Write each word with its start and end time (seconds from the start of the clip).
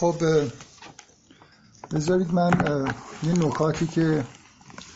خب 0.00 0.14
بذارید 1.92 2.34
من 2.34 2.50
یه 3.22 3.32
نکاتی 3.32 3.86
که 3.86 4.24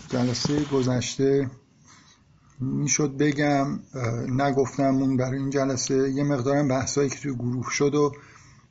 جلسه 0.09 0.65
گذشته 0.65 1.51
می‌شد 2.61 3.17
بگم 3.17 3.81
نگفتم 4.29 4.97
اون 4.97 5.17
برای 5.17 5.39
این 5.39 5.51
جلسه. 5.51 6.11
یه 6.11 6.25
مقدارم 6.25 6.69
بحثایی 6.69 7.11
که 7.11 7.17
توی 7.17 7.35
گروه 7.35 7.71
شد 7.71 7.95
و 7.95 8.13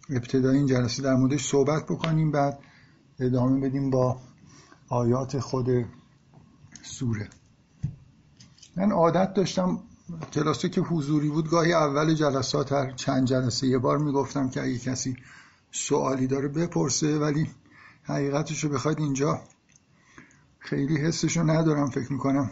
ابتدای 0.09 0.57
این 0.57 0.67
جلسه 0.67 1.03
در 1.03 1.15
موردش 1.15 1.45
صحبت 1.47 1.85
بکنیم 1.85 2.31
بعد 2.31 2.59
ادامه 3.19 3.67
بدیم 3.67 3.89
با 3.89 4.17
آیات 4.89 5.39
خود 5.39 5.67
سوره. 6.83 7.29
من 8.75 8.91
عادت 8.91 9.33
داشتم 9.33 9.79
جلسه 10.31 10.69
که 10.69 10.81
حضوری 10.81 11.29
بود 11.29 11.49
گاهی 11.49 11.73
اول 11.73 12.13
جلسات 12.13 12.71
هر 12.71 12.91
چند 12.91 13.27
جلسه 13.27 13.67
یه 13.67 13.77
بار 13.77 13.97
می‌گفتم 13.97 14.49
که 14.49 14.61
اگه 14.61 14.77
کسی 14.77 15.17
سوالی 15.73 16.27
داره 16.27 16.47
بپرسه 16.47 17.19
ولی 17.19 17.49
حقیقتش 18.03 18.63
رو 18.63 18.69
بخواید 18.69 18.99
اینجا. 18.99 19.41
خیلی 20.59 20.97
حسش 20.97 21.37
رو 21.37 21.43
ندارم 21.43 21.89
فکر 21.89 22.13
می‌کنم. 22.13 22.51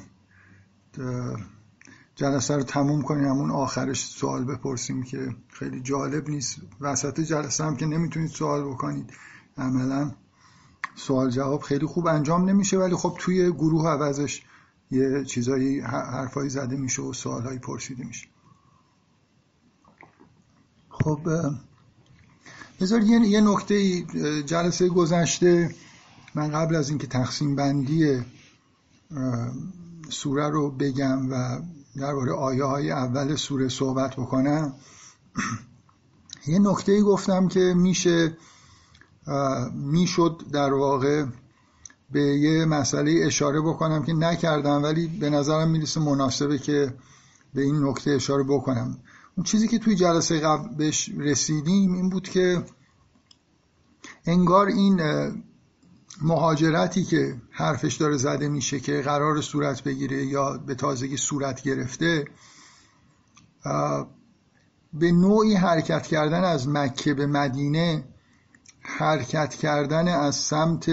جلسه 2.16 2.56
رو 2.56 2.64
تموم 2.64 3.02
کنیم 3.02 3.24
همون 3.24 3.52
آخرش 3.52 4.06
سوال 4.06 4.46
بپرسیم 4.46 5.04
که 5.04 5.36
خیلی 5.50 5.82
جالب 5.82 6.30
نیست. 6.30 6.58
وسط 6.82 7.20
جلسه 7.20 7.64
هم 7.64 7.76
که 7.76 7.86
نمی‌تونید 7.86 8.30
سوال 8.30 8.64
بکنید. 8.64 9.14
عملا 9.58 10.12
سوال 10.96 11.30
جواب 11.30 11.62
خیلی 11.62 11.86
خوب 11.86 12.08
انجام 12.08 12.50
نمیشه 12.50 12.78
ولی 12.78 12.96
خب 12.96 13.16
توی 13.20 13.52
گروه 13.52 13.90
عوضش 13.90 14.44
یه 14.92 15.24
چیزایی 15.26 15.80
حرفایی 15.80 16.50
زده 16.50 16.76
میشه 16.78 17.02
و 17.02 17.14
سوالایی 17.14 17.60
پرسیده 17.60 18.04
میشه. 18.04 18.28
خب 20.90 21.20
بذار 22.82 23.04
یه, 23.04 23.20
یه 23.20 23.42
نکته 23.42 24.02
جلسه 24.42 24.90
گذشته 24.90 25.76
من 26.36 26.52
قبل 26.52 26.76
از 26.76 26.90
اینکه 26.90 27.08
تقسیم 27.08 27.56
بندی 27.56 28.22
سوره 30.10 30.50
رو 30.50 30.72
بگم 30.72 31.32
و 31.32 31.62
درباره 31.98 32.32
آیه 32.32 32.64
های 32.64 32.92
اول 32.92 33.36
سوره 33.36 33.70
صحبت 33.70 34.16
بکنم. 34.16 34.74
یه 36.48 36.60
نکته 36.60 37.02
گفتم 37.02 37.48
که 37.48 37.74
میشه 37.78 38.38
می‌شد 39.74 40.42
در 40.52 40.74
واقع 40.74 41.26
به 42.12 42.22
یه 42.22 42.66
مسئله 42.66 43.26
اشاره 43.26 43.62
بکنم 43.62 44.04
که 44.04 44.14
نکردم 44.14 44.84
ولی 44.84 45.08
به 45.08 45.30
نظرم 45.30 45.70
می‌رسه 45.70 46.00
مناسبه 46.00 46.58
که 46.58 46.94
به 47.54 47.62
این 47.62 47.86
نکته 47.86 48.12
اشاره 48.12 48.44
بکنم. 48.44 48.98
اون 49.36 49.44
چیزی 49.44 49.68
که 49.68 49.80
توی 49.80 49.96
جلسه 49.96 50.40
قبل 50.40 50.76
بهش 50.76 51.10
رسیدیم 51.18 51.94
این 51.94 52.10
بود 52.10 52.30
که 52.30 52.66
انگار 54.26 54.68
این 54.68 55.02
مهاجرتی 56.22 57.04
که 57.04 57.42
حرفش 57.52 57.96
داره 57.96 58.18
زده 58.18 58.50
میشه 58.50 58.80
که 58.80 59.02
قرار 59.02 59.42
صورت 59.42 59.84
بگیره 59.84 60.26
یا 60.26 60.58
به 60.58 60.76
تازگی 60.76 61.18
صورت 61.18 61.62
گرفته 61.62 62.26
به 64.94 65.12
نوعی 65.12 65.56
حرکت 65.56 66.08
کردن 66.08 66.44
از 66.44 66.68
مکه 66.68 67.14
به 67.14 67.26
مدینه 67.26 68.04
حرکت 68.82 69.56
کردن 69.56 70.08
از 70.08 70.36
سمت 70.36 70.90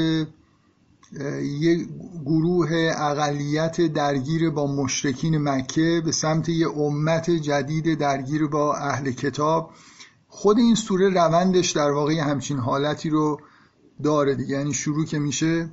یه 1.61 1.87
گروه 2.25 2.93
اقلیت 2.97 3.81
درگیر 3.81 4.51
با 4.51 4.67
مشرکین 4.67 5.39
مکه 5.39 6.03
به 6.05 6.13
سمت 6.13 6.49
یه 6.49 6.69
امت 6.69 7.31
جدید 7.31 7.99
درگیر 7.99 8.47
با 8.47 8.77
اهل 8.77 9.11
کتاب. 9.11 9.71
خود 10.29 10.59
این 10.59 10.75
سوره 10.75 11.09
روندش 11.09 11.71
در 11.71 11.91
واقع 11.91 12.13
همچین 12.15 12.59
حالتی 12.59 13.11
رو 13.11 13.41
داره 14.03 14.35
دیگه. 14.35 14.57
یعنی 14.59 14.75
شروع 14.75 15.05
که 15.05 15.19
میشه 15.19 15.71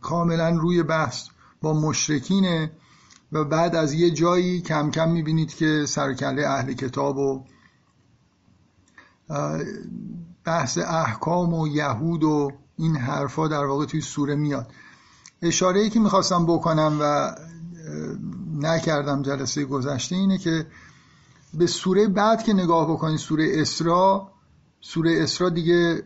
کاملا 0.00 0.48
روی 0.48 0.82
بحث 0.82 1.28
با 1.62 1.80
مشرکینه 1.80 2.72
و 3.32 3.44
بعد 3.44 3.76
از 3.76 3.92
یه 3.92 4.10
جایی 4.10 4.60
کم 4.60 4.90
کم 4.90 5.10
می‌بینید 5.10 5.54
که 5.54 5.84
سرکله 5.86 6.48
اهل 6.48 6.72
کتاب 6.72 7.18
و 7.18 7.44
بحث 10.44 10.78
احکام 10.78 11.54
و 11.54 11.68
یهود 11.68 12.24
و 12.24 12.52
این 12.80 12.96
حرفا 12.96 13.48
در 13.48 13.64
واقع 13.64 13.86
توی 13.86 14.00
سوره 14.00 14.34
میاد. 14.34 14.72
اشاره 15.42 15.80
ای 15.80 15.90
که 15.90 16.00
می‌خواستم 16.00 16.46
بکنم 16.46 16.98
و 17.00 17.34
نکردم 18.60 19.22
جلسه 19.22 19.64
گذشته 19.64 20.16
اینه 20.16 20.38
که 20.38 20.66
به 21.54 21.66
سوره 21.66 22.08
بعد 22.08 22.42
که 22.42 22.52
نگاه 22.52 22.90
بکنید 22.92 23.18
سوره 23.18 23.50
اسرا 23.54 24.30
سوره 24.80 25.22
اسرا 25.22 25.48
دیگه 25.48 26.02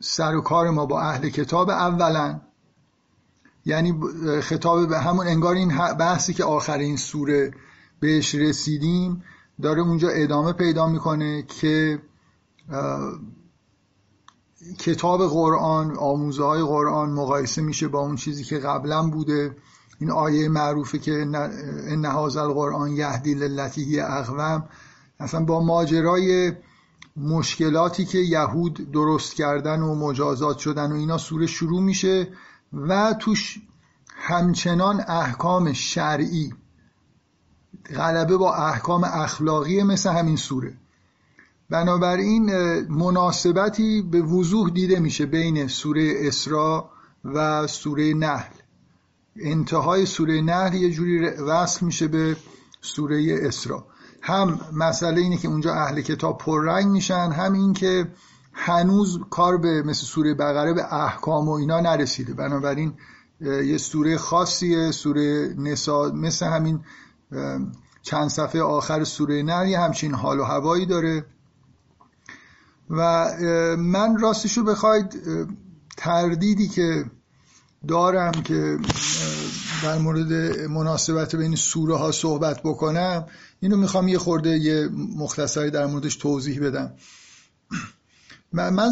سر 0.00 0.36
و 0.36 0.40
کار 0.40 0.70
ما 0.70 0.86
با 0.86 1.00
اهل 1.00 1.28
کتاب 1.28 1.70
اولا 1.70 2.40
یعنی 3.64 4.00
خطاب 4.42 4.88
به 4.88 4.98
همون 4.98 5.26
انگار 5.26 5.54
این 5.54 5.68
بحثی 5.98 6.34
که 6.34 6.44
آخر 6.44 6.78
این 6.78 6.96
سوره 6.96 7.54
بهش 8.00 8.34
رسیدیم 8.34 9.22
داره 9.62 9.82
اونجا 9.82 10.08
ادامه 10.08 10.52
پیدا 10.52 10.86
می‌کنه 10.86 11.42
که 11.42 12.02
کتاب 14.78 15.26
قرآن 15.26 15.96
آموزه 15.96 16.44
های 16.44 16.62
قرآن 16.62 17.10
مقایسه 17.10 17.62
میشه 17.62 17.88
با 17.88 18.00
اون 18.00 18.16
چیزی 18.16 18.44
که 18.44 18.58
قبلا 18.58 19.02
بوده. 19.08 19.56
این 19.98 20.10
آیه 20.10 20.48
معروفه 20.48 20.98
که 20.98 21.12
ان 21.88 22.04
هذا 22.04 22.42
القرآن 22.42 22.90
یهدی 22.90 23.34
للتی 23.34 24.00
اقوم. 24.00 24.68
اصلا 25.20 25.44
با 25.44 25.60
ماجرای 25.60 26.52
مشکلاتی 27.16 28.04
که 28.04 28.18
یهود 28.18 28.90
درست 28.92 29.34
کردن 29.34 29.80
و 29.80 29.94
مجازات 29.94 30.58
شدن 30.58 30.92
و 30.92 30.94
اینا 30.94 31.18
سوره 31.18 31.46
شروع 31.46 31.80
میشه 31.80 32.28
و 32.72 33.14
توش 33.20 33.58
همچنان 34.08 35.04
احکام 35.08 35.72
شرعی 35.72 36.54
غلبه 37.96 38.36
با 38.36 38.54
احکام 38.54 39.04
اخلاقی 39.04 39.82
مثل 39.82 40.10
همین 40.10 40.36
سوره. 40.36 40.78
بنابراین 41.72 42.50
مناسبتی 42.88 44.02
به 44.02 44.22
وضوح 44.22 44.70
دیده 44.70 45.00
میشه 45.00 45.26
بین 45.26 45.68
سوره 45.68 46.14
اسراء 46.16 46.84
و 47.24 47.66
سوره 47.66 48.14
نحل. 48.14 48.54
انتهای 49.36 50.06
سوره 50.06 50.40
نحل 50.40 50.74
یه 50.74 50.90
جوری 50.90 51.28
وصل 51.28 51.86
میشه 51.86 52.08
به 52.08 52.36
سوره 52.80 53.38
اسراء. 53.42 53.84
هم 54.22 54.60
مسئله 54.72 55.20
اینه 55.20 55.36
که 55.36 55.48
اونجا 55.48 55.74
اهل 55.74 56.00
کتاب 56.00 56.38
پررنگ 56.38 56.86
میشن 56.86 57.30
هم 57.30 57.52
این 57.52 57.72
که 57.72 58.08
هنوز 58.52 59.20
کار 59.30 59.56
به 59.56 59.82
مثل 59.82 60.04
سوره 60.04 60.34
بقره 60.34 60.72
به 60.72 60.94
احکام 60.94 61.48
و 61.48 61.52
اینا 61.52 61.80
نرسیده. 61.80 62.34
بنابراین 62.34 62.92
یه 63.40 63.78
سوره 63.78 64.16
خاصیه 64.16 64.90
سوره 64.90 65.54
نسا 65.58 66.12
مثل 66.14 66.46
همین 66.46 66.80
چند 68.02 68.28
صفحه 68.28 68.62
آخر 68.62 69.04
سوره 69.04 69.42
نر 69.42 69.66
یه 69.66 69.80
همچین 69.80 70.14
حال 70.14 70.40
و 70.40 70.44
هوایی 70.44 70.86
داره. 70.86 71.24
و 72.92 73.28
من 73.76 74.18
راستشو 74.18 74.64
بخواید 74.64 75.22
تردیدی 75.96 76.68
که 76.68 77.04
دارم 77.88 78.32
که 78.32 78.78
در 79.82 79.98
مورد 79.98 80.32
مناسبت 80.60 81.36
بین 81.36 81.56
سوره 81.56 81.96
ها 81.96 82.12
صحبت 82.12 82.60
بکنم 82.62 83.26
اینو 83.60 83.76
می‌خوام 83.76 84.08
یه 84.08 84.18
خورده 84.18 84.50
یه 84.50 84.88
مختصری 85.16 85.70
در 85.70 85.86
موردش 85.86 86.16
توضیح 86.16 86.60
بدم. 86.66 86.92
من 88.52 88.90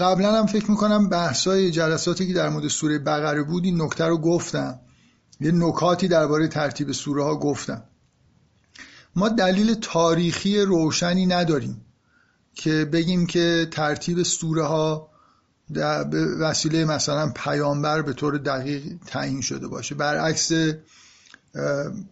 قبلا 0.00 0.38
هم 0.38 0.46
فکر 0.46 0.70
می‌کنم 0.70 1.08
بحثای 1.08 1.70
جلساتی 1.70 2.26
که 2.26 2.32
در 2.34 2.48
مورد 2.48 2.68
سوره 2.68 2.98
بقره 2.98 3.42
بود 3.42 3.64
این 3.64 3.82
نکته 3.82 4.04
رو 4.04 4.18
گفتم. 4.18 4.80
یه 5.40 5.52
نکاتی 5.52 6.08
درباره 6.08 6.48
ترتیب 6.48 6.92
سوره 6.92 7.24
ها 7.24 7.36
گفتم. 7.36 7.82
ما 9.16 9.28
دلیل 9.28 9.74
تاریخی 9.74 10.60
روشنی 10.60 11.26
نداریم. 11.26 11.84
که 12.58 12.84
بگیم 12.84 13.26
که 13.26 13.68
ترتیب 13.70 14.22
سوره 14.22 14.62
ها 14.62 15.08
به 15.70 16.36
وسیله 16.40 16.84
مثلا 16.84 17.32
پیامبر 17.36 18.02
به 18.02 18.12
طور 18.12 18.38
دقیق 18.38 18.82
تعیین 19.06 19.40
شده 19.40 19.68
باشه. 19.68 19.94
برعکس 19.94 20.52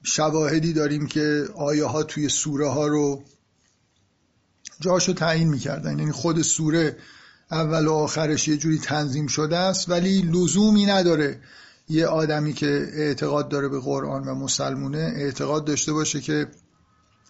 شواهدی 0.02 0.72
داریم 0.72 1.06
که 1.06 1.44
آیه 1.56 1.84
ها 1.84 2.02
توی 2.02 2.28
سوره 2.28 2.68
ها 2.68 2.86
رو 2.86 3.22
جاشو 4.80 5.12
تعیین 5.12 5.48
می‌کردن. 5.48 5.98
یعنی 5.98 6.12
خود 6.12 6.42
سوره 6.42 6.96
اول 7.50 7.86
و 7.86 7.92
آخرش 7.92 8.48
یه 8.48 8.56
جوری 8.56 8.78
تنظیم 8.78 9.26
شده 9.26 9.56
است 9.56 9.88
ولی 9.88 10.22
لزومی 10.22 10.86
نداره 10.86 11.40
یه 11.88 12.06
آدمی 12.06 12.52
که 12.52 12.88
اعتقاد 12.92 13.48
داره 13.48 13.68
به 13.68 13.80
قرآن 13.80 14.28
و 14.28 14.34
مسلمونه 14.34 15.12
اعتقاد 15.16 15.64
داشته 15.64 15.92
باشه 15.92 16.20
که 16.20 16.46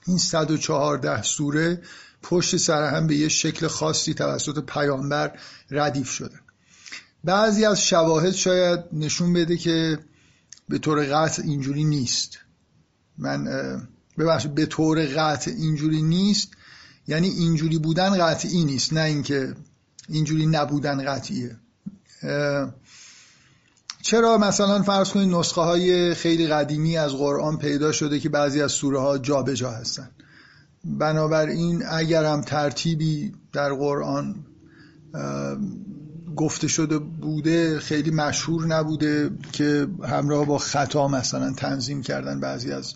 این 0.06 0.18
114 0.18 1.22
سوره 1.22 1.82
پشت 2.28 2.56
سر 2.56 2.94
هم 2.94 3.06
به 3.06 3.16
یه 3.16 3.28
شکل 3.28 3.66
خاصی 3.66 4.14
توسط 4.14 4.64
پیامبر 4.64 5.38
ردیف 5.70 6.10
شده. 6.10 6.40
بعضی 7.24 7.64
از 7.64 7.82
شواهد 7.82 8.32
شاید 8.32 8.80
نشون 8.92 9.32
بده 9.32 9.56
که 9.56 9.98
به 10.68 10.78
طور 10.78 11.04
قطع 11.04 11.42
اینجوری 11.42 11.84
نیست. 11.84 12.38
من 13.18 13.46
ببخشید 14.18 14.54
به 14.54 14.66
طور 14.66 15.06
قطع 15.06 15.50
اینجوری 15.50 16.02
نیست. 16.02 16.48
یعنی 17.08 17.28
اینجوری 17.28 17.78
بودن 17.78 18.18
قطعی 18.18 18.64
نیست 18.64 18.92
نه 18.92 19.00
اینکه 19.00 19.54
اینجوری 20.08 20.46
نبودن 20.46 21.04
قطعیه. 21.04 21.56
چرا 24.02 24.38
مثلا 24.38 24.82
فرض 24.82 25.10
کنید 25.10 25.34
نسخه 25.34 25.60
های 25.60 26.14
خیلی 26.14 26.46
قدیمی 26.46 26.96
از 26.96 27.12
قرآن 27.12 27.58
پیدا 27.58 27.92
شده 27.92 28.20
که 28.20 28.28
بعضی 28.28 28.62
از 28.62 28.72
سوره 28.72 29.00
ها 29.00 29.18
جابجا 29.18 29.70
هستن؟ 29.70 30.10
بنابراین 30.86 31.82
اگر 31.90 32.24
هم 32.24 32.40
ترتیبی 32.40 33.32
در 33.52 33.74
قرآن 33.74 34.34
گفته 36.36 36.68
شده 36.68 36.98
بوده 36.98 37.78
خیلی 37.78 38.10
مشهور 38.10 38.66
نبوده 38.66 39.30
که 39.52 39.88
همراه 40.02 40.46
با 40.46 40.58
خطا 40.58 41.08
مثلا 41.08 41.52
تنظیم 41.52 42.02
کردن 42.02 42.40
بعضی 42.40 42.72
از 42.72 42.94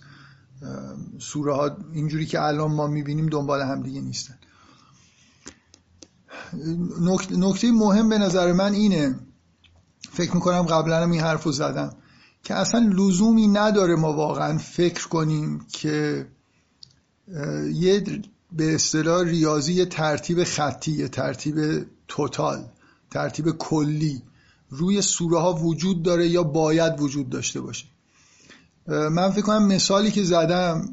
سوره 1.18 1.54
ها 1.54 1.76
اینجوری 1.92 2.26
که 2.26 2.42
الان 2.42 2.72
ما 2.72 2.86
می‌بینیم 2.86 3.26
دنبال 3.26 3.62
هم 3.62 3.82
دیگه 3.82 4.00
نیستن. 4.00 4.34
نکته 7.30 7.72
مهم 7.72 8.08
به 8.08 8.18
نظر 8.18 8.52
من 8.52 8.72
اینه 8.72 9.14
فکر 10.12 10.34
می‌کنم 10.34 10.62
قبلا 10.62 11.02
هم 11.02 11.10
این 11.10 11.20
حرف 11.20 11.44
رو 11.44 11.52
زدم 11.52 11.96
که 12.42 12.54
اصلا 12.54 12.90
لزومی 12.94 13.48
نداره 13.48 13.96
ما 13.96 14.12
واقعا 14.12 14.58
فکر 14.58 15.08
کنیم 15.08 15.66
که 15.68 16.26
یه 17.72 18.22
به 18.52 18.74
اصطلاح 18.74 19.24
ریاضی 19.24 19.84
ترتیب 19.84 20.44
خطی 20.44 21.08
ترتیب 21.08 21.86
توتال 22.08 22.64
ترتیب 23.10 23.50
کلی. 23.50 24.22
روی 24.70 25.02
سوره 25.02 25.38
ها 25.38 25.54
وجود 25.54 26.02
داره 26.02 26.28
یا 26.28 26.42
باید 26.42 27.00
وجود 27.00 27.30
داشته 27.30 27.60
باشه. 27.60 27.86
من 28.86 29.30
فکر 29.30 29.42
کنم 29.42 29.66
مثالی 29.66 30.10
که 30.10 30.24
زدم 30.24 30.88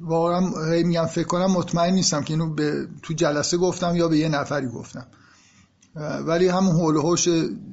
واقعا 0.00 0.40
میگم 0.82 1.06
فکر 1.06 1.26
کنم 1.26 1.50
مطمئن 1.50 1.94
نیستم 1.94 2.22
که 2.22 2.34
اینو 2.34 2.54
به 2.54 2.88
تو 3.02 3.14
جلسه 3.14 3.56
گفتم 3.56 3.96
یا 3.96 4.08
به 4.08 4.18
یه 4.18 4.28
نفری 4.28 4.68
گفتم. 4.68 5.06
ولی 6.26 6.48
همون 6.48 6.74
حول 6.76 6.96
هوش 6.96 7.28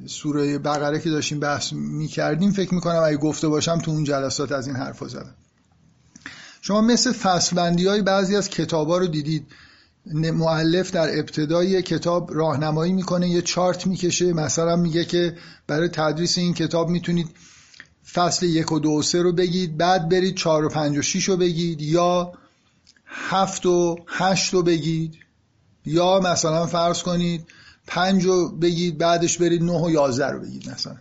سوره 0.05 0.57
بقره 0.57 0.99
که 0.99 1.09
داشتیم 1.09 1.39
بحث 1.39 1.73
می‌کردیم 1.73 2.51
فکر 2.51 2.73
می‌کنم 2.73 3.01
اگه 3.05 3.17
گفته 3.17 3.47
باشم 3.47 3.79
تو 3.79 3.91
اون 3.91 4.03
جلسات 4.03 4.51
از 4.51 4.67
این 4.67 4.75
حرفا 4.75 5.07
زدم. 5.07 5.35
شما 6.61 6.81
مثل 6.81 7.11
فصلبندی 7.11 7.87
های 7.87 8.01
بعضی 8.01 8.35
از 8.35 8.49
کتابا 8.49 8.97
رو 8.97 9.07
دیدید. 9.07 9.47
معلف 10.05 10.91
در 10.91 11.19
ابتدای 11.19 11.81
کتاب 11.81 12.33
راهنمایی 12.33 12.93
می‌کنه 12.93 13.29
یه 13.29 13.41
چارت 13.41 13.87
می‌کشه 13.87 14.33
مثلا 14.33 14.75
میگه 14.75 15.05
که 15.05 15.37
برای 15.67 15.87
تدریس 15.87 16.37
این 16.37 16.53
کتاب 16.53 16.89
می‌تونید 16.89 17.27
فصل 18.13 18.45
یک 18.45 18.71
و 18.71 18.79
دو 18.79 18.89
و 18.89 19.01
سه 19.01 19.21
رو 19.21 19.33
بگید 19.33 19.77
بعد 19.77 20.09
برید 20.09 20.35
چهار 20.35 20.65
و 20.65 20.69
پنج 20.69 20.97
و 20.97 21.01
شیش 21.01 21.29
رو 21.29 21.37
بگید 21.37 21.81
یا 21.81 22.33
هفت 23.05 23.65
و 23.65 23.95
هشت 24.07 24.53
رو 24.53 24.63
بگید 24.63 25.15
یا 25.85 26.19
مثلا 26.19 26.65
فرض 26.65 27.03
کنید 27.03 27.47
پنج 27.87 28.25
رو 28.25 28.49
بگید 28.49 28.97
بعدش 28.97 29.37
برید 29.37 29.63
نه 29.63 29.81
و 29.81 29.89
یازده 29.89 30.27
رو 30.27 30.39
بگید 30.39 30.69
مثلا. 30.69 30.97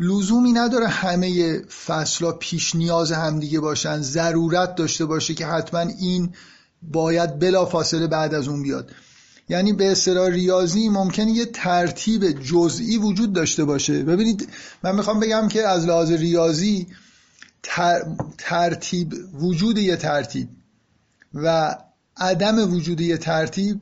لزومی 0.00 0.52
نداره 0.52 0.88
همه 0.88 1.58
فصلا 1.86 2.32
پیش 2.32 2.74
نیاز 2.74 3.12
همدیگه 3.12 3.60
باشن. 3.60 4.00
ضرورت 4.00 4.74
داشته 4.74 5.04
باشه 5.04 5.34
که 5.34 5.46
حتما 5.46 5.80
این 5.80 6.32
باید 6.82 7.38
بلا 7.38 7.66
فاصله 7.66 8.06
بعد 8.06 8.34
از 8.34 8.48
اون 8.48 8.62
بیاد. 8.62 8.90
یعنی 9.48 9.72
به 9.72 9.92
اصطلاح 9.92 10.28
ریاضی 10.28 10.88
ممکنه 10.88 11.30
یه 11.30 11.44
ترتیب 11.44 12.42
جزئی 12.42 12.96
وجود 12.96 13.32
داشته 13.32 13.64
باشه. 13.64 14.02
ببینید 14.02 14.48
من 14.82 14.94
می‌خوام 14.94 15.20
بگم 15.20 15.48
که 15.48 15.68
از 15.68 15.86
لحاظ 15.86 16.12
ریاضی 16.12 16.86
ترتیب 18.38 19.14
وجود 19.34 19.78
یه 19.78 19.96
ترتیب 19.96 20.48
و 21.34 21.76
عدم 22.16 22.74
وجود 22.74 23.00
یه 23.00 23.16
ترتیب 23.16 23.80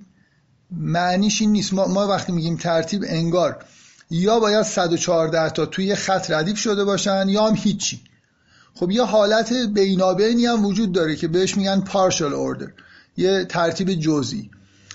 معنیش 0.71 1.41
این 1.41 1.53
نیست. 1.53 1.75
ما, 1.75 1.87
ما 1.87 2.07
وقتی 2.07 2.33
میگیم 2.33 2.57
ترتیب 2.57 3.05
انگار 3.07 3.65
یا 4.11 4.41
باید 4.41 4.63
114 4.63 5.51
تا 5.51 5.67
توی 5.67 5.95
خط 5.95 6.31
ردیف 6.31 6.59
شده 6.59 6.85
باشن 6.85 7.29
یا 7.29 7.47
هم 7.47 7.55
هیچی. 7.55 8.01
خب 8.75 8.91
یه 8.91 9.03
حالت 9.03 9.53
بینابینی 9.53 10.47
هم 10.47 10.67
وجود 10.67 10.93
داره 10.93 11.17
که 11.17 11.29
بهش 11.29 11.57
میگن 11.57 11.85
partial 11.85 12.33
order 12.33 12.71
یه 13.17 13.45
ترتیب 13.45 13.95
جزئی. 13.95 14.51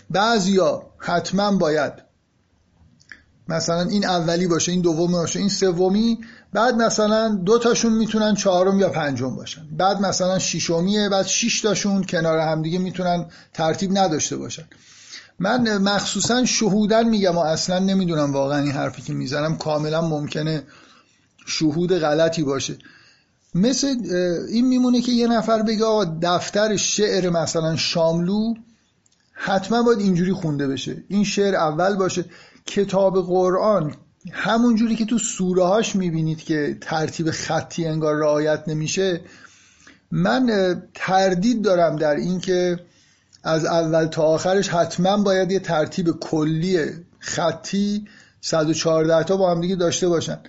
بعضیا 0.10 0.84
حتما 0.98 1.58
باید 1.58 1.94
مثلا 3.48 3.82
این 3.82 4.06
اولی 4.06 4.48
باشه 4.48 4.72
این 4.72 4.82
دومی 4.82 5.14
باشه 5.14 5.40
این 5.40 5.50
سومی 5.50 6.20
بعد 6.54 6.76
مثلا 6.76 7.30
دو 7.30 7.60
تاشون 7.60 7.94
می‌تونن 7.94 8.36
چهارم 8.36 8.80
یا 8.80 8.90
پنجم 8.90 9.36
باشن. 9.36 9.68
بعد 9.78 10.02
مثلا 10.02 10.40
ششمیه 10.40 11.10
بعد 11.10 11.26
شش 11.26 11.62
تاشون 11.62 12.04
کنار 12.04 12.40
همدیگه 12.40 12.80
می‌تونن 12.80 13.26
ترتیب 13.54 13.98
نداشته 13.98 14.38
باشن. 14.38 14.64
من 15.42 15.78
مخصوصا 15.78 16.46
شهودن 16.46 17.10
میگم 17.10 17.36
و 17.36 17.40
اصلا 17.40 17.80
نمی‌دونم 17.80 18.34
واقعا 18.34 18.60
این 18.60 18.72
حرفی 18.72 19.02
که 19.02 19.14
می‌زنم 19.14 19.58
کاملا 19.58 20.02
ممکنه 20.02 20.64
شهود 21.46 21.94
غلطی 21.94 22.44
باشه. 22.44 22.78
مثل 23.56 23.96
این 24.50 24.68
میمونه 24.68 25.02
که 25.02 25.12
یه 25.12 25.28
نفر 25.28 25.62
بگه 25.62 25.86
آقا 25.86 26.06
دفتر 26.22 26.76
شعر 26.76 27.30
مثلا 27.30 27.76
شاملو 27.76 28.54
حتما 29.34 29.84
باید 29.84 30.00
اینجوری 30.00 30.34
خونده 30.34 30.68
بشه. 30.68 31.04
این 31.08 31.24
شعر 31.24 31.56
اول 31.56 31.96
باشه. 31.96 32.26
کتاب 32.66 33.26
قرآن 33.26 33.96
همون 34.32 34.76
جوری 34.76 34.96
که 34.96 35.06
تو 35.06 35.18
سوره 35.18 35.64
هاش 35.64 35.96
می‌بینید 35.96 36.44
که 36.44 36.78
ترتیب 36.82 37.32
خطی 37.32 37.86
انگار 37.86 38.16
رعایت 38.16 38.64
نمیشه. 38.68 39.22
من 40.12 40.76
تردید 40.94 41.62
دارم 41.62 41.96
در 41.96 42.16
اینکه 42.16 42.80
از 43.44 43.66
اول 43.66 44.06
تا 44.06 44.24
آخرش 44.24 44.70
حتما 44.70 45.18
باید 45.18 45.52
یه 45.52 45.60
ترتیب 45.60 46.12
کلی 46.20 46.88
خطی 47.20 48.08
114 48.42 49.24
تا 49.24 49.38
با 49.38 49.52
هم 49.52 49.62
دیگه 49.62 49.76
داشته 49.76 50.08
باشن. 50.08 50.40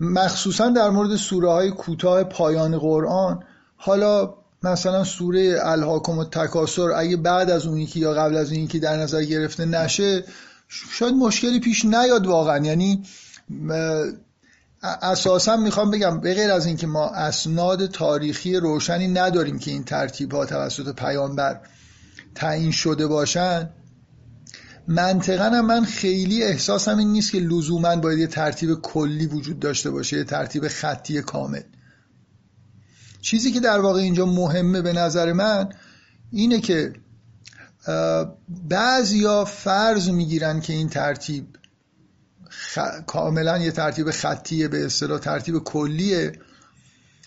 مخصوصا 0.00 0.68
در 0.68 0.90
مورد 0.90 1.16
سوره 1.16 1.50
های 1.50 1.70
کوتاه 1.70 2.24
پایان 2.24 2.78
قرآن. 2.78 3.44
حالا 3.76 4.34
مثلا 4.62 5.04
سوره 5.04 5.58
الهاکم 5.62 6.18
و 6.18 6.24
تکاسر 6.24 6.90
اگه 6.90 7.16
بعد 7.16 7.50
از 7.50 7.66
اون 7.66 7.78
یکی 7.78 8.00
یا 8.00 8.12
قبل 8.12 8.36
از 8.36 8.52
اون 8.52 8.60
یکی 8.60 8.78
در 8.78 8.96
نظر 8.96 9.22
گرفته 9.22 9.64
نشه 9.64 10.24
شاید 10.68 11.14
مشکلی 11.14 11.60
پیش 11.60 11.84
نیاد 11.84 12.26
واقعا. 12.26 12.66
یعنی 12.66 13.02
اساسا 14.82 15.56
می‌خوام 15.56 15.90
بگم 15.90 16.20
به 16.20 16.34
غیر 16.34 16.50
از 16.50 16.66
اینکه 16.66 16.86
ما 16.86 17.08
اسناد 17.08 17.86
تاریخی 17.86 18.56
روشنی 18.56 19.08
نداریم 19.08 19.58
که 19.58 19.70
این 19.70 19.84
ترتیب 19.84 20.32
ها 20.32 20.46
توسط 20.46 20.94
پیامبر 20.94 21.60
تعیین 22.34 22.70
شده 22.70 23.06
باشن 23.06 23.70
منطقا 24.88 25.62
من 25.62 25.84
خیلی 25.84 26.42
احساسم 26.42 26.98
این 26.98 27.12
نیست 27.12 27.32
که 27.32 27.38
لزوما 27.38 27.96
باید 27.96 28.18
یه 28.18 28.26
ترتیب 28.26 28.74
کلی 28.74 29.26
وجود 29.26 29.60
داشته 29.60 29.90
باشه 29.90 30.16
یه 30.16 30.24
ترتیب 30.24 30.68
خطی 30.68 31.22
کامل. 31.22 31.62
چیزی 33.20 33.52
که 33.52 33.60
در 33.60 33.80
واقع 33.80 34.00
اینجا 34.00 34.26
مهمه 34.26 34.82
به 34.82 34.92
نظر 34.92 35.32
من 35.32 35.68
اینه 36.30 36.60
که 36.60 36.92
بعضیا 38.68 39.44
فرض 39.44 40.08
می‌گیرن 40.08 40.60
که 40.60 40.72
این 40.72 40.88
ترتیب 40.88 41.46
کاملا 43.06 43.58
یه 43.58 43.70
ترتیب 43.70 44.10
خطیه 44.10 44.68
به 44.68 44.86
اصطلاح 44.86 45.18
ترتیب 45.18 45.58
کلیه 45.58 46.32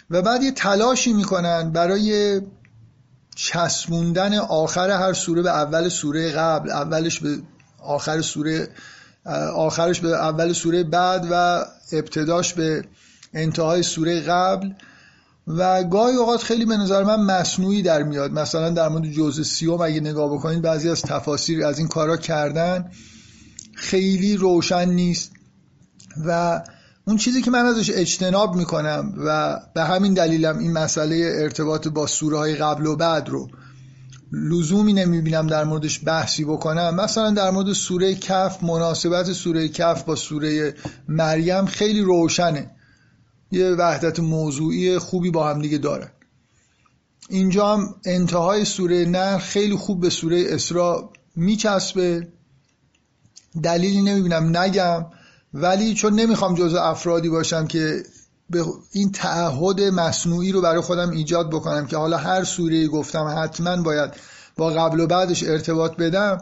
و 0.10 0.22
بعد 0.22 0.44
یه 0.44 0.52
تلاشی 0.52 1.14
می‌کنن 1.14 1.72
برای 1.72 2.42
چسبوندن 3.36 4.34
آخر 4.34 4.90
هر 4.90 5.14
سوره 5.14 5.42
به 5.42 5.50
اول 5.50 5.90
سوره 5.90 6.32
قبل 6.32 6.70
اولش 6.70 7.20
به 7.20 7.38
آخر 7.84 8.22
سوره 8.22 8.68
آخرش 9.56 10.00
به 10.00 10.10
اول 10.10 10.54
سوره 10.54 10.84
بعد 10.84 11.28
و 11.32 11.66
ابتداش 11.92 12.54
به 12.54 12.84
انتهای 13.34 13.84
سوره 13.84 14.22
قبل. 14.22 14.70
و 15.48 15.84
گاهی 15.84 16.16
اوقات 16.16 16.44
خیلی 16.44 16.66
به 16.66 16.78
نظر 16.78 17.04
من 17.04 17.22
مصنوعی 17.22 17.82
در 17.82 18.04
میاد. 18.04 18.32
مثلا 18.32 18.70
در 18.70 18.88
مورد 18.88 19.12
جزء 19.12 19.44
سیوم 19.44 19.82
اگه 19.82 20.00
نگاه 20.00 20.34
بکنید 20.34 20.62
بعضی 20.62 20.90
از 20.90 21.02
تفاسیر 21.02 21.66
از 21.66 21.80
این 21.80 21.88
کارا 21.88 22.18
کردن 22.18 22.92
خیلی 23.76 24.38
روشن 24.38 24.90
نیست. 24.90 25.32
و 26.26 26.62
اون 27.08 27.18
چیزی 27.18 27.42
که 27.42 27.52
من 27.52 27.66
ازش 27.66 27.92
اجتناب 27.94 28.56
می‌کنم 28.56 29.14
و 29.18 29.60
به 29.76 29.84
همین 29.84 30.14
دلیلم 30.14 30.58
این 30.58 30.74
مسئله 30.74 31.32
ارتباط 31.36 31.88
با 31.88 32.08
سوره 32.08 32.38
های 32.38 32.56
قبل 32.56 32.86
و 32.86 32.96
بعد 32.96 33.30
رو 33.30 33.50
لزومی 34.32 34.94
نمی‌بینم 34.94 35.48
در 35.48 35.64
موردش 35.64 36.02
بحثی 36.06 36.44
بکنم. 36.44 36.96
مثلا 36.96 37.32
در 37.32 37.52
مورد 37.52 37.74
سوره 37.74 38.16
کف 38.16 38.64
مناسبت 38.64 39.34
سوره 39.34 39.68
کف 39.68 40.04
با 40.04 40.16
سوره 40.16 40.76
مریم 41.08 41.66
خیلی 41.66 42.02
روشنه. 42.02 42.72
یه 43.52 43.70
وحدت 43.70 44.20
موضوعی 44.20 44.98
خوبی 44.98 45.32
با 45.32 45.50
هم 45.50 45.62
دیگه 45.62 45.78
دارن 45.78 46.12
اینجا 47.30 47.74
هم 47.74 47.96
انتهای 48.06 48.66
سوره 48.66 49.06
نه 49.06 49.38
خیلی 49.38 49.76
خوب 49.76 50.02
به 50.02 50.10
سوره 50.10 50.46
اسراء 50.48 51.10
میچسبه. 51.36 52.28
دلیلی 53.64 54.02
نمی‌بینم 54.02 54.58
نگم. 54.58 55.06
ولی 55.56 55.94
چون 55.94 56.14
نمی‌خوام 56.14 56.56
جز 56.56 56.74
افرادی 56.74 57.30
باشم 57.30 57.68
که 57.68 58.04
به 58.50 58.66
این 58.92 59.12
تعهد 59.12 59.82
مصنوعی 59.82 60.52
رو 60.52 60.62
برای 60.62 60.82
خودم 60.82 61.10
ایجاد 61.10 61.50
بکنم 61.50 61.86
که 61.86 61.98
حالا 61.98 62.18
هر 62.18 62.44
سوره 62.44 62.88
گفتم 62.88 63.36
حتما 63.38 63.82
باید 63.82 64.12
با 64.58 64.70
قبل 64.70 65.00
و 65.00 65.08
بعدش 65.08 65.44
ارتباط 65.44 65.96
بدم 65.96 66.42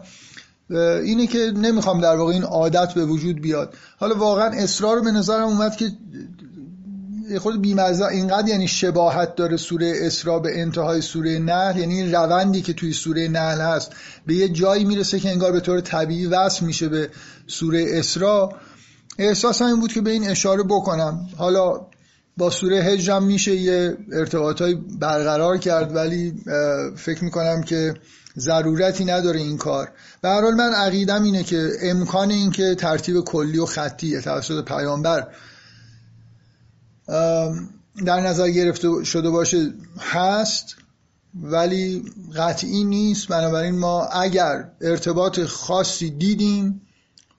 اینه 1.03 1.27
که 1.27 1.53
نمی‌خوام 1.55 2.01
در 2.01 2.15
واقع 2.15 2.33
این 2.33 2.43
عادت 2.43 2.93
به 2.93 3.05
وجود 3.05 3.41
بیاد. 3.41 3.73
حالا 3.99 4.15
واقعا 4.15 4.47
اصرار 4.47 4.99
به 4.99 5.11
نظرم 5.11 5.47
اومد 5.47 5.75
که 5.75 5.91
خود 7.39 7.61
بیمزه 7.61 8.05
اینقدر 8.05 8.47
یعنی 8.47 8.67
شباهت 8.67 9.35
داره 9.35 9.57
سوره 9.57 9.93
اسراء 9.95 10.39
به 10.39 10.61
انتهای 10.61 11.01
سوره 11.01 11.39
نحل 11.39 11.79
یعنی 11.79 12.01
این 12.01 12.11
روندی 12.11 12.61
که 12.61 12.73
توی 12.73 12.93
سوره 12.93 13.27
نحل 13.27 13.61
هست. 13.61 13.91
به 14.27 14.35
یه 14.35 14.49
جایی 14.49 14.85
می‌رسه 14.85 15.19
که 15.19 15.29
انگار 15.29 15.51
به 15.51 15.59
طور 15.59 15.81
طبیعی 15.81 16.25
وصل 16.25 16.65
میشه 16.65 16.89
به 16.89 17.09
سوره 17.47 17.85
اسراء 17.89 18.49
احساس 19.17 19.61
این 19.61 19.79
بود 19.79 19.93
که 19.93 20.01
به 20.01 20.11
این 20.11 20.29
اشاره 20.29 20.63
بکنم. 20.63 21.29
حالا 21.37 21.87
با 22.37 22.49
سوره 22.49 22.77
هجرم 22.77 23.23
میشه 23.23 23.55
یه 23.55 23.97
ارتباطای 24.11 24.75
برقرار 24.99 25.57
کرد 25.57 25.95
ولی 25.95 26.33
فکر 26.95 27.23
می‌کنم 27.23 27.63
که 27.63 27.93
ضرورتی 28.37 29.05
نداره 29.05 29.39
این 29.39 29.57
کار. 29.57 29.91
به 30.21 30.29
حال 30.29 30.53
من 30.53 30.73
عقیدم 30.73 31.23
اینه 31.23 31.43
که 31.43 31.69
امکان 31.81 32.31
این 32.31 32.51
که 32.51 32.75
ترتیب 32.75 33.21
کلی 33.21 33.59
و 33.59 33.65
خطی 33.65 34.21
توسط 34.21 34.65
پیامبر 34.65 35.27
در 38.05 38.19
نظر 38.21 38.49
گرفته 38.49 39.03
شده 39.03 39.29
باشه 39.29 39.73
هست 39.99 40.75
ولی 41.35 42.03
قطعی 42.35 42.83
نیست. 42.83 43.27
بنابراین 43.27 43.77
ما 43.79 44.05
اگر 44.05 44.71
ارتباط 44.81 45.39
خاصی 45.39 46.09
دیدیم 46.09 46.81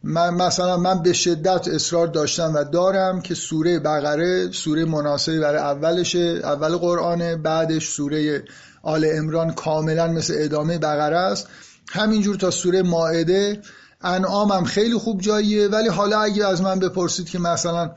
من 0.06 0.34
مثلا 0.34 0.76
من 0.76 1.02
به 1.02 1.12
شدت 1.12 1.68
اصرار 1.68 2.06
داشتم 2.06 2.54
و 2.54 2.64
دارم 2.64 3.20
که 3.20 3.34
سوره 3.34 3.78
بقره 3.78 4.50
سوره 4.50 4.84
مناسبی 4.84 5.38
برای 5.38 5.60
اولشه 5.60 6.40
اول 6.44 6.76
قرآنه 6.76 7.36
بعدش 7.36 7.88
سوره 7.88 8.44
آل 8.82 9.06
امران 9.12 9.52
کاملا 9.52 10.06
مثل 10.06 10.34
ادامه 10.36 10.78
بقره 10.78 11.16
است. 11.16 11.46
همینجور 11.90 12.36
تا 12.36 12.50
سوره 12.50 12.82
ماعده. 12.82 13.60
انعام 14.00 14.52
هم 14.52 14.64
خیلی 14.64 14.94
خوب 14.94 15.20
جاییه 15.20 15.68
ولی 15.68 15.88
حالا 15.88 16.20
اگه 16.20 16.46
از 16.46 16.62
من 16.62 16.78
بپرسید 16.78 17.28
که 17.28 17.38
مثلا 17.38 17.90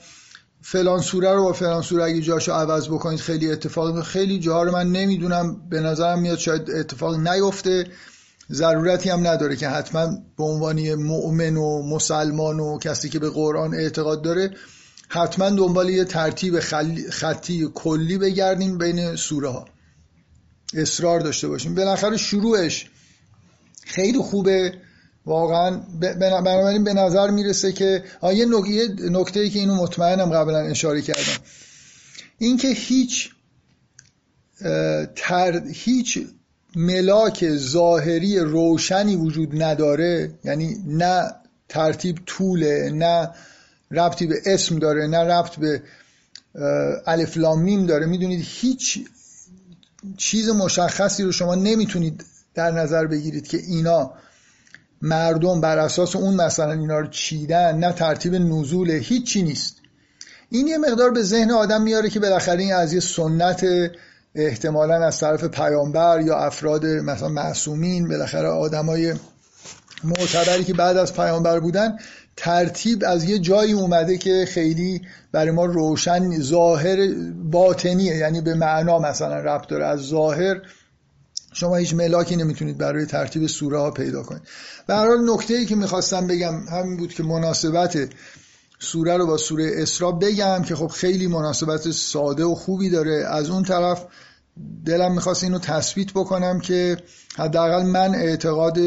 فلان 0.62 1.02
سوره 1.02 1.34
رو 1.34 1.44
با 1.44 1.54
فلان 1.54 1.82
سوره 1.82 2.04
اگه 2.04 2.22
جاشو 2.22 2.52
عوض 2.52 2.88
بکنید 2.88 3.20
خیلی 3.20 3.52
اتفاق 3.52 4.04
خیلی 4.04 4.40
جاها 4.40 4.64
رو 4.64 4.72
من 4.72 4.92
نمی‌دونم. 4.92 5.70
به 5.70 5.80
نظرم 5.80 6.20
میاد 6.20 6.38
شاید 6.38 6.72
اتفاق 6.72 7.16
نیفته. 7.28 7.88
ضرورتی 8.51 9.10
هم 9.10 9.27
نداره 9.27 9.56
که 9.56 9.70
حتما 9.70 10.18
به 10.38 10.44
عنوان 10.44 10.94
مؤمن 10.94 11.58
و 11.58 11.82
مسلمان 11.84 12.60
و 12.60 12.80
کسی 12.80 13.10
که 13.10 13.20
به 13.20 13.30
قرآن 13.30 13.74
اعتقاد 13.74 14.22
داره 14.22 14.51
حتما 15.10 15.50
دنبال 15.50 15.89
یه 15.89 16.04
ترتیب 16.04 16.60
خطی 17.10 17.70
کلی 17.74 18.18
بگردیم 18.18 18.77
بین 18.77 19.16
سوره 19.16 19.50
ها 19.50 19.66
اصرار 20.74 21.20
داشته 21.20 21.48
باشیم. 21.48 21.75
بالاخره 21.75 22.18
شروعش 22.18 22.89
خیلی 23.86 24.20
خوبه. 24.20 24.74
واقعا 25.25 25.82
بنابراین 26.20 26.84
به 26.84 26.94
نظر 26.94 27.30
می‌رسه 27.30 27.72
که 27.72 28.04
یه 28.24 28.46
نکته 29.10 29.39
ای 29.39 29.50
که 29.50 29.60
اینو 29.60 29.75
مطمئنم 29.75 30.30
قبلا 30.30 30.60
اشاره 30.60 31.01
کردم. 31.01 31.44
اینکه 32.38 32.68
هیچ 32.68 33.30
تر 35.16 35.63
هیچ 35.74 36.20
ملاک 36.76 37.56
ظاهری 37.58 38.40
روشنی 38.40 39.16
وجود 39.16 39.64
نداره 39.64 40.32
یعنی 40.44 40.78
نه 40.88 41.32
ترتیب 41.70 42.20
طوله 42.26 42.90
نه 42.94 43.30
ربطی 43.92 44.28
به 44.28 44.36
اسم 44.46 44.80
داره 44.80 45.08
نه 45.08 45.18
ربط 45.18 45.56
به 45.56 45.82
الف 47.06 47.38
لام 47.38 47.86
داره. 47.86 48.06
می‌دونید 48.06 48.46
هیچ 48.48 49.00
چیز 50.18 50.50
مشخصی 50.50 51.24
رو 51.24 51.32
شما 51.32 51.56
نمی‌تونید 51.56 52.26
در 52.56 52.72
نظر 52.72 53.08
بگیرید 53.08 53.48
که 53.48 53.58
اینا 53.58 54.12
مردم 55.02 55.62
بر 55.62 55.78
اساس 55.78 56.16
اون 56.16 56.34
مثلا 56.34 56.72
اینا 56.72 57.00
رو 57.00 57.08
چیدن 57.08 57.78
نه 57.78 57.92
ترتیب 57.92 58.36
نزول 58.36 58.92
هیچی 58.92 59.44
نیست. 59.44 59.76
این 60.50 60.68
یه 60.68 60.78
مقدار 60.78 61.12
به 61.12 61.24
ذهن 61.24 61.52
آدم 61.52 61.82
میاره 61.82 62.10
که 62.10 62.20
بالاخره 62.20 62.64
این 62.64 62.74
از 62.74 62.94
یه 62.94 63.00
سنت 63.00 63.66
احتمالا 64.38 65.06
از 65.06 65.20
طرف 65.20 65.44
پیامبر 65.44 66.22
یا 66.22 66.38
افراد 66.38 66.86
مثلا 66.86 67.29
معصومین 67.29 68.08
بالاخره 68.08 68.48
آدمای 68.48 69.13
معتبری 70.03 70.63
که 70.63 70.74
بعد 70.74 70.98
از 70.98 71.13
پیامبر 71.13 71.60
بودن 71.60 71.98
ترتیب 72.38 73.03
از 73.06 73.24
یه 73.24 73.39
جایی 73.39 73.74
اومده 73.74 74.17
که 74.17 74.46
خیلی 74.48 75.01
برای 75.32 75.51
ما 75.51 75.65
روشن 75.65 76.39
ظاهر 76.41 76.98
باطنیه. 77.51 78.15
یعنی 78.15 78.41
به 78.41 78.53
معنا 78.53 79.00
مثلا 79.00 79.39
ربط 79.39 79.67
داره. 79.67 79.86
از 79.86 80.00
ظاهر 80.00 80.62
شما 81.53 81.75
هیچ 81.75 81.94
ملاکی 81.94 82.36
نمی‌تونید 82.36 82.77
برای 82.77 83.06
ترتیب 83.06 83.48
سوره 83.48 83.79
ها 83.79 83.91
پیدا 83.91 84.24
کنید. 84.24 84.41
به 84.88 84.96
هر 84.96 85.08
حال 85.08 85.34
نکته 85.34 85.53
ای 85.53 85.65
که 85.65 85.75
می‌خواستم 85.75 86.27
بگم 86.27 86.67
همین 86.72 86.98
بود 86.98 87.13
که 87.13 87.24
مناسبت 87.24 87.98
سوره 88.79 89.17
رو 89.17 89.27
با 89.27 89.38
سوره 89.38 89.72
اسراء 89.74 90.12
بگم 90.12 90.62
که 90.63 90.75
خب 90.75 90.88
خیلی 90.88 91.27
مناسبت 91.27 91.91
ساده 91.91 92.43
و 92.43 92.55
خوبی 92.55 92.89
داره. 92.89 93.25
از 93.27 93.50
اون 93.50 93.63
طرف 93.63 94.05
دلم 94.86 95.13
می‌خواست 95.13 95.43
اینو 95.43 95.60
تثبیت 95.60 96.12
بکنم 96.12 96.60
که 96.60 96.98
حداقل 97.38 97.84
من 97.84 98.15
اعتقاد 98.15 98.77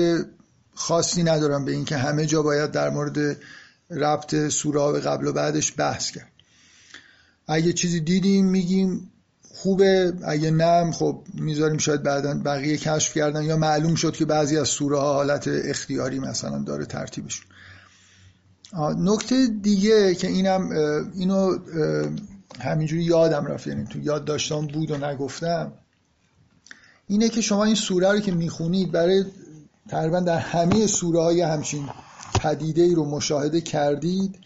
خاصی 0.74 1.22
ندارم 1.22 1.64
به 1.64 1.72
اینکه 1.72 1.96
همه 1.96 2.26
جا 2.26 2.42
باید 2.42 2.70
در 2.70 2.90
مورد 2.90 3.36
ربط 3.90 4.48
سوره 4.48 4.92
به 4.92 5.00
قبل 5.00 5.26
و 5.26 5.32
بعدش 5.32 5.74
بحث 5.76 6.10
کرد. 6.10 6.32
اگه 7.46 7.72
چیزی 7.72 8.00
دیدیم 8.00 8.46
میگیم 8.46 9.12
خوبه 9.54 10.12
اگه 10.26 10.50
نم 10.50 10.92
خب 10.92 11.24
می‌ذاریم 11.34 11.78
شاید 11.78 12.02
بعدا 12.02 12.42
بقیه 12.44 12.76
کشف 12.76 13.14
کردن 13.14 13.44
یا 13.44 13.56
معلوم 13.56 13.94
شد 13.94 14.12
که 14.12 14.24
بعضی 14.24 14.58
از 14.58 14.68
سوره 14.68 14.98
ها 14.98 15.14
حالت 15.14 15.48
اختیاری 15.48 16.18
مثلا 16.18 16.58
داره 16.58 16.86
ترتیبشون 16.86 17.46
نکته 18.78 19.46
دیگه 19.46 20.14
که 20.14 20.26
اینم 20.26 20.70
اینو 21.14 21.58
همینجوری 22.60 23.02
یادم 23.02 23.46
رفت 23.46 23.66
یعنی 23.66 23.84
تو 23.84 23.98
یاد 23.98 24.24
داشتم 24.24 24.66
بود 24.66 24.90
و 24.90 24.96
نگفتم. 24.96 25.72
اینه 27.06 27.28
که 27.28 27.40
شما 27.40 27.64
این 27.64 27.74
سوره 27.74 28.12
رو 28.12 28.20
که 28.20 28.32
می‌خونید 28.32 28.92
برای 28.92 29.24
تقریبا 29.88 30.20
در 30.20 30.38
همه 30.38 30.86
سوره 30.86 31.20
های 31.20 31.40
همچین 31.40 31.88
پدیده 32.40 32.82
ای 32.82 32.94
رو 32.94 33.04
مشاهده 33.04 33.60
کردید 33.60 34.38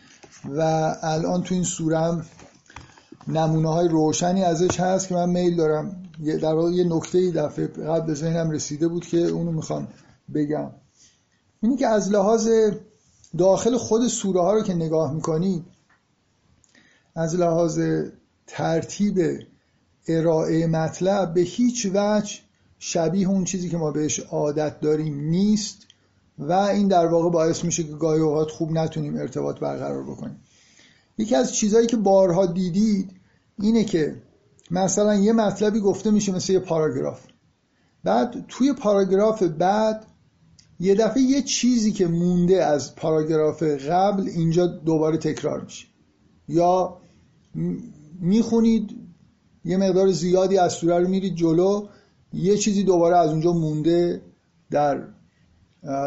و 0.44 0.60
الان 1.02 1.42
تو 1.42 1.54
این 1.54 1.64
سوره 1.64 1.98
هم 1.98 2.24
نمونه 3.28 3.72
های 3.72 3.88
روشنی 3.88 4.44
ازش 4.44 4.80
هست 4.80 5.08
که 5.08 5.14
من 5.14 5.30
میل 5.30 5.56
دارم. 5.56 6.02
در 6.42 6.54
واقع 6.54 6.70
یه 6.70 6.84
نکته 6.84 7.18
ای 7.18 7.30
دفعه 7.30 7.66
قبل 7.66 8.06
به 8.06 8.14
ذهنم 8.14 8.50
رسیده 8.50 8.88
بود 8.88 9.06
که 9.06 9.18
اونو 9.18 9.52
می‌خوام 9.52 9.88
بگم. 10.34 10.70
اینی 11.62 11.76
که 11.76 11.86
از 11.86 12.10
لحاظ 12.10 12.48
داخل 13.38 13.76
خود 13.76 14.08
سوره 14.08 14.40
ها 14.40 14.52
رو 14.52 14.62
که 14.62 14.74
نگاه 14.74 15.14
می‌کنید 15.14 15.64
از 17.14 17.34
لحاظ 17.34 17.80
ترتیب 18.46 19.40
ارائه 20.08 20.66
مطلب 20.66 21.34
به 21.34 21.40
هیچ 21.40 21.86
وجه 21.94 22.38
شبیه 22.78 23.28
اون 23.28 23.44
چیزی 23.44 23.68
که 23.68 23.76
ما 23.76 23.90
بهش 23.90 24.20
عادت 24.20 24.80
داریم 24.80 25.20
نیست 25.20 25.86
و 26.38 26.52
این 26.52 26.88
در 26.88 27.06
واقع 27.06 27.30
باعث 27.30 27.64
میشه 27.64 27.84
که 27.84 27.92
گاهی 27.92 28.20
اوقات 28.20 28.50
خوب 28.50 28.72
نتونیم 28.72 29.16
ارتباط 29.16 29.58
برقرار 29.58 30.02
بکنیم. 30.02 30.40
یکی 31.18 31.34
از 31.34 31.54
چیزهایی 31.54 31.86
که 31.86 31.96
بارها 31.96 32.46
دیدید 32.46 33.10
اینه 33.58 33.84
که 33.84 34.22
مثلا 34.70 35.14
یه 35.14 35.32
مطلبی 35.32 35.80
گفته 35.80 36.10
میشه 36.10 36.32
مثل 36.32 36.52
یه 36.52 36.58
پاراگراف. 36.58 37.20
بعد 38.04 38.44
توی 38.48 38.72
پاراگراف 38.72 39.42
بعد 39.42 40.06
یه 40.80 40.94
دفعه 40.94 41.22
یه 41.22 41.42
چیزی 41.42 41.92
که 41.92 42.06
مونده 42.06 42.64
از 42.64 42.94
پاراگراف 42.94 43.62
قبل 43.62 44.28
اینجا 44.28 44.66
دوباره 44.66 45.18
تکرار 45.18 45.60
میشه. 45.60 45.86
یا 46.48 46.96
می‌خونید 48.20 48.90
یه 49.64 49.76
مقدار 49.76 50.10
زیادی 50.12 50.58
از 50.58 50.72
سوره 50.72 50.98
رو 50.98 51.08
میرید 51.08 51.34
جلو 51.34 51.86
یه 52.32 52.56
چیزی 52.56 52.84
دوباره 52.84 53.16
از 53.16 53.30
اونجا 53.30 53.52
مونده 53.52 54.22
در 54.70 55.02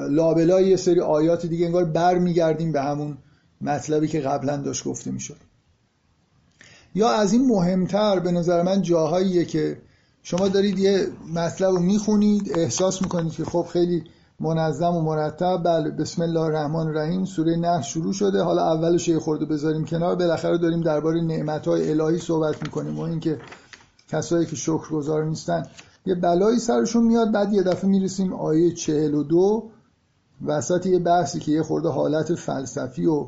لابلای 0.10 0.68
یه 0.68 0.76
سری 0.76 1.00
آیات 1.00 1.46
دیگه 1.46 1.66
انگار 1.66 1.86
بر 1.86 2.18
میگردیم 2.18 2.72
به 2.72 2.82
همون 2.82 3.18
مطلبی 3.62 4.08
که 4.08 4.20
قبلا 4.20 4.58
داشت 4.58 4.84
گفته 4.84 5.12
می‌شد. 5.12 5.38
یا 6.96 7.10
از 7.10 7.34
این 7.34 7.48
مهمتر 7.48 8.20
به 8.20 8.32
نظر 8.32 8.62
من 8.62 8.82
جاهاییه 8.82 9.46
که 9.46 9.82
شما 10.24 10.48
دارید 10.48 10.80
یه 10.80 11.08
مطلب 11.34 11.70
رو 11.70 11.80
می‌خونید 11.80 12.52
احساس 12.56 13.02
می‌کنید 13.02 13.32
که 13.32 13.46
خب 13.46 13.68
خیلی 13.74 14.04
منظم 14.39 14.96
و 14.96 15.01
مرتب. 15.01 15.63
بله 15.63 15.91
بسم 15.91 16.22
الله 16.22 16.39
الرحمن 16.39 16.88
الرحیم. 16.88 17.25
سوره 17.25 17.56
نه 17.56 17.82
شروع 17.82 18.13
شده. 18.13 18.44
حالا 18.44 18.74
اولش 18.74 19.08
یه 19.08 19.20
خورده 19.20 19.46
بذاریم 19.46 19.86
کنار. 19.86 20.15
بالاخره 20.15 20.58
داریم 20.58 20.82
درباره 20.82 21.22
نعمتهای 21.22 21.89
الهی 21.89 22.17
صحبت 22.17 22.63
می‌کنیم. 22.63 23.00
و 23.00 23.01
اینکه 23.01 23.39
کسایی 24.10 24.46
که 24.46 24.56
شکرگزار 24.56 25.24
نیستن. 25.25 25.63
یه 26.06 26.15
بلایی 26.15 26.60
سرشون 26.60 27.03
میاد 27.03 27.32
بعد 27.32 27.53
یه 27.53 27.63
دفعه 27.63 27.89
می‌رسیم 27.89 28.34
آیه 28.34 28.74
42 28.74 29.70
وسط 30.46 30.86
یه 30.86 31.00
بحثی 31.00 31.39
که 31.39 31.51
یه 31.51 31.63
خورده 31.63 31.89
حالت 31.89 32.36
فلسفی 32.36 33.06
و 33.06 33.27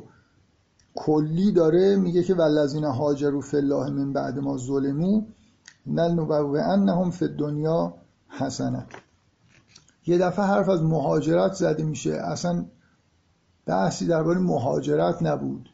کلی 0.96 1.52
داره 1.52 1.96
میگه 1.96 2.24
که 2.24 2.34
والذین 2.34 2.84
هاجروا 2.84 3.42
فی 3.42 3.58
الله 3.58 3.90
من 3.90 4.14
بعد 4.14 4.40
ما 4.40 4.58
ظلمو 4.58 5.22
انهم 5.88 7.12
فی 7.12 7.26
الدنیا 7.26 7.94
حسنه. 8.28 8.86
یه 10.08 10.18
دفعه 10.18 10.46
حرف 10.46 10.70
از 10.70 10.84
مهاجرت 10.84 11.54
زده 11.54 11.84
میشه. 11.84 12.12
اصلا 12.12 12.66
بحثی 13.66 14.06
درباره 14.06 14.40
مهاجرت 14.40 15.24
نبود. 15.24 15.70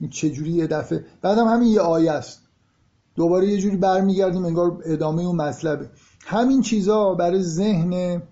این 0.00 0.10
چجوری 0.10 0.50
یه 0.50 0.66
دفعه 0.66 1.04
بعدم 1.22 1.48
همین 1.48 1.68
یه 1.68 1.80
آیه 1.80 2.12
است. 2.12 2.40
دوباره 3.14 3.46
یه 3.46 3.58
جوری 3.58 3.76
برمیگردیم 3.76 4.44
انگار 4.44 4.82
ادامه 4.84 5.22
اون 5.22 5.36
مطلبه. 5.36 5.90
همین 6.26 6.62
چیزا 6.62 7.14
برای 7.14 7.42
ذهن 7.42 8.22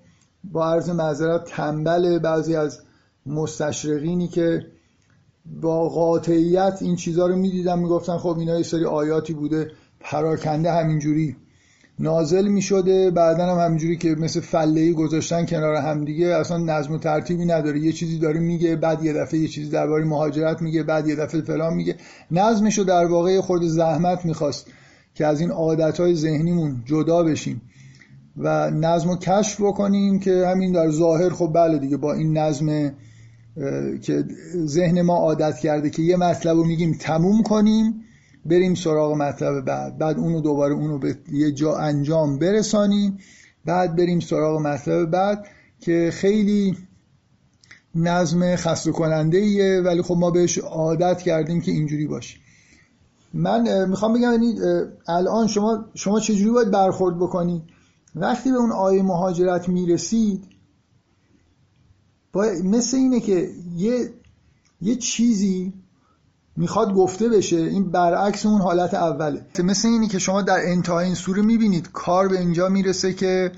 با 0.45 0.71
عرض 0.71 0.91
معذرت 0.91 1.45
تنبل 1.45 2.19
بعضی 2.19 2.57
از 2.57 2.81
مستشرقینی 3.27 4.29
که 4.29 4.67
با 5.63 5.89
قاطعیت 5.89 6.79
این 6.81 6.97
چیزها 6.97 7.27
رو 7.27 7.37
می‌دیدن 7.37 7.79
می‌گفتن 7.79 8.19
خب 8.19 8.39
اینا 8.39 8.57
یه 8.57 8.63
سری 8.63 8.85
آیاتی 8.85 9.35
بوده 9.35 9.71
پراکنده 10.01 10.73
همینجوری. 10.73 11.37
نازل 11.99 12.49
می 12.49 12.63
شده 12.63 13.11
بعدا 13.11 13.57
هم 13.57 13.65
همینجوری 13.65 13.97
که 13.97 14.09
مثل 14.09 14.41
فله 14.41 14.93
گذاشتن 14.93 15.47
کنار 15.47 15.75
همدیگه 15.75 16.27
اصلا 16.27 16.59
نظم 16.59 16.93
و 16.93 16.99
ترتیبی 16.99 17.45
نداره. 17.45 17.81
یه 17.81 17.93
چیزی 17.93 18.19
داره 18.19 18.41
میگه 18.41 18.77
بعد 18.77 19.05
یه 19.05 19.13
دفعه 19.13 19.41
یه 19.41 19.49
چیزی 19.49 19.71
درباره 19.71 20.05
مهاجرت 20.05 20.63
میگه 20.63 20.83
بعد 20.83 21.09
یه 21.09 21.17
دفعه 21.17 21.41
فلان 21.41 21.75
میگه. 21.75 21.97
نظمشو 22.31 22.83
در 22.83 23.07
واقع 23.07 23.41
خورد 23.41 23.63
زحمت 23.63 24.25
می‌خواست 24.25 24.67
که 25.15 25.27
از 25.27 25.41
این 25.41 25.51
عادتهای 25.51 26.15
ذهنیمون 26.15 26.83
جدا 26.85 27.23
بشیم 27.23 27.63
و 28.37 28.71
نظم 28.71 29.09
رو 29.09 29.17
کشف 29.17 29.61
بکنیم 29.61 30.19
که 30.19 30.47
همین 30.47 30.73
در 30.73 30.91
ظاهر 30.91 31.31
خب 31.31 31.51
بله 31.55 31.79
دیگه 31.79 31.97
با 31.97 32.13
این 32.13 32.39
نظم 32.39 32.93
که 34.03 34.25
ذهن 34.67 35.03
ما 35.03 35.17
عادت 35.17 35.59
کرده 35.59 35.91
که 35.91 36.03
یه 36.03 36.17
مطلب 36.17 36.57
رو 36.57 36.65
میگیم 36.65 36.97
تموم 37.01 37.43
کنیم. 37.43 38.06
بریم 38.49 38.75
سراغ 38.75 39.15
مطلب 39.15 39.65
بعد. 39.65 39.99
بعد 39.99 40.19
اونو 40.19 40.41
دوباره 40.41 40.75
اونو 40.75 40.99
به 40.99 41.17
یه 41.33 41.53
جا 41.53 41.77
انجام 41.77 42.39
برسانیم. 42.39 43.19
بعد 43.65 43.97
بریم 43.97 44.21
سراغ 44.21 44.61
مطلب 44.61 45.11
بعد 45.11 45.47
که 45.81 46.11
خیلی 46.13 46.77
نظم 47.95 48.57
خسته 48.57 48.93
کننده 48.93 49.39
ایه 49.39 49.81
ولی 49.81 50.03
خب 50.03 50.15
ما 50.15 50.31
بهش 50.31 50.59
عادت 50.59 51.23
کردیم 51.23 51.61
که 51.61 51.73
اینجوری 51.73 52.07
باشه. 52.07 52.39
من 53.35 53.89
می‌خوام 53.89 54.13
بگم 54.13 54.33
یعنی 54.33 54.55
الان 55.09 55.47
شما 55.47 55.85
شما 55.95 56.21
چجوری 56.21 56.51
باید 56.51 56.71
برخورد 56.71 57.17
بکنید؟ 57.17 57.63
وقتی 58.15 58.51
به 58.51 58.57
اون 58.57 58.73
آیه 58.73 59.03
مهاجرت 59.03 59.69
می‌رسید 59.69 60.45
مثل 62.65 62.97
اینه 62.97 63.21
که 63.21 63.51
یه 63.77 64.11
یه 64.81 64.97
چیزی 64.97 65.73
می‌خواد 66.57 66.95
گفته 66.95 67.29
بشه 67.29 67.57
این 67.57 67.91
برعکس 67.91 68.47
اون 68.47 68.61
حالت 68.61 68.95
اوله. 68.95 69.47
مثل 69.65 69.89
اینی 69.89 70.09
که 70.09 70.19
شما 70.19 70.43
در 70.43 70.59
انتهای 70.63 71.05
این 71.05 71.15
سوره 71.15 71.43
می‌بینید 71.43 71.93
کار 71.93 72.29
به 72.29 72.39
اینجا 72.39 72.69
می‌رسه 72.69 73.13
که 73.13 73.53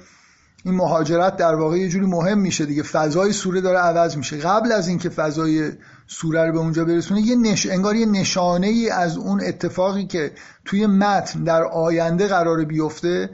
این 0.64 0.74
مهاجرت 0.74 1.36
در 1.36 1.54
واقع 1.54 1.78
یه 1.78 1.88
جوری 1.88 2.06
مهم 2.06 2.38
میشه 2.38 2.66
دیگه. 2.66 2.82
فضای 2.82 3.32
سوره 3.32 3.60
داره 3.60 3.78
عوض 3.78 4.16
میشه. 4.16 4.36
قبل 4.36 4.72
از 4.72 4.88
اینکه 4.88 5.08
فضای 5.08 5.72
سوره 6.06 6.46
رو 6.46 6.52
به 6.52 6.58
اونجا 6.58 6.84
برسونه 6.84 7.20
یه 7.20 7.36
نش... 7.36 7.66
انگار 7.66 7.96
یه 7.96 8.06
نشانه 8.06 8.66
ای 8.66 8.90
از 8.90 9.16
اون 9.16 9.40
اتفاقی 9.44 10.06
که 10.06 10.32
توی 10.64 10.86
متن 10.86 11.44
در 11.44 11.62
آینده 11.62 12.26
قرار 12.26 12.64
بیفته 12.64 13.30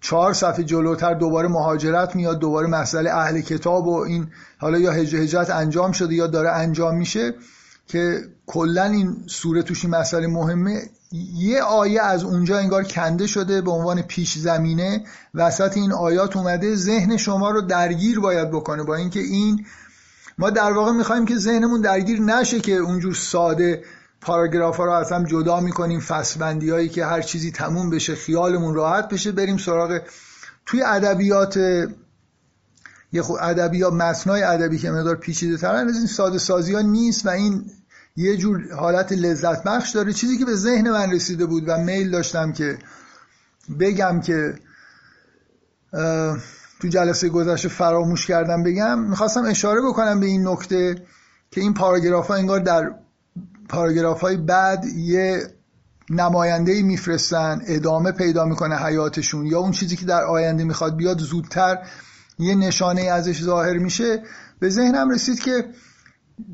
چهار 0.00 0.32
صفحه 0.32 0.64
جلوتر 0.64 1.14
دوباره 1.14 1.48
مهاجرت 1.48 2.16
میاد 2.16 2.38
دوباره 2.38 2.66
مسئله 2.66 3.10
اهل 3.10 3.40
کتاب 3.40 3.86
و 3.86 4.00
این 4.00 4.28
حالا 4.58 4.78
یا 4.78 4.92
هجرت 4.92 5.50
انجام 5.50 5.92
شده 5.92 6.14
یا 6.14 6.26
داره 6.26 6.50
انجام 6.50 6.96
میشه 6.96 7.34
که 7.86 8.20
کلا 8.46 8.84
این 8.84 9.16
سوره 9.26 9.62
توش 9.62 9.84
این 9.84 9.94
مسئله 9.94 10.26
مهمه 10.26 10.82
یه 11.34 11.62
آیه 11.62 12.02
از 12.02 12.24
اونجا 12.24 12.58
انگار 12.58 12.84
کنده 12.84 13.26
شده 13.26 13.60
به 13.60 13.70
عنوان 13.70 14.02
پیش 14.02 14.38
زمینه 14.38 15.04
وسط 15.34 15.76
این 15.76 15.92
آیات 15.92 16.36
اومده 16.36 16.76
ذهن 16.76 17.16
شما 17.16 17.50
رو 17.50 17.60
درگیر 17.60 18.20
باید 18.20 18.50
بکنه 18.50 18.82
با 18.82 18.94
اینکه 18.94 19.20
این 19.20 19.66
ما 20.38 20.50
در 20.50 20.72
واقع 20.72 20.92
می‌خوایم 20.92 21.24
که 21.24 21.36
ذهنمون 21.36 21.80
درگیر 21.80 22.20
نشه 22.20 22.60
که 22.60 22.72
اونجور 22.72 23.14
ساده 23.14 23.84
پاراگراف 24.20 24.76
ها 24.76 24.84
رو 24.84 24.92
از 24.92 25.12
هم 25.12 25.24
جدا 25.24 25.60
می‌کنیم 25.60 26.00
فصلبندی 26.00 26.70
هایی 26.70 26.88
که 26.88 27.06
هر 27.06 27.22
چیزی 27.22 27.50
تموم 27.50 27.90
بشه 27.90 28.14
خیالمون 28.14 28.74
راحت 28.74 29.08
بشه 29.08 29.32
بریم 29.32 29.56
سراغ 29.56 30.00
توی 30.66 30.82
ادبیات 30.82 31.56
یه 33.12 33.22
خود 33.22 33.38
ادبیات 33.40 33.92
متنای 33.92 34.42
ادبی 34.42 34.78
که 34.78 34.90
مقدار 34.90 35.16
پیچیده 35.16 35.56
ترن 35.56 35.88
از 35.88 35.96
این 35.96 36.06
ساده 36.06 36.38
سازی 36.38 36.74
ها 36.74 36.80
نیست 36.80 37.26
و 37.26 37.28
این 37.28 37.70
یه 38.16 38.36
جور 38.36 38.74
حالت 38.74 39.12
لذت 39.12 39.62
بخش 39.64 39.90
داره. 39.90 40.12
چیزی 40.12 40.38
که 40.38 40.44
به 40.44 40.54
ذهن 40.54 40.90
من 40.90 41.12
رسیده 41.12 41.46
بود 41.46 41.64
و 41.66 41.78
میل 41.78 42.10
داشتم 42.10 42.52
که 42.52 42.78
بگم 43.80 44.20
که 44.20 44.54
تو 46.80 46.88
جلسه 46.88 47.28
گذشته 47.28 47.68
فراموش 47.68 48.26
کردم 48.26 48.62
بگم 48.62 48.98
می‌خواستم 48.98 49.44
اشاره 49.44 49.80
بکنم 49.82 50.20
به 50.20 50.26
این 50.26 50.48
نکته 50.48 50.94
که 51.50 51.60
این 51.60 51.74
پاراگراف 51.74 52.26
ها 52.26 52.34
انگار 52.34 52.60
در 52.60 52.90
پاراگراف 53.68 54.20
های 54.20 54.36
بعد 54.36 54.84
یه 54.84 55.42
نماینده 56.10 56.82
میفرستن 56.82 57.62
ادامه 57.66 58.12
پیدا 58.12 58.44
می‌کنه 58.44 58.76
حیاتشون 58.76 59.46
یا 59.46 59.58
اون 59.58 59.70
چیزی 59.70 59.96
که 59.96 60.06
در 60.06 60.24
آینده 60.24 60.64
می‌خواد 60.64 60.96
بیاد 60.96 61.18
زودتر 61.18 61.78
یه 62.38 62.54
نشانه 62.54 63.02
ازش 63.02 63.42
ظاهر 63.42 63.78
میشه. 63.78 64.22
به 64.58 64.68
ذهنم 64.68 65.10
رسید 65.10 65.40
که 65.40 65.64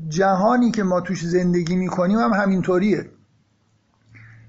جهانی 0.09 0.71
که 0.71 0.83
ما 0.83 1.01
توش 1.01 1.25
زندگی 1.25 1.75
می‌کنیم 1.75 2.19
هم 2.19 2.33
همینطوریه. 2.33 3.09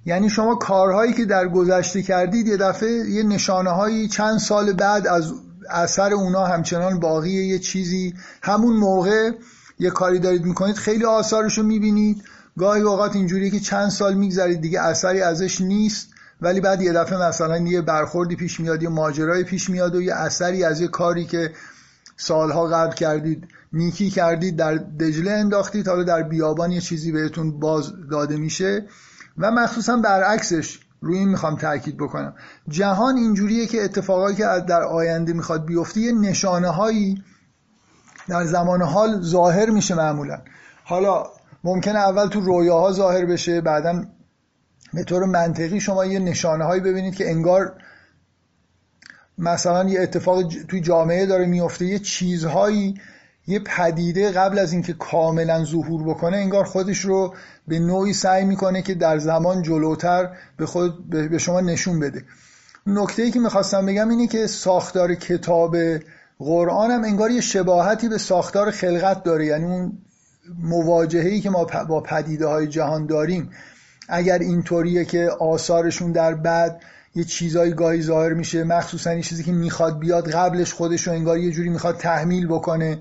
یعنی 0.06 0.30
شما 0.30 0.54
کارهایی 0.54 1.12
که 1.12 1.24
در 1.24 1.48
گذشته 1.48 2.02
کردید 2.02 2.46
یه 2.46 2.56
دفعه 2.56 2.90
یه 2.90 3.22
نشانه 3.22 3.70
هایی 3.70 4.08
چند 4.08 4.38
سال 4.38 4.72
بعد 4.72 5.06
از 5.06 5.32
اثر 5.70 6.12
اونا 6.12 6.46
همچنان 6.46 7.00
باقیه 7.00 7.44
یه 7.44 7.58
چیزی. 7.58 8.14
همون 8.42 8.76
موقع 8.76 9.30
یه 9.78 9.90
کاری 9.90 10.18
دارید 10.18 10.44
می‌کنید 10.44 10.76
خیلی 10.76 11.04
آثارش 11.04 11.58
رو 11.58 11.64
می‌بینید. 11.64 12.24
گاهی 12.58 12.82
اوقات 12.82 13.16
اینجوریه 13.16 13.50
که 13.50 13.60
چند 13.60 13.88
سال 13.88 14.14
میگذرید 14.14 14.60
دیگه 14.60 14.80
اثری 14.80 15.20
ازش 15.20 15.60
نیست. 15.60 16.08
ولی 16.40 16.60
بعد 16.60 16.82
یه 16.82 16.92
دفعه 16.92 17.28
مثلا 17.28 17.58
یه 17.58 17.82
برخوردی 17.82 18.36
پیش 18.36 18.60
میاد 18.60 18.82
یه 18.82 18.88
ماجرای 18.88 19.44
پیش 19.44 19.70
میاد 19.70 19.94
و 19.94 20.02
یه 20.02 20.14
اثری 20.14 20.64
از 20.64 20.80
یه 20.80 20.88
کاری 20.88 21.24
که 21.24 21.52
سالها 22.16 22.66
قبل 22.66 22.94
کردید 22.94 23.48
نیکی 23.74 24.10
کردید 24.10 24.56
در 24.56 24.74
دجله 24.74 25.30
انداختید 25.30 25.88
حالا 25.88 26.02
در 26.02 26.22
بیابان 26.22 26.72
یه 26.72 26.80
چیزی 26.80 27.12
بهتون 27.12 27.60
باز 27.60 27.92
داده 28.10 28.36
میشه 28.36 28.86
و 29.38 29.50
مخصوصا 29.50 29.96
برعکسش 29.96 30.80
روی 31.00 31.18
این 31.18 31.28
می‌خوام 31.28 31.56
تاکید 31.56 31.96
بکنم. 31.96 32.34
جهان 32.68 33.16
اینجوریه 33.16 33.66
که 33.66 33.84
اتفاقایی 33.84 34.36
که 34.36 34.44
در 34.68 34.82
آینده 34.82 35.32
می‌خواد 35.32 35.66
بیفته 35.66 36.00
یه 36.00 36.12
نشانه 36.12 36.68
هایی 36.68 37.22
در 38.28 38.44
زمان 38.44 38.82
حال 38.82 39.22
ظاهر 39.22 39.70
میشه 39.70 39.94
معمولا. 39.94 40.42
حالا 40.84 41.24
ممکنه 41.64 41.98
اول 41.98 42.28
تو 42.28 42.40
رویاها 42.40 42.92
ظاهر 42.92 43.26
بشه 43.26 43.60
بعدا 43.60 44.04
به 44.94 45.04
طور 45.04 45.24
منطقی 45.24 45.80
شما 45.80 46.04
یه 46.04 46.18
نشانه 46.18 46.64
هایی 46.64 46.80
ببینید 46.80 47.14
که 47.14 47.30
انگار 47.30 47.72
مثلا 49.38 49.88
یه 49.88 50.00
اتفاق 50.00 50.42
توی 50.68 50.80
جامعه 50.80 51.26
داره 51.26 51.46
میفته 51.46 51.86
یه 51.86 51.98
چیزهایی 51.98 52.94
یه 53.46 53.58
پدیده 53.58 54.30
قبل 54.30 54.58
از 54.58 54.72
اینکه 54.72 54.92
کاملا 54.92 55.64
ظهور 55.64 56.02
بکنه 56.02 56.36
انگار 56.36 56.64
خودش 56.64 56.98
رو 56.98 57.34
به 57.68 57.78
نوعی 57.78 58.12
سعی 58.12 58.44
می‌کنه 58.44 58.82
که 58.82 58.94
در 58.94 59.18
زمان 59.18 59.62
جلوتر 59.62 60.28
به 60.56 60.66
خود 60.66 61.10
به 61.10 61.38
شما 61.38 61.60
نشون 61.60 62.00
بده. 62.00 62.24
نکته 62.86 63.22
ای 63.22 63.30
که 63.30 63.40
می‌خواستم 63.40 63.86
بگم 63.86 64.08
اینه 64.08 64.26
که 64.26 64.46
ساختار 64.46 65.14
کتاب 65.14 65.76
قرآن 66.38 66.90
هم 66.90 67.04
انگار 67.04 67.30
یه 67.30 67.40
شباهتی 67.40 68.08
به 68.08 68.18
ساختار 68.18 68.70
خلقت 68.70 69.22
داره. 69.22 69.46
یعنی 69.46 69.64
اون 69.64 69.98
مواجهه 70.62 71.40
که 71.40 71.50
ما 71.50 71.64
با 71.64 72.00
پدیده 72.00 72.46
های 72.46 72.66
جهان 72.66 73.06
داریم 73.06 73.50
اگر 74.08 74.38
اینطوریه 74.38 75.04
که 75.04 75.30
آثارشون 75.40 76.12
در 76.12 76.34
بعد 76.34 76.80
یه 77.14 77.24
چیزایی 77.24 77.72
گاهی 77.72 78.02
ظاهر 78.02 78.32
میشه 78.32 78.64
مخصوصا 78.64 79.10
این 79.10 79.22
چیزی 79.22 79.44
که 79.44 79.52
می‌خواد 79.52 79.98
بیاد 79.98 80.30
قبلش 80.30 80.72
خودش 80.72 81.06
رو 81.06 81.12
انگار 81.12 81.38
یه 81.38 81.50
جوری 81.50 81.68
می‌خواد 81.68 81.96
تحمیل 81.96 82.46
بکنه. 82.46 82.98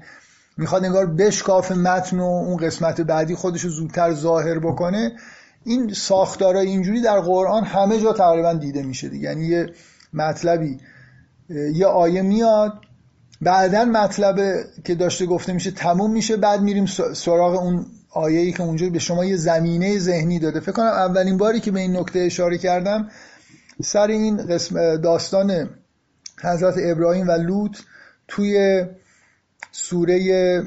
می‌خواد 0.57 0.85
انگار 0.85 1.05
بشکاف 1.05 1.71
متن 1.71 2.19
و 2.19 2.23
اون 2.23 2.57
قسمت 2.57 3.01
بعدی 3.01 3.35
خودش 3.35 3.61
رو 3.61 3.69
زودتر 3.69 4.13
ظاهر 4.13 4.59
بکنه 4.59 5.11
این 5.65 5.93
ساختارای 5.93 6.67
اینجوری 6.67 7.01
در 7.01 7.19
قرآن 7.19 7.63
همه 7.63 7.99
جا 7.99 8.13
تقریبا 8.13 8.53
دیده 8.53 8.83
میشه 8.83 9.09
دیگه. 9.09 9.29
یعنی 9.29 9.45
یه 9.45 9.69
مطلبی 10.13 10.77
یه 11.73 11.85
آیه 11.85 12.21
میاد 12.21 12.73
بعدا 13.41 13.85
مطلب 13.85 14.35
که 14.85 14.95
داشته 14.95 15.25
گفته 15.25 15.53
میشه 15.53 15.71
تموم 15.71 16.11
میشه 16.11 16.37
بعد 16.37 16.61
میریم 16.61 16.85
سراغ 17.15 17.63
اون 17.63 17.85
آیه‌ای 18.11 18.51
که 18.51 18.63
اونجا 18.63 18.89
به 18.89 18.99
شما 18.99 19.25
یه 19.25 19.35
زمینه 19.35 19.99
ذهنی 19.99 20.39
داده. 20.39 20.59
فکر 20.59 20.71
کنم 20.71 20.85
اولین 20.85 21.37
باری 21.37 21.59
که 21.59 21.71
به 21.71 21.79
این 21.79 21.97
نکته 21.97 22.19
اشاره 22.19 22.57
کردم 22.57 23.09
سر 23.83 24.07
این 24.07 24.37
قسم 24.37 24.95
داستان 24.95 25.69
حضرت 26.43 26.75
ابراهیم 26.77 27.27
و 27.27 27.31
لوط 27.31 27.77
توی 28.27 28.85
سوره 29.75 30.63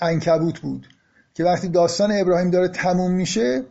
انکبوت 0.00 0.60
بود 0.60 0.86
که 1.34 1.44
وقتی 1.44 1.68
داستان 1.68 2.12
ابراهیم 2.12 2.50
داره 2.50 2.68
تموم 2.68 3.12
میشه 3.12 3.64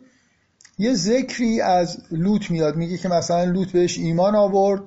یه 0.78 0.94
ذکری 0.94 1.60
از 1.60 1.98
لوط 2.10 2.50
میاد. 2.50 2.76
میگه 2.76 2.98
که 2.98 3.08
مثلا 3.08 3.44
لوط 3.44 3.72
بهش 3.72 3.98
ایمان 3.98 4.34
آورد 4.34 4.82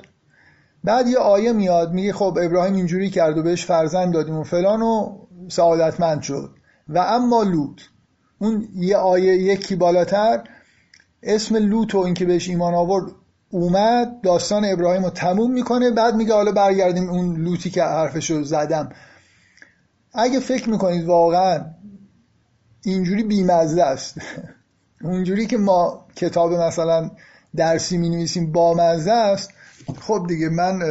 بعد 0.83 1.07
یه 1.07 1.17
آیه 1.17 1.51
میاد 1.51 1.93
میگه 1.93 2.13
خب 2.13 2.37
ابراهیم 2.41 2.75
اینجوری 2.75 3.09
کرد 3.09 3.37
و 3.37 3.43
بهش 3.43 3.65
فرزند 3.65 4.13
دادیم 4.13 4.37
و 4.37 4.43
فلان 4.43 4.81
و 4.81 5.17
سعادتمند 5.47 6.21
شد. 6.21 6.49
و 6.89 6.99
اما 6.99 7.43
لوط 7.43 7.81
اون 8.39 8.67
یه 8.75 8.97
آیه 8.97 9.35
یکی 9.35 9.75
بالاتر 9.75 10.43
اسم 11.23 11.55
لوط 11.55 11.95
و 11.95 11.99
اینکه 11.99 12.25
بهش 12.25 12.49
ایمان 12.49 12.73
آورد 12.73 13.11
اومد 13.49 14.21
داستان 14.21 14.65
ابراهیم 14.65 15.03
رو 15.03 15.09
تموم 15.09 15.53
می‌کنه 15.53 15.91
بعد 15.91 16.15
میگه 16.15 16.33
حالا 16.33 16.51
برگردیم 16.51 17.09
اون 17.09 17.35
لوتی 17.35 17.69
که 17.69 17.83
حرفشو 17.83 18.43
زدم. 18.43 18.89
اگه 20.13 20.39
فکر 20.39 20.69
می‌کنید 20.69 21.05
واقعا 21.05 21.65
اینجوری 22.85 23.23
بیمزه 23.23 23.81
است. 23.81 24.15
اونجوری 25.03 25.45
که 25.45 25.57
ما 25.57 26.05
کتاب 26.15 26.53
مثلا 26.53 27.11
درسی 27.55 27.97
می 27.97 28.09
نویسیم 28.09 28.51
بامزه 28.51 29.11
است. 29.11 29.49
خب 30.01 30.25
دیگه 30.27 30.49
من 30.49 30.81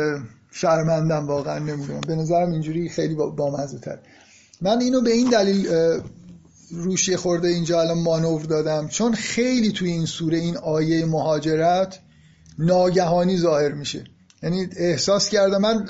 شرمندم 0.50 1.26
واقعا 1.26 1.58
نمی‌دونم. 1.58 2.00
به 2.00 2.16
نظرم 2.16 2.50
اینجوری 2.50 2.88
خیلی 2.88 3.14
بامزه 3.14 3.78
تر 3.78 3.98
من 4.60 4.80
اینو 4.80 5.00
به 5.00 5.10
این 5.10 5.30
دلیل 5.30 5.68
روشی 6.70 7.16
خورده 7.16 7.48
اینجا 7.48 7.80
الان 7.80 7.98
مانور 7.98 8.42
دادم. 8.42 8.88
چون 8.88 9.14
خیلی 9.14 9.72
توی 9.72 9.90
این 9.90 10.06
سوره 10.06 10.38
این 10.38 10.56
آیه 10.56 11.06
مهاجرت 11.06 11.98
ناگهانی 12.58 13.38
ظاهر 13.38 13.72
میشه. 13.72 14.04
یعنی 14.42 14.68
احساس 14.76 15.28
کردم 15.28 15.60
من 15.60 15.86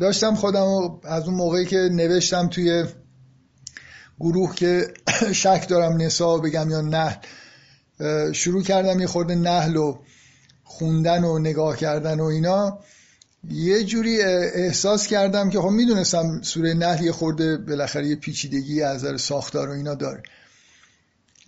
داشتم 0.00 0.34
خودم 0.34 1.00
از 1.04 1.24
اون 1.24 1.34
موقعی 1.34 1.66
که 1.66 1.76
نوشتم 1.76 2.48
توی 2.48 2.84
گروه 4.20 4.54
که 4.54 4.92
شک 5.32 5.66
دارم 5.68 5.96
نسا 5.96 6.38
بگم 6.38 6.70
یا 6.70 6.80
نه 6.80 7.18
شروع 8.32 8.62
کردم 8.62 9.00
یه 9.00 9.06
خورده 9.06 9.34
نهل 9.34 9.76
و 9.76 9.98
خوندن 10.64 11.24
و 11.24 11.38
نگاه 11.38 11.76
کردن 11.76 12.20
و 12.20 12.24
اینا. 12.24 12.78
یه 13.50 13.84
جوری 13.84 14.22
احساس 14.22 15.06
کردم 15.06 15.50
که 15.50 15.60
خب 15.60 15.68
می‌دونستم 15.68 16.42
سوره 16.42 16.74
نحل 16.74 17.04
یه 17.04 17.12
خورده 17.12 17.56
بالاخره 17.56 18.06
یه 18.06 18.16
پیچیدگی 18.16 18.82
از 18.82 19.20
ساختار 19.20 19.68
و 19.68 19.72
اینا 19.72 19.94
داره. 19.94 20.22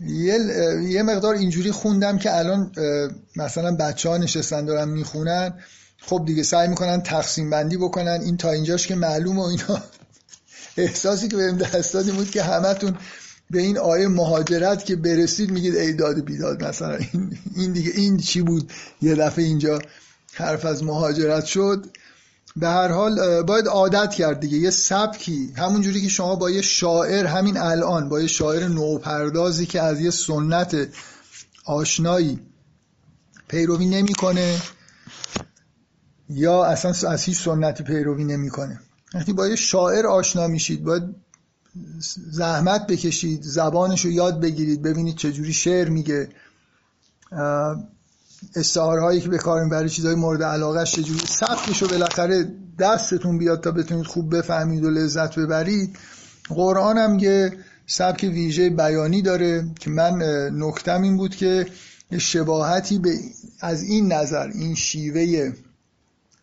یه, 0.07 1.03
مقدار 1.03 1.35
اینجوری 1.35 1.71
خوندم 1.71 2.19
که 2.19 2.39
الان 2.39 2.73
مثلا 3.37 3.77
بچه 3.77 4.09
ها 4.09 4.17
نشستن 4.17 4.65
دارن 4.65 4.89
می‌خونن. 4.89 5.55
خب 5.99 6.23
دیگه 6.27 6.43
سعی 6.43 6.69
می‌کنن 6.69 7.03
تقسیم 7.03 7.51
بندی 7.51 7.77
بکنن. 7.77 8.21
این 8.25 8.37
تا 8.37 8.51
اینجاش 8.51 8.87
که 8.87 8.95
معلوم 8.95 9.39
و 9.39 9.43
اینا. 9.43 9.83
احساسی 10.77 11.29
که 11.29 11.37
بهم 11.37 11.59
دست 11.59 11.95
دادیم 11.95 12.15
بود 12.15 12.31
که 12.31 12.43
همتون 12.43 12.97
به 13.51 13.61
این 13.61 13.79
آیه 13.79 14.09
مهاجرت 14.09 14.85
که 14.85 14.97
برسید 14.97 15.51
میگید 15.51 15.77
ای 15.77 15.93
داد 15.93 16.25
بیداد. 16.25 16.65
مثلا 16.65 16.99
این, 17.13 17.39
این 17.57 17.73
دیگه 17.73 17.91
این 17.95 18.17
چی 18.17 18.43
بود؟ 18.43 18.73
یه 19.03 19.15
دفعه 19.15 19.45
اینجا 19.45 19.79
حرف 20.35 20.65
از 20.65 20.85
مهاجرت 20.85 21.45
شد. 21.45 21.87
به 22.57 22.69
هر 22.69 22.89
حال 22.89 23.43
باید 23.43 23.69
عادت 23.69 24.11
کرد 24.11 24.41
دیگه. 24.41 24.59
یه 24.59 24.71
سبکی 24.71 25.53
همونجوری 25.57 26.03
که 26.03 26.09
شما 26.09 26.37
با 26.37 26.51
یه 26.51 26.63
شاعر 26.63 27.27
همین 27.27 27.57
الان 27.57 28.09
با 28.09 28.21
یه 28.21 28.27
شاعر 28.27 28.69
نوپردازی 28.69 29.67
که 29.67 29.83
از 29.83 30.01
یه 30.01 30.11
سنت 30.11 30.89
آشنایی 31.65 32.41
پیروی 33.49 33.87
نمی‌کنه 33.87 34.59
یا 36.29 36.65
اصلا 36.65 37.11
از 37.11 37.23
هیچ 37.23 37.45
سنتی 37.45 37.85
پیروی 37.85 38.25
نمی‌کنه. 38.25 38.81
وقتی 39.15 39.33
با 39.33 39.49
یه 39.49 39.57
شاعر 39.57 40.07
آشنا 40.07 40.47
میشید 40.47 40.85
باید 40.85 41.03
زحمت 42.31 42.87
بکشید 42.87 43.43
زبانش 43.43 44.05
رو 44.05 44.11
یاد 44.11 44.41
بگیرید 44.41 44.83
ببینید 44.83 45.17
چجوری 45.17 45.53
شعر 45.53 45.89
میگه. 45.89 46.29
استعارهایی 48.57 49.21
که 49.21 49.29
به 49.29 49.39
کار 49.39 49.69
برای 49.69 49.89
چیزهای 49.89 50.15
مورد 50.15 50.43
علاقه 50.43 50.85
چجوری 50.85 51.27
سبکش 51.27 51.83
رو 51.83 51.89
بالاخره 51.89 52.53
دستتون 52.79 53.39
بیاد 53.39 53.61
تا 53.61 53.71
بتونید 53.71 54.07
خوب 54.07 54.37
بفهمید 54.37 54.85
و 54.85 54.91
لذت 54.91 55.39
ببرید. 55.39 55.97
قرآن 56.49 56.99
هم 56.99 57.19
یه 57.19 57.53
سبک 57.87 58.23
ویژه 58.23 58.71
بیانی 58.71 59.23
داره 59.23 59.65
که 59.81 59.91
من 59.91 60.23
نکتم 60.53 61.03
این 61.03 61.17
بود 61.17 61.37
که 61.37 61.67
شباهتی 62.19 62.99
به 62.99 63.19
از 63.61 63.83
این 63.83 64.13
نظر 64.13 64.49
این 64.55 64.75
شیوه 64.75 65.53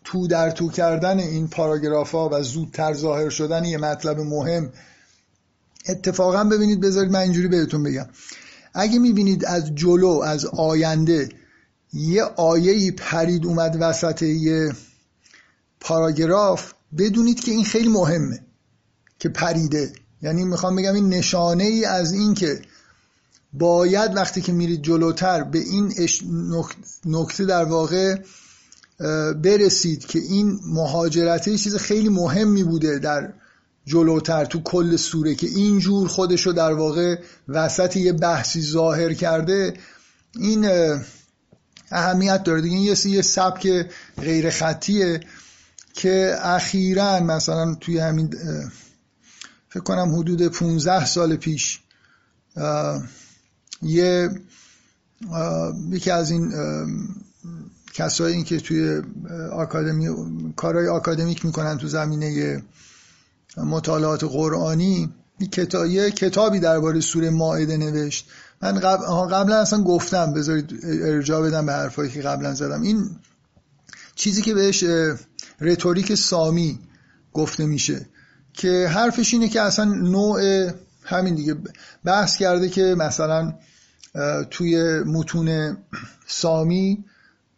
تو 0.04 0.28
در 0.28 0.52
تو 0.52 0.70
کردن 0.70 1.20
این 1.20 1.48
پاراگراف 1.48 2.12
ها 2.12 2.30
و 2.32 2.42
زودتر 2.44 2.94
ظاهر 2.94 3.30
شدن 3.30 3.66
یه 3.66 3.78
مطلب 3.78 4.20
مهم. 4.20 4.70
اتفاقا 5.90 6.44
ببینید 6.44 6.82
بذارید 6.82 7.12
من 7.12 7.20
اینجوری 7.20 7.48
بهتون 7.48 7.84
بگم. 7.84 8.06
اگه 8.74 9.00
می‌بینید 9.00 9.46
از 9.46 9.76
جلو 9.76 10.22
از 10.26 10.46
آینده 10.46 11.30
یه 11.94 12.24
آیه 12.24 12.92
پرید 12.92 13.46
اومد 13.46 13.78
وسط 13.80 14.22
یه 14.22 14.74
پاراگراف 15.80 16.74
بدونید 16.98 17.40
که 17.40 17.52
این 17.52 17.66
خیلی 17.66 17.88
مهمه 17.90 18.40
که 19.20 19.30
پریده. 19.30 19.94
یعنی 20.22 20.46
می‌خوام 20.46 20.76
بگم 20.76 20.94
این 20.94 21.10
نشانه 21.10 21.64
ای 21.64 21.86
از 21.86 22.14
این 22.14 22.34
که 22.34 22.62
باید 23.54 24.16
وقتی 24.16 24.42
که 24.42 24.52
میرید 24.52 24.82
جلوتر 24.82 25.44
به 25.44 25.60
این 25.60 25.94
نکته 27.06 27.46
در 27.46 27.64
واقع 27.64 28.16
برسید 29.44 30.06
که 30.06 30.20
این 30.20 30.60
مهاجرته 30.66 31.58
چیز 31.58 31.76
خیلی 31.76 32.10
مهمی 32.10 32.64
بوده 32.64 33.00
در 33.00 33.34
جلوتر 33.86 34.46
تو 34.46 34.62
کل 34.64 34.96
سوره 34.96 35.36
که 35.36 35.48
اینجور 35.48 36.08
خودشو 36.08 36.52
در 36.52 36.74
واقع 36.74 37.20
وسط 37.48 37.98
یه 37.98 38.14
بحثی 38.14 38.62
ظاهر 38.62 39.14
کرده 39.14 39.74
این 40.40 40.66
اهمیت 41.92 42.44
داره. 42.44 42.62
دیگه 42.62 42.78
یه 42.78 43.08
یه 43.08 43.22
سبک 43.22 43.86
غیر 44.22 44.50
خطیه 44.50 45.20
که 45.94 46.36
اخیرا 46.42 47.20
مثلا 47.20 47.76
توی 47.76 48.00
همین 48.00 48.34
فکر 49.70 49.84
کنم 49.84 50.16
حدود 50.16 50.48
15 50.48 51.06
سال 51.06 51.36
پیش 51.36 51.80
یه 53.82 54.30
یکی 55.90 56.12
از 56.12 56.32
این 56.32 56.54
کسایی 57.94 58.44
که 58.44 58.60
توی 58.60 59.02
آکادمی 59.52 60.08
کارهای 60.56 60.88
آکادمیک 60.88 61.46
می‌کنن 61.46 61.78
تو 61.78 61.88
زمینه 61.88 62.62
مطالعات 63.58 64.24
قرآنی 64.24 65.10
یه 65.90 66.12
کتابی 66.12 66.60
درباره 66.60 67.00
سوره 67.00 67.30
مائده 67.30 67.78
نوشت. 67.78 68.30
من 68.62 68.80
قبل 68.80 69.06
قبلا 69.36 69.62
اصلا 69.62 69.84
گفتم 69.84 70.34
بذارید 70.34 70.80
ارجاع 70.84 71.42
بدم 71.42 71.66
به 71.66 71.74
حرفایی 71.74 72.12
که 72.12 72.22
قبلا 72.22 72.54
زدم. 72.54 72.82
این 72.82 73.10
چیزی 74.16 74.42
که 74.42 74.54
بهش 74.54 74.84
رتوریک 75.62 76.16
سامی 76.16 76.80
گفته 77.34 77.66
میشه 77.66 78.06
که 78.54 78.88
حرفش 78.88 79.34
اینه 79.34 79.50
که 79.50 79.62
اصلا 79.62 79.86
نوع 79.86 80.70
همین 81.04 81.36
دیگه 81.36 81.56
بحث 82.04 82.38
کرده 82.38 82.70
که 82.70 82.96
مثلا 82.98 83.54
توی 84.50 85.00
متون 85.00 85.78
سامی 86.28 87.06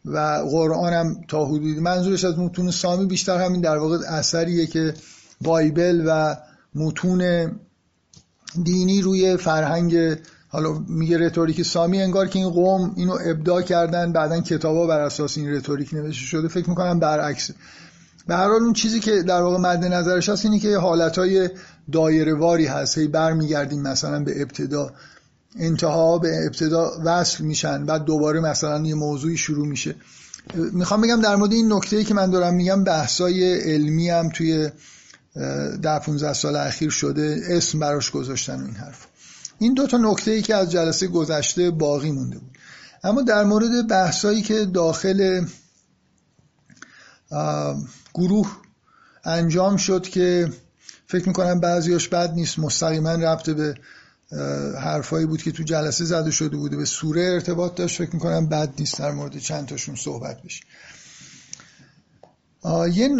و 0.06 0.18
قرآن 0.52 0.94
هم 0.94 1.22
تا 1.28 1.46
حدودی 1.46 1.80
منظورش 1.80 2.26
از 2.26 2.40
متون 2.40 2.72
سامی 2.72 3.06
بیشتر 3.06 3.42
همین 3.42 3.62
در 3.62 3.78
واقع 3.78 3.98
اثریه 4.08 4.68
که 4.68 4.94
بایبل 5.42 6.04
و 6.08 6.36
متون 6.76 7.52
دینی 8.64 9.02
روی 9.02 9.38
فرهنگ 9.38 10.18
حالا 10.52 10.84
میگه 10.88 11.18
رتوریک 11.18 11.62
سامی 11.62 12.02
انگار 12.02 12.28
که 12.28 12.40
این 12.40 12.50
قوم 12.50 12.94
اینو 12.96 13.18
ابداع 13.26 13.62
کردن 13.62 14.12
بعدا 14.12 14.42
کتابا 14.42 14.88
بر 14.88 15.00
اساس 15.00 15.38
این 15.38 15.54
رتوریک 15.54 15.94
نوشته 15.94 16.26
شده. 16.26 16.48
فکر 16.48 16.70
می‌کنم 16.70 17.00
برعکس. 17.00 17.52
به 18.28 18.36
هر 18.36 18.48
حال 18.48 18.62
اون 18.62 18.74
چیزی 18.74 19.00
که 19.00 19.24
در 19.24 19.42
واقع 19.42 19.58
مد 19.58 19.86
نظرش 19.86 20.30
هست 20.30 20.46
اینه 20.46 20.60
که 20.60 20.78
حالتهای 20.78 21.50
دایره 21.92 22.34
واری 22.34 22.66
هست. 22.66 22.98
هی 22.98 23.08
برمیگردیم 23.08 23.82
مثلا 23.82 24.24
به 24.24 24.42
ابتدا. 24.42 24.92
انتها 25.60 26.18
به 26.18 26.46
ابتدا 26.46 26.92
وصل 27.06 27.44
میشن 27.44 27.86
بعد 27.86 28.06
دوباره 28.06 28.40
مثلا 28.40 28.86
یه 28.86 28.96
موضوعی 28.96 29.38
شروع 29.38 29.68
میشه. 29.68 29.96
می‌خوام 30.56 31.02
بگم 31.02 31.22
در 31.22 31.36
مورد 31.36 31.54
این 31.54 31.74
نکته 31.74 32.04
که 32.04 32.14
من 32.14 32.30
دارم 32.30 32.54
میگم 32.54 32.84
بحثای 32.84 33.54
علمی 33.74 34.10
هم 34.10 34.30
توی 34.30 34.70
ده 35.82 36.00
15 36.00 36.34
سال 36.34 36.56
اخیر 36.56 36.90
شده. 36.90 37.42
اسم 37.50 37.80
براش 37.80 38.12
گذاشتن 38.12 38.64
این 38.64 38.76
حرف 38.76 39.11
این 39.62 39.74
دو 39.74 39.88
تا 39.88 39.98
نکته 39.98 40.32
ای 40.32 40.42
که 40.42 40.56
از 40.56 40.72
جلسه 40.72 41.08
گذشته 41.08 41.72
باقی 41.72 42.12
مونده 42.12 42.40
بود. 42.40 42.58
اما 43.04 43.22
در 43.22 43.44
مورد 43.44 43.88
بحثایی 43.88 44.42
که 44.42 44.66
داخل 44.66 45.46
گروه 48.14 48.58
انجام 49.24 49.78
شد 49.78 50.04
که 50.04 50.50
فکر 51.08 51.28
می‌کنم 51.28 51.60
بعضیاش 51.60 52.08
بد 52.08 52.34
نیست 52.34 52.60
مستقیما 52.60 53.12
ربط 53.12 53.50
به 53.50 53.76
حرفایی 54.82 55.26
بود 55.26 55.42
که 55.42 55.52
تو 55.52 55.64
جلسه 55.64 56.06
زده 56.06 56.32
شده 56.32 56.58
بوده 56.58 56.78
به 56.78 56.86
سوره 56.86 57.22
ارتباط 57.22 57.76
داشت 57.76 57.98
فکر 57.98 58.14
می‌کنم 58.14 58.50
بد 58.50 58.74
نیست 58.80 59.00
در 59.00 59.12
مورد 59.12 59.38
چند 59.38 59.68
تاشون 59.68 59.96
صحبت 59.96 60.42
بشه. 60.42 60.64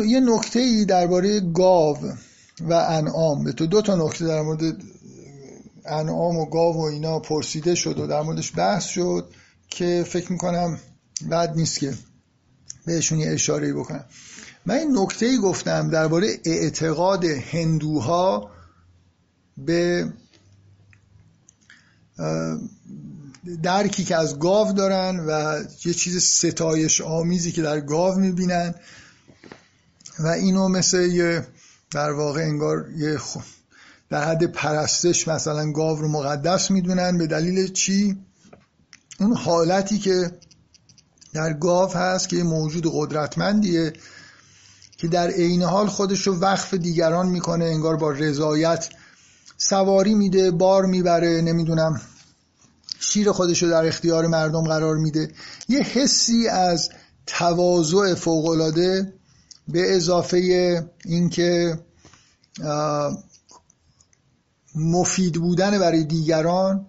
یه 0.08 0.20
نکته 0.20 0.60
ای 0.60 0.86
درباره 0.86 1.40
گاو 1.40 1.98
و 2.62 2.74
انعام 2.74 3.44
به 3.44 3.52
تو 3.52 3.68
دو 3.68 3.82
تا 3.82 3.96
نکته 3.96 4.26
در 4.26 4.42
مورد 4.42 4.76
انعام 5.86 6.38
و 6.38 6.46
گاو 6.46 6.76
و 6.76 6.82
اینا 6.82 7.20
پرسیده 7.20 7.76
شد 7.76 8.00
و 8.00 8.08
در 8.08 8.22
موردش 8.22 8.52
بحث 8.56 8.86
شد 8.86 9.34
که 9.70 10.06
فکر 10.08 10.32
می‌کنم 10.32 10.80
بد 11.32 11.54
نیست 11.56 11.80
که 11.80 11.94
بهشون 12.86 13.20
یه 13.20 13.32
اشاره 13.32 13.74
بکنم. 13.74 14.06
من 14.66 14.76
این 14.76 14.98
نکته 14.98 15.26
ای 15.26 15.38
گفتم 15.38 15.90
درباره 15.90 16.40
اعتقاد 16.46 17.26
هندوها 17.26 18.52
به 19.58 20.14
درکی 23.64 24.04
که 24.04 24.16
از 24.16 24.40
گاو 24.40 24.74
دارن 24.74 25.20
و 25.20 25.64
یه 25.86 25.94
چیز 25.94 26.24
ستایش 26.24 27.02
آمیزی 27.02 27.52
که 27.52 27.62
در 27.62 27.80
گاو 27.80 28.16
می‌بینن 28.16 28.76
و 30.20 30.28
اینو 30.28 30.68
مثل 30.68 31.02
یه 31.02 31.48
در 31.92 32.12
واقع 32.12 32.42
انگار 32.42 32.90
یه 32.98 33.18
در 34.12 34.24
حد 34.24 34.44
پرستش 34.44 35.28
مثلا 35.28 35.72
گاو 35.72 36.00
رو 36.00 36.08
مقدس 36.08 36.72
می‌دونن. 36.72 37.18
به 37.18 37.28
دلیل 37.28 37.74
چی؟ 37.74 38.18
اون 39.20 39.36
حالتی 39.36 40.00
که 40.00 40.32
در 41.34 41.54
گاو 41.54 41.94
هست 41.94 42.30
که 42.30 42.44
موجود 42.44 42.92
قدرتمندیه 42.94 43.94
که 44.98 45.08
در 45.08 45.28
عین 45.28 45.62
حال 45.64 45.88
خودش 45.88 46.28
رو 46.28 46.40
وقف 46.40 46.74
دیگران 46.74 47.28
می‌کنه 47.28 47.66
انگار 47.66 47.98
با 47.98 48.12
رضایت 48.12 48.90
سواری 49.58 50.14
میده 50.14 50.52
بار 50.52 50.86
می‌بره 50.86 51.42
نمی‌دونم 51.42 52.02
شیر 53.00 53.32
خودش 53.32 53.64
رو 53.64 53.70
در 53.70 53.86
اختیار 53.86 54.28
مردم 54.28 54.64
قرار 54.64 54.98
میده. 54.98 55.32
یه 55.70 55.82
حسی 55.82 56.48
از 56.48 56.90
تواضع 57.28 58.14
فوقالعاده 58.16 59.14
به 59.68 59.96
اضافه 59.96 60.38
اینکه 61.06 61.80
مفید 64.76 65.34
بودن 65.34 65.80
برای 65.80 66.04
دیگران 66.04 66.88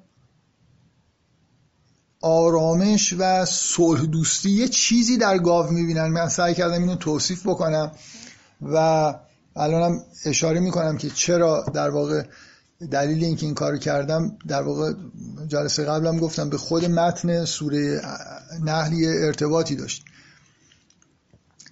آرامش 2.21 3.14
و 3.18 3.45
صلح 3.45 4.01
دوستی 4.07 4.51
یه 4.51 4.68
چیزی 4.68 5.16
در 5.16 5.38
گاو 5.38 5.71
می‌بینن. 5.71 6.07
من 6.07 6.29
سعی 6.29 6.55
کردم 6.55 6.81
اینو 6.81 6.97
توصیف 6.97 7.47
بکنم 7.47 7.92
و 8.62 8.77
الانم 9.57 10.05
اشاره 10.25 10.61
می‌کنم 10.61 10.97
که 10.97 11.11
چرا 11.11 11.64
در 11.75 11.90
واقع 11.90 12.23
دلیل 12.90 13.25
اینکه 13.25 13.47
این 13.47 13.55
کارو 13.55 13.79
کردم 13.79 14.38
در 14.49 14.62
واقع 14.62 14.92
جلسه 15.49 15.85
قبلم 15.85 16.18
گفتم 16.18 16.51
به 16.51 16.59
خود 16.59 16.85
متن 16.85 17.45
سوره 17.45 18.03
نحلی 18.64 19.07
ارتباطی 19.07 19.77
داشت. 19.77 20.05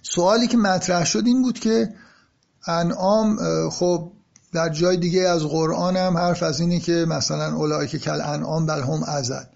سوالی 0.01 0.47
که 0.47 0.57
مطرح 0.57 1.05
شد 1.05 1.23
این 1.25 1.41
بود 1.41 1.59
که 1.59 1.93
انعام 2.67 3.37
خب 3.69 4.11
در 4.53 4.69
جای 4.69 4.97
دیگه 4.97 5.21
از 5.21 5.45
قرآن 5.45 5.97
هم 5.97 6.17
حرف 6.17 6.43
از 6.43 6.59
اینه 6.59 6.79
که 6.79 7.05
مثلا 7.09 7.55
اولای 7.55 7.87
که 7.87 7.99
کل 7.99 8.21
انعام 8.21 8.65
بل 8.65 8.81
هم 8.81 9.03
ازد 9.03 9.49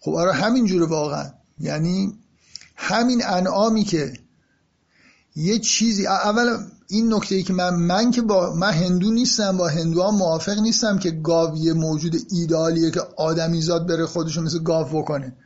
خب 0.00 0.14
آره 0.14 0.32
همین 0.32 0.66
جوره 0.66 0.86
واقعا. 0.86 1.30
یعنی 1.58 2.18
همین 2.76 3.26
انعامی 3.26 3.84
که 3.84 4.12
یه 5.36 5.58
چیزی 5.58 6.06
اول 6.06 6.56
این 6.88 7.14
نکته 7.14 7.34
ای 7.34 7.42
که 7.42 7.52
من 7.52 7.74
من 7.74 8.10
که 8.10 8.22
با 8.22 8.54
من 8.54 8.72
هندو 8.72 9.10
نیستم 9.10 9.56
با 9.56 9.68
هندوها 9.68 10.10
موافق 10.10 10.58
نیستم 10.58 10.98
که 10.98 11.10
گاو 11.10 11.56
یه 11.56 11.72
موجود 11.72 12.16
ایدالیه 12.30 12.90
که 12.90 13.00
آدمیزاد 13.16 13.88
بره 13.88 14.06
خودشو 14.06 14.40
مثل 14.40 14.58
گاو 14.58 15.02
بکنه. 15.02 15.36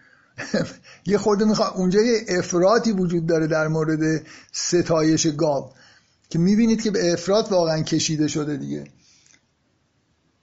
یه 1.06 1.18
خورده 1.18 1.44
می‌خواد 1.44 1.72
اونجا 1.74 2.00
یه 2.00 2.24
افراطی 2.28 2.92
وجود 2.92 3.26
داره 3.26 3.46
در 3.46 3.68
مورد 3.68 4.22
ستایش 4.52 5.26
گاو. 5.26 5.70
که 6.30 6.38
می‌بینید 6.38 6.82
که 6.82 6.90
به 6.90 7.12
افراد 7.12 7.52
واقعا 7.52 7.82
کشیده 7.82 8.28
شده 8.28 8.56
دیگه. 8.56 8.84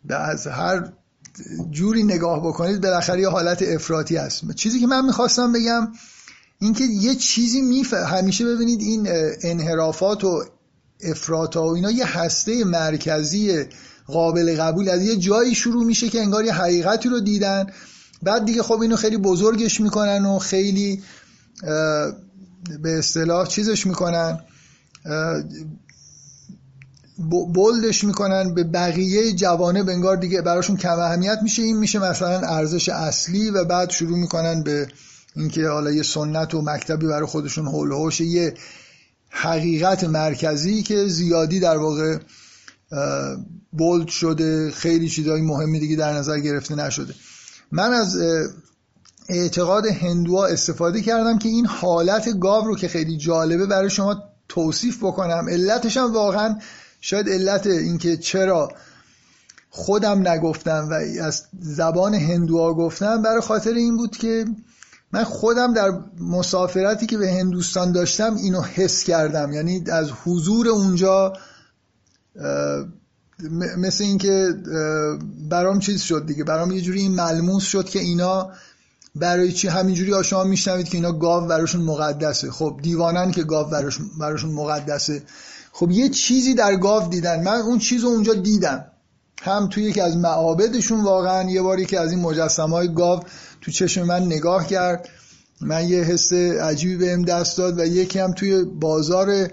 از 0.09 0.47
هر 0.47 0.93
جوری 1.71 2.03
نگاه 2.03 2.47
بکنید 2.47 2.81
بالاخره 2.81 3.21
یه 3.21 3.29
حالت 3.29 3.61
افراطی 3.61 4.15
هست. 4.15 4.51
چیزی 4.55 4.79
که 4.79 4.87
من 4.87 5.05
می‌خواستم 5.05 5.53
بگم 5.53 5.87
اینکه 6.59 6.83
یه 6.83 7.15
چیزی 7.15 7.61
میف... 7.61 7.93
همیشه 7.93 8.45
ببینید 8.45 8.81
این 8.81 9.07
انحرافات 9.41 10.23
و 10.23 10.43
افراط 11.01 11.55
و 11.57 11.61
اینا 11.61 11.91
یه 11.91 12.17
هسته 12.17 12.63
مرکزی 12.63 13.65
قابل 14.07 14.55
قبول 14.55 14.89
از 14.89 15.01
یه 15.01 15.15
جایی 15.15 15.55
شروع 15.55 15.85
میشه 15.85 16.09
که 16.09 16.21
انگار 16.21 16.45
یه 16.45 16.53
حقیقتی 16.53 17.09
رو 17.09 17.19
دیدن. 17.19 17.65
بعد 18.23 18.45
دیگه 18.45 18.63
خب 18.63 18.81
اینو 18.81 18.95
خیلی 18.95 19.17
بزرگش 19.17 19.81
می‌کنن 19.81 20.25
و 20.25 20.39
خیلی 20.39 21.03
به 22.81 22.97
اصطلاح 22.97 23.47
چیزش 23.47 23.87
می‌کنن. 23.87 24.39
بولدش 27.53 28.03
می‌کنن 28.03 28.53
به 28.53 28.63
بقیه 28.63 29.33
جوانه 29.33 29.83
بنگار 29.83 30.17
دیگه 30.17 30.41
براشون 30.41 30.77
کم 30.77 30.99
اهمیت 30.99 31.39
میشه. 31.43 31.61
این 31.61 31.77
میشه 31.77 31.99
مثلا 31.99 32.39
ارزش 32.39 32.89
اصلی 32.89 33.49
و 33.49 33.63
بعد 33.63 33.89
شروع 33.89 34.17
می‌کنن 34.17 34.63
به 34.63 34.87
اینکه 35.35 35.67
حالا 35.67 35.91
یه 35.91 36.03
سنت 36.03 36.53
و 36.53 36.61
مکتبی 36.61 37.07
برای 37.07 37.25
خودشون 37.25 37.67
هول 37.67 38.11
یه 38.19 38.53
حقیقت 39.29 40.03
مرکزی 40.03 40.83
که 40.83 41.07
زیادی 41.07 41.59
در 41.59 41.77
واقع 41.77 42.17
بولد 43.71 44.07
شده 44.07 44.71
خیلی 44.71 45.09
چیزهای 45.09 45.41
مهمی 45.41 45.79
دیگه 45.79 45.95
در 45.95 46.13
نظر 46.13 46.39
گرفته 46.39 46.75
نشده. 46.75 47.13
من 47.71 47.93
از 47.93 48.17
اعتقاد 49.29 49.85
هندوها 49.85 50.45
استفاده 50.45 51.01
کردم 51.01 51.39
که 51.39 51.49
این 51.49 51.65
حالت 51.65 52.39
گاو 52.39 52.65
رو 52.65 52.75
که 52.75 52.87
خیلی 52.87 53.17
جالبه 53.17 53.65
برای 53.65 53.89
شما 53.89 54.32
توصیف 54.49 55.03
بکنم. 55.03 55.49
علتش 55.49 55.97
هم 55.97 56.13
واقعا 56.13 56.59
شاید 57.01 57.29
علت 57.29 57.67
اینکه 57.67 58.17
چرا 58.17 58.69
خودم 59.69 60.27
نگفتم 60.27 60.87
و 60.91 60.93
از 61.23 61.43
زبان 61.59 62.13
هندوها 62.13 62.73
گفتم 62.73 63.21
برای 63.21 63.41
خاطر 63.41 63.73
این 63.73 63.97
بود 63.97 64.17
که 64.17 64.45
من 65.11 65.23
خودم 65.23 65.73
در 65.73 65.91
مسافرتی 66.19 67.05
که 67.05 67.17
به 67.17 67.31
هندوستان 67.31 67.91
داشتم 67.91 68.35
اینو 68.35 68.61
حس 68.61 69.03
کردم. 69.03 69.53
یعنی 69.53 69.83
از 69.91 70.09
حضور 70.23 70.67
اونجا 70.67 71.33
مثل 73.77 74.03
اینکه 74.03 74.53
برام 75.49 75.79
چیز 75.79 76.01
شد 76.01 76.25
دیگه. 76.25 76.43
برام 76.43 76.71
یه 76.71 76.81
جوری 76.81 76.99
این 76.99 77.15
ملموس 77.15 77.63
شد 77.63 77.89
که 77.89 77.99
اینا 77.99 78.51
برای 79.15 79.51
چی 79.51 79.67
همینجوری 79.67 80.23
شما 80.23 80.43
میشنوید 80.43 80.89
که 80.89 80.97
اینا 80.97 81.11
گاو 81.11 81.47
براشون 81.47 81.81
مقدسه. 81.81 82.51
خب 82.51 82.79
دیوانن 82.81 83.31
که 83.31 83.43
گاو 83.43 83.69
براشون 84.19 84.51
مقدسه. 84.51 85.23
خب 85.71 85.91
یه 85.91 86.09
چیزی 86.09 86.53
در 86.53 86.75
گاو 86.75 87.09
دیدن. 87.09 87.43
من 87.43 87.61
اون 87.61 87.79
چیز 87.79 88.03
رو 88.03 88.09
اونجا 88.09 88.33
دیدم. 88.33 88.85
هم 89.41 89.67
توی 89.67 89.83
یکی 89.83 90.01
از 90.01 90.17
معابدشون 90.17 91.03
واقعا 91.03 91.49
یه 91.49 91.61
باری 91.61 91.85
که 91.85 91.99
از 91.99 92.11
این 92.11 92.21
مجسمه 92.21 92.75
های 92.75 92.93
گاو 92.93 93.23
تو 93.61 93.71
چشم 93.71 94.03
من 94.03 94.23
نگاه 94.23 94.67
کرد. 94.67 95.09
من 95.61 95.89
یه 95.89 96.03
حس 96.03 96.33
عجیبی 96.33 96.97
بهم 96.97 97.21
دست 97.21 97.57
داد 97.57 97.79
و 97.79 97.85
یکی 97.85 98.19
هم 98.19 98.33
توی 98.33 98.63
بازار 98.63 99.47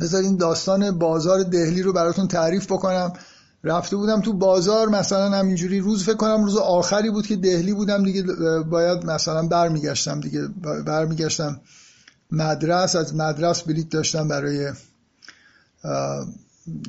بذارین 0.00 0.36
داستان 0.36 0.98
بازار 0.98 1.42
دهلی 1.42 1.82
رو 1.82 1.92
براتون 1.92 2.28
تعریف 2.28 2.66
بکنم. 2.66 3.12
رفته 3.64 3.96
بودم 3.96 4.20
تو 4.20 4.32
بازار 4.32 4.88
مثلا 4.88 5.30
همینجوری 5.30 5.80
روز 5.80 6.04
فکر 6.04 6.16
کنم 6.16 6.44
روز 6.44 6.56
آخری 6.56 7.10
بود 7.10 7.26
که 7.26 7.36
دهلی 7.36 7.74
بودم 7.74 8.04
دیگه 8.04 8.22
باید 8.62 9.06
مثلا 9.06 9.46
برمیگشتم 9.46 10.20
دیگه 10.20 10.48
برمیگشتم 10.86 11.60
مدرس 12.30 12.96
از 12.96 13.14
مدرس 13.14 13.62
بلیت 13.62 13.88
داشتم 13.88 14.28
برای 14.28 14.72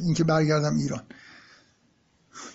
اینکه 0.01 0.23
برگردم 0.23 0.77
ایران. 0.77 1.01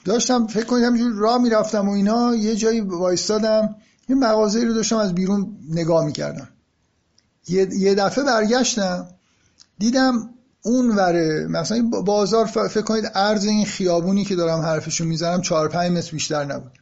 داشتم 0.05 0.47
فکر 0.47 0.65
کنید 0.65 0.85
همینجور 0.85 1.13
راه 1.13 1.43
می‌رفتم 1.43 1.89
و 1.89 1.93
اینا 1.93 2.35
یه 2.35 2.57
جایی 2.57 2.81
وایستادم 2.81 3.77
یه 4.09 4.17
مغازه 4.17 4.65
رو 4.65 4.75
داشتم 4.75 4.97
از 4.97 5.15
بیرون 5.15 5.57
نگاه 5.71 6.05
می‌کردم. 6.05 6.49
یه 7.49 7.95
دفعه 7.95 8.25
برگشتم 8.25 9.07
دیدم 9.79 10.31
اون 10.63 10.91
وره. 10.91 11.47
مثلا 11.51 11.91
بازار 12.05 12.47
فکر 12.47 12.83
کنید 12.83 13.07
عرض 13.07 13.45
این 13.45 13.65
خیابونی 13.65 14.25
که 14.25 14.37
دارم 14.37 14.61
حرفشو 14.61 15.05
می‌زنم 15.05 15.41
4 15.41 15.69
5 15.69 15.93
متر 15.93 16.11
بیشتر 16.11 16.45
نبود. 16.45 16.73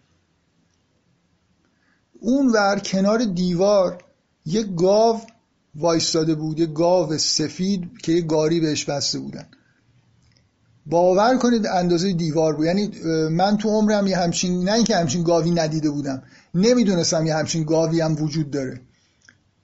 اون 2.21 2.53
ور 2.53 2.79
کنار 2.79 3.25
دیوار 3.25 4.05
یه 4.47 4.63
گاو 4.63 5.21
وایستاده 5.75 6.35
بود 6.35 6.61
یه 6.61 6.67
گاو 6.67 7.19
سفید 7.19 7.99
که 8.03 8.13
یه 8.13 8.21
گاری 8.21 8.61
بهش 8.61 8.85
بسته 8.85 9.19
بودن. 9.19 9.47
باور 10.87 11.37
کنید 11.37 11.67
اندازه 11.67 12.13
دیوار 12.13 12.57
بود. 12.57 12.67
یعنی 12.67 12.91
من 13.29 13.57
تو 13.57 13.69
عمرم 13.69 14.07
یه 14.07 14.19
همچین 14.19 14.65
نه 14.65 14.73
اینکه 14.73 14.97
همچین 14.97 15.23
گاوی 15.23 15.51
ندیده 15.51 15.91
بودم. 15.91 16.23
نمی‌دونستم 16.55 17.27
یه 17.27 17.35
همچین 17.35 17.65
گاوی 17.65 18.01
هم 18.01 18.23
وجود 18.23 18.51
داره. 18.51 18.81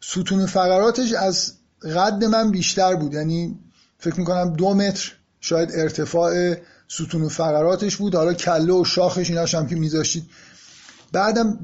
ستون 0.01 0.47
فقراتش 0.47 1.13
از 1.13 1.53
قد 1.83 2.25
من 2.25 2.51
بیشتر 2.51 2.95
بود. 2.95 3.15
یعنی 3.15 3.59
فکر 4.03 4.19
می‌کنم 4.21 4.53
دو 4.53 4.75
متر. 4.75 5.13
شاید 5.41 5.71
ارتفاع 5.73 6.55
ستون 6.89 7.29
فقراتش 7.29 7.97
بود. 7.97 8.15
حالا 8.15 8.35
کله 8.35 8.73
و 8.73 8.85
شاخش 8.85 9.31
ایناش 9.31 9.55
هم 9.55 9.67
که 9.67 9.77
میذاشتید. 9.77 10.25
بعدم 11.13 11.59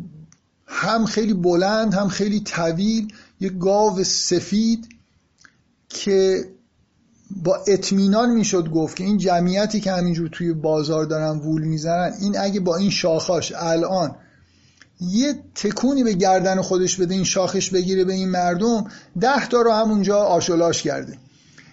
هم 0.66 1.04
خیلی 1.04 1.34
بلند 1.34 1.94
هم 1.94 2.08
خیلی 2.08 2.40
طویل 2.40 3.14
یه 3.40 3.48
گاو 3.48 4.04
سفید 4.04 4.88
که 5.88 6.44
با 7.30 7.64
اطمینان 7.66 8.30
می‌شد 8.30 8.68
گفت 8.68 8.96
که 8.96 9.04
این 9.04 9.18
جمعیتی 9.18 9.80
که 9.80 9.92
همینجور 9.92 10.28
توی 10.28 10.52
بازار 10.52 11.04
دارن 11.04 11.38
وول 11.38 11.62
می‌زنن 11.62 12.12
این 12.20 12.38
اگه 12.38 12.60
با 12.60 12.76
این 12.76 12.90
شاخاش 12.90 13.52
الان 13.56 14.16
یه 15.00 15.34
تکونی 15.54 16.04
به 16.04 16.12
گردن 16.12 16.62
خودش 16.62 17.00
بده 17.00 17.14
این 17.14 17.24
شاخش 17.24 17.70
بگیره 17.70 18.04
به 18.04 18.12
این 18.12 18.28
مردم 18.28 18.84
ده 19.20 19.48
تا 19.48 19.62
رو 19.62 19.72
همونجا 19.72 20.16
آشولاش 20.16 20.82
کرده. 20.82 21.18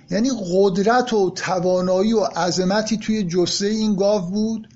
یعنی 0.10 0.32
قدرت 0.54 1.14
و 1.14 1.30
توانایی 1.30 2.14
و 2.14 2.20
عظمتی 2.20 2.98
توی 2.98 3.24
جسه 3.24 3.68
این 3.68 3.96
گاو 3.96 4.22
بود. 4.22 4.70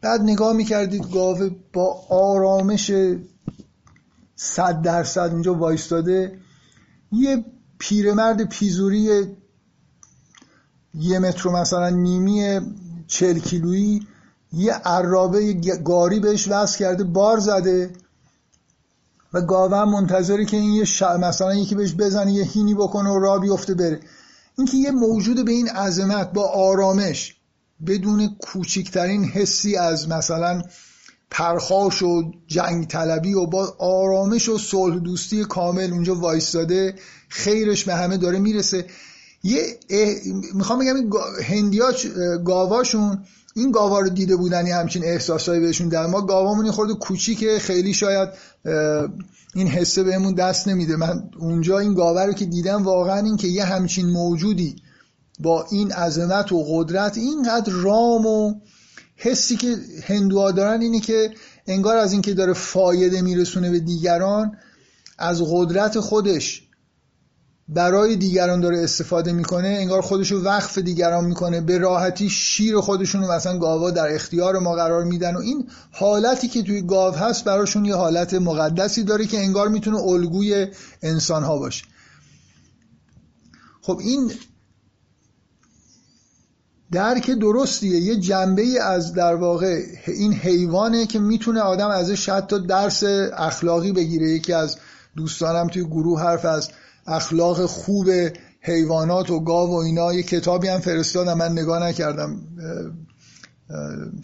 بعد 0.00 0.20
نگاه 0.20 0.52
می‌کردید 0.52 1.12
گاوه 1.12 1.50
با 1.72 2.00
آرامش 2.08 2.92
صد 4.36 4.82
درصد 4.82 5.30
اونجا 5.32 5.54
وایستاده. 5.54 6.38
یه 7.12 7.44
پیرمرد 7.78 8.48
پیزوری 8.48 9.26
یه 10.94 11.18
متر 11.18 11.50
مثلا 11.50 11.88
نیمی 11.88 12.60
چل 13.06 13.38
کیلویی 13.38 14.06
یه 14.52 14.72
عرابه 14.72 15.52
گاری 15.84 16.20
بهش 16.20 16.48
وصل 16.48 16.78
کرده 16.78 17.04
بار 17.04 17.38
زده. 17.38 17.90
و 19.32 19.40
گاوه 19.40 19.84
منتظره 19.84 20.44
که 20.44 20.56
این 20.56 20.70
یه 20.70 21.16
مثلا 21.20 21.54
یکی 21.54 21.74
بهش 21.74 21.94
بزنه 21.94 22.32
یه 22.32 22.44
هینی 22.44 22.74
بکنه 22.74 23.10
و 23.10 23.18
را 23.18 23.38
بیفته 23.38 23.74
بره. 23.74 24.00
اینکه 24.58 24.76
یه 24.76 24.90
موجود 24.90 25.44
به 25.44 25.52
این 25.52 25.68
عظمت 25.68 26.32
با 26.32 26.48
آرامش 26.48 27.36
بدون 27.86 28.36
کوچکترین 28.40 29.24
حسی 29.24 29.76
از 29.76 30.08
مثلا 30.08 30.62
پرخاش 31.30 32.02
و 32.02 32.32
جنگ 32.46 32.86
طلبی 32.86 33.34
و 33.34 33.46
با 33.46 33.76
آرامش 33.78 34.48
و 34.48 34.58
صلح 34.58 34.98
دوستی 34.98 35.44
کامل 35.44 35.92
اونجا 35.92 36.14
وایستاده 36.14 36.94
خیرش 37.28 37.84
به 37.84 37.94
همه 37.94 38.16
داره 38.16 38.38
می‌رسه. 38.38 38.86
یه 39.42 39.78
می‌خوام 40.54 40.78
بگم 40.78 40.96
این 40.96 41.12
هندیا 41.44 41.92
گاواشون 42.44 43.24
این 43.54 43.70
گاوا 43.70 44.00
رو 44.00 44.08
دیده 44.08 44.36
بودن 44.36 44.66
همچین 44.66 45.04
احساسایی 45.04 45.60
بهشون 45.60 45.88
در 45.88 46.06
ما 46.06 46.20
گاوامون 46.20 46.70
خورده 46.70 46.94
کوچیکه 46.94 47.58
خیلی 47.58 47.94
شاید 47.94 48.28
این 49.54 49.66
حسه 49.66 50.02
بهمون 50.02 50.34
دست 50.34 50.68
نمیده. 50.68 50.96
من 50.96 51.30
اونجا 51.38 51.78
این 51.78 51.94
گاوه 51.94 52.22
رو 52.22 52.32
که 52.32 52.44
دیدم 52.44 52.82
واقعا 52.82 53.18
این 53.18 53.36
که 53.36 53.48
یه 53.48 53.64
همچین 53.64 54.06
موجودی 54.06 54.76
با 55.40 55.66
این 55.70 55.92
عظمت 55.92 56.52
و 56.52 56.64
قدرت 56.68 57.18
اینقدر 57.18 57.72
رام 57.72 58.26
و 58.26 58.54
حسی 59.16 59.56
که 59.56 59.76
هندوها 60.02 60.50
دارن 60.50 60.80
اینه 60.80 61.00
که 61.00 61.30
انگار 61.66 61.96
از 61.96 62.12
اینکه 62.12 62.34
داره 62.34 62.52
فایده 62.52 63.22
میرسونه 63.22 63.70
به 63.70 63.80
دیگران 63.80 64.56
از 65.18 65.42
قدرت 65.50 66.00
خودش 66.00 66.69
برای 67.74 68.16
دیگران 68.16 68.60
داره 68.60 68.82
استفاده 68.82 69.32
می‌کنه 69.32 69.68
انگار 69.68 70.00
خودشو 70.00 70.36
وقف 70.36 70.78
دیگران 70.78 71.24
می‌کنه 71.24 71.60
به 71.60 71.78
راحتی 71.78 72.30
شیر 72.30 72.80
خودشون 72.80 73.22
رو 73.22 73.32
مثلا 73.32 73.58
گاوا 73.58 73.90
در 73.90 74.14
اختیار 74.14 74.58
ما 74.58 74.74
قرار 74.74 75.04
میدن 75.04 75.36
و 75.36 75.38
این 75.38 75.68
حالتی 75.90 76.48
که 76.48 76.62
توی 76.62 76.82
گاو 76.82 77.14
هست 77.14 77.44
براشون 77.44 77.84
یه 77.84 77.94
حالت 77.94 78.34
مقدسی 78.34 79.04
داره 79.04 79.26
که 79.26 79.38
انگار 79.38 79.68
می‌تونه 79.68 80.02
الگوی 80.02 80.66
انسان 81.02 81.42
ها 81.42 81.58
باشه. 81.58 81.84
خب 83.82 83.98
این 83.98 84.32
درک 86.92 87.30
درستیه. 87.30 88.00
یه 88.00 88.16
جنبه 88.16 88.82
از 88.82 89.12
در 89.12 89.34
واقع 89.34 89.82
این 90.06 90.32
حیوانه 90.32 91.06
که 91.06 91.18
می‌تونه 91.18 91.60
آدم 91.60 91.88
ازش 91.88 92.28
حتی 92.28 92.66
درس 92.66 93.02
اخلاقی 93.36 93.92
بگیره. 93.92 94.30
یکی 94.30 94.52
از 94.52 94.76
دوستانم 95.16 95.68
توی 95.68 95.84
گروه 95.84 96.20
حرف 96.20 96.44
از 96.44 96.70
اخلاق 97.10 97.66
خوب 97.66 98.10
حیوانات 98.60 99.30
و 99.30 99.40
گاو 99.40 99.70
و 99.70 99.74
اینا 99.74 100.12
یه 100.14 100.22
کتابی 100.22 100.68
هم 100.68 100.80
فرستادم 100.80 101.38
من 101.38 101.52
نگاه 101.52 101.82
نکردم. 101.82 102.40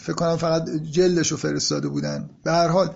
فکر 0.01 0.13
کنم 0.13 0.37
فقط 0.37 0.71
جلدش 0.71 1.31
رو 1.31 1.37
فرستاده 1.37 1.89
بودن. 1.89 2.31
به 2.45 2.53
هر 2.53 2.69
حال 2.69 2.95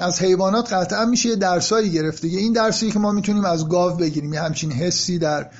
از 0.00 0.22
حیوانات 0.22 0.72
قطعا 0.72 1.04
میشه 1.04 1.28
یه 1.28 1.36
درسایی 1.36 1.90
گرفته 1.90 2.28
این 2.28 2.52
درسی 2.52 2.90
که 2.90 2.98
ما 2.98 3.12
می‌تونیم 3.12 3.44
از 3.44 3.68
گاو 3.68 3.96
بگیریم 3.96 4.32
یه 4.32 4.40
همچین 4.40 4.72
حسی 4.72 5.18
در 5.18 5.50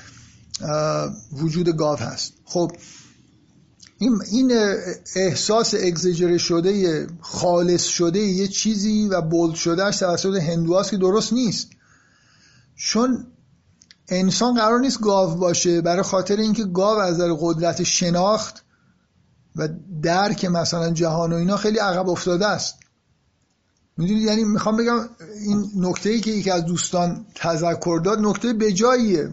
وجود 1.33 1.69
گاو 1.77 1.97
هست. 1.97 2.33
خب 2.45 2.71
این 4.31 4.51
احساس 5.15 5.73
اگزیجره 5.73 6.37
شده 6.37 7.07
خالص 7.21 7.83
شده 7.83 8.19
یه 8.19 8.47
چیزی 8.47 9.07
و 9.07 9.21
بولد 9.21 9.55
شدهش 9.55 9.97
توسط 9.97 10.35
هندواست 10.35 10.91
که 10.91 10.97
درست 10.97 11.33
نیست. 11.33 11.69
چون 12.75 13.27
انسان 14.11 14.53
قرار 14.55 14.79
نیست 14.79 15.01
گاو 15.01 15.35
باشه 15.35 15.81
برای 15.81 16.01
خاطر 16.01 16.35
اینکه 16.37 16.63
گاو 16.63 16.99
از 16.99 17.17
در 17.17 17.33
قدرت 17.39 17.83
شناخت 17.83 18.63
و 19.55 19.69
درک 20.01 20.45
مثلا 20.45 20.89
جهان 20.89 21.33
و 21.33 21.35
اینا 21.35 21.57
خیلی 21.57 21.77
عقب 21.77 22.09
افتاده 22.09 22.47
است. 22.47 22.75
می‌دونید 23.97 24.23
یعنی 24.23 24.43
می‌خوام 24.43 24.77
بگم 24.77 25.09
این 25.45 25.71
نکته 25.75 26.09
ای 26.09 26.19
که 26.19 26.31
یکی 26.31 26.51
از 26.51 26.65
دوستان 26.65 27.25
تذکر 27.35 28.01
داد 28.03 28.19
نکته 28.19 28.53
بجاییه 28.53 29.29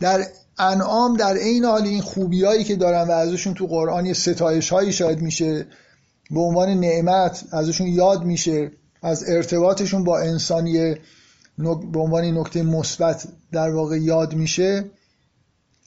در 0.00 0.26
انعام 0.58 1.16
در 1.16 1.36
عین 1.36 1.64
حال 1.64 1.82
این 1.82 2.02
خوبیایی 2.02 2.64
که 2.64 2.76
دارن 2.76 3.08
و 3.08 3.10
ازشون 3.10 3.54
تو 3.54 3.66
قرآن 3.66 4.06
یه 4.06 4.12
ستایش 4.12 4.72
هایی 4.72 4.92
شاید 4.92 5.20
میشه 5.20 5.66
به 6.30 6.40
عنوان 6.40 6.68
نعمت 6.68 7.44
ازشون 7.52 7.86
یاد 7.86 8.24
میشه 8.24 8.70
از 9.02 9.24
ارتباطشون 9.28 10.04
با 10.04 10.18
انسانی 10.18 10.94
به 11.92 11.98
عنوان 11.98 12.24
نکته 12.24 12.62
مثبت 12.62 13.28
در 13.52 13.70
واقع 13.70 13.98
یاد 13.98 14.34
میشه. 14.34 14.84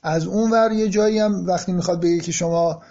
از 0.04 0.26
اون 0.26 0.52
ور 0.52 0.72
یه 0.72 0.90
جایی 0.90 1.20
هم 1.20 1.46
وقتی 1.48 1.72
می‌خواد 1.72 2.02
بگه 2.02 2.20
که 2.20 2.32
شما 2.32 2.82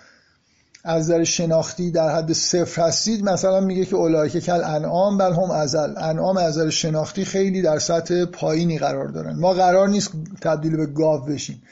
از 0.85 1.11
در 1.11 1.25
شناختی 1.25 1.91
در 1.91 2.14
حد 2.14 2.33
صفر 2.33 2.83
هستید 2.83 3.25
مثلا 3.25 3.61
میگه 3.61 3.85
که 3.85 3.97
اولایک 3.97 4.38
کل 4.38 4.64
انعام 4.64 5.19
بل 5.19 5.33
هم 5.33 5.51
ازل. 5.51 5.95
انعام 5.97 6.37
از 6.37 6.59
در 6.59 6.71
شناختی 6.71 7.25
خیلی 7.25 7.62
در 7.62 7.79
سطح 7.79 8.25
پایینی 8.25 8.79
قرار 8.79 9.09
دارن. 9.09 9.37
ما 9.37 9.53
قرار 9.53 9.88
نیست 9.88 10.11
تبدیل 10.41 10.77
به 10.77 10.87
گاو 10.87 11.21
بشیم. 11.21 11.62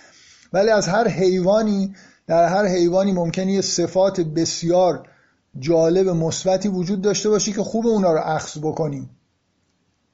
ولی 0.52 0.70
از 0.70 0.88
هر 0.88 1.08
حیوانی 1.08 1.94
در 2.26 2.48
هر 2.48 2.66
حیوانی 2.66 3.12
ممکنه 3.12 3.52
یه 3.52 3.60
صفات 3.60 4.20
بسیار 4.20 5.08
جالب 5.58 6.08
مثبتی 6.08 6.68
وجود 6.68 7.02
داشته 7.02 7.28
باشی 7.28 7.52
که 7.52 7.62
خوب 7.62 7.86
اونا 7.86 8.12
رو 8.12 8.20
اخذ 8.24 8.58
بکنیم. 8.58 9.10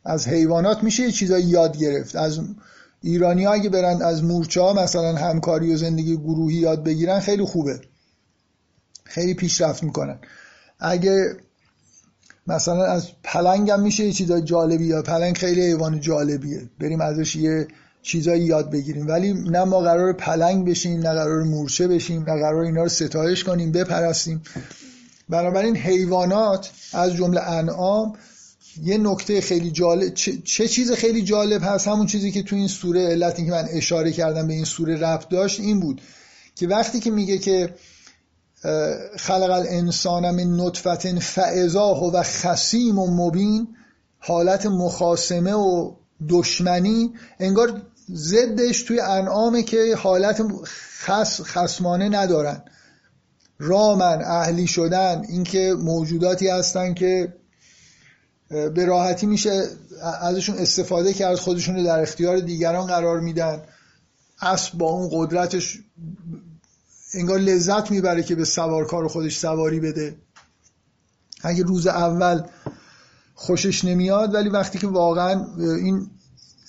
از 0.05 0.29
حیوانات 0.29 0.83
میشه 0.83 1.03
یه 1.03 1.11
چیزایی 1.11 1.45
یاد 1.45 1.79
گرفت. 1.79 2.17
از 2.17 2.41
ایرانی 3.03 3.45
ها 3.45 3.53
اگه 3.53 3.71
برن 3.71 4.03
از 4.03 4.25
مورچه 4.25 4.61
ها 4.61 4.73
مثلا 4.73 5.17
همکاری 5.17 5.75
و 5.75 5.77
زندگی 5.77 6.17
گروهی 6.17 6.57
یاد 6.57 6.85
بگیرن 6.85 7.21
خیلی 7.21 7.45
خوبه. 7.45 7.81
خیلی 9.05 9.35
پیشرفت 9.35 9.83
می‌کنن. 9.83 10.19
اگه 10.81 11.37
مثلا 12.47 12.85
از 12.85 13.09
پلنگ 13.25 13.71
هم 13.71 13.83
میشه 13.83 14.05
یه 14.05 14.13
چیزای 14.13 14.43
جالبی 14.43 14.85
یا 14.85 15.03
پلنگ 15.03 15.37
خیلی 15.37 15.63
حیوان 15.63 16.01
جالبیه. 16.01 16.63
بریم 16.81 17.01
ازش 17.01 17.37
یه 17.37 17.69
چیزایی 18.03 18.43
یاد 18.43 18.71
بگیریم. 18.71 19.09
ولی 19.09 19.33
نه 19.33 19.65
ما 19.65 19.81
قرار 19.81 20.13
پلنگ 20.13 20.69
بشیم 20.69 21.01
نه 21.01 21.13
قرار 21.15 21.43
مورچه 21.43 21.89
بشیم 21.89 22.23
نه 22.23 22.41
قرار 22.41 22.65
اینا 22.65 22.83
رو 22.83 22.89
ستایش 22.89 23.45
کنیم 23.45 23.73
بپرستیم. 23.73 24.43
بنابراین 25.29 25.77
حیوانات 25.77 26.71
از 26.93 27.15
جمله 27.15 27.41
انعام 27.41 28.13
یه 28.83 28.99
نکته 28.99 29.41
خیلی 29.41 29.71
جالب 29.71 30.15
چه, 30.15 30.39
چه 30.45 30.69
چیز 30.69 30.93
خیلی 30.93 31.23
جالب 31.23 31.63
هست؟ 31.65 31.89
همون 31.89 32.07
چیزی 32.07 32.31
که 32.31 32.43
تو 32.43 32.57
این 32.57 32.69
سوره 32.69 33.07
علت 33.07 33.37
که 33.37 33.51
من 33.51 33.69
اشاره 33.71 34.13
کردم 34.13 34.47
به 34.47 34.55
این 34.55 34.65
سوره 34.65 34.97
رفت 34.97 35.29
داشت 35.29 35.61
این 35.61 35.81
بود 35.81 36.01
که 36.55 36.67
وقتی 36.67 37.01
که 37.01 37.11
میگه 37.11 37.39
که 37.39 37.75
خلق 39.19 39.51
الانسان 39.51 40.31
من 40.31 40.61
نطفت 40.61 41.19
فعضا 41.19 42.11
و 42.11 42.23
خسیم 42.23 42.99
و 42.99 43.27
مبین 43.27 43.69
حالت 44.19 44.67
مخاسمه 44.67 45.53
و 45.53 45.93
دشمنی 46.29 47.13
انگار 47.41 47.83
ضدش 48.15 48.83
توی 48.83 49.01
انعامه 49.01 49.63
که 49.63 49.97
حالت 49.99 50.43
خس 51.05 51.41
خسمانه 51.41 52.09
ندارن. 52.09 52.63
رامن 53.59 54.23
اهلی 54.25 54.67
شدن 54.67 55.23
اینکه 55.29 55.75
موجوداتی 55.79 56.49
هستن 56.49 56.95
که 56.95 57.35
به 58.53 58.85
راحتی 58.85 59.27
میشه 59.27 59.65
ازشون 60.21 60.59
استفاده 60.59 61.13
کرد 61.13 61.37
خودشون 61.37 61.77
رو 61.77 61.85
در 61.85 62.01
اختیار 62.01 62.41
دیگران 62.41 62.87
قرار 62.87 63.21
میدن. 63.21 63.63
اسب 64.41 64.75
با 64.75 64.87
اون 64.91 65.09
قدرتش 65.13 65.79
انگار 67.15 67.39
لذت 67.39 67.91
می‌بره 67.91 68.23
که 68.23 68.35
به 68.35 68.45
سوارکار 68.45 69.09
خودش 69.09 69.39
سواری 69.39 69.81
بده. 69.81 70.17
اگه 71.43 71.63
روز 71.63 71.87
اول 71.87 72.43
خوشش 73.35 73.85
نمیاد 73.85 74.35
ولی 74.35 74.49
وقتی 74.49 74.79
که 74.79 74.87
واقعا 74.87 75.47
این 75.59 76.11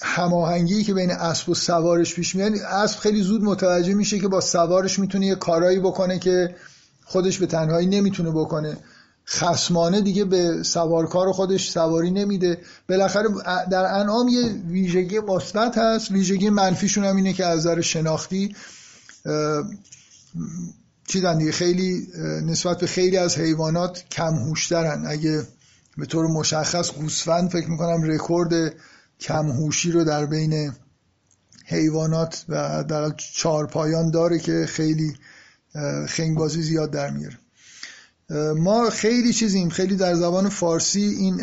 هماهنگی 0.01 0.83
که 0.83 0.93
بین 0.93 1.11
اسب 1.11 1.49
و 1.49 1.55
سوارش 1.55 2.15
پیش 2.15 2.35
میاد 2.35 2.53
اسب 2.55 2.99
خیلی 2.99 3.21
زود 3.21 3.43
متوجه 3.43 3.93
میشه 3.93 4.19
که 4.19 4.27
با 4.27 4.41
سوارش 4.41 4.99
می‌تونه 4.99 5.25
یه 5.25 5.35
کارایی 5.35 5.79
بکنه 5.79 6.19
که 6.19 6.55
خودش 7.05 7.37
به 7.37 7.45
تنهایی 7.45 7.87
نمی‌تونه 7.87 8.31
بکنه. 8.31 8.77
خسمانه 9.27 10.01
دیگه 10.01 10.25
به 10.25 10.63
سوارکار 10.63 11.31
خودش 11.31 11.71
سواری 11.71 12.11
نمیده. 12.11 12.57
بالاخره 12.89 13.29
در 13.71 13.85
انعام 13.85 14.27
یه 14.27 14.53
ویژگی 14.67 15.19
مثبت 15.19 15.77
هست. 15.77 16.11
ویژگی 16.11 16.49
منفیشون 16.49 17.05
هم 17.05 17.15
اینه 17.15 17.33
که 17.33 17.45
از 17.45 17.59
نظر 17.59 17.81
شناختی 17.81 18.55
چیزن 21.07 21.37
دیگه 21.37 21.51
خیلی 21.51 22.07
نسبت 22.45 22.79
به 22.79 22.87
خیلی 22.87 23.17
از 23.17 23.37
حیوانات 23.37 24.03
کم 24.11 24.33
هوشترن 24.33 25.05
اگه 25.07 25.43
به 25.97 26.05
طور 26.05 26.27
مشخص 26.27 26.91
گوسفند 26.91 27.49
فکر 27.49 27.69
می‌کنم 27.69 28.03
رکورد 28.03 28.73
کم 29.19 29.45
هوشی 29.51 29.91
رو 29.91 30.03
در 30.03 30.25
بین 30.25 30.73
حیوانات 31.65 32.45
و 32.49 32.83
در 32.83 33.09
چهار 33.09 33.67
پایان 33.67 34.11
داره 34.11 34.39
که 34.39 34.65
خیلی 34.69 35.17
خنگبازی 36.07 36.61
زیاد 36.61 36.91
در 36.91 37.09
میاره. 37.09 37.37
ما 38.57 38.89
خیلی 38.89 39.33
چیزیم 39.33 39.69
خیلی 39.69 39.95
در 39.95 40.15
زبان 40.15 40.49
فارسی 40.49 41.01
این 41.01 41.41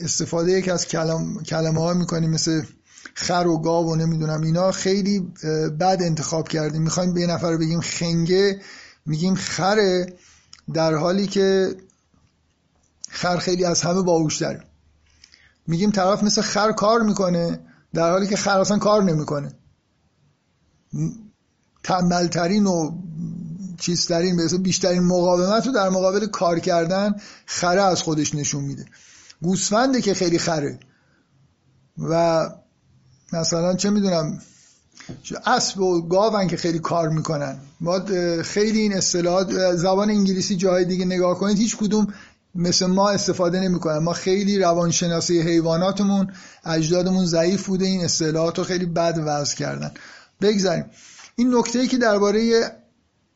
استفاده 0.00 0.52
یک 0.52 0.68
از 0.68 0.86
کلم، 0.86 1.42
کلمه 1.42 1.80
ها 1.80 1.94
می‌کنیم 1.94 2.30
مثل 2.30 2.62
خر 3.14 3.46
و 3.46 3.58
گاو 3.58 3.92
و 3.92 3.96
نمی‌دونم 3.96 4.42
اینا 4.42 4.72
خیلی 4.72 5.20
بد 5.80 5.98
انتخاب 6.00 6.48
کردیم. 6.48 6.82
می‌خوایم 6.82 7.14
به 7.14 7.20
یه 7.20 7.26
نفر 7.26 7.56
بگیم 7.56 7.80
خنگه 7.80 8.60
میگیم 9.06 9.34
خره 9.34 10.06
در 10.74 10.94
حالی 10.94 11.26
که 11.26 11.76
خر 13.08 13.36
خیلی 13.36 13.64
از 13.64 13.82
همه 13.82 14.02
باهوشتره 14.02 14.64
میگیم 15.66 15.90
طرف 15.90 16.22
مثل 16.22 16.42
خر 16.42 16.72
کار 16.72 17.02
می‌کنه 17.02 17.60
در 17.94 18.10
حالی 18.10 18.26
که 18.26 18.36
خر 18.36 18.60
اصلا 18.60 18.78
کار 18.78 19.02
نمی‌کنه. 19.02 19.52
تنبلترین 21.84 22.66
و 22.66 22.90
چیزترین 23.78 24.36
به 24.36 24.58
بیشترین 24.58 25.02
مقاومت 25.02 25.66
رو 25.66 25.72
در 25.72 25.88
مقابل 25.88 26.26
کار 26.26 26.58
کردن 26.58 27.14
خره 27.46 27.82
از 27.82 28.02
خودش 28.02 28.34
نشون 28.34 28.64
میده. 28.64 28.84
گوسفنده 29.42 30.00
که 30.00 30.14
خیلی 30.14 30.38
خره. 30.38 30.78
و 31.98 32.48
مثلا 33.32 33.74
چه 33.74 33.90
می‌دونم 33.90 34.42
اسب 35.46 35.80
و 35.80 36.08
گاون 36.08 36.46
که 36.46 36.56
خیلی 36.56 36.78
کار 36.78 37.08
می‌کنن. 37.08 37.58
ما 37.80 38.00
خیلی 38.42 38.80
این 38.80 38.96
اصطلاحات 38.96 39.76
زبان 39.76 40.10
انگلیسی 40.10 40.56
جای 40.56 40.84
دیگه 40.84 41.04
نگاه 41.04 41.38
کنید 41.38 41.58
هیچ 41.58 41.76
کدوم 41.76 42.14
مثل 42.54 42.86
ما 42.86 43.10
استفاده 43.10 43.60
نمی‌کنن. 43.60 43.98
ما 43.98 44.12
خیلی 44.12 44.58
روانشناسی 44.58 45.40
حیواناتمون 45.40 46.32
اجدادمون 46.64 47.26
ضعیف 47.26 47.66
بوده 47.66 47.84
این 47.84 48.04
اصطلاحات 48.04 48.58
رو 48.58 48.64
خیلی 48.64 48.86
بد 48.86 49.22
وضع 49.26 49.56
کردن. 49.56 49.90
بگذاریم. 50.40 50.84
این 51.36 51.54
نکته 51.54 51.78
ای 51.78 51.86
که 51.86 51.98
درباره 51.98 52.70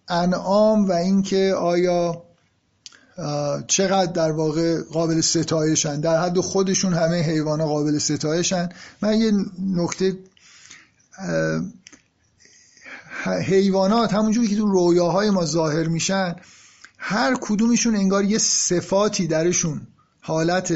انعام 0.08 0.88
و 0.88 0.92
اینکه 0.92 1.54
آیا 1.58 2.22
چقدر 3.66 4.12
در 4.12 4.32
واقع 4.32 4.82
قابل 4.82 5.20
ستایشن؟ 5.20 6.00
در 6.00 6.22
حد 6.22 6.40
خودشون 6.40 6.94
همه 6.94 7.22
حیوانات 7.22 7.68
قابل 7.68 7.98
ستایشن. 7.98 8.68
من 9.02 9.20
یه 9.20 9.32
نکته 9.58 10.18
حیوانات 13.24 14.14
همونجوری 14.14 14.48
که 14.48 14.56
تو 14.56 14.66
رویاهای 14.66 15.30
ما 15.30 15.46
ظاهر 15.46 15.88
میشن 15.88 16.36
هر 16.98 17.36
کدومشون 17.40 17.96
انگار 17.96 18.24
یه 18.24 18.38
صفاتی 18.38 19.26
درشون 19.26 19.86
حالت 20.20 20.74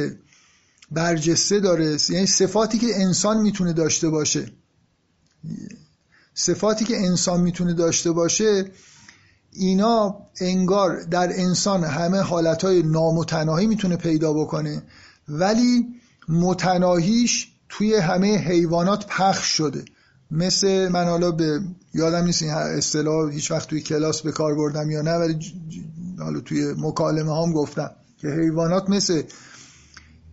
برجسته 0.91 1.61
داره. 1.61 1.97
یعنی 2.09 2.27
صفاتی 2.27 2.79
که 2.79 2.87
انسان 2.95 3.41
می‌تونه 3.41 3.73
داشته 3.73 4.09
باشه. 4.09 4.47
صفاتی 6.35 6.85
که 6.85 6.97
انسان 6.97 7.41
می‌تونه 7.41 7.75
داشته 7.75 8.13
باشه 8.13 8.71
اینا 9.59 10.17
انگار 10.41 11.03
در 11.03 11.41
انسان 11.41 11.85
همه 11.85 12.19
حالتهای 12.19 12.83
نامتناهی 12.83 13.67
می‌تونه 13.67 13.97
پیدا 13.97 14.33
بکنه 14.33 14.83
ولی 15.29 15.87
متناهیش 16.29 17.53
توی 17.69 17.95
همه 17.95 18.37
حیوانات 18.37 19.07
پخش 19.07 19.47
شده. 19.47 19.85
مثل 20.31 20.89
من 20.89 21.05
حالا 21.05 21.31
به 21.31 21.61
یادم 21.95 22.25
نیست 22.25 22.43
این 22.43 22.51
اصطلاح 22.53 23.33
هیچ 23.33 23.51
وقت 23.51 23.69
توی 23.69 23.81
کلاس 23.81 24.23
به 24.23 24.33
کار 24.33 24.55
بردم 24.55 24.91
یا 24.91 25.03
نه 25.03 25.15
ولی 25.15 25.39
حالا 26.19 26.41
توی 26.41 26.75
مکالمه 26.79 27.43
هم 27.43 27.53
گفتم 27.53 27.91
که 28.19 28.29
حیوانات 28.29 28.91
مثل 28.91 29.23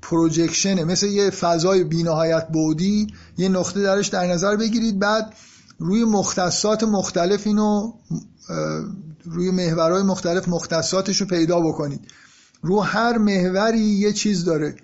پروژکشنه 0.01 0.83
مثل 0.83 1.07
یه 1.07 1.29
فضای 1.29 1.83
بینهایت 1.83 2.47
بودی 2.47 3.07
یه 3.37 3.49
نقطه 3.49 3.81
درش 3.81 4.07
در 4.07 4.27
نظر 4.27 4.55
بگیرید 4.55 4.99
بعد 4.99 5.33
روی 5.79 6.03
مختصات 6.03 6.83
مختلف 6.83 7.47
اینو 7.47 7.93
روی 9.25 9.51
محورهای 9.51 10.03
مختلف 10.03 10.47
مختصاتش 10.47 11.21
رو 11.21 11.27
پیدا 11.27 11.59
بکنید. 11.59 12.01
رو 12.61 12.79
هر 12.79 13.17
محوری 13.17 13.79
یه 13.79 14.13
چیز 14.13 14.45
داره. 14.45 14.75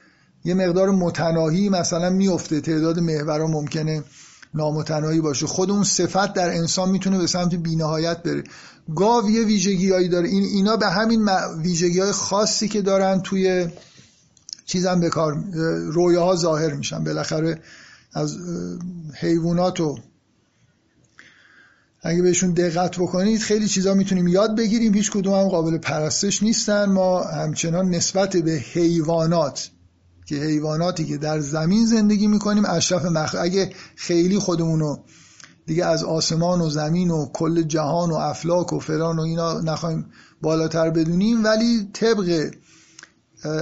یه 0.46 0.54
مقدار 0.54 0.92
متناهی 0.92 1.70
مثلا 1.70 2.10
میفته. 2.10 2.62
تعداد 2.62 3.00
محورها 3.00 3.48
ممکنه 3.48 4.04
نامتناهی 4.54 5.22
باشه. 5.22 5.48
خود 5.48 5.72
اون 5.72 5.84
صفت 5.84 6.34
در 6.34 6.50
انسان 6.50 6.90
می‌تونه 6.90 7.18
به 7.18 7.28
سمت 7.28 7.56
بینهایت 7.56 8.24
بره. 8.24 8.44
گاو 8.96 9.30
یه 9.30 9.46
ویژگی 9.46 10.08
داره. 10.08 10.30
این 10.30 10.44
اینا 10.44 10.78
به 10.78 10.88
همین 10.88 11.30
ویژگی 11.62 12.00
های 12.00 12.12
خاصی 12.12 12.68
که 12.68 12.82
دارن 12.82 13.22
توی 13.22 13.68
چیزم 14.66 15.00
به 15.00 15.10
کار 15.10 15.44
رویاها 15.92 16.36
ظاهر 16.36 16.74
میشن. 16.74 17.04
بالاخره 17.04 17.62
از 18.14 18.38
حیوانات 19.20 19.80
و 19.80 19.98
اگه 22.02 22.22
بهشون 22.22 22.52
دقت 22.52 22.98
بکنید 22.98 23.42
خیلی 23.42 23.68
چیزا 23.68 23.94
می‌تونیم 23.94 24.28
یاد 24.28 24.58
بگیریم. 24.58 24.94
هیچ 24.94 25.12
کدوم 25.12 25.34
هم 25.34 25.48
قابل 25.48 25.78
پرستش 25.78 26.44
نیستن. 26.44 26.86
ما 26.86 27.24
همچنان 27.24 27.90
نسبت 27.90 28.38
به 28.38 28.52
حیوانات 28.52 29.70
که 30.26 30.36
حیواناتی 30.36 31.06
که 31.06 31.18
در 31.18 31.40
زمین 31.40 31.86
زندگی 31.86 32.28
می‌کنیم 32.28 32.66
اشرف 32.66 33.06
مخ 33.06 33.36
اگه 33.40 33.70
خیلی 33.96 34.40
خودمونو 34.40 34.98
دیگه 35.66 35.86
از 35.86 36.04
آسمان 36.04 36.62
و 36.62 36.70
زمین 36.70 37.12
و 37.12 37.26
کل 37.34 37.62
جهان 37.62 38.12
و 38.12 38.16
افلاک 38.16 38.74
و 38.74 38.80
فلان 38.80 39.20
و 39.20 39.22
اینا 39.22 39.62
نخوایم 39.62 40.06
بالاتر 40.42 40.90
بدونیم 40.90 41.44
ولی 41.44 41.90
طبق 41.94 42.52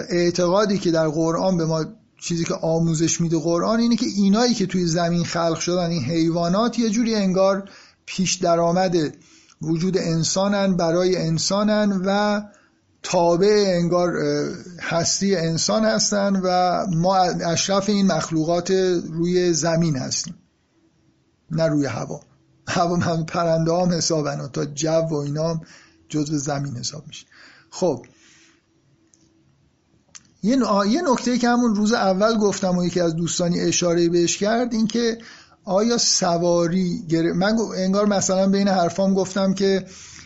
اعتقادی 0.10 0.78
که 0.78 0.92
در 0.92 1.08
قرآن 1.08 1.58
به 1.58 1.66
ما 1.66 1.86
چیزی 2.20 2.44
که 2.44 2.54
آموزش 2.54 3.22
میده 3.22 3.38
قرآن 3.38 3.80
اینه 3.80 3.96
که 3.96 4.06
اینایی 4.06 4.54
که 4.54 4.66
توی 4.66 4.86
زمین 4.86 5.24
خلق 5.24 5.60
شدن 5.60 5.90
این 5.90 6.04
حیوانات 6.04 6.80
یه 6.80 6.90
جوری 6.90 7.16
انگار 7.16 7.70
پیش 8.08 8.36
درآمد 8.36 8.96
وجود 9.62 9.98
انسانن 9.98 10.78
برای 10.78 11.18
انسانن 11.18 12.02
و 12.06 12.42
تابع 13.04 13.66
انگار 13.68 14.14
هستی 14.82 15.36
انسان 15.36 15.86
هستن 15.86 16.42
و 16.44 16.86
ما 16.96 17.18
اشرف 17.18 17.90
این 17.90 18.08
مخلوقات 18.08 18.72
روی 19.10 19.54
زمین 19.54 19.96
هستیم 19.96 20.36
نه 21.52 21.68
روی 21.68 21.86
هوا. 21.86 22.22
هوا 22.68 22.96
هم 22.96 23.26
پرنده 23.26 23.74
هم 23.74 23.92
حسابن 23.92 24.48
تا 24.48 24.66
جو 24.66 24.90
و 24.90 25.14
اینا 25.14 25.50
هم 25.50 25.62
جزو 26.10 26.38
زمین 26.38 26.78
حساب 26.78 27.08
میشه. 27.08 27.26
خب. 27.70 28.06
یه, 30.44 31.02
نکته 31.12 31.38
که 31.38 31.50
همون 31.50 31.76
روز 31.76 31.94
اول 31.94 32.38
گفتم 32.38 32.78
و 32.78 32.86
یکی 32.86 33.00
از 33.00 33.16
دوستانی 33.16 33.60
اشاره 33.60 34.10
بهش 34.10 34.38
کرد 34.38 34.74
این 34.74 34.88
که 34.88 35.18
آیا 35.68 35.98
سواری 35.98 37.02
من 37.36 37.58
انگار 37.78 38.06
مثلا 38.06 38.50
بین 38.50 38.68
حرفام 38.68 39.14
گفتم 39.14 39.54
که 39.54 39.86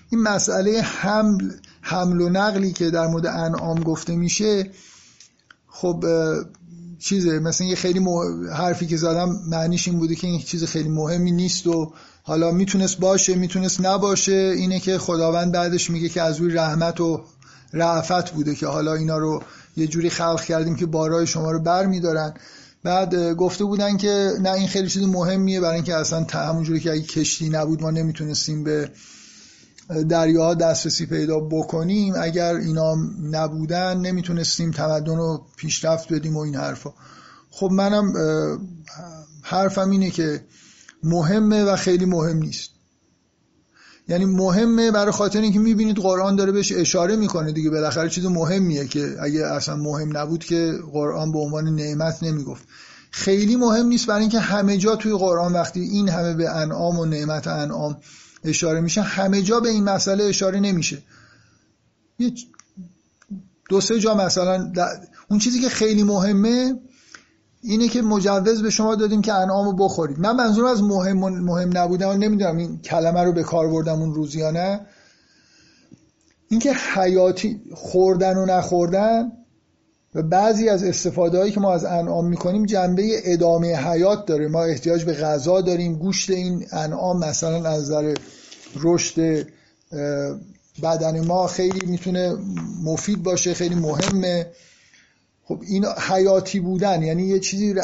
این 0.09 0.21
مسئله 0.21 0.81
حمل 0.81 1.51
حمل 1.81 2.21
و 2.21 2.29
نقلی 2.29 2.71
که 2.71 2.89
در 2.89 3.07
مورد 3.07 3.25
انعام 3.25 3.83
گفته 3.83 4.15
میشه 4.15 4.69
خب 5.67 6.05
چیزه. 6.99 7.39
مثلا 7.39 7.67
یه 7.67 7.75
خیلی 7.75 8.05
حرفی 8.53 8.87
که 8.87 8.97
زدم 8.97 9.39
معنیش 9.47 9.87
این 9.87 9.99
بوده 9.99 10.15
که 10.15 10.27
این 10.27 10.39
چیز 10.41 10.63
خیلی 10.63 10.89
مهمی 10.89 11.31
نیست 11.31 11.67
و 11.67 11.93
حالا 12.23 12.51
می‌تونست 12.51 12.99
باشه 12.99 13.35
می‌تونست 13.35 13.85
نباشه. 13.85 14.53
اینه 14.57 14.79
که 14.79 14.97
خداوند 14.97 15.51
بعدش 15.51 15.89
میگه 15.89 16.09
که 16.09 16.21
از 16.21 16.37
روی 16.37 16.53
رحمت 16.53 17.01
و 17.01 17.21
رعفت 17.73 18.31
بوده 18.31 18.55
که 18.55 18.67
حالا 18.67 18.93
اینا 18.93 19.17
رو 19.17 19.43
یه 19.77 19.87
جوری 19.87 20.09
خلق 20.09 20.43
کردیم 20.43 20.75
که 20.75 20.85
بارای 20.85 21.27
شما 21.27 21.51
رو 21.51 21.59
بر 21.59 21.85
میدارن 21.85 22.33
بعد 22.83 23.33
گفته 23.33 23.63
بودن 23.63 23.97
که 23.97 24.31
نه 24.41 24.51
این 24.51 24.67
خیلی 24.67 24.89
چیز 24.89 25.03
مهمیه 25.03 25.59
برای 25.59 25.75
اینکه 25.75 25.95
اصلا 25.95 26.25
همونجوری 26.33 26.79
که 26.79 26.91
اگه 26.91 27.01
کشتی 27.01 27.49
نبود 27.49 27.81
ما 27.81 27.91
نمی‌تونستیم 27.91 28.63
به 28.63 28.91
دریاها 30.09 30.53
دسترسی 30.53 31.05
پیدا 31.05 31.39
بکنیم. 31.39 32.13
اگر 32.17 32.55
اینا 32.55 32.95
نبودن 33.31 33.97
نمی‌تونستیم 33.97 34.71
تمدن 34.71 35.17
رو 35.17 35.45
پیشرفت 35.55 36.13
بدیم 36.13 36.37
و 36.37 36.39
این 36.39 36.55
حرفا. 36.55 36.93
خب 37.49 37.71
منم 37.71 38.13
حرفم 39.41 39.89
اینه 39.89 40.09
که 40.09 40.45
مهمه 41.03 41.63
و 41.63 41.75
خیلی 41.75 42.05
مهم 42.05 42.37
نیست. 42.37 42.70
یعنی 44.11 44.25
مهمه 44.25 44.91
برای 44.91 45.11
خاطر 45.11 45.41
اینکه 45.41 45.59
می‌بینید 45.59 45.97
قرآن 45.97 46.35
داره 46.35 46.51
بهش 46.51 46.71
اشاره 46.71 47.15
می‌کنه 47.15 47.51
دیگه. 47.51 47.69
بالاخره 47.69 48.09
چیز 48.09 48.25
مهمیه 48.25 48.87
که 48.87 49.15
اگه 49.21 49.45
اصلا 49.45 49.75
مهم 49.75 50.17
نبود 50.17 50.43
که 50.43 50.73
قرآن 50.91 51.31
به 51.31 51.39
عنوان 51.39 51.75
نعمت 51.75 52.23
نمی‌گفت. 52.23 52.63
خیلی 53.11 53.55
مهم 53.55 53.85
نیست 53.85 54.07
برای 54.07 54.21
اینکه 54.21 54.39
همه 54.39 54.77
جا 54.77 54.95
توی 54.95 55.13
قرآن 55.13 55.53
وقتی 55.53 55.79
این 55.79 56.09
همه 56.09 56.33
به 56.33 56.49
انعام 56.49 56.99
و 56.99 57.05
نعمت 57.05 57.47
انعام 57.47 57.97
اشاره 58.43 58.81
میشه 58.81 59.01
همه 59.01 59.41
جا 59.41 59.59
به 59.59 59.69
این 59.69 59.83
مسئله 59.83 60.23
اشاره 60.23 60.59
نمیشه. 60.59 61.03
یه 62.19 62.33
دو 63.69 63.81
سه 63.81 63.99
جا 63.99 64.15
مثلا 64.15 64.73
اون 65.29 65.39
چیزی 65.39 65.59
که 65.61 65.69
خیلی 65.69 66.03
مهمه 66.03 66.79
اینه 67.63 67.87
که 67.87 68.01
مجوز 68.01 68.61
به 68.61 68.69
شما 68.69 68.95
دادیم 68.95 69.21
که 69.21 69.33
انعامو 69.33 69.73
بخورید 69.73 70.19
من 70.19 70.35
منظورم 70.35 70.67
از 70.67 70.83
مهم 70.83 71.17
مهم 71.17 71.77
نبودم 71.77 72.09
و 72.09 72.13
نمی‌دونم 72.13 72.57
این 72.57 72.81
کلمه 72.81 73.23
رو 73.23 73.31
به 73.31 73.43
کار 73.43 73.67
بردم 73.67 74.01
اون 74.01 74.13
روز 74.13 74.35
یا 74.35 74.51
نه. 74.51 74.79
اینکه 76.49 76.73
حیاتی 76.95 77.61
خوردن 77.73 78.37
و 78.37 78.45
نخوردن 78.45 79.31
و 80.15 80.21
بعضی 80.21 80.69
از 80.69 80.83
استفاده 80.83 81.37
هایی 81.37 81.51
که 81.51 81.59
ما 81.59 81.73
از 81.73 81.85
انعام 81.85 82.27
می‌کنیم 82.27 82.65
جنبه 82.65 83.33
ادامه 83.33 83.75
حیات 83.75 84.25
داره. 84.25 84.47
ما 84.47 84.63
احتیاج 84.63 85.03
به 85.03 85.13
غذا 85.13 85.61
داریم 85.61 85.95
گوشت 85.95 86.29
این 86.29 86.65
انعام 86.71 87.19
مثلا 87.19 87.69
از 87.69 87.81
نظر 87.81 88.13
رشد 88.75 89.47
بدن 90.83 91.25
ما 91.25 91.47
خیلی 91.47 91.85
می‌تونه 91.85 92.37
مفید 92.83 93.23
باشه 93.23 93.53
خیلی 93.53 93.75
مهمه. 93.75 94.47
خب 95.51 95.61
این 95.61 95.85
حیاتی 95.85 96.59
بودن 96.59 97.03
یعنی 97.03 97.23
یه 97.23 97.39
چیزی 97.39 97.75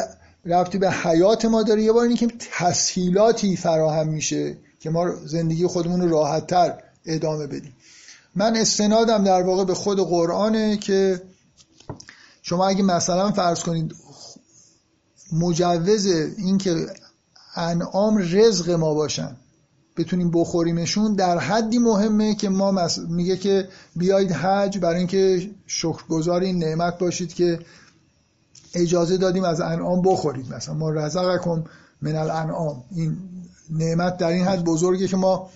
ربطی 0.44 0.78
به 0.78 0.90
حیات 0.90 1.44
ما 1.44 1.62
داره. 1.62 1.82
یه 1.82 1.92
بار 1.92 2.06
اینکه 2.06 2.28
تسهیلاتی 2.58 3.56
فراهم 3.56 4.08
میشه 4.08 4.58
که 4.80 4.90
ما 4.90 5.14
زندگی 5.26 5.66
خودمون 5.66 6.00
رو 6.00 6.08
راحتتر 6.08 6.78
ادامه 7.06 7.46
بدیم. 7.46 7.72
من 8.34 8.56
استنادم 8.56 9.24
در 9.24 9.42
واقع 9.42 9.64
به 9.64 9.74
خود 9.74 10.00
قرآنه 10.00 10.76
که 10.76 11.22
شما 12.42 12.68
اگه 12.68 12.82
مثلا 12.82 13.32
فرض 13.32 13.62
کنید 13.62 13.94
مجوز 15.32 16.06
اینکه 16.06 16.86
انعام 17.56 18.18
رزق 18.18 18.70
ما 18.70 18.94
باشن 18.94 19.36
بتونیم 19.98 20.30
بخوریمشون 20.30 21.14
در 21.14 21.38
حدی 21.38 21.78
مهمه 21.78 22.34
که 22.34 22.48
ما 22.48 22.88
میگه 23.08 23.36
که 23.36 23.68
بیایید 23.96 24.32
حج 24.32 24.78
برای 24.78 24.98
اینکه 24.98 25.50
شکرگزار 25.66 26.40
این 26.40 26.58
نعمت 26.58 26.98
باشید 26.98 27.34
که 27.34 27.58
اجازه 28.74 29.16
دادیم 29.16 29.44
از 29.44 29.60
انعام 29.60 30.02
بخورید 30.02 30.54
مثلا 30.54 30.74
ما 30.74 30.90
رزقکم 30.90 31.64
من 32.02 32.16
الانعام. 32.16 32.84
این 32.90 33.16
نعمت 33.70 34.16
در 34.16 34.28
این 34.28 34.44
حد 34.44 34.64
بزرگه 34.64 35.08
که 35.08 35.16
ما 35.16 35.50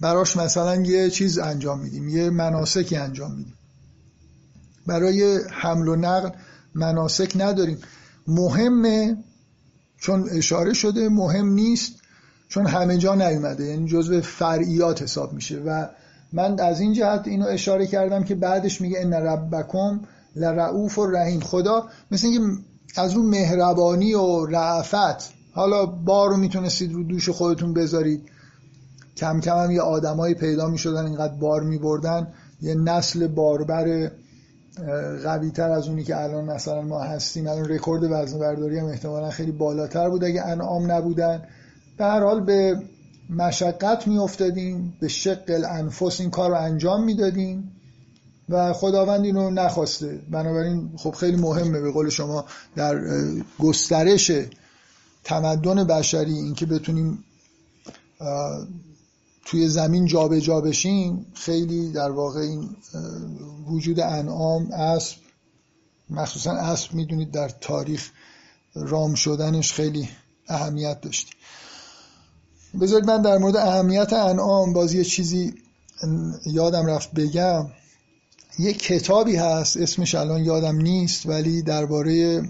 براش 0.00 0.36
مثلا 0.36 0.76
یه 0.76 1.10
چیز 1.10 1.38
انجام 1.38 1.80
میدیم 1.80 2.08
یه 2.08 2.30
مناسکی 2.30 2.96
انجام 2.96 3.30
میدیم. 3.30 3.54
برای 4.86 5.40
حمل 5.50 5.88
و 5.88 5.96
نقل 5.96 6.30
مناسک 6.74 7.32
نداریم. 7.36 7.78
مهمه 8.28 9.16
چون 9.98 10.28
اشاره 10.30 10.72
شده 10.72 11.08
مهم 11.08 11.48
نیست 11.48 11.92
چون 12.48 12.66
همه 12.66 12.98
جا 12.98 13.14
نیومده 13.14 13.64
یعنی 13.64 13.88
جزء 13.88 14.20
فرعیات 14.20 15.02
حساب 15.02 15.32
میشه. 15.32 15.58
و 15.66 15.86
من 16.32 16.60
از 16.60 16.80
این 16.80 16.92
جهت 16.92 17.28
اینو 17.28 17.46
اشاره 17.46 17.86
کردم 17.86 18.24
که 18.24 18.34
بعدش 18.34 18.80
میگه 18.80 19.00
ان 19.00 19.12
ربکم 19.12 20.00
لرعوف 20.36 20.98
و 20.98 21.06
رحیم 21.06 21.40
خدا 21.40 21.86
مثل 22.10 22.26
اینکه 22.26 22.62
از 22.96 23.14
اون 23.16 23.26
مهربانی 23.26 24.14
و 24.14 24.46
رعفت 24.46 25.32
حالا 25.52 25.86
بارو 25.86 26.36
می‌تونستید 26.36 26.92
رو 26.92 27.02
دوش 27.04 27.28
خودتون 27.28 27.74
بذارید. 27.74 28.22
کم 29.16 29.40
کم 29.40 29.56
هم 29.56 29.70
یه 29.70 29.80
آدمایی 29.80 30.34
پیدا 30.34 30.68
می‌شدن 30.68 31.06
اینقدر 31.06 31.34
بار 31.34 31.62
میبردن. 31.62 32.28
یه 32.62 32.74
نسل 32.74 33.26
باربر 33.26 34.10
قوی 35.24 35.50
تر 35.50 35.70
از 35.70 35.88
اونی 35.88 36.04
که 36.04 36.22
الان 36.22 36.44
مثلا 36.44 36.82
ما 36.82 37.00
هستیم. 37.00 37.46
الان 37.46 37.68
رکورد 37.68 38.02
وزن 38.04 38.38
برداری 38.38 38.78
هم 38.78 38.86
احتمالا 38.86 39.30
خیلی 39.30 39.52
بالاتر 39.52 40.08
بود 40.08 40.24
اگه 40.24 40.42
انعام 40.42 40.92
نبودن. 40.92 41.42
در 41.98 42.22
حال 42.22 42.40
به 42.40 42.82
مشقت 43.30 44.06
میافتادیم 44.06 44.96
به 45.00 45.08
شق 45.08 45.44
الانفس 45.48 46.20
این 46.20 46.30
کار 46.30 46.50
رو 46.50 46.56
انجام 46.56 47.04
می‌دادیم 47.04 47.72
و 48.48 48.72
خداوند 48.72 49.24
اینو 49.24 49.50
نخواسته. 49.50 50.20
بنابراین 50.30 50.90
خب 50.96 51.10
خیلی 51.10 51.36
مهمه 51.36 51.80
به 51.80 51.92
قول 51.92 52.08
شما 52.08 52.44
در 52.76 53.00
گسترش 53.58 54.32
تمدن 55.24 55.84
بشری 55.84 56.32
اینکه 56.32 56.66
بتونیم 56.66 57.24
توی 59.44 59.68
زمین 59.68 60.06
جابجا 60.06 60.40
جا 60.40 60.60
بشیم 60.60 61.26
خیلی 61.34 61.92
در 61.92 62.10
واقع 62.10 62.40
این 62.40 62.68
وجود 63.66 64.00
انعام 64.00 64.72
اسب 64.72 65.16
مخصوصا 66.10 66.52
اسب 66.52 66.94
می‌دونید 66.94 67.30
در 67.30 67.48
تاریخ 67.48 68.10
رام 68.74 69.14
شدنش 69.14 69.72
خیلی 69.72 70.08
اهمیت 70.48 71.00
داشتی 71.00 71.32
بذارید 72.80 73.10
من 73.10 73.22
در 73.22 73.38
مورد 73.38 73.56
اهمیت 73.56 74.12
انعام 74.12 74.72
باز 74.72 74.94
یه 74.94 75.04
چیزی 75.04 75.54
یادم 76.46 76.86
رفت 76.86 77.12
بگم. 77.12 77.66
یه 78.58 78.72
کتابی 78.72 79.36
هست 79.36 79.76
اسمش 79.76 80.14
الان 80.14 80.44
یادم 80.44 80.76
نیست 80.76 81.26
ولی 81.26 81.62
درباره 81.62 82.42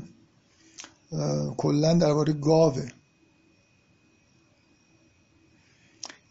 کلا 1.56 1.94
درباره 1.94 2.32
گاوه. 2.32 2.88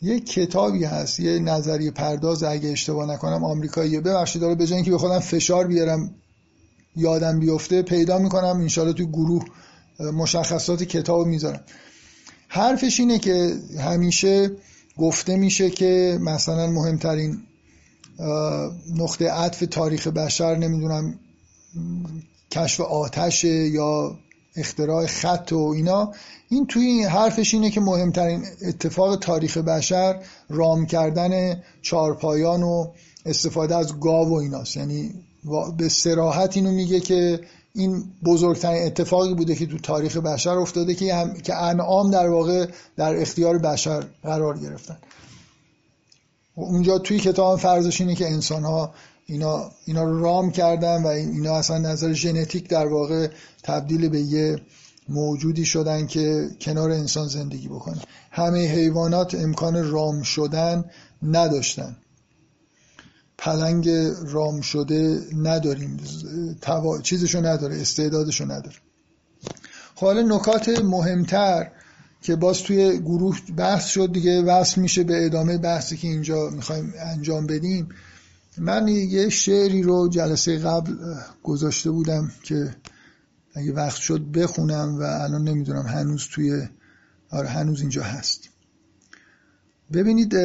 یه 0.01 0.19
کتابی 0.19 0.83
هست 0.83 1.19
یه 1.19 1.39
نظریه 1.39 1.91
پرداز 1.91 2.43
اگه 2.43 2.69
اشتباه 2.69 3.13
نکنم 3.13 3.43
آمریکاییه. 3.43 4.01
ببخشید 4.01 4.41
داره 4.41 4.55
به 4.55 4.71
اینکه 4.71 4.91
به 4.91 4.97
خودم 4.97 5.19
فشار 5.19 5.67
بیارم 5.67 6.15
یادم 6.95 7.39
بیفته 7.39 7.81
پیدا 7.81 8.17
می‌کنم 8.17 8.57
انشالله 8.61 8.93
تو 8.93 9.05
گروه 9.05 9.45
مشخصات 9.99 10.83
کتاب 10.83 11.27
می‌ذارم. 11.27 11.63
حرفش 12.47 12.99
اینه 12.99 13.19
که 13.19 13.55
همیشه 13.79 14.51
گفته 14.97 15.35
میشه 15.35 15.69
که 15.69 16.19
مثلا 16.21 16.67
مهمترین 16.67 17.37
نقطه 18.95 19.31
عطف 19.31 19.63
تاریخ 19.71 20.07
بشر 20.07 20.55
نمی‌دونم 20.55 21.19
کشف 22.51 22.81
آتش 22.81 23.43
یا 23.43 24.17
اختراع 24.55 25.05
خط 25.05 25.53
و 25.53 25.73
اینا 25.75 26.13
این 26.49 26.67
توی 26.67 26.85
این 26.85 27.05
حرفش 27.05 27.53
اینه 27.53 27.69
که 27.69 27.81
مهمترین 27.81 28.45
اتفاق 28.67 29.15
تاریخ 29.15 29.57
بشر 29.57 30.21
رام 30.49 30.85
کردن 30.85 31.63
چارپایان 31.81 32.63
و 32.63 32.87
استفاده 33.25 33.75
از 33.75 33.99
گاو 33.99 34.29
و 34.29 34.33
ایناست. 34.33 34.77
یعنی 34.77 35.13
به 35.77 35.89
سراحت 35.89 36.57
اینو 36.57 36.71
میگه 36.71 36.99
که 36.99 37.39
این 37.77 38.03
بزرگترین 38.25 38.85
اتفاقی 38.85 39.33
بوده 39.33 39.55
که 39.55 39.65
تو 39.65 39.77
تاریخ 39.77 40.17
بشر 40.17 40.57
افتاده 40.57 40.95
که 40.95 41.15
هم... 41.15 41.33
که 41.33 41.55
انعام 41.55 42.11
در 42.11 42.29
واقع 42.29 42.67
در 42.95 43.21
اختیار 43.21 43.57
بشر 43.57 44.03
قرار 44.23 44.59
گرفتن. 44.59 44.97
اونجا 46.55 46.99
توی 46.99 47.19
کتاب 47.19 47.59
فرضش 47.59 48.01
اینه 48.01 48.15
که 48.15 48.27
انسان 48.27 48.63
ها 48.63 48.93
اینا, 49.25 49.71
اینا 49.85 50.03
رو 50.03 50.21
رام 50.21 50.51
کردن 50.51 51.03
و 51.03 51.07
اینا 51.07 51.55
اصلا 51.55 51.77
نظر 51.77 52.13
ژنتیک 52.13 52.69
در 52.69 52.87
واقع 52.87 53.27
تبدیل 53.63 54.09
به 54.09 54.21
یه 54.21 54.61
موجودی 55.09 55.65
شدن 55.65 56.07
که 56.07 56.49
کنار 56.61 56.91
انسان 56.91 57.27
زندگی 57.27 57.67
بکنه. 57.67 58.01
همه 58.31 58.67
حیوانات 58.67 59.35
امکان 59.35 59.91
رام 59.91 60.21
شدن 60.21 60.85
نداشتن. 61.23 61.97
پلنگ 63.37 63.89
رام 64.25 64.61
شده 64.61 65.21
نداریم. 65.37 65.99
توا... 66.61 67.01
چیزشو 67.01 67.45
نداره 67.45 67.81
استعدادشو 67.81 68.45
نداره. 68.45 68.75
خب 69.95 70.05
حالا 70.05 70.21
نکات 70.21 70.69
مهمتر 70.69 71.71
که 72.21 72.35
باز 72.35 72.63
توی 72.63 72.99
گروه 72.99 73.39
بحث 73.57 73.85
شد 73.85 74.11
دیگه 74.11 74.41
وصل 74.41 74.81
میشه 74.81 75.03
به 75.03 75.25
ادامه 75.25 75.57
بحثی 75.57 75.97
که 75.97 76.07
اینجا 76.07 76.49
می‌خوایم 76.49 76.93
انجام 76.99 77.47
بدیم. 77.47 77.89
من 78.57 78.87
یه 78.87 79.29
شعری 79.29 79.83
رو 79.83 80.09
جلسه 80.09 80.57
قبل 80.57 80.93
گذاشته 81.43 81.91
بودم 81.91 82.31
که 82.43 82.75
اگه 83.53 83.73
وقت 83.73 83.97
شد 83.97 84.21
بخونم 84.21 84.97
و 84.99 85.03
الان 85.03 85.43
نمی‌دونم 85.43 85.85
هنوز 85.85 86.27
توی 86.31 86.67
آره 87.29 87.47
هنوز 87.47 87.81
اینجا 87.81 88.03
هست. 88.03 88.49
ببینید 89.93 90.35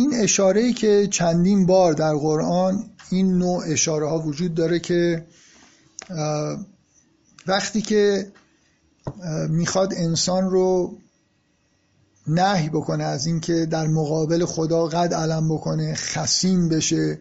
این 0.00 0.14
اشاره 0.14 0.72
که 0.72 1.08
چندین 1.10 1.66
بار 1.66 1.92
در 1.92 2.14
قرآن 2.14 2.90
این 3.10 3.38
نوع 3.38 3.64
اشاره 3.66 4.08
ها 4.08 4.18
وجود 4.18 4.54
داره 4.54 4.78
که 4.78 5.26
وقتی 7.46 7.82
که 7.82 8.32
می‌خواد 9.48 9.94
انسان 9.96 10.50
رو 10.50 10.98
نهی 12.26 12.68
بکنه 12.68 13.04
از 13.04 13.26
اینکه 13.26 13.66
در 13.66 13.86
مقابل 13.86 14.44
خدا 14.44 14.86
قد 14.86 15.14
علم 15.14 15.54
بکنه 15.54 15.94
خسیم 15.94 16.68
بشه 16.68 17.18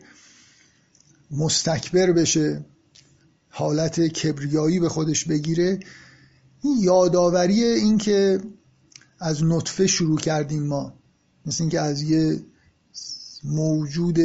مستکبر 1.32 2.12
بشه 2.12 2.66
حالت 3.50 4.00
کبریایی 4.02 4.80
به 4.80 4.90
خودش 4.90 5.26
بگیره 5.26 5.80
این 6.62 6.78
یادآوری 6.80 7.64
این 7.64 7.98
که 7.98 8.40
از 9.20 9.44
نطفه 9.44 9.88
شروع 9.88 10.20
کردیم 10.20 10.64
ما 10.64 10.94
مثل 11.46 11.64
اینکه 11.64 11.80
از 11.80 12.02
یه 12.02 12.40
موجود 13.44 14.20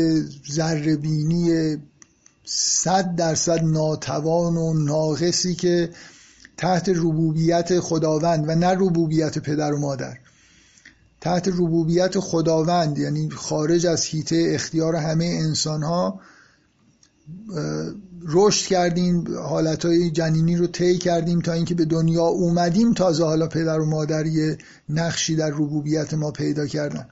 ذربینی 0.50 1.76
صد 2.44 3.16
درصد 3.16 3.64
ناتوان 3.64 4.56
و 4.56 4.74
ناقصی 4.74 5.54
که 5.54 5.90
تحت 6.56 6.88
ربوبیت 6.88 7.80
خداوند 7.80 8.48
و 8.48 8.54
نه 8.54 8.68
ربوبیت 8.68 9.38
پدر 9.38 9.72
و 9.72 9.78
مادر. 9.78 10.18
تحت 11.20 11.48
ربوبیت 11.48 12.18
خداوند 12.18 12.98
یعنی 12.98 13.30
خارج 13.30 13.86
از 13.86 14.06
حیطه 14.06 14.46
اختیار 14.48 14.96
همه 14.96 15.24
انسان 15.24 15.82
ها 15.82 16.20
رشد 18.26 18.66
کردیم 18.66 19.38
حالتهای 19.38 20.10
جنینی 20.10 20.56
رو 20.56 20.66
طی 20.66 20.98
کردیم 20.98 21.40
تا 21.40 21.52
اینکه 21.52 21.74
به 21.74 21.84
دنیا 21.84 22.24
اومدیم 22.24 22.92
تازه 22.92 23.24
حالا 23.24 23.46
پدر 23.46 23.80
و 23.80 23.86
مادر 23.86 24.24
نقشی 24.88 25.36
در 25.36 25.50
ربوبیت 25.50 26.14
ما 26.14 26.30
پیدا 26.30 26.66
کردن. 26.66 27.06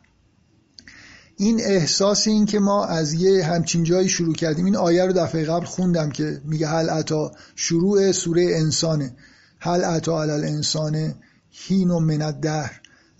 این 1.42 1.60
احساس 1.60 2.26
این 2.26 2.46
که 2.46 2.58
ما 2.58 2.84
از 2.84 3.12
یه 3.12 3.44
همچین 3.44 3.84
جایی 3.84 4.08
شروع 4.08 4.34
کردیم 4.34 4.64
این 4.64 4.76
آیه 4.76 5.04
رو 5.04 5.12
دفعه 5.12 5.44
قبل 5.44 5.64
خوندم 5.64 6.10
که 6.10 6.40
میگه 6.44 6.68
هل 6.68 6.90
عطا 6.90 7.32
شروع 7.56 8.12
سوره 8.12 8.42
انسانه. 8.56 9.16
هل 9.58 9.84
عطا 9.84 10.22
علی 10.22 10.32
الانسان 10.32 11.14
هین 11.50 11.90
و 11.90 12.00
من 12.00 12.40
در 12.40 12.70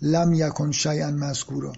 لم 0.01 0.33
یکن 0.33 0.71
شیئا 0.71 1.11
مذکورا. 1.11 1.73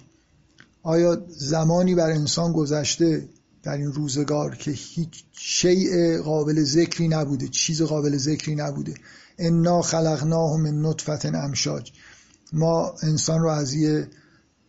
آیا 0.82 1.26
زمانی 1.28 1.94
بر 1.94 2.10
انسان 2.10 2.52
گذشته 2.52 3.28
در 3.62 3.76
این 3.76 3.92
روزگار 3.92 4.54
که 4.54 4.70
هیچ 4.70 5.24
شیء 5.32 6.22
قابل 6.22 6.62
ذکری 6.62 7.08
نبوده 7.08 7.48
چیز 7.48 7.82
قابل 7.82 8.16
ذکری 8.16 8.54
نبوده؟ 8.54 8.94
انا 9.38 9.82
خلقناه 9.82 10.56
من 10.56 10.82
نطفت 10.82 11.26
امشاج. 11.26 11.92
ما 12.52 12.94
انسان 13.02 13.40
رو 13.40 13.48
از 13.48 13.74
یه 13.74 14.08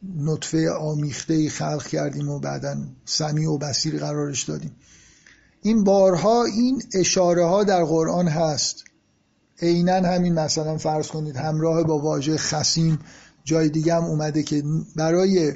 نطفه 0.04 0.72
آمیخته 0.72 1.50
خلق 1.50 1.88
کردیم 1.88 2.30
و 2.30 2.40
بعدا 2.40 2.78
سمیع 3.06 3.50
و 3.50 3.58
بسیر 3.58 4.00
قرارش 4.00 4.44
دادیم. 4.44 4.72
این 5.62 5.84
بارها 5.84 6.46
این 6.46 6.84
اشاره 6.94 7.46
ها 7.46 7.64
در 7.64 7.84
قرآن 7.84 8.28
هست. 8.28 8.84
عینا 9.62 9.94
همین 9.94 10.34
مثلا 10.34 10.78
فرض 10.78 11.08
کنید 11.08 11.36
همراه 11.36 11.84
با 11.84 12.00
واژه 12.00 12.38
خسیم 12.38 13.00
جای 13.44 13.70
دیگه 13.70 13.96
هم 13.96 14.04
اومده 14.04 14.44
که 14.44 14.64
برای 14.96 15.54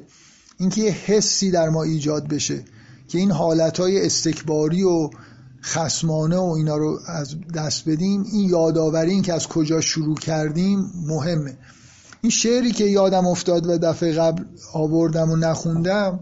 اینکه 0.60 0.82
یه 0.82 0.92
حسی 0.92 1.52
در 1.52 1.70
ما 1.70 1.84
ایجاد 1.84 2.28
بشه 2.28 2.64
که 3.08 3.18
این 3.18 3.32
حالتهای 3.32 4.06
استکباری 4.06 4.84
و 4.84 5.10
خسمانه 5.64 6.38
و 6.38 6.54
اینا 6.58 6.78
رو 6.78 7.00
از 7.06 7.36
دست 7.56 7.90
بدیم 7.90 8.24
این 8.32 8.50
یادآوری 8.50 9.12
این 9.12 9.22
که 9.22 9.34
از 9.34 9.48
کجا 9.48 9.82
شروع 9.82 10.18
کردیم 10.18 10.92
مهمه. 11.08 11.58
این 12.22 12.30
شعری 12.30 12.72
که 12.72 12.84
یادم 12.84 13.28
افتاد 13.28 13.68
و 13.68 13.78
دفعه 13.78 14.14
قبل 14.14 14.44
آوردم 14.74 15.32
و 15.32 15.36
نخوندم 15.36 16.20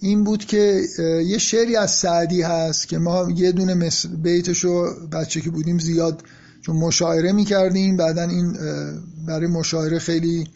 این 0.00 0.24
بود 0.24 0.44
که 0.44 0.82
یه 1.26 1.38
شعری 1.38 1.76
از 1.76 1.90
سعدی 1.90 2.42
هست 2.42 2.88
که 2.88 2.98
ما 2.98 3.30
یه 3.30 3.52
دونه 3.52 3.90
بیتشو 4.22 5.08
بچه 5.12 5.40
که 5.40 5.50
بودیم 5.50 5.78
زیاد 5.78 6.22
چون 6.60 6.76
مشاعره 6.76 7.32
می‌کردیم 7.32 7.96
بعدا 7.96 8.22
این 8.22 8.56
برای 9.26 9.46
مشاعره 9.46 9.98
خیلی 9.98 10.46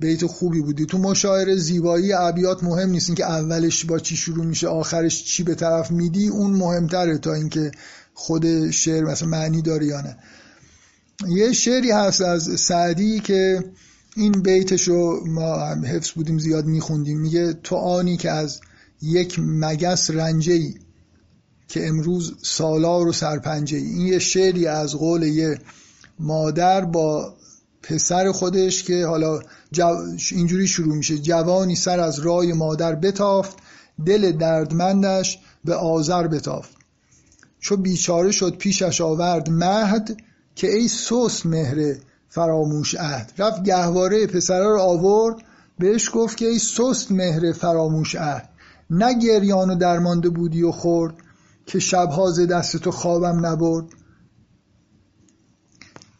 بیت 0.00 0.26
خوبی 0.26 0.60
بودی. 0.60 0.86
تو 0.86 0.98
مشاعره 0.98 1.56
زیبایی 1.56 2.12
ابیات 2.12 2.64
مهم 2.64 2.90
نیست 2.90 3.16
که 3.16 3.24
اولش 3.24 3.84
با 3.84 3.98
چی 3.98 4.16
شروع 4.16 4.44
میشه 4.44 4.68
آخرش 4.68 5.24
چی 5.24 5.42
به 5.42 5.54
طرف 5.54 5.90
میدی 5.90 6.28
اون 6.28 6.50
مهمتره 6.50 7.18
تا 7.18 7.34
اینکه 7.34 7.70
خود 8.14 8.70
شعر 8.70 9.04
مثلا 9.04 9.28
معنی 9.28 9.62
داره 9.62 9.86
یا 9.86 10.00
نه. 10.00 10.16
یه 11.28 11.52
شعری 11.52 11.90
هست 11.90 12.20
از 12.20 12.60
سعدی 12.60 13.20
که 13.20 13.64
این 14.16 14.32
بیتشو 14.32 15.20
ما 15.26 15.56
هم 15.56 15.84
حفظ 15.84 16.10
بودیم 16.10 16.38
زیاد 16.38 16.66
میخوندیم. 16.66 17.20
میگه 17.20 17.52
تو 17.52 17.76
آنی 17.76 18.16
که 18.16 18.30
از 18.30 18.60
یک 19.02 19.38
مگس 19.38 20.10
رنجه 20.10 20.52
ای 20.52 20.74
که 21.68 21.88
امروز 21.88 22.34
سالار 22.42 23.08
و 23.08 23.12
سرپنجه 23.12 23.76
ای 23.76 23.86
این 23.86 24.06
یه 24.06 24.18
شعری 24.18 24.66
از 24.66 24.94
قول 24.94 25.22
یه 25.22 25.58
مادر 26.18 26.84
با 26.84 27.36
پسر 27.82 28.32
خودش 28.32 28.82
که 28.82 29.06
حالا 29.06 29.40
اینجوری 30.32 30.66
شروع 30.66 30.96
میشه. 30.96 31.18
جوانی 31.18 31.76
سر 31.76 32.00
از 32.00 32.18
رای 32.18 32.52
مادر 32.52 32.94
بتافت 32.94 33.56
دل 34.06 34.32
دردمندش 34.32 35.38
به 35.64 35.74
آذر 35.74 36.26
بتافت. 36.26 36.76
چو 37.60 37.76
بیچاره 37.76 38.30
شد 38.30 38.56
پیشش 38.56 39.00
آورد 39.00 39.50
مهد 39.50 40.16
که 40.54 40.70
ای 40.76 40.88
سوس 40.88 41.46
مهر 41.46 41.94
فراموش 42.28 42.94
عهد. 42.94 43.32
رفت 43.38 43.62
گهواره 43.62 44.26
پسره 44.26 44.68
رو 44.68 44.80
آورد 44.80 45.36
بهش 45.78 46.10
گفت 46.14 46.36
که 46.36 46.46
ای 46.46 46.58
سست 46.58 47.12
مهر 47.12 47.52
فراموش 47.52 48.14
عهد. 48.14 48.48
نه 48.90 49.18
گریان 49.18 49.70
و 49.70 49.74
درمانده 49.74 50.28
بودی 50.28 50.62
و 50.62 50.72
خورد 50.72 51.14
که 51.66 51.78
شبها 51.78 52.30
ز 52.30 52.40
دست 52.40 52.76
تو 52.76 52.90
خوابم 52.90 53.46
نبرد. 53.46 53.84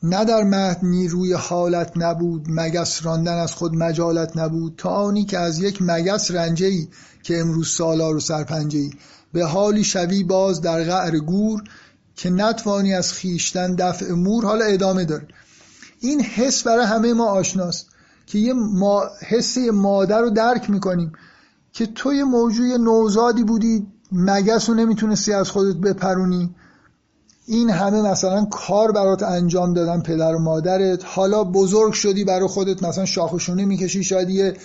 نه 0.02 0.24
در 0.24 0.42
مهد 0.42 0.78
نیروی 0.82 1.32
حالت 1.32 1.92
نبود 1.96 2.46
مگس 2.48 3.06
راندن 3.06 3.38
از 3.38 3.54
خود 3.54 3.74
مجالت 3.74 4.36
نبود. 4.36 4.74
تا 4.76 4.90
آنی 4.90 5.24
که 5.24 5.38
از 5.38 5.58
یک 5.58 5.78
مگس 5.80 6.30
رنجه 6.30 6.66
ای 6.66 6.88
که 7.22 7.40
امروز 7.40 7.68
سالار 7.68 8.16
و 8.16 8.20
سرپنجه 8.20 8.78
ای 8.78 8.90
به 9.32 9.44
حالی 9.44 9.84
شوی 9.84 10.24
باز 10.24 10.60
در 10.60 10.84
غعر 10.84 11.18
گور 11.18 11.62
که 12.16 12.30
نتوانی 12.30 12.94
از 12.94 13.12
خیشتن 13.12 13.74
دفع 13.74 14.12
مور 14.12 14.44
حالا 14.44 14.64
ادامه 14.64 15.04
داره. 15.04 15.28
این 16.00 16.20
حس 16.20 16.62
برای 16.62 16.86
همه 16.86 17.12
ما 17.12 17.26
آشناست 17.26 17.86
که 18.26 18.38
یه 18.38 18.52
ما 18.52 19.04
حس 19.28 19.58
مادر 19.72 20.20
رو 20.20 20.30
درک 20.30 20.70
می‌کنیم 20.70 21.12
که 21.72 21.86
تو 21.86 22.14
یه 22.14 22.24
موجود 22.24 22.80
نوزادی 22.80 23.44
بودی 23.44 23.86
مگس 24.12 24.68
رو 24.68 24.74
نمی‌تونستی 24.74 25.32
از 25.32 25.50
خودت 25.50 25.76
بپرونی. 25.76 26.54
این 27.46 27.70
همه 27.70 28.02
مثلا 28.02 28.44
کار 28.44 28.92
برات 28.92 29.22
انجام 29.22 29.74
دادن 29.74 30.02
پدر 30.02 30.34
و 30.34 30.38
مادرت. 30.38 31.04
حالا 31.04 31.44
بزرگ 31.44 31.92
شدی 31.92 32.24
برای 32.24 32.48
خودت 32.48 32.82
مثلا 32.82 33.04
شاخشونه 33.04 33.64
می‌کشی 33.64 34.04
شاید 34.04 34.30
یه 34.30 34.56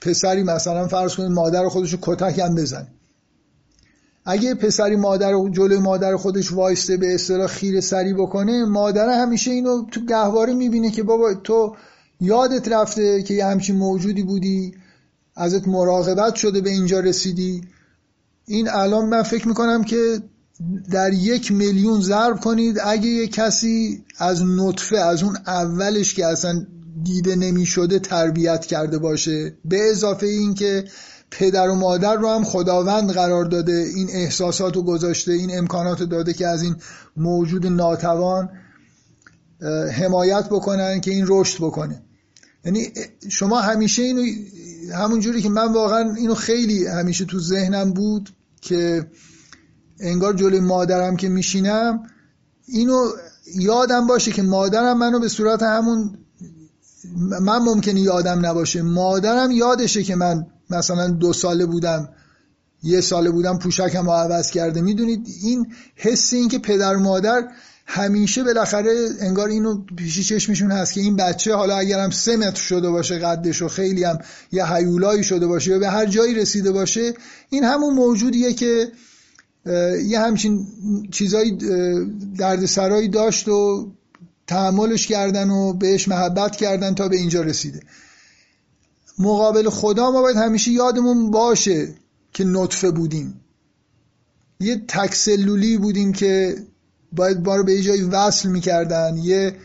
پسری 0.00 0.42
مثلا 0.42 0.88
فرض 0.88 1.14
کنید 1.14 1.30
مادر 1.30 1.68
خودش 1.68 1.92
رو 1.92 1.98
کتک 2.02 2.38
هم 2.38 2.54
بزن 2.54 2.88
اگه 4.30 4.54
پسری 4.54 4.96
مادر 4.96 5.32
جلوی 5.50 5.78
مادر 5.78 6.16
خودش 6.16 6.52
وایسته 6.52 6.96
به 6.96 7.14
اصطلاح 7.14 7.46
خیر 7.46 7.80
سری 7.80 8.14
بکنه 8.14 8.64
مادر 8.64 9.08
همیشه 9.08 9.50
اینو 9.50 9.84
تو 9.90 10.04
گهواره 10.06 10.54
می‌بینه 10.54 10.90
که 10.90 11.02
بابا 11.02 11.34
تو 11.34 11.76
یادت 12.20 12.68
رفته 12.68 13.22
که 13.22 13.34
یه 13.34 13.46
همچین 13.46 13.76
موجودی 13.76 14.22
بودی 14.22 14.74
ازت 15.36 15.68
مراقبت 15.68 16.34
شده 16.34 16.60
به 16.60 16.70
اینجا 16.70 17.00
رسیدی. 17.00 17.60
این 18.46 18.68
الان 18.68 19.08
من 19.08 19.22
فکر 19.22 19.48
می‌کنم 19.48 19.84
که 19.84 20.22
در 20.90 21.12
یک 21.12 21.52
میلیون 21.52 22.00
ضرب 22.00 22.40
کنید 22.40 22.78
اگه 22.84 23.08
یه 23.08 23.28
کسی 23.28 24.04
از 24.18 24.42
نطفه 24.42 24.96
از 24.96 25.22
اون 25.22 25.36
اولش 25.46 26.14
که 26.14 26.26
اصلا 26.26 26.66
دیده 27.04 27.36
نمی 27.36 27.66
شده 27.66 27.98
تربیت 27.98 28.66
کرده 28.66 28.98
باشه. 28.98 29.54
به 29.64 29.90
اضافه 29.90 30.26
این 30.26 30.54
که 30.54 30.84
پدر 31.30 31.68
و 31.68 31.74
مادر 31.74 32.14
رو 32.14 32.28
هم 32.28 32.44
خداوند 32.44 33.10
قرار 33.10 33.44
داده 33.44 33.86
این 33.94 34.08
احساسات 34.10 34.76
رو 34.76 34.82
گذاشته 34.82 35.32
این 35.32 35.58
امکانات 35.58 36.02
داده 36.02 36.32
که 36.32 36.46
از 36.46 36.62
این 36.62 36.76
موجود 37.16 37.66
ناتوان 37.66 38.50
حمایت 39.92 40.46
بکنن 40.46 41.00
که 41.00 41.10
این 41.10 41.24
رشد 41.28 41.64
بکنه. 41.64 42.02
یعنی 42.64 42.88
شما 43.28 43.60
همیشه 43.60 44.02
اینو 44.02 44.22
همون 44.94 45.20
جوری 45.20 45.42
که 45.42 45.48
من 45.48 45.72
واقعا 45.72 46.14
اینو 46.14 46.34
خیلی 46.34 46.86
همیشه 46.86 47.24
تو 47.24 47.40
ذهنم 47.40 47.92
بود 47.92 48.30
که 48.60 49.06
انگار 50.00 50.34
جلوی 50.34 50.60
مادرم 50.60 51.16
که 51.16 51.28
میشینم 51.28 52.02
اینو 52.66 53.08
یادم 53.54 54.06
باشه 54.06 54.32
که 54.32 54.42
مادرم 54.42 54.98
منو 54.98 55.20
به 55.20 55.28
صورت 55.28 55.62
همون 55.62 56.18
من 57.40 57.58
ممکنه 57.58 58.00
یادم 58.00 58.46
نباشه 58.46 58.82
مادرم 58.82 59.50
یادشه 59.50 60.02
که 60.02 60.16
من 60.16 60.46
مثلا 60.70 61.08
دو 61.08 61.32
ساله 61.32 61.66
بودم 61.66 62.08
یه 62.82 63.00
ساله 63.00 63.30
بودم 63.30 63.58
پوشکم 63.58 64.06
رو 64.06 64.12
عوض 64.12 64.50
کرده. 64.50 64.80
می‌دونید 64.80 65.26
این 65.42 65.72
حس 65.96 66.32
این 66.32 66.48
که 66.48 66.58
پدر 66.58 66.96
مادر 66.96 67.48
همیشه 67.90 68.44
بالاخره 68.44 69.08
انگار 69.20 69.48
اینو 69.48 69.84
پیشی 69.96 70.24
چشمشون 70.24 70.70
هست 70.70 70.92
که 70.92 71.00
این 71.00 71.16
بچه 71.16 71.54
حالا 71.54 71.76
اگرم 71.76 72.10
سه 72.10 72.36
متر 72.36 72.60
شده 72.60 72.90
باشه 72.90 73.18
قدش 73.18 73.62
و 73.62 73.68
خیلی 73.68 74.04
هم 74.04 74.18
یه 74.52 74.72
حیولایی 74.72 75.24
شده 75.24 75.46
باشه 75.46 75.70
یا 75.70 75.78
به 75.78 75.88
هر 75.88 76.06
جایی 76.06 76.34
رسیده 76.34 76.72
باشه 76.72 77.14
این 77.50 77.64
همون 77.64 77.94
موجودیه 77.94 78.52
که 78.52 78.92
یه 80.06 80.20
همچین 80.20 80.66
چیزایی 81.10 81.58
دردسرایی 82.38 83.08
داشت 83.08 83.48
و 83.48 83.92
تحملش 84.46 85.06
کردن 85.06 85.50
و 85.50 85.72
بهش 85.72 86.08
محبت 86.08 86.56
کردن 86.56 86.94
تا 86.94 87.08
به 87.08 87.16
اینجا 87.16 87.42
رسیده. 87.42 87.80
مقابل 89.18 89.68
خدا 89.68 90.10
ما 90.10 90.22
باید 90.22 90.36
همیشه 90.36 90.70
یادمون 90.70 91.30
باشه 91.30 91.94
که 92.32 92.44
نطفه 92.44 92.90
بودیم. 92.90 93.40
یه 94.60 94.82
تکسلولی 94.88 95.78
بودیم 95.78 96.12
که 96.12 96.56
باید 97.12 97.48
ما 97.48 97.62
به 97.62 97.82
جایی 97.82 98.02
وصل 98.02 98.48
می‌کردن. 98.48 99.16
یه 99.16 99.56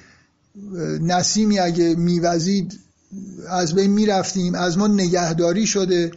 نسیمی 1.01 1.59
اگه 1.59 1.95
میوزید 1.95 2.79
از 3.49 3.75
بین 3.75 3.91
می‌رفتیم 3.91 4.55
از 4.55 4.77
ما 4.77 4.87
نگهداری 4.87 5.67
شده 5.67 6.11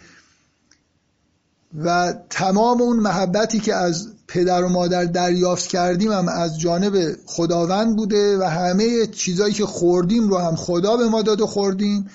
و 1.84 2.14
تمام 2.30 2.80
اون 2.80 2.96
محبتی 2.96 3.60
که 3.60 3.74
از 3.74 4.08
پدر 4.28 4.64
و 4.64 4.68
مادر 4.68 5.04
دریافت 5.04 5.66
کردیم 5.66 6.12
هم 6.12 6.28
از 6.28 6.60
جانب 6.60 7.16
خداوند 7.26 7.96
بوده 7.96 8.38
و 8.38 8.42
همه 8.42 9.06
چیزایی 9.06 9.54
که 9.54 9.66
خوردیم 9.66 10.28
رو 10.28 10.38
هم 10.38 10.56
خدا 10.56 10.96
به 10.96 11.08
ما 11.08 11.22
داد 11.22 11.40
و 11.40 11.46
خوردیم. 11.46 12.10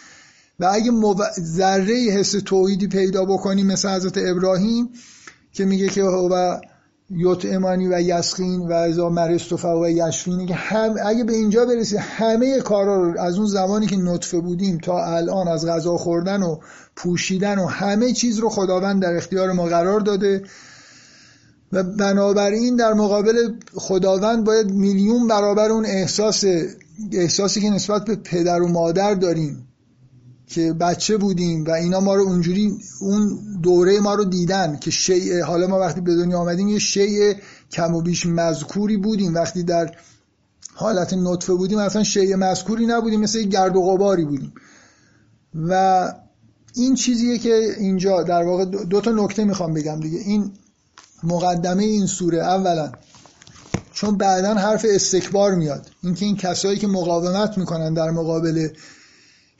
و 0.59 0.69
اگه 0.73 0.91
مو... 0.91 1.15
ذره 1.39 1.95
حس 1.95 2.31
توحیدی 2.31 2.87
پیدا 2.87 3.25
بکنیم 3.25 3.67
مثل 3.67 3.89
حضرت 3.89 4.17
ابراهیم 4.17 4.89
که 5.53 5.65
میگه 5.65 5.87
که 5.87 6.03
و 6.03 6.59
یوت 7.09 7.45
امانی 7.45 7.87
و 7.87 8.01
یسخین 8.01 8.59
و 8.59 8.71
ازا 8.71 9.09
مرستوفا 9.09 9.79
و 9.79 9.89
یشفینی 9.89 10.45
که 10.45 10.53
هم 10.53 10.95
اگه 11.05 11.23
به 11.23 11.33
اینجا 11.33 11.65
برسید 11.65 11.99
همه 11.99 12.59
کارا 12.59 13.03
رو 13.03 13.19
از 13.19 13.37
اون 13.37 13.47
زمانی 13.47 13.87
که 13.87 13.97
نطفه 13.97 14.39
بودیم 14.39 14.77
تا 14.77 15.05
الان 15.05 15.47
از 15.47 15.67
غذا 15.67 15.97
خوردن 15.97 16.43
و 16.43 16.57
پوشیدن 16.95 17.59
و 17.59 17.65
همه 17.65 18.13
چیز 18.13 18.39
رو 18.39 18.49
خداوند 18.49 19.01
در 19.01 19.15
اختیار 19.15 19.51
ما 19.51 19.65
قرار 19.65 19.99
داده. 19.99 20.43
و 21.71 21.83
بنابراین 21.83 22.75
در 22.75 22.93
مقابل 22.93 23.53
خداوند 23.73 24.43
باید 24.43 24.71
میلیون 24.71 25.27
برابر 25.27 25.69
اون 25.69 25.85
احساس 25.85 26.43
احساسی 27.11 27.61
که 27.61 27.69
نسبت 27.69 28.05
به 28.05 28.15
پدر 28.15 28.61
و 28.61 28.67
مادر 28.67 29.13
داریم. 29.13 29.67
که 30.51 30.73
بچه 30.73 31.17
بودیم 31.17 31.65
و 31.65 31.71
اینا 31.71 31.99
ما 31.99 32.15
رو 32.15 32.23
اونجوری 32.23 32.77
اون 33.01 33.39
دوره 33.63 33.99
ما 33.99 34.15
رو 34.15 34.25
دیدن 34.25 34.77
که 34.77 34.91
شیء 34.91 35.43
حالا 35.45 35.67
ما 35.67 35.79
وقتی 35.79 36.01
به 36.01 36.15
دنیا 36.15 36.39
آمدیم 36.39 36.67
یه 36.67 36.79
شیء 36.79 37.33
کم 37.71 37.95
و 37.95 38.01
بیش 38.01 38.25
مذکوری 38.25 38.97
بودیم. 38.97 39.33
وقتی 39.33 39.63
در 39.63 39.95
حالت 40.73 41.13
نطفه 41.13 41.53
بودیم 41.53 41.77
اصلا 41.77 42.03
شیء 42.03 42.35
مذکوری 42.35 42.85
نبودیم 42.85 43.19
مثل 43.19 43.39
یه 43.39 43.45
گرد 43.45 43.75
و 43.75 43.81
غباری 43.81 44.25
بودیم. 44.25 44.53
و 45.55 46.13
این 46.75 46.95
چیزیه 46.95 47.37
که 47.37 47.75
اینجا 47.77 48.23
در 48.23 48.43
واقع 48.43 48.65
دو 48.65 49.01
تا 49.01 49.11
نکته 49.11 49.43
می‌خوام 49.43 49.73
بگم 49.73 49.99
دیگه. 49.99 50.19
این 50.19 50.51
مقدمه 51.23 51.83
این 51.83 52.05
سوره 52.05 52.37
اولا 52.37 52.91
چون 53.93 54.17
بعدا 54.17 54.53
حرف 54.53 54.85
استکبار 54.89 55.55
میاد. 55.55 55.89
اینکه 56.03 56.25
این 56.25 56.35
کسایی 56.35 56.77
که 56.77 56.87
مقاومت 56.87 57.57
می‌کنن 57.57 57.93
در 57.93 58.11
مقابل 58.11 58.67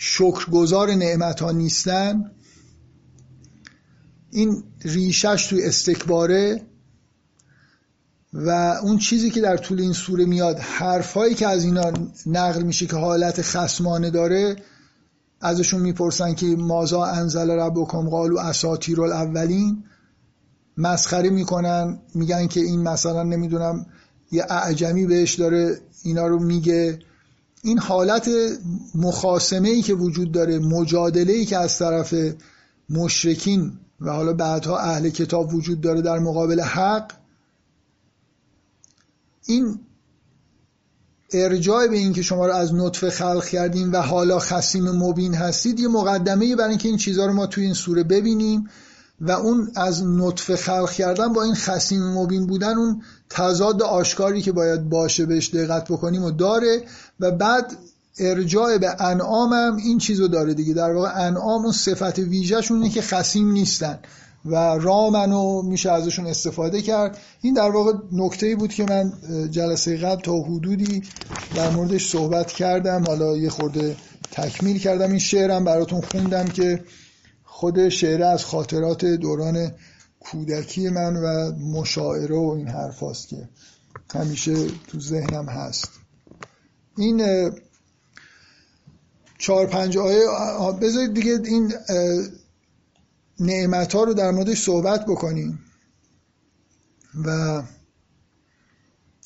شکرگزار 0.03 0.91
نعمت 0.91 1.39
ها 1.39 1.51
نیستن. 1.51 2.31
این 4.31 4.63
ریشش 4.81 5.47
توی 5.49 5.63
استکباره 5.63 6.61
و 8.33 8.49
اون 8.83 8.97
چیزی 8.97 9.29
که 9.29 9.41
در 9.41 9.57
طول 9.57 9.81
این 9.81 9.93
سوره 9.93 10.25
میاد 10.25 10.59
حرفهایی 10.59 11.35
که 11.35 11.47
از 11.47 11.63
اینا 11.63 11.91
نقل 12.25 12.61
میشه 12.61 12.85
که 12.85 12.95
حالت 12.95 13.41
خسمانه 13.41 14.09
داره 14.09 14.55
ازشون 15.41 15.81
می‌پرسن 15.81 16.33
که 16.33 16.45
مازا 16.45 17.05
انزل 17.05 17.49
ربکم؟ 17.49 18.09
قالو 18.09 18.39
اساطیر 18.39 19.01
الاولین 19.01 19.83
مسخره 20.77 21.29
می‌کنن 21.29 21.99
میگن 22.15 22.47
که 22.47 22.59
این 22.59 22.81
مثلا 22.81 23.23
نمی‌دونم 23.23 23.85
یه 24.31 24.45
اعجمی 24.49 25.05
بهش 25.05 25.33
داره 25.33 25.77
اینا 26.03 26.27
رو 26.27 26.39
میگه. 26.39 26.99
این 27.63 27.79
حالت 27.79 28.29
مخاسمه 28.95 29.69
ای 29.69 29.81
که 29.81 29.93
وجود 29.93 30.31
داره 30.31 30.59
مجادله 30.59 31.33
ای 31.33 31.45
که 31.45 31.57
از 31.57 31.77
طرف 31.77 32.15
مشرکین 32.89 33.73
و 34.01 34.11
حالا 34.11 34.33
بعدها 34.33 34.79
اهل 34.79 35.09
کتاب 35.09 35.53
وجود 35.53 35.81
داره 35.81 36.01
در 36.01 36.19
مقابل 36.19 36.61
حق 36.61 37.11
این 39.45 39.79
ارجاع 41.33 41.87
به 41.87 41.97
اینکه 41.97 42.21
شما 42.21 42.47
رو 42.47 42.53
از 42.53 42.73
نطفه 42.73 43.09
خلق 43.09 43.45
کردیم 43.45 43.93
و 43.93 43.97
حالا 43.97 44.39
خسیم 44.39 44.91
مبین 44.91 45.33
هستید 45.33 45.79
یه 45.79 45.87
مقدمه 45.87 46.55
برای 46.55 46.69
اینکه 46.69 46.87
این 46.87 46.97
چیزها 46.97 47.25
رو 47.25 47.33
ما 47.33 47.47
توی 47.47 47.63
این 47.63 47.73
سوره 47.73 48.03
ببینیم 48.03 48.69
و 49.21 49.31
اون 49.31 49.71
از 49.75 50.03
نطفه 50.07 50.55
خلق 50.55 50.91
کردن 50.91 51.33
با 51.33 51.43
این 51.43 51.55
خسیم 51.55 52.03
مبین 52.03 52.47
بودن 52.47 52.77
اون 52.77 53.01
تضاد 53.29 53.81
آشکاری 53.81 54.41
که 54.41 54.51
باید 54.51 54.89
باشه 54.89 55.25
بهش 55.25 55.49
دقت 55.49 55.91
بکنیم 55.91 56.23
و 56.23 56.31
داره 56.31 56.83
و 57.21 57.31
بعد 57.31 57.77
ارجاع 58.19 58.77
به 58.77 59.01
انعام 59.01 59.53
هم 59.53 59.75
این 59.75 59.97
چیزو 59.97 60.27
داره 60.27 60.53
دیگه. 60.53 60.73
در 60.73 60.93
واقع 60.93 61.25
انعام 61.27 61.63
اون 61.63 61.71
صفت 61.71 62.19
ویژهشون 62.19 62.77
اینه 62.77 62.89
که 62.89 63.01
خسیم 63.01 63.51
نیستن 63.51 63.99
و 64.45 64.55
رامنو 64.55 65.61
میشه 65.61 65.91
ازشون 65.91 66.27
استفاده 66.27 66.81
کرد. 66.81 67.17
این 67.41 67.53
در 67.53 67.69
واقع 67.69 67.93
نکته 68.11 68.55
بود 68.55 68.73
که 68.73 68.85
من 68.89 69.13
جلسه 69.51 69.97
قبل 69.97 70.21
تا 70.21 70.39
حدودی 70.41 71.03
در 71.55 71.69
موردش 71.69 72.09
صحبت 72.09 72.51
کردم. 72.51 73.03
حالا 73.07 73.37
یه 73.37 73.49
خورده 73.49 73.95
تکمیل 74.31 74.79
کردم 74.79 75.09
این 75.09 75.19
شعرم 75.19 75.63
براتون 75.63 76.01
خوندم 76.01 76.45
که 76.45 76.83
خود 77.43 77.89
شعر 77.89 78.23
از 78.23 78.45
خاطرات 78.45 79.05
دوران 79.05 79.71
کودکی 80.19 80.89
من 80.89 81.15
و 81.15 81.51
مشاعره 81.51 82.35
و 82.35 82.53
این 82.57 82.67
حرف 82.67 83.03
که 83.29 83.49
همیشه 84.13 84.67
تو 84.87 84.99
ذهنم 84.99 85.45
هست. 85.49 86.00
این 86.97 87.51
چهار 89.37 89.67
پنج 89.67 89.97
آیه 89.97 90.25
بذارید 90.81 91.13
دیگه 91.13 91.39
این 91.45 91.73
نعمت 93.39 93.95
ها 93.95 94.03
رو 94.03 94.13
در 94.13 94.31
موردش 94.31 94.61
صحبت 94.61 95.05
بکنیم. 95.05 95.59
و 97.25 97.61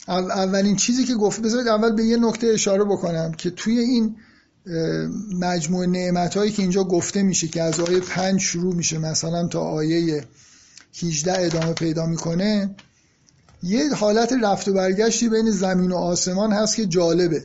اولین 0.07 0.76
چیزی 0.76 1.05
که 1.05 1.16
گفت 1.16 1.41
بذارید 1.41 1.68
اول 1.68 1.95
به 1.95 2.03
یه 2.03 2.18
نکته 2.18 2.47
اشاره 2.47 2.84
بکنم 2.84 3.32
که 3.32 3.49
توی 3.49 3.80
این 3.80 4.16
مجموع 5.39 5.86
نعمت 5.86 6.38
هایی 6.38 6.51
که 6.51 6.61
اینجا 6.61 6.84
گفته 6.84 7.24
میشه 7.24 7.47
که 7.47 7.61
از 7.61 7.80
آیه 7.80 7.99
پنج 7.99 8.39
شروع 8.39 8.76
میشه 8.76 8.97
مثلا 8.97 9.47
تا 9.47 9.61
آیه 9.61 10.24
18 11.03 11.45
ادامه 11.45 11.74
پیدا 11.74 12.05
می‌کنه 12.05 12.76
یه 13.66 13.93
حالت 13.93 14.34
رفت 14.41 14.68
و 14.68 14.74
برگشتی 14.74 15.30
بین 15.30 15.51
زمین 15.51 15.91
و 15.91 15.95
آسمان 15.95 16.51
هست 16.51 16.76
که 16.76 16.86
جالبه. 16.86 17.43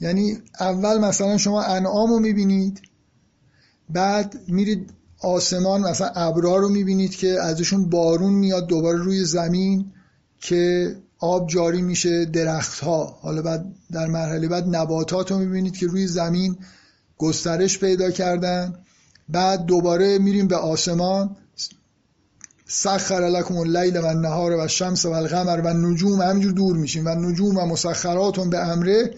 یعنی 0.00 0.38
اول 0.60 0.98
مثلا 0.98 1.38
شما 1.38 1.62
انعام 1.62 2.10
رو 2.10 2.18
می‌بینید 2.18 2.80
بعد 3.90 4.38
میرید 4.48 4.90
آسمان 5.20 5.80
مثلا 5.80 6.08
ابرا 6.08 6.56
رو 6.56 6.68
می‌بینید 6.68 7.16
که 7.16 7.42
ازشون 7.42 7.90
بارون 7.90 8.32
میاد 8.32 8.66
دوباره 8.66 8.98
روی 8.98 9.24
زمین 9.24 9.92
که 10.40 10.96
آب 11.18 11.48
جاری 11.48 11.82
میشه 11.82 12.24
درخت 12.24 12.80
ها 12.80 13.18
حالا 13.20 13.42
بعد 13.42 13.66
در 13.92 14.06
مرحله 14.06 14.48
بعد 14.48 14.76
نباتات 14.76 15.30
رو 15.30 15.38
می‌بینید 15.38 15.76
که 15.76 15.86
روی 15.86 16.06
زمین 16.06 16.56
گسترش 17.18 17.78
پیدا 17.78 18.10
کردن. 18.10 18.74
بعد 19.28 19.64
دوباره 19.64 20.18
میریم 20.18 20.48
به 20.48 20.56
آسمان. 20.56 21.36
سخر 22.68 23.20
لکم 23.20 23.56
اللیل 23.56 23.96
و 23.96 24.06
النهار 24.06 24.52
و 24.52 24.60
الشمس 24.60 25.04
و 25.04 25.10
القمر 25.10 25.60
و 25.60 25.74
نجوم 25.74 26.20
همینجور 26.20 26.52
دور 26.52 26.76
میشیم 26.76 27.06
و 27.06 27.08
نجوم 27.08 27.56
و 27.56 27.66
مسخراتون 27.66 28.50
به 28.50 28.58
امره. 28.58 29.14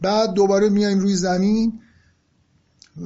بعد 0.00 0.32
دوباره 0.32 0.68
میایم 0.68 0.98
روی 0.98 1.16
زمین 1.16 1.80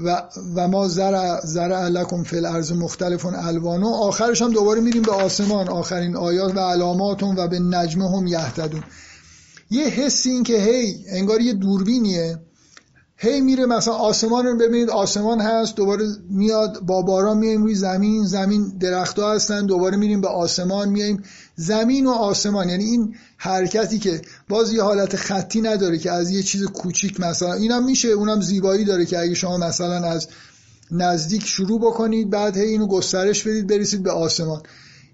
و, 0.04 0.22
و 0.54 0.68
ما 0.68 0.88
زرع, 0.88 1.40
زرع 1.44 1.88
لکم 1.88 2.22
فی 2.22 2.36
الارض 2.36 2.72
مختلف 2.72 3.26
الوانو. 3.26 3.88
آخرش 3.88 4.42
هم 4.42 4.52
دوباره 4.52 4.80
میریم 4.80 5.02
به 5.02 5.12
آسمان 5.12 5.68
آخرین 5.68 6.16
آیات 6.16 6.56
و 6.56 6.58
علاماتون 6.58 7.36
و 7.38 7.48
به 7.48 7.58
نجمه 7.58 8.16
هم 8.16 8.26
یهتدون. 8.26 8.82
یه 9.70 9.86
حسی 9.86 10.30
این 10.30 10.42
که 10.42 10.56
هی 10.56 11.04
انگار 11.08 11.40
یه 11.40 11.52
دوربینیه. 11.52 12.38
هی 13.22 13.40
میره 13.40 13.66
مثلا 13.66 13.94
آسمان 13.94 14.46
رو 14.46 14.56
ببینید 14.56 14.90
آسمان 14.90 15.40
هست 15.40 15.76
دوباره 15.76 16.06
میاد 16.30 16.80
با 16.80 17.02
باران 17.02 17.38
میایم 17.38 17.62
روی 17.62 17.74
زمین 17.74 18.24
زمین 18.26 18.72
درختها 18.80 19.34
هستن 19.34 19.66
دوباره 19.66 19.96
میریم 19.96 20.20
به 20.20 20.28
آسمان 20.28 20.88
میایم 20.88 21.22
زمین 21.56 22.06
و 22.06 22.10
آسمان 22.10 22.68
یعنی 22.68 22.84
این 22.84 23.14
حرکتی 23.36 23.98
که 23.98 24.22
باز 24.48 24.72
یه 24.72 24.82
حالت 24.82 25.16
خطی 25.16 25.60
نداره 25.60 25.98
که 25.98 26.10
از 26.10 26.30
یه 26.30 26.42
چیز 26.42 26.64
کوچیک 26.64 27.20
مثلا 27.20 27.52
اینم 27.52 27.84
میشه 27.84 28.08
اونم 28.08 28.40
زیبایی 28.40 28.84
داره 28.84 29.06
که 29.06 29.18
اگه 29.18 29.34
شما 29.34 29.56
مثلا 29.56 30.08
از 30.08 30.28
نزدیک 30.90 31.46
شروع 31.46 31.80
بکنید 31.80 32.30
بعد 32.30 32.56
هی 32.56 32.68
اینو 32.68 32.86
گسترش 32.86 33.46
بدید 33.46 33.66
برسید 33.66 34.02
به 34.02 34.10
آسمان. 34.10 34.62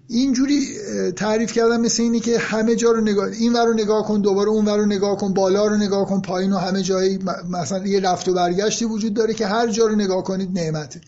اینجوری 0.09 0.67
تعریف 1.15 1.51
کردم 1.51 1.81
مثل 1.81 2.03
اینی 2.03 2.19
که 2.19 2.39
همه 2.39 2.75
جا 2.75 2.91
رو 2.91 3.01
نگاه 3.01 3.27
این 3.27 3.53
ور 3.53 3.65
رو 3.65 3.73
نگاه 3.73 4.07
کن 4.07 4.21
دوباره 4.21 4.49
اون 4.49 4.65
ور 4.65 4.77
رو 4.77 4.85
نگاه 4.85 5.17
کن 5.17 5.33
بالا 5.33 5.67
رو 5.67 5.77
نگاه 5.77 6.05
کن 6.05 6.21
پایین 6.21 6.53
و 6.53 6.57
همه 6.57 6.81
جایی 6.81 7.19
مثلا 7.49 7.87
یه 7.87 7.99
رفت 7.99 8.27
و 8.27 8.33
برگشتی 8.33 8.85
وجود 8.85 9.13
داره 9.13 9.33
که 9.33 9.47
هر 9.47 9.67
جا 9.67 9.85
رو 9.87 9.95
نگاه 9.95 10.23
کنید 10.23 10.59
نعمته. 10.59 11.01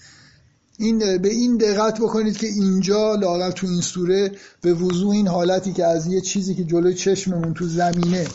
این 0.77 1.17
به 1.17 1.29
این 1.29 1.57
دقت 1.57 1.99
بکنید 1.99 2.37
که 2.37 2.47
اینجا 2.47 3.15
لاغر 3.15 3.51
تو 3.51 3.67
این 3.67 3.81
سوره 3.81 4.31
به 4.61 4.73
وضوح 4.73 5.11
این 5.11 5.27
حالتی 5.27 5.73
که 5.73 5.85
از 5.85 6.07
یه 6.07 6.21
چیزی 6.21 6.55
که 6.55 6.63
جلوی 6.63 6.93
چشممون 6.93 7.53
تو 7.53 7.67
زمینه 7.67 8.27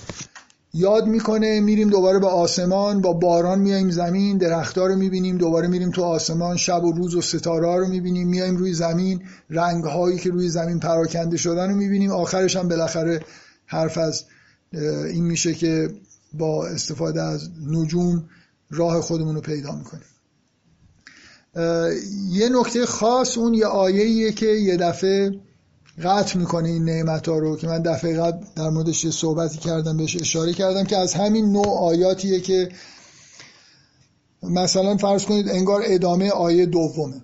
یاد 0.77 1.07
می‌کنه 1.07 1.61
میریم 1.61 1.91
دوباره 1.91 2.19
به 2.19 2.27
آسمان 2.27 3.01
با 3.01 3.13
باران 3.13 3.59
میایم 3.59 3.91
زمین 3.91 4.39
درختها 4.39 4.87
رو 4.87 4.97
می‌بینیم 4.97 5.39
دوباره 5.39 5.69
میریم 5.69 5.91
تو 5.91 6.03
آسمان 6.03 6.57
شب 6.57 6.85
و 6.85 6.93
روز 6.93 7.15
و 7.15 7.21
ستاره 7.21 7.77
رو 7.77 7.89
می‌بینیم 7.89 8.29
میایم 8.29 8.57
روی 8.57 8.73
زمین 8.73 9.23
رنگ 9.51 9.85
هایی 9.85 10.19
که 10.19 10.31
روی 10.31 10.49
زمین 10.49 10.81
پراکنده 10.81 11.37
شدن 11.37 11.71
رو 11.71 11.77
می‌بینیم. 11.77 12.11
آخرش 12.11 12.57
هم 12.57 12.69
بالاخره 12.69 13.21
حرف 13.67 13.99
از 13.99 14.25
این 15.13 15.25
میشه 15.25 15.55
که 15.55 15.89
با 16.33 16.67
استفاده 16.67 17.23
از 17.23 17.49
نجوم 17.67 18.25
راه 18.71 19.01
خودمون 19.01 19.35
رو 19.35 19.41
پیدا 19.41 19.73
می‌کنیم. 19.73 20.05
یه 22.31 22.49
نکته 22.49 22.87
خاص 22.87 23.39
اون 23.39 23.55
یه 23.55 23.67
آیه 23.67 24.33
که 24.33 24.47
یه 24.47 24.77
دفعه 24.77 25.41
قطع 26.03 26.39
می‌کنه 26.39 26.69
این 26.69 26.85
نعمت 26.85 27.29
ها 27.29 27.39
رو 27.39 27.57
که 27.57 27.67
من 27.67 27.83
دفعه 27.83 28.21
قبل 28.21 28.45
در 28.57 28.71
موردش 28.71 29.05
یه 29.05 29.11
صحبتی 29.11 29.59
کردم 29.59 29.97
بهش 29.97 30.17
اشاره 30.17 30.53
کردم 30.53 30.85
که 30.85 30.97
از 30.97 31.15
همین 31.15 31.53
نوع 31.53 31.79
آیاتیه 31.79 32.41
که 32.41 32.69
مثلا 34.43 34.97
فرض 34.97 35.25
کنید 35.25 35.49
انگار 35.49 35.83
ادامه 35.85 36.31
آیه 36.31 36.67
دومه. 36.67 37.23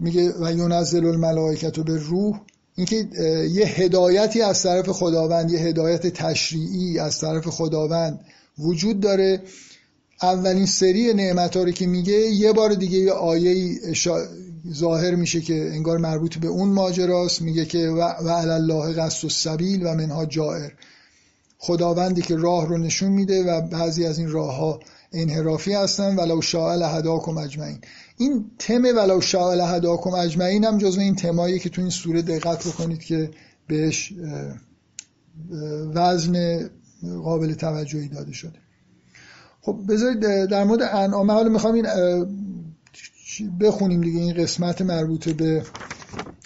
میگه 0.00 0.34
و 0.40 0.52
یونزل 0.52 1.06
الملائکت 1.06 1.80
به 1.80 1.98
روح 1.98 2.40
اینکه 2.76 3.08
یه 3.50 3.66
هدایتی 3.66 4.42
از 4.42 4.62
طرف 4.62 4.88
خداوند 4.88 5.50
یه 5.50 5.58
هدایت 5.58 6.06
تشریعی 6.06 6.98
از 6.98 7.20
طرف 7.20 7.46
خداوند 7.46 8.20
وجود 8.58 9.00
داره. 9.00 9.42
اولین 10.22 10.66
سری 10.66 11.14
نعمت 11.14 11.56
رو 11.56 11.70
که 11.70 11.86
میگه 11.86 12.12
یه 12.12 12.52
بار 12.52 12.74
دیگه 12.74 12.98
یه 12.98 13.12
آیه 13.12 13.78
ظاهر 14.72 15.14
میشه 15.14 15.40
که 15.40 15.54
انگار 15.54 15.98
مربوط 15.98 16.36
به 16.38 16.48
اون 16.48 16.68
ماجراست. 16.68 17.42
میگه 17.42 17.64
که 17.64 17.88
و, 17.88 18.00
الله 18.00 18.92
قصد 18.92 19.24
و 19.24 19.28
سبیل 19.28 19.86
و 19.86 19.94
منها 19.94 20.26
جائر. 20.26 20.72
خداوندی 21.58 22.22
که 22.22 22.36
راه 22.36 22.68
رو 22.68 22.78
نشون 22.78 23.12
میده 23.12 23.44
و 23.44 23.60
بعضی 23.60 24.06
از 24.06 24.18
این 24.18 24.30
راه 24.30 24.56
ها 24.56 24.80
انحرافی 25.12 25.72
هستن. 25.72 26.16
ولو 26.16 26.40
شاء 26.40 26.74
لهداکم 26.74 27.38
اجمعین. 27.38 27.78
این 28.16 28.44
تم 28.58 28.82
ولو 28.96 29.20
شاء 29.20 29.54
لهداکم 29.54 30.10
اجمعین 30.10 30.64
هم 30.64 30.78
جزو 30.78 31.00
این 31.00 31.14
تمایی 31.14 31.58
که 31.58 31.68
تو 31.68 31.80
این 31.80 31.90
سوره 31.90 32.22
دقت 32.22 32.68
بکنید 32.68 33.02
که 33.02 33.30
بهش 33.68 34.12
وزن 35.94 36.60
قابل 37.24 37.54
توجهی 37.54 38.08
داده 38.08 38.32
شده. 38.32 38.58
خب 39.60 39.80
بذارید 39.88 40.20
در 40.46 40.64
مورد 40.64 40.82
انعام 40.82 41.30
حالا 41.30 41.48
می‌خوام 41.48 41.74
این 41.74 41.86
بخونیم 43.44 44.00
دیگه؟ 44.00 44.20
این 44.20 44.34
قسمت 44.34 44.82
مربوط 44.82 45.28
به 45.28 45.62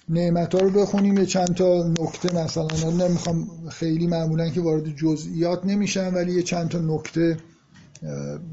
نعمت 0.09 0.55
ها 0.55 0.61
رو 0.61 0.71
بخونیم 0.71 1.19
یه 1.19 1.27
چند 1.27 1.55
تا 1.55 1.95
نکته 2.01 2.35
مثلا. 2.35 2.91
نمی‌خوام 2.91 3.69
خیلی 3.69 4.07
معمولا 4.07 4.49
که 4.49 4.61
وارد 4.61 4.97
جزئیات 4.97 5.65
نمیشم 5.65 6.13
ولی 6.15 6.33
یه 6.33 6.43
چند 6.43 6.69
تا 6.69 6.79
نکته 6.79 7.37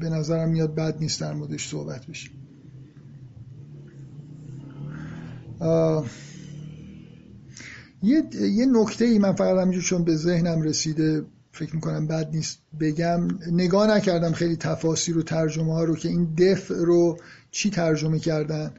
به 0.00 0.08
نظرم 0.10 0.48
میاد 0.48 0.74
بد 0.74 0.96
نیست 1.00 1.20
در 1.20 1.32
موردش 1.32 1.68
صحبت 1.68 2.06
بشه 2.06 2.30
یه, 8.02 8.22
یه 8.32 8.66
نکته 8.66 9.04
ای 9.04 9.18
من 9.18 9.32
فقط 9.32 9.58
همینجور 9.58 9.82
چون 9.82 10.04
به 10.04 10.16
ذهنم 10.16 10.62
رسیده 10.62 11.24
فکر 11.52 11.74
می‌کنم 11.74 12.06
بد 12.06 12.30
نیست 12.32 12.58
بگم 12.80 13.28
نگاه 13.52 13.96
نکردم 13.96 14.32
خیلی 14.32 14.56
تفاصیل 14.56 15.16
و 15.16 15.22
ترجمه 15.22 15.72
ها 15.72 15.84
رو 15.84 15.96
که 15.96 16.08
این 16.08 16.34
دف 16.34 16.70
رو 16.70 17.18
چی 17.50 17.70
ترجمه 17.70 18.18
کردن؟ 18.18 18.74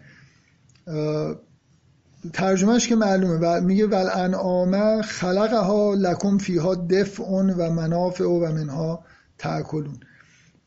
ترجمهش 2.34 2.88
که 2.88 2.96
معلومه 2.96 3.38
و 3.42 3.62
میگه 3.62 3.88
ول 3.88 4.10
انعام 4.14 5.02
خلقها 5.02 5.94
لکم 5.94 6.38
فیها 6.38 6.76
دفع 6.76 7.24
و 7.24 7.74
منافع 7.74 8.24
و 8.24 8.52
منها 8.52 9.06
تاکلون 9.38 10.00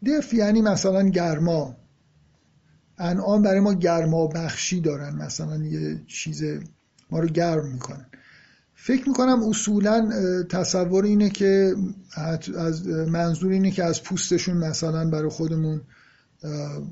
دف 0.07 0.35
یعنی 0.35 0.63
مثلا 0.63 1.09
گرما. 1.09 1.77
انعام 2.99 3.43
برای 3.43 3.61
ما 3.61 3.75
گرما 3.75 4.27
بخشی 4.27 4.81
دارن 4.81 5.15
مثلا 5.15 5.57
یه 5.57 6.01
چیز 6.07 6.43
ما 7.11 7.19
رو 7.21 7.29
گرم 7.29 7.73
می‌کنن. 7.73 8.07
فکر 8.75 9.09
می‌کنم 9.09 9.43
اصولا 9.49 10.11
تصور 10.51 11.05
اینه 11.05 11.31
که 11.31 11.75
از 12.57 12.87
منظور 12.89 13.53
اینه 13.53 13.71
که 13.71 13.85
از 13.85 14.03
پوستشون 14.03 14.57
مثلا 14.57 15.11
برای 15.11 15.31
خودمون 15.31 15.81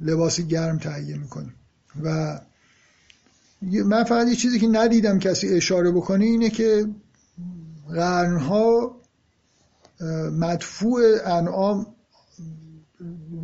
لباس 0.03 0.41
گرم 0.41 0.79
تهیه 0.79 1.19
می‌کنیم. 1.19 1.55
و 2.03 2.41
من 3.85 4.05
فقط 4.05 4.29
یه 4.29 4.37
چیزی 4.37 4.59
که 4.59 4.67
ندیدم 4.67 5.19
کسی 5.19 5.49
اشاره 5.49 5.91
بکنه 5.91 6.25
اینه 6.25 6.51
که 6.51 6.87
قرنها 7.89 8.97
مدفوع 10.33 11.01
انعام 11.27 11.87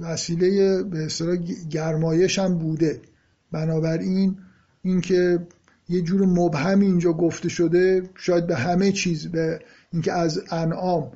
وسیله 0.00 0.82
به 0.82 1.04
اصطلاح 1.04 1.36
گرمایش 1.70 2.38
هم 2.38 2.59
بوده. 2.59 3.00
بنابراین 3.52 4.38
اینکه 4.82 5.46
یه 5.88 6.02
جور 6.02 6.26
مبهم 6.26 6.80
اینجا 6.80 7.12
گفته 7.12 7.48
شده 7.48 8.11
شاید 8.14 8.46
به 8.46 8.57
همه 8.57 8.92
چیز 8.92 9.26
به 9.26 9.61
اینکه 9.92 10.12
از 10.12 10.42
انعام 10.50 11.12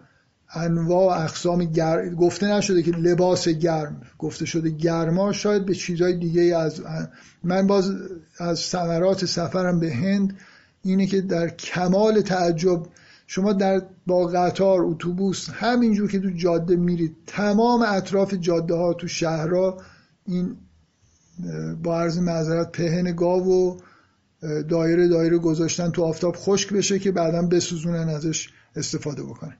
انواع 0.54 1.24
اقسام 1.24 1.64
گر... 1.64 2.08
گفته 2.08 2.46
نشده 2.46 2.82
که 2.82 2.90
لباس 2.90 3.48
گرم. 3.48 4.00
گفته 4.18 4.44
شده 4.44 4.70
گرما 4.70 5.32
شاید 5.32 5.66
به 5.66 5.74
چیزهای 5.74 6.16
دیگه 6.16 6.56
از 6.56 6.82
من 7.44 7.66
باز 7.66 7.92
از 8.38 8.58
ثمرات 8.58 9.24
سفرم 9.24 9.80
به 9.80 9.94
هند. 9.94 10.36
اینه 10.82 11.06
که 11.06 11.20
در 11.20 11.48
کمال 11.48 12.20
تعجب 12.20 12.86
شما 13.26 13.52
در 13.52 13.82
با 14.06 14.26
قطار 14.26 14.84
اتوبوس 14.84 15.48
همینجور 15.50 16.10
که 16.10 16.20
تو 16.20 16.30
جاده 16.30 16.76
میرید 16.76 17.16
تمام 17.26 17.84
اطراف 17.88 18.34
جاده 18.34 18.74
ها 18.74 18.92
تو 18.92 19.08
شهرها 19.08 19.82
این 20.26 20.56
با 21.82 22.00
عرض 22.00 22.18
معذرت 22.18 22.72
پهن 22.72 23.12
گاو 23.12 23.46
و 23.46 23.78
دایره 24.62 25.08
دایره 25.08 25.38
گذاشتن 25.38 25.90
تو 25.90 26.04
آفتاب 26.04 26.36
خشک 26.36 26.72
بشه 26.72 26.98
که 26.98 27.12
بعدا 27.12 27.42
بسوزونن 27.42 28.08
ازش 28.08 28.48
استفاده 28.76 29.22
بکنن. 29.22 29.56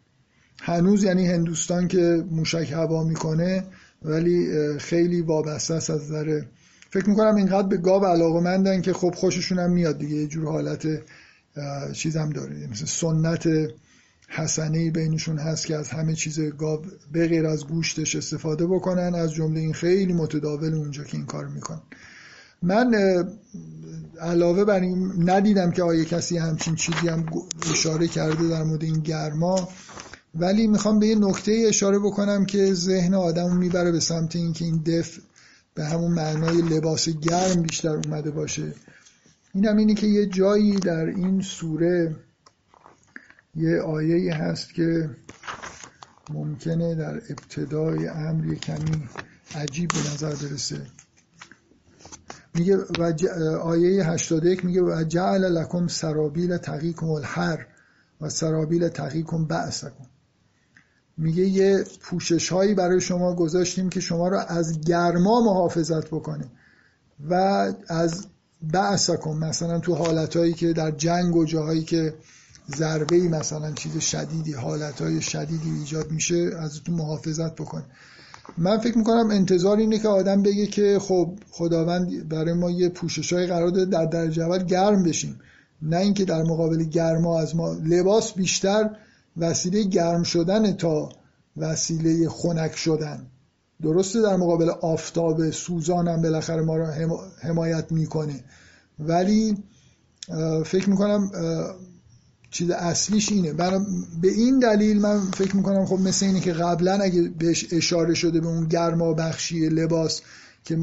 هنوز 0.60 1.04
یعنی 1.04 1.26
هندوستان 1.26 1.88
که 1.88 2.24
موشک 2.30 2.72
هوا 2.72 3.04
می‌کنه 3.04 3.64
ولی 4.02 4.48
خیلی 4.78 5.20
وابسته 5.20 5.74
است 5.74 5.90
از 5.90 6.02
نظر 6.02 6.42
فکر 6.90 7.08
می‌کنم 7.08 7.36
اینقدر 7.36 7.68
به 7.68 7.76
گاو 7.76 8.04
علاقه 8.04 8.40
مندن 8.40 8.80
که 8.80 8.92
خب 8.92 9.14
خوششون 9.14 9.58
هم 9.58 9.72
میاد 9.72 9.98
دیگه. 9.98 10.16
یه 10.16 10.26
جور 10.26 10.44
حالت 10.44 10.86
چیزم 11.92 12.30
داره. 12.30 12.68
مثل 12.70 12.84
سنت 12.84 13.48
حسنه 14.28 14.90
بینشون 14.90 15.38
هست 15.38 15.66
که 15.66 15.76
از 15.76 15.88
همه 15.88 16.14
چیز 16.14 16.40
گاو 16.40 16.80
به 17.12 17.28
غیر 17.28 17.46
از 17.46 17.66
گوشتش 17.66 18.16
استفاده 18.16 18.66
بکنن. 18.66 19.14
از 19.14 19.32
جمله 19.32 19.60
این 19.60 19.72
خیلی 19.72 20.12
متداول 20.12 20.74
اونجا 20.74 21.04
که 21.04 21.16
این 21.16 21.26
کار 21.26 21.46
می‌کنن. 21.46 21.80
من 22.62 22.94
علاوه 24.20 24.64
بر 24.64 24.80
این 24.80 25.30
ندیدم 25.30 25.70
که 25.70 25.82
آیه 25.82 26.04
کسی 26.04 26.38
همچین 26.38 26.74
چیزی 26.74 27.08
هم 27.08 27.26
اشاره 27.72 28.08
کرده 28.08 28.48
در 28.48 28.62
مورد 28.62 28.84
این 28.84 29.00
گرما. 29.00 29.68
ولی 30.34 30.66
می‌خوام 30.66 30.98
به 30.98 31.06
یه 31.06 31.14
نکته 31.14 31.64
اشاره 31.68 31.98
بکنم 31.98 32.46
که 32.46 32.74
ذهن 32.74 33.14
آدم 33.14 33.56
می‌بره 33.56 33.92
به 33.92 34.00
سمت 34.00 34.36
اینکه 34.36 34.64
این 34.64 34.76
دف 34.76 35.18
به 35.74 35.84
همون 35.84 36.12
معنای 36.12 36.62
لباس 36.62 37.08
گرم 37.08 37.62
بیشتر 37.62 38.00
اومده 38.04 38.30
باشه. 38.30 38.74
این 39.54 39.66
هم 39.66 39.76
اینه 39.76 39.94
که 39.94 40.06
یه 40.06 40.26
جایی 40.26 40.76
در 40.76 41.06
این 41.06 41.40
سوره 41.40 42.16
یه 43.54 43.80
آیه 43.80 44.34
هست 44.34 44.74
که 44.74 45.10
ممکنه 46.30 46.94
در 46.94 47.14
ابتدای 47.14 48.08
امر 48.08 48.54
کمی 48.54 49.08
عجیب 49.54 49.88
به 49.88 49.98
نظر 50.12 50.34
برسه. 50.34 50.86
میگه 52.54 52.76
و 52.76 53.12
آیه 53.62 54.04
81 54.04 54.64
میگه 54.64 54.82
و 54.82 55.04
جعل 55.08 55.44
لکم 55.44 55.86
سرابیل 55.86 56.56
تقیکم 56.56 57.06
الحر 57.06 57.66
و 58.20 58.28
سرابیل 58.28 58.88
تقیکم 58.88 59.44
بعثکم 59.44 60.06
میگه 61.20 61.44
یه 61.44 61.84
پوشش 62.00 62.48
هایی 62.48 62.74
برای 62.74 63.00
شما 63.00 63.34
گذاشتیم 63.34 63.88
که 63.88 64.00
شما 64.00 64.28
رو 64.28 64.38
از 64.48 64.80
گرما 64.80 65.40
محافظت 65.40 66.06
بکنه 66.06 66.44
و 67.30 67.34
از 67.88 68.26
بعثکم 68.62 69.30
مثلا 69.30 69.78
تو 69.78 69.94
حالتهایی 69.94 70.52
که 70.52 70.72
در 70.72 70.90
جنگ 70.90 71.36
و 71.36 71.44
جاهایی 71.44 71.82
که 71.82 72.14
ضربه 72.76 73.16
مثلا 73.28 73.72
چیز 73.72 73.98
شدیدی 73.98 74.52
حالتهای 74.52 75.22
شدیدی 75.22 75.70
ایجاد 75.70 76.10
میشه 76.10 76.50
از 76.58 76.82
تو 76.82 76.92
محافظت 76.92 77.54
بکنه. 77.54 77.84
من 78.58 78.78
فکر 78.78 78.98
می‌کنم 78.98 79.30
انتظار 79.30 79.76
اینه 79.76 79.98
که 79.98 80.08
آدم 80.08 80.42
بگه 80.42 80.66
که 80.66 80.98
خب 80.98 81.38
خداوند 81.50 82.28
برای 82.28 82.54
ما 82.54 82.70
یه 82.70 82.88
پوشش 82.88 83.32
های 83.32 83.46
قرار 83.46 83.68
داده 83.68 83.90
در 83.90 84.04
درجه 84.04 84.44
اول 84.44 84.64
گرم 84.64 85.02
بشیم. 85.02 85.40
نه 85.82 85.96
اینکه 85.96 86.24
در 86.24 86.42
مقابل 86.42 86.84
گرما 86.84 87.40
از 87.40 87.56
ما 87.56 87.72
لباس 87.72 88.32
بیشتر 88.32 88.90
وسیله 89.40 89.82
گرم 89.82 90.22
شدن 90.22 90.72
تا 90.72 91.08
وسیله 91.56 92.28
خنک 92.28 92.76
شدن. 92.76 93.26
درسته 93.82 94.22
در 94.22 94.36
مقابل 94.36 94.70
آفتاب 94.70 95.50
سوزان 95.50 96.08
هم 96.08 96.22
بالاخره 96.22 96.62
ما 96.62 96.76
رو 96.76 96.86
حمایت 97.42 97.92
می‌کنه. 97.92 98.44
ولی 98.98 99.56
فکر 100.64 100.90
می‌کنم 100.90 101.30
چیز 102.50 102.70
اصلیش 102.70 103.32
اینه. 103.32 103.52
به 104.22 104.28
این 104.28 104.58
دلیل 104.58 105.00
من 105.00 105.20
فکر 105.20 105.56
می‌کنم 105.56 105.86
خب 105.86 106.00
مثل 106.00 106.26
اینه 106.26 106.40
که 106.40 106.52
قبلا 106.52 106.94
اگه 106.94 107.22
بهش 107.22 107.66
اشاره 107.72 108.14
شده 108.14 108.40
به 108.40 108.46
اون 108.46 108.64
گرما 108.64 109.12
بخشی 109.12 109.68
لباس 109.68 110.20
که 110.64 110.76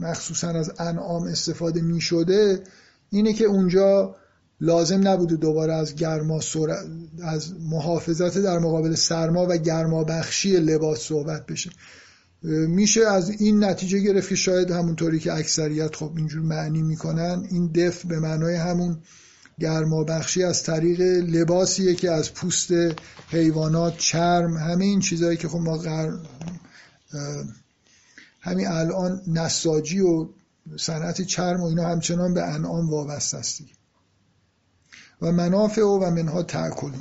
مخصوصا 0.00 0.48
از 0.48 0.72
انعام 0.78 1.22
استفاده 1.22 1.80
می‌شده 1.80 2.62
اینه 3.10 3.32
که 3.32 3.44
اونجا 3.44 4.16
لازم 4.62 5.08
نبوده 5.08 5.36
دوباره 5.36 5.72
از 5.72 5.94
گرما 5.94 6.40
از 7.22 7.54
محافظت 7.60 8.38
در 8.38 8.58
مقابل 8.58 8.94
سرما 8.94 9.46
و 9.48 9.56
گرما 9.56 10.04
بخشی 10.04 10.56
لباس 10.56 11.00
صحبت 11.00 11.46
بشه. 11.46 11.70
میشه 12.68 13.00
از 13.06 13.30
این 13.30 13.64
نتیجه 13.64 13.98
گرفت 13.98 14.28
که 14.28 14.34
شاید 14.34 14.70
همونطوری 14.70 15.18
که 15.18 15.32
اکثریت 15.32 15.96
خب 15.96 16.12
اینجور 16.16 16.42
معنی 16.42 16.82
می‌کنن 16.82 17.46
این 17.50 17.66
دف 17.66 18.06
به 18.06 18.20
معنای 18.20 18.54
همون 18.54 18.98
گرما 19.60 20.04
بخشی 20.04 20.42
از 20.42 20.62
طریق 20.62 21.00
لباسیه 21.00 21.94
که 21.94 22.10
از 22.10 22.34
پوست 22.34 22.72
حیوانات 23.28 23.98
چرم 23.98 24.56
همه 24.56 24.84
این 24.84 25.00
چیزهایی 25.00 25.36
که 25.36 25.48
خب 25.48 25.58
ما 25.58 25.78
غر... 25.78 26.10
همین 28.40 28.66
الان 28.68 29.22
نساجی 29.26 30.00
و 30.00 30.28
صنعت 30.76 31.22
چرم 31.22 31.60
و 31.60 31.64
اینا 31.64 31.88
همچنان 31.88 32.34
به 32.34 32.42
انعام 32.42 32.90
وابسته 32.90 33.38
است 33.38 33.60
و 35.22 35.32
منافع 35.32 35.82
و 35.82 36.10
منها 36.10 36.42
تأکلون 36.42 37.00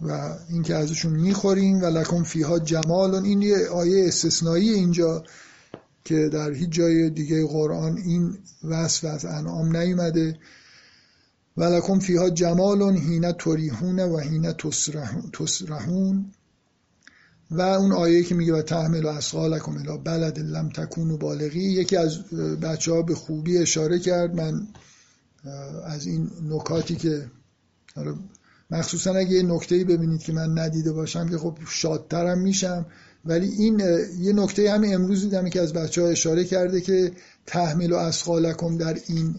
و 0.00 0.36
اینکه 0.50 0.74
ازشون 0.74 1.12
می‌خوریم 1.12 1.82
و 1.82 1.86
لکم 1.86 2.22
فیها 2.22 2.58
جمال 2.58 3.14
این 3.14 3.42
یه 3.42 3.68
آیه 3.68 4.08
استثنایی 4.08 4.70
اینجا 4.70 5.24
که 6.04 6.28
در 6.32 6.52
هیچ 6.52 6.70
جای 6.70 7.10
دیگه 7.10 7.46
قرآن 7.46 7.96
این 7.96 8.38
وصف 8.64 9.04
از 9.04 9.24
انعام 9.24 9.76
نیومده. 9.76 10.38
و 11.56 11.64
لکم 11.64 11.98
فیها 11.98 12.30
جمال 12.30 12.96
هینه 12.96 13.32
تریحون 13.32 14.00
و 14.00 14.18
هینه 14.18 14.54
تسرحون 15.32 16.24
و 17.50 17.60
اون 17.60 17.92
آیه 17.92 18.22
که 18.22 18.34
میگه 18.34 18.54
و 18.54 18.62
تحمل 18.62 19.04
و 19.04 19.08
اسقالکم 19.08 19.76
الی 19.76 19.98
بلد 20.04 20.38
لم 20.38 20.68
تکون 20.68 21.16
بالغی. 21.16 21.60
یکی 21.60 21.96
از 21.96 22.24
بچه 22.62 22.92
ها 22.92 23.02
به 23.02 23.14
خوبی 23.14 23.58
اشاره 23.58 23.98
کرد. 23.98 24.34
من 24.34 24.66
از 25.84 26.06
این 26.06 26.30
نکاتی 26.48 26.96
که 26.96 27.30
مخصوصا 28.70 29.14
اگه 29.14 29.30
یه 29.30 29.42
نکته 29.42 29.84
ببینید 29.84 30.22
که 30.22 30.32
من 30.32 30.58
ندیده 30.58 30.92
باشم 30.92 31.28
که 31.28 31.38
خب 31.38 31.58
شادترم 31.68 32.38
میشم. 32.38 32.86
ولی 33.24 33.48
این 33.48 33.82
یه 34.18 34.32
نکته 34.32 34.70
همین 34.70 34.94
امروز 34.94 35.20
دیدم 35.20 35.48
که 35.48 35.60
از 35.60 35.72
بچه 35.72 36.02
ها 36.02 36.08
اشاره 36.08 36.44
کرده 36.44 36.80
که 36.80 37.12
تحمل 37.46 37.92
و 37.92 37.96
اسقالکم 37.96 38.76
در 38.76 38.98
این 39.06 39.34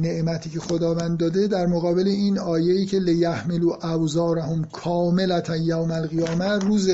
نعمتی 0.00 0.50
که 0.50 0.60
خداوند 0.60 1.18
داده 1.18 1.46
در 1.46 1.66
مقابل 1.66 2.08
این 2.08 2.38
آیه‌ای 2.38 2.86
که 2.86 2.98
لیحملوا 2.98 3.78
اوزارهم 3.94 4.64
کاملتا 4.64 5.56
یوم 5.56 5.90
القیامه 5.90 6.58
روز 6.58 6.90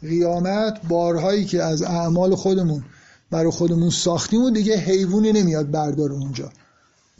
قیامت 0.00 0.80
بارهایی 0.88 1.44
که 1.44 1.62
از 1.62 1.82
اعمال 1.82 2.34
خودمون 2.34 2.84
برای 3.30 3.50
خودمون 3.50 3.90
ساختیم 3.90 4.42
و 4.42 4.50
دیگه 4.50 4.76
حیوانی 4.76 5.32
نمیاد 5.32 5.70
برداره 5.70 6.12
اونجا. 6.12 6.52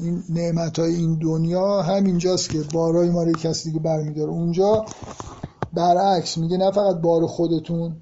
این 0.01 0.23
نعمت 0.29 0.79
های 0.79 0.95
این 0.95 1.15
دنیا 1.15 1.83
همینجاست 1.83 2.51
که 2.51 2.61
بارهای 2.73 3.11
ما 3.11 3.23
رو 3.23 3.33
کسی 3.33 3.69
دیگه 3.69 3.81
برمیداره. 3.83 4.31
اونجا 4.31 4.85
برعکس 5.73 6.39
میگه 6.39 6.57
نه 6.57 6.71
فقط 6.71 6.97
بار 6.97 7.27
خودتون 7.27 7.97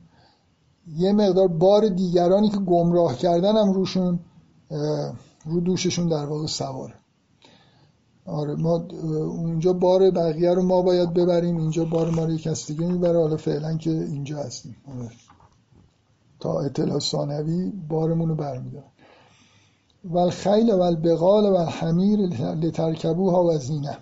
یه 0.97 1.13
مقدار 1.13 1.49
بار 1.49 1.89
دیگرانی 1.89 2.49
که 2.49 2.59
گمراه 2.59 3.17
کردن 3.17 3.57
هم 3.57 3.73
روشون 3.73 4.19
رو 5.45 5.61
دوششون 5.61 6.09
در 6.09 6.27
واقع 6.27 6.47
سواره. 6.47 6.95
آره 8.27 8.55
ما 8.55 8.87
اونجا 9.27 9.73
بار 9.73 10.11
بقیه 10.11 10.55
رو 10.55 10.63
ما 10.63 10.83
باید 10.83 11.15
ببریم 11.15 11.57
اینجا 11.57 11.85
بار 11.85 12.11
ما 12.11 12.25
رو 12.25 12.33
یک 12.33 12.43
کس 12.43 12.67
دیگه 12.67 12.87
می‌بره. 12.87 13.19
حالا 13.19 13.37
فعلا 13.37 13.77
که 13.77 13.91
اینجا 13.91 14.39
هستیم. 14.39 14.77
آره. 14.99 15.11
تا 16.41 16.61
اطلاع 16.61 16.99
ثانوی 16.99 17.73
بارمون 17.89 18.29
رو 18.29 18.35
برمیدارم. 18.35 18.93
و 20.05 20.19
الخیل 20.19 20.71
و 20.71 20.81
البقال 20.81 21.45
و 21.45 21.55
الحمیر 21.55 22.19
لترکبوها 22.55 23.45
و 23.45 23.59
زینه. 23.59 23.99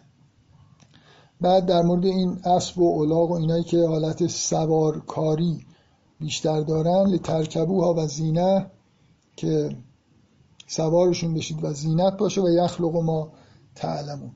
بعد 1.41 1.67
در 1.67 1.83
مورد 1.83 2.05
این 2.05 2.39
اسب 2.45 2.79
و 2.79 3.01
الاغ 3.03 3.31
و 3.31 3.35
اینایی 3.35 3.65
که 3.65 3.87
حالت 3.87 4.27
سوارکاری 4.27 5.67
بیشتر 6.21 6.61
دارن 6.61 7.11
لترکبوها 7.11 7.95
و 7.95 8.07
زینه 8.07 8.71
که 9.37 9.77
سوارشون 10.67 11.35
بشید 11.35 11.65
و 11.65 11.73
زینت 11.73 12.17
باشه 12.17 12.41
و 12.41 12.49
یخلق 12.49 12.97
ما 12.97 13.33
تعلمون. 13.75 14.31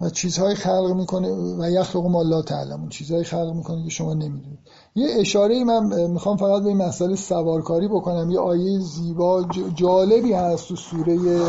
و 0.00 0.10
چیزهای 0.10 0.54
خلق 0.54 0.92
می‌کنه 0.96 1.28
و 1.58 1.70
یخلق 1.70 2.06
ما 2.06 2.22
لا 2.22 2.42
تعلمون. 2.42 2.88
چیزهای 2.88 3.24
خلق 3.24 3.54
می‌کنه 3.54 3.84
که 3.84 3.90
شما 3.90 4.14
نمی‌دونید. 4.14 4.58
یه 4.94 5.08
اشاره 5.20 5.64
من 5.64 6.10
می‌خوام 6.10 6.36
فقط 6.36 6.62
به 6.62 6.68
این 6.68 6.76
مسئله 6.76 7.16
سوارکاری 7.16 7.88
بکنم. 7.88 8.30
یه 8.30 8.38
آیه 8.38 8.78
زیبا 8.78 9.44
جالبی 9.74 10.32
هست 10.32 10.68
تو 10.68 10.76
سوره 10.76 11.40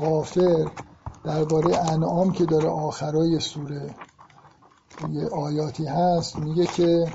غافر 0.00 0.70
درباره 1.24 1.92
انعام 1.92 2.32
که 2.32 2.44
داره 2.44 2.68
آخرای 2.68 3.40
سوره. 3.40 3.94
یه 5.12 5.28
آیاتی 5.28 5.84
هست. 5.84 6.36
میگه 6.36 6.66
که 6.66 7.12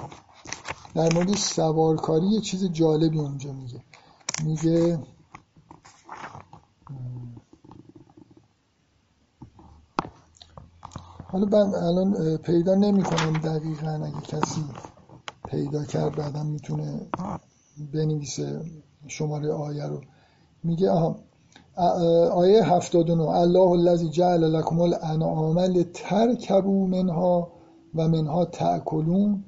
در 0.95 1.13
مورد 1.13 1.36
سوارکاری 1.36 2.28
یه 2.28 2.41
چیز 2.41 2.65
جالبی 2.71 3.19
اونجا 3.19 3.51
میگه. 3.53 3.84
میگه 4.43 4.99
حالا 11.36 11.47
من 11.47 11.75
الان 11.75 12.38
پیدا 12.38 12.75
نمی 12.75 13.03
کنم 13.03 13.33
دقیقا 13.43 13.89
اگه 13.89 14.21
کسی 14.21 14.63
پیدا 15.47 15.83
کرد 15.83 16.15
بعدم 16.15 16.45
می‌تونه 16.45 17.07
بنویسه 17.93 18.61
شماره 19.07 19.51
آیه 19.51 19.86
رو. 19.86 20.01
میگه 20.63 20.89
آها 20.89 21.15
آیه 22.31 22.63
79 22.63 23.29
الله 23.29 23.71
الذی 23.71 24.09
جعل 24.09 24.53
لكم 24.53 24.79
الانعام 24.79 25.59
لترکبوا 25.59 26.88
منها 26.88 27.51
و 27.95 28.07
منها 28.07 28.45
تأکلون 28.45 29.43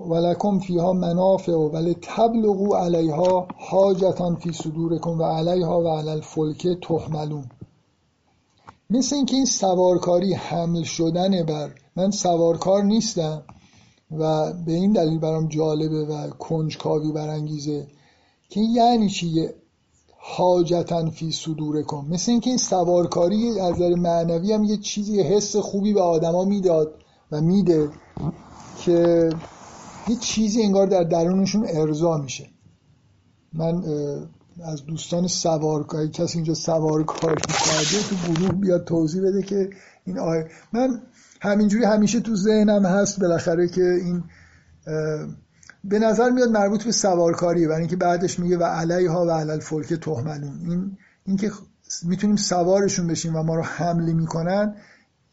ولکم 0.00 0.58
فیها 0.58 0.92
منافع 0.92 1.52
و 1.52 1.92
تبلغوا 2.02 2.78
علیها 2.78 3.48
حاجتا 3.56 4.34
فی 4.34 4.52
صدورکم 4.52 5.20
و 5.20 5.24
علیها 5.24 5.80
و 5.80 5.88
علی 5.88 6.10
الفلک 6.10 6.68
تحملون. 6.82 7.44
مثل 8.90 9.16
اینکه 9.16 9.36
این 9.36 9.44
سوارکاری 9.44 10.34
حمل 10.34 10.82
شدن 10.82 11.42
بر 11.42 11.74
من 11.96 12.10
سوارکار 12.10 12.84
نیستم 12.84 13.42
و 14.10 14.52
به 14.52 14.72
این 14.72 14.92
دلیل 14.92 15.18
برام 15.18 15.48
جالبه 15.48 16.04
و 16.04 16.30
کنجکاوی 16.30 17.12
برانگیزه 17.12 17.86
که 18.48 18.60
یعنی 18.60 19.08
چی؟ 19.08 19.48
حاجتا 20.18 21.10
فی 21.10 21.32
صدورکم 21.32 22.04
مثل 22.10 22.32
اینکه 22.32 22.50
این 22.50 22.58
سوارکاری 22.58 23.60
از 23.60 23.74
نظر 23.74 23.94
معنوی 23.94 24.52
هم 24.52 24.64
یه 24.64 24.76
چیزی 24.76 25.22
حس 25.22 25.56
خوبی 25.56 25.92
به 25.92 26.00
آدما 26.00 26.44
می‌داد 26.44 26.94
و 27.32 27.40
میده 27.40 27.90
که 28.84 29.30
یه 30.08 30.16
چیزی 30.16 30.62
انگار 30.62 30.86
در 30.86 31.04
درونشون 31.04 31.66
ارضا 31.68 32.16
میشه. 32.16 32.46
من 33.52 33.82
از 34.64 34.86
دوستان 34.86 35.26
سوارکاری 35.26 36.08
کسی 36.08 36.38
اینجا 36.38 36.54
سوارکاری 36.54 37.42
کرده 37.42 38.08
تو 38.08 38.32
گروه 38.32 38.52
بیاد 38.52 38.84
توضیح 38.84 39.22
بده 39.22 39.42
که 39.42 39.70
این 40.04 40.18
آیه 40.18 40.48
من 40.72 41.02
همینجوری 41.40 41.84
همیشه 41.84 42.20
تو 42.20 42.36
ذهنم 42.36 42.86
هست 42.86 43.20
بالاخره 43.20 43.68
که 43.68 43.82
این 43.82 44.24
به 45.84 45.98
نظر 45.98 46.30
میاد 46.30 46.48
مربوط 46.48 46.84
به 46.84 46.92
سوارکاریه. 46.92 47.68
برای 47.68 47.80
اینکه 47.80 47.96
بعدش 47.96 48.38
میگه 48.38 48.58
و 48.58 48.62
علیها 48.62 49.26
و 49.26 49.30
علی 49.30 49.50
الفلک 49.50 49.94
تهملون. 49.94 50.70
این 50.70 50.98
اینکه 51.26 51.50
می‌تونیم 52.02 52.36
سوارشون 52.36 53.06
بشیم 53.06 53.36
و 53.36 53.42
ما 53.42 53.54
رو 53.54 53.62
حمله 53.62 54.12
می‌کنن 54.12 54.74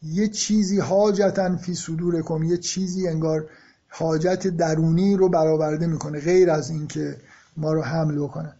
یه 0.02 0.28
چیزی 0.28 0.80
حاجتا 0.80 1.56
فی 1.56 1.74
صدورکم 1.74 2.42
یه 2.42 2.56
چیزی 2.56 3.08
انگار 3.08 3.46
حاجت 3.88 4.46
درونی 4.46 5.16
رو 5.16 5.28
برآورده 5.28 5.86
می‌کنه 5.86 6.20
غیر 6.20 6.50
از 6.50 6.70
اینکه 6.70 7.16
ما 7.56 7.72
رو 7.72 7.82
حمل 7.82 8.18
بکنن. 8.18 8.54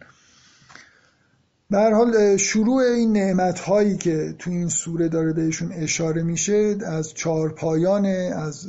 در 1.71 1.93
حال 1.93 2.37
شروع 2.37 2.83
این 2.83 3.13
نعمت 3.13 3.61
هایی 3.61 3.97
که 3.97 4.35
تو 4.39 4.51
این 4.51 4.69
سوره 4.69 5.09
داره 5.09 5.33
بهشون 5.33 5.73
اشاره 5.73 6.23
میشه 6.23 6.79
از 6.87 7.15
چهار 7.15 7.53
پایان 7.53 8.07
از 8.37 8.69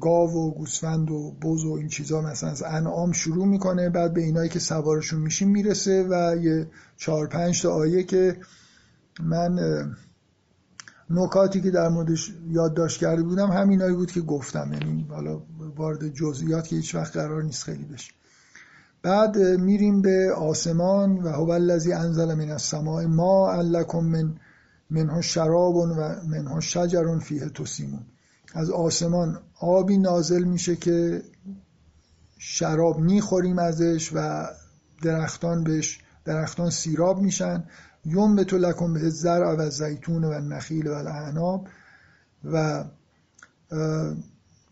گاو 0.00 0.30
و 0.30 0.54
گوسفند 0.54 1.10
و 1.10 1.36
بز 1.42 1.64
و 1.64 1.72
این 1.72 1.88
چیزها 1.88 2.20
مثلا 2.20 2.50
از 2.50 2.62
انعام 2.62 3.12
شروع 3.12 3.46
می‌کنه 3.46 3.90
بعد 3.90 4.14
به 4.14 4.20
اینایی 4.20 4.48
که 4.48 4.58
سوارشون 4.58 5.20
میشیم 5.20 5.48
می‌رسه 5.48 6.06
و 6.10 6.36
یه 6.36 6.66
چهار 6.96 7.26
پنج 7.26 7.62
تا 7.62 7.72
آیه 7.72 8.02
که 8.02 8.36
من 9.22 9.58
نکاتی 11.10 11.60
که 11.60 11.70
در 11.70 11.88
موردش 11.88 12.32
یادداشت 12.50 13.00
کرده 13.00 13.22
بودم 13.22 13.50
همینایی 13.50 13.94
بود 13.94 14.10
که 14.12 14.20
گفتم. 14.20 14.70
یعنی 14.72 15.06
حالا 15.10 15.42
وارد 15.76 16.08
جزئیات 16.08 16.68
که 16.68 16.76
هیچ 16.76 16.94
وقت 16.94 17.16
قرار 17.16 17.42
نیست 17.42 17.64
خیلی 17.64 17.84
بشه. 17.84 18.12
بعد 19.02 19.38
میریم 19.38 20.02
به 20.02 20.34
آسمان 20.36 21.22
و 21.22 21.28
هو 21.28 21.50
الذی 21.50 21.92
انزل 21.92 22.34
من 22.34 22.50
السماء 22.50 23.06
ما 23.06 23.62
لکم 23.62 23.98
من 23.98 24.34
منها 24.90 25.20
شراب 25.20 25.76
و 25.76 25.86
منها 26.28 26.60
شجر 26.60 27.18
فیه 27.18 27.48
تسیمون. 27.48 28.06
از 28.54 28.70
آسمان 28.70 29.38
آبی 29.60 29.98
نازل 29.98 30.44
میشه 30.44 30.76
که 30.76 31.22
شراب 32.38 32.98
می‌خوریم 32.98 33.58
ازش 33.58 34.10
و 34.14 34.46
درختان 35.02 35.64
بهش 35.64 36.00
درختان 36.24 36.70
سیراب 36.70 37.20
میشن. 37.20 37.64
یوم 38.04 38.36
به 38.36 38.44
تو 38.44 38.58
لکم 38.58 38.92
به 38.92 39.10
زرع 39.10 39.56
و 39.58 39.70
زیتون 39.70 40.24
و 40.24 40.40
نخیل 40.40 40.88
و 40.88 40.92
اعناب 40.92 41.68
و 42.44 42.84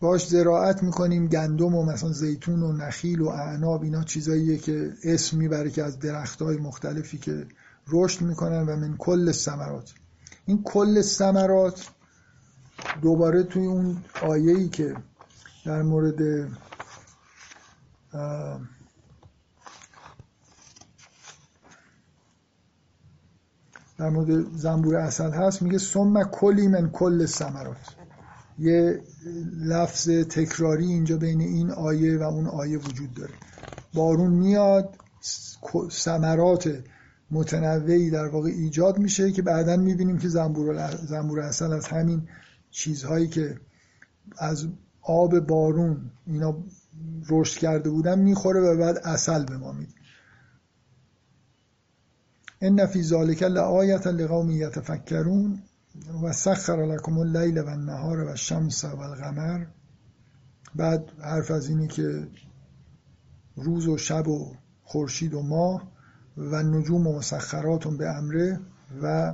باش 0.01 0.27
زراعت 0.27 0.83
می‌کنیم 0.83 1.27
گندم 1.27 1.75
و 1.75 1.85
مثلا 1.85 2.11
زیتون 2.11 2.63
و 2.63 2.71
نخیل 2.71 3.21
و 3.21 3.27
اعناب 3.27 3.83
اینا 3.83 4.03
چیزاییه 4.03 4.57
که 4.57 4.93
اسم 5.03 5.37
می‌بره 5.37 5.69
که 5.69 5.83
از 5.83 5.99
درخت 5.99 6.41
های 6.41 6.57
مختلفی 6.57 7.17
که 7.17 7.47
رشد 7.87 8.21
می‌کنن 8.21 8.61
و 8.61 8.75
من 8.75 8.95
کل 8.97 9.31
سمرات 9.31 9.93
این 10.45 10.63
کل 10.63 11.01
سمرات 11.01 11.89
دوباره 13.01 13.43
توی 13.43 13.65
اون 13.65 14.03
آیه‌ای 14.21 14.69
که 14.69 14.95
در 15.65 15.81
مورد 15.81 16.47
در 23.97 24.09
مورد 24.09 24.57
زنبور 24.57 24.95
اصل 24.95 25.31
هست 25.31 25.61
میگه 25.61 25.77
ثم 25.77 26.23
کلی 26.23 26.67
من 26.67 26.89
کل 26.89 27.25
ثمرات. 27.25 28.00
یه 28.61 29.01
لفظ 29.57 30.09
تکراری 30.09 30.85
اینجا 30.85 31.17
بین 31.17 31.41
این 31.41 31.71
آیه 31.71 32.17
و 32.17 32.23
اون 32.23 32.47
آیه 32.47 32.77
وجود 32.77 33.13
داره. 33.13 33.33
بارون 33.93 34.31
میاد 34.31 34.97
ثمرات 35.91 36.83
متنوعی 37.31 38.09
در 38.09 38.27
واقع 38.27 38.49
ایجاد 38.49 38.97
میشه 38.97 39.31
که 39.31 39.41
بعدا 39.41 39.77
می‌بینیم 39.77 40.17
که 40.17 40.27
زنبور, 40.27 40.95
زنبور 40.95 41.39
اصل 41.39 41.73
از 41.73 41.87
همین 41.87 42.27
چیزهایی 42.71 43.27
که 43.27 43.59
از 44.37 44.67
آب 45.01 45.39
بارون 45.39 46.11
اینا 46.27 46.63
رشد 47.29 47.59
کرده 47.59 47.89
بودن 47.89 48.19
می‌خوره 48.19 48.59
و 48.59 48.77
بعد 48.77 48.97
اصل 48.97 49.45
به 49.45 49.57
ما 49.57 49.71
میده. 49.71 49.93
ان 52.61 52.85
فی 52.85 53.03
ذالک 53.03 53.43
لآیه 53.43 54.07
لقوم 54.07 54.51
یتفکرون. 54.51 55.63
و 56.23 56.33
سخر 56.33 56.85
لکم 56.85 57.17
اللیل 57.17 57.57
و 57.57 57.67
النهار 57.67 58.23
و 58.23 58.29
الشمس 58.29 58.83
و 58.83 58.99
القمر. 58.99 59.65
بعد 60.75 61.11
حرف 61.21 61.51
از 61.51 61.69
اینی 61.69 61.87
که 61.87 62.27
روز 63.55 63.87
و 63.87 63.97
شب 63.97 64.27
و 64.27 64.55
خورشید 64.83 65.33
و 65.33 65.41
ماه 65.41 65.91
و 66.37 66.63
نجوم 66.63 67.07
و 67.07 67.17
مسخراتون 67.17 67.97
به 67.97 68.09
امره 68.09 68.59
و 69.03 69.33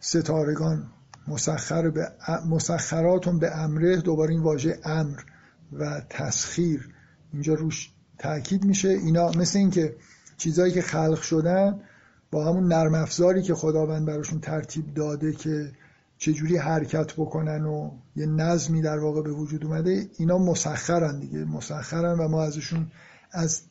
ستارگان 0.00 0.86
مسخر 1.28 1.90
به 1.90 2.12
مسخراتون 2.48 3.38
به 3.38 3.56
امره 3.56 3.96
دوباره 3.96 4.30
این 4.30 4.42
واژه 4.42 4.78
امر 4.84 5.20
و 5.72 6.02
تسخیر 6.10 6.94
اینجا 7.32 7.54
روش 7.54 7.90
تاکید 8.18 8.64
میشه. 8.64 8.88
اینا 8.88 9.30
مثل 9.30 9.58
اینکه 9.58 9.96
چیزهایی 10.36 10.72
که 10.72 10.82
خلق 10.82 11.22
شدن 11.22 11.80
با 12.30 12.44
همون 12.44 12.72
نرم 12.72 12.94
افزاری 12.94 13.42
که 13.42 13.54
خداوند 13.54 14.06
براشون 14.06 14.40
ترتیب 14.40 14.94
داده 14.94 15.32
که 15.32 15.72
چجوری 16.18 16.56
حرکت 16.56 17.12
بکنن 17.12 17.64
و 17.64 17.90
یه 18.16 18.26
نظمی 18.26 18.82
در 18.82 18.98
واقع 18.98 19.22
به 19.22 19.30
وجود 19.30 19.64
اومده 19.64 20.10
اینا 20.18 20.38
مسخرن 20.38 21.20
دیگه. 21.20 21.44
مسخرن 21.44 22.18
و 22.18 22.28
ما 22.28 22.42
ازشون 22.42 22.90
از 23.32 23.62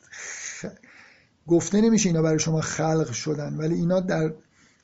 گفته 1.46 1.80
نمیشه 1.80 2.08
اینا 2.08 2.22
برای 2.22 2.38
شما 2.38 2.60
خلق 2.60 3.12
شدن 3.12 3.56
ولی 3.56 3.74
اینا 3.74 4.00
در 4.00 4.32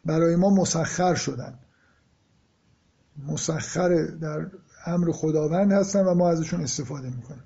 برای 0.04 0.36
ما 0.36 0.50
مسخر 0.50 1.14
شدن. 1.14 1.58
مسخر 3.26 4.06
در 4.06 4.46
امر 4.86 5.12
خداوند 5.12 5.72
هستن 5.72 6.04
و 6.04 6.14
ما 6.14 6.30
ازشون 6.30 6.60
استفاده 6.60 7.10
می‌کنیم. 7.10 7.44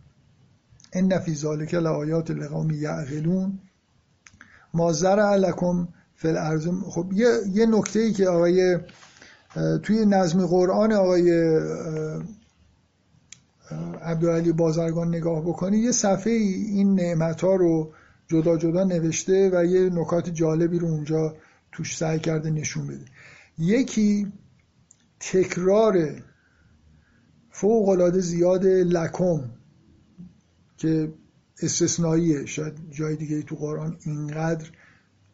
این 0.92 1.18
فی 1.18 1.34
ذالک 1.34 1.74
لآیات 1.74 2.30
لقوم 2.30 2.70
یعقلون 2.70 3.58
ما 4.74 4.92
زرع 4.92 5.36
لکم 5.36 5.88
فی 6.20 6.28
الارض. 6.28 6.68
خب 6.68 7.12
یه, 7.12 7.28
یه 7.52 7.66
نکته 7.66 8.00
ای 8.00 8.12
که 8.12 8.28
آقای 8.28 8.78
توی 9.82 10.06
نظم 10.06 10.46
قرآن 10.46 10.92
آقای 10.92 11.30
عبدالعلی 14.02 14.52
بازرگان 14.52 15.08
نگاه 15.08 15.40
بکنی 15.40 15.78
یه 15.78 15.92
صفحه 15.92 16.32
این 16.32 16.94
نعمت 16.94 17.40
ها 17.40 17.54
رو 17.54 17.92
جدا 18.28 18.56
جدا 18.56 18.84
نوشته 18.84 19.50
و 19.52 19.64
یه 19.64 19.90
نکات 19.90 20.30
جالبی 20.30 20.78
رو 20.78 20.88
اونجا 20.88 21.36
توش 21.72 21.96
سعی 21.96 22.18
کرده 22.18 22.50
نشون 22.50 22.86
بده. 22.86 23.04
یکی 23.58 24.32
تکرار 25.20 26.22
فوق 27.50 27.88
العاده 27.88 28.20
زیاد 28.20 28.66
لکم 28.66 29.50
که 30.76 31.12
استثنائیه. 31.62 32.46
شاید 32.46 32.74
جای 32.90 33.16
دیگه 33.16 33.42
تو 33.42 33.56
قرآن 33.56 33.96
اینقدر 34.04 34.70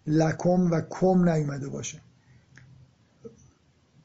لکم 0.07 0.71
و 0.71 0.81
کم 0.91 1.29
نیومده 1.29 1.69
باشه. 1.69 2.01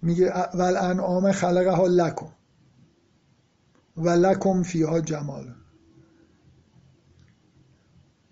میگه 0.02 0.34
ول 0.54 0.78
انعام 0.78 1.32
خلقها 1.32 1.88
لکم 1.88 2.30
و 3.98 4.10
لکم 4.10 4.64
فیها 4.64 5.02
جمال. 5.02 5.54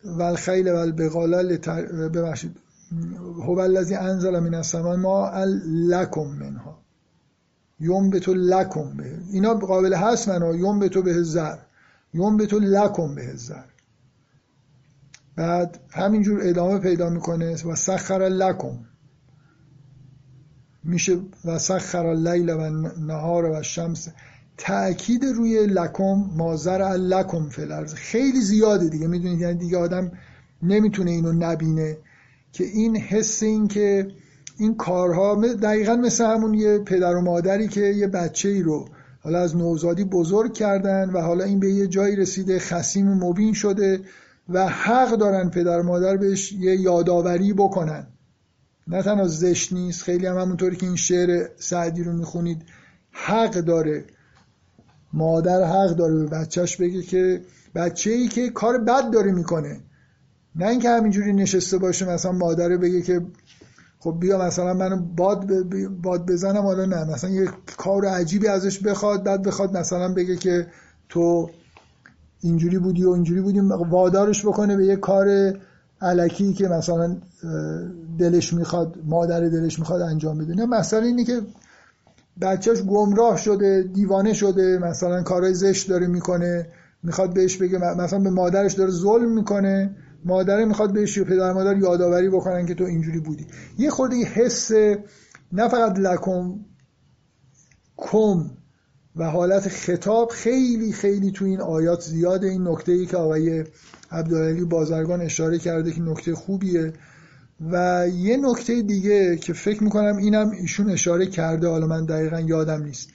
و 0.03 0.21
الخیل 0.21 0.71
و 0.71 0.75
البغال 0.75 1.57
ببخشید. 2.09 2.57
هو 3.35 3.59
الذی 3.59 3.95
انزل 3.95 4.39
من 4.39 4.53
السماء 4.53 4.95
ما 4.95 5.43
لکم 5.65 6.27
منها. 6.27 6.79
یوم 7.79 8.09
به 8.09 8.19
تو 8.19 8.33
لکم 8.33 8.97
به 8.97 9.19
اینا 9.31 9.53
قابل 9.53 9.93
هست 9.93 10.29
منو 10.29 10.55
یوم 10.55 10.79
به 10.79 10.89
تو 10.89 11.01
به 11.01 11.23
زر. 11.23 11.57
یوم 12.13 12.37
به 12.37 12.45
تو 12.45 12.59
لکم 12.59 13.15
به 13.15 13.35
زر. 13.35 13.63
بعد 15.39 15.79
همینجور 15.89 16.39
ادامه 16.43 16.79
پیدا 16.79 17.09
می‌کنه 17.09 17.55
و 17.65 17.75
سخر 17.75 18.19
لکم. 18.19 18.79
میشه 20.83 21.17
و 21.45 21.57
سخر 21.57 22.05
اللیل 22.05 22.49
و 22.49 22.69
نهار 23.07 23.45
و 23.45 23.61
شمس. 23.61 24.07
تأکید 24.57 25.25
روی 25.25 25.67
لکم 25.67 26.23
مازر 26.37 26.97
لکم 26.97 27.49
فلرز 27.49 27.93
خیلی 27.93 28.41
زیاده 28.41 28.89
دیگه. 28.89 29.07
می‌دونید 29.07 29.41
یعنی 29.41 29.55
دیگه 29.55 29.77
آدم 29.77 30.11
نمی‌تونه 30.63 31.11
اینو 31.11 31.31
نبینه 31.31 31.97
که 32.53 32.63
این 32.63 32.97
حس 32.97 33.43
این 33.43 33.67
که 33.67 34.07
این 34.57 34.75
کارها 34.75 35.35
دقیقا 35.35 35.95
مثل 35.95 36.25
همون 36.25 36.53
یه 36.53 36.79
پدر 36.79 37.15
و 37.15 37.21
مادری 37.21 37.67
که 37.67 37.81
یه 37.81 38.07
بچه 38.07 38.49
ای 38.49 38.61
رو 38.61 38.85
حالا 39.21 39.39
از 39.39 39.55
نوزادی 39.57 40.03
بزرگ 40.03 40.53
کردن 40.53 41.09
و 41.09 41.21
حالا 41.21 41.43
این 41.43 41.59
به 41.59 41.71
یه 41.71 41.87
جایی 41.87 42.15
رسیده 42.15 42.59
خسیم 42.59 43.13
مبین 43.13 43.53
شده. 43.53 43.99
و 44.49 44.67
حق 44.67 45.11
دارن 45.15 45.49
پدر 45.49 45.81
مادر 45.81 46.17
بهش 46.17 46.51
یه 46.51 46.75
یادآوری 46.75 47.53
بکنن. 47.53 48.07
نه 48.87 49.03
تنها 49.03 49.27
زشت 49.27 49.73
نیست 49.73 50.03
خیلی 50.03 50.27
هم 50.27 50.37
همونطوری 50.37 50.75
که 50.75 50.85
این 50.85 50.95
شعر 50.95 51.49
سعدی 51.57 52.03
رو 52.03 52.13
می‌خونید 52.13 52.61
حق 53.11 53.51
داره. 53.51 54.05
مادر 55.13 55.63
حق 55.63 55.95
داره 55.95 56.15
به 56.15 56.25
بچهش 56.25 56.77
بگه 56.77 57.01
که 57.01 57.41
بچه 57.75 58.11
ای 58.11 58.27
که 58.27 58.49
کار 58.49 58.77
بد 58.77 59.11
داره 59.11 59.31
می‌کنه. 59.31 59.79
نه 60.55 60.67
اینکه 60.67 60.89
همینجوری 60.89 61.33
نشسته 61.33 61.77
باشه 61.77 62.09
مثلا 62.09 62.31
مادر 62.31 62.77
بگه 62.77 63.01
که 63.01 63.21
خب 63.99 64.17
بیا 64.19 64.45
مثلا 64.45 64.73
منو 64.73 64.97
باد, 64.97 65.45
باد 66.01 66.31
بزنم 66.31 66.61
حالا 66.61 66.85
نه. 66.85 67.03
مثلا 67.03 67.29
یه 67.29 67.49
کار 67.77 68.05
عجیبی 68.05 68.47
ازش 68.47 68.79
بخواد 68.79 69.23
بعد 69.23 69.43
بخواد 69.43 69.77
مثلا 69.77 70.13
بگه 70.13 70.35
که 70.35 70.67
تو 71.09 71.49
اینجوری 72.41 72.79
بودی 72.79 73.03
و 73.03 73.09
اینجوری 73.09 73.41
بودی 73.41 73.59
وادارش 73.89 74.45
بکنه 74.45 74.77
به 74.77 74.85
یه 74.85 74.95
کار 74.95 75.53
علکی 76.01 76.53
که 76.53 76.67
مثلا 76.67 77.17
دلش 78.19 78.53
می‌خواد 78.53 78.95
مادر 79.05 79.39
دلش 79.39 79.79
می‌خواد 79.79 80.01
انجام 80.01 80.37
بده. 80.37 80.55
نه 80.55 80.65
مثلا 80.65 80.99
اینه 80.99 81.23
که 81.23 81.41
بچهش 82.41 82.81
گمراه 82.81 83.37
شده 83.37 83.89
دیوانه 83.93 84.33
شده 84.33 84.77
مثلا 84.77 85.23
کارهای 85.23 85.53
زشت 85.53 85.89
داره 85.89 86.07
می‌کنه 86.07 86.67
می‌خواد 87.03 87.33
بهش 87.33 87.57
بگه 87.57 87.77
مثلا 87.77 88.19
به 88.19 88.29
مادرش 88.29 88.73
داره 88.73 88.91
ظلم 88.91 89.31
می‌کنه 89.31 89.95
مادره 90.25 90.65
می‌خواد 90.65 90.93
بهش 90.93 91.17
و 91.17 91.25
پدر 91.25 91.53
مادر 91.53 91.77
یادآوری 91.77 92.29
بکنن 92.29 92.65
که 92.65 92.75
تو 92.75 92.83
اینجوری 92.83 93.19
بودی. 93.19 93.47
یه 93.77 93.89
خورده 93.89 94.15
حس 94.15 94.71
نه 95.51 95.67
فقط 95.67 95.99
لکم 95.99 96.59
کم 97.97 98.51
و 99.15 99.23
حالت 99.23 99.69
خطاب 99.69 100.29
خیلی 100.29 100.93
خیلی 100.93 101.31
تو 101.31 101.45
این 101.45 101.61
آیات 101.61 102.01
زیاده 102.01 102.47
این 102.47 102.67
نکته 102.67 102.91
ای 102.91 103.05
که 103.05 103.17
آقای 103.17 103.63
عبدالعلی 104.11 104.65
بازرگان 104.65 105.21
اشاره 105.21 105.59
کرده 105.59 105.91
که 105.91 106.01
نکته 106.01 106.35
خوبیه. 106.35 106.93
و 107.71 108.07
یه 108.13 108.37
نکته 108.37 108.81
دیگه 108.81 109.37
که 109.37 109.53
فکر 109.53 109.83
می‌کنم 109.83 110.17
اینم 110.17 110.51
ایشون 110.51 110.89
اشاره 110.89 111.27
کرده 111.27 111.67
حالا 111.67 111.87
من 111.87 112.05
دقیقا 112.05 112.39
یادم 112.39 112.83
نیست. 112.83 113.09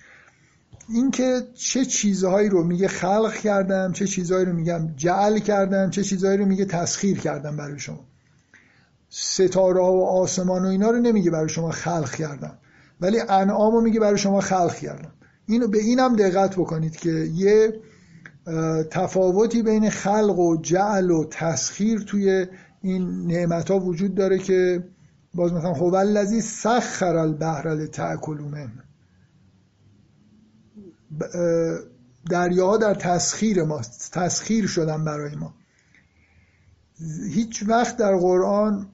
اینکه 0.89 1.43
چه 1.55 1.85
چیزهایی 1.85 2.49
رو 2.49 2.65
میگه 2.65 2.89
خلق 2.89 3.35
کردم 3.35 3.93
چه 3.93 4.07
چیزهایی 4.07 4.45
رو 4.45 4.53
میگم 4.53 4.89
جعل 4.97 5.39
کردم 5.39 5.91
چه 5.91 6.03
چیزهایی 6.03 6.39
رو 6.39 6.47
میگه 6.47 6.65
تسخیر 6.65 7.21
کردم 7.21 7.57
برای 7.57 7.79
شما. 7.79 8.05
ستاره 9.09 9.81
و 9.81 10.07
آسمان 10.11 10.65
و 10.65 10.69
اینا 10.69 10.91
رو 10.91 10.99
نمیگه 10.99 11.31
برای 11.31 11.49
شما 11.49 11.71
خلق 11.71 12.15
کردم 12.15 12.59
ولی 13.01 13.21
انعام 13.21 13.75
رو 13.75 13.81
میگه 13.81 14.01
برای 14.01 14.19
شما 14.19 14.41
خلق 14.41 14.75
کردم. 14.75 15.13
اینو 15.47 15.69
به 15.69 15.79
اینم 15.79 16.17
دقت 16.17 16.57
بکنید 16.57 16.97
که 16.97 17.11
یه 17.35 17.81
تفاوتی 18.91 19.63
بین 19.63 19.91
خلق 19.91 20.39
و 20.39 20.57
جعل 20.57 21.11
و 21.11 21.25
تسخیر 21.31 22.01
توی 22.01 22.47
این 22.83 23.27
نعمت 23.27 23.71
ها 23.71 23.79
وجود 23.79 24.15
داره 24.15 24.39
که 24.39 24.85
باز 25.35 25.53
مثلا 25.53 25.73
هو 25.73 25.95
الذی 25.95 26.41
سخر 26.41 27.17
البحر 27.17 27.75
لتاکلوا 27.75 28.49
منه 28.49 28.85
دریاها 32.31 32.77
در 32.77 32.95
تسخیر 32.95 33.63
ما 33.63 33.81
تسخیر 34.13 34.67
شدن 34.67 35.05
برای 35.05 35.37
ما. 35.37 35.55
هیچ 37.31 37.65
وقت 37.69 37.97
در 37.97 38.17
قرآن 38.17 38.87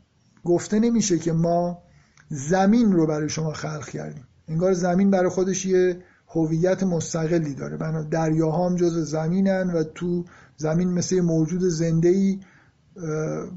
گفته 0.45 0.79
نمیشه 0.79 1.19
که 1.19 1.33
ما 1.33 1.83
زمین 2.29 2.93
رو 2.93 3.07
برای 3.07 3.29
شما 3.29 3.53
خلق 3.53 3.89
کردیم. 3.89 4.27
انگار 4.49 4.73
زمین 4.73 5.11
برای 5.11 5.29
خودش 5.29 5.67
یه 5.67 6.03
هویت 6.31 6.83
مستقلی 6.83 7.55
داره. 7.55 7.77
بنا 7.77 8.03
دریاها 8.03 8.69
هم 8.69 8.77
جز 8.77 9.11
زمینن 9.11 9.71
و 9.71 9.83
تو 9.83 10.25
زمین 10.57 10.89
مثل 10.89 11.21
موجود 11.21 11.61
زنده 11.61 12.09
ای 12.09 12.41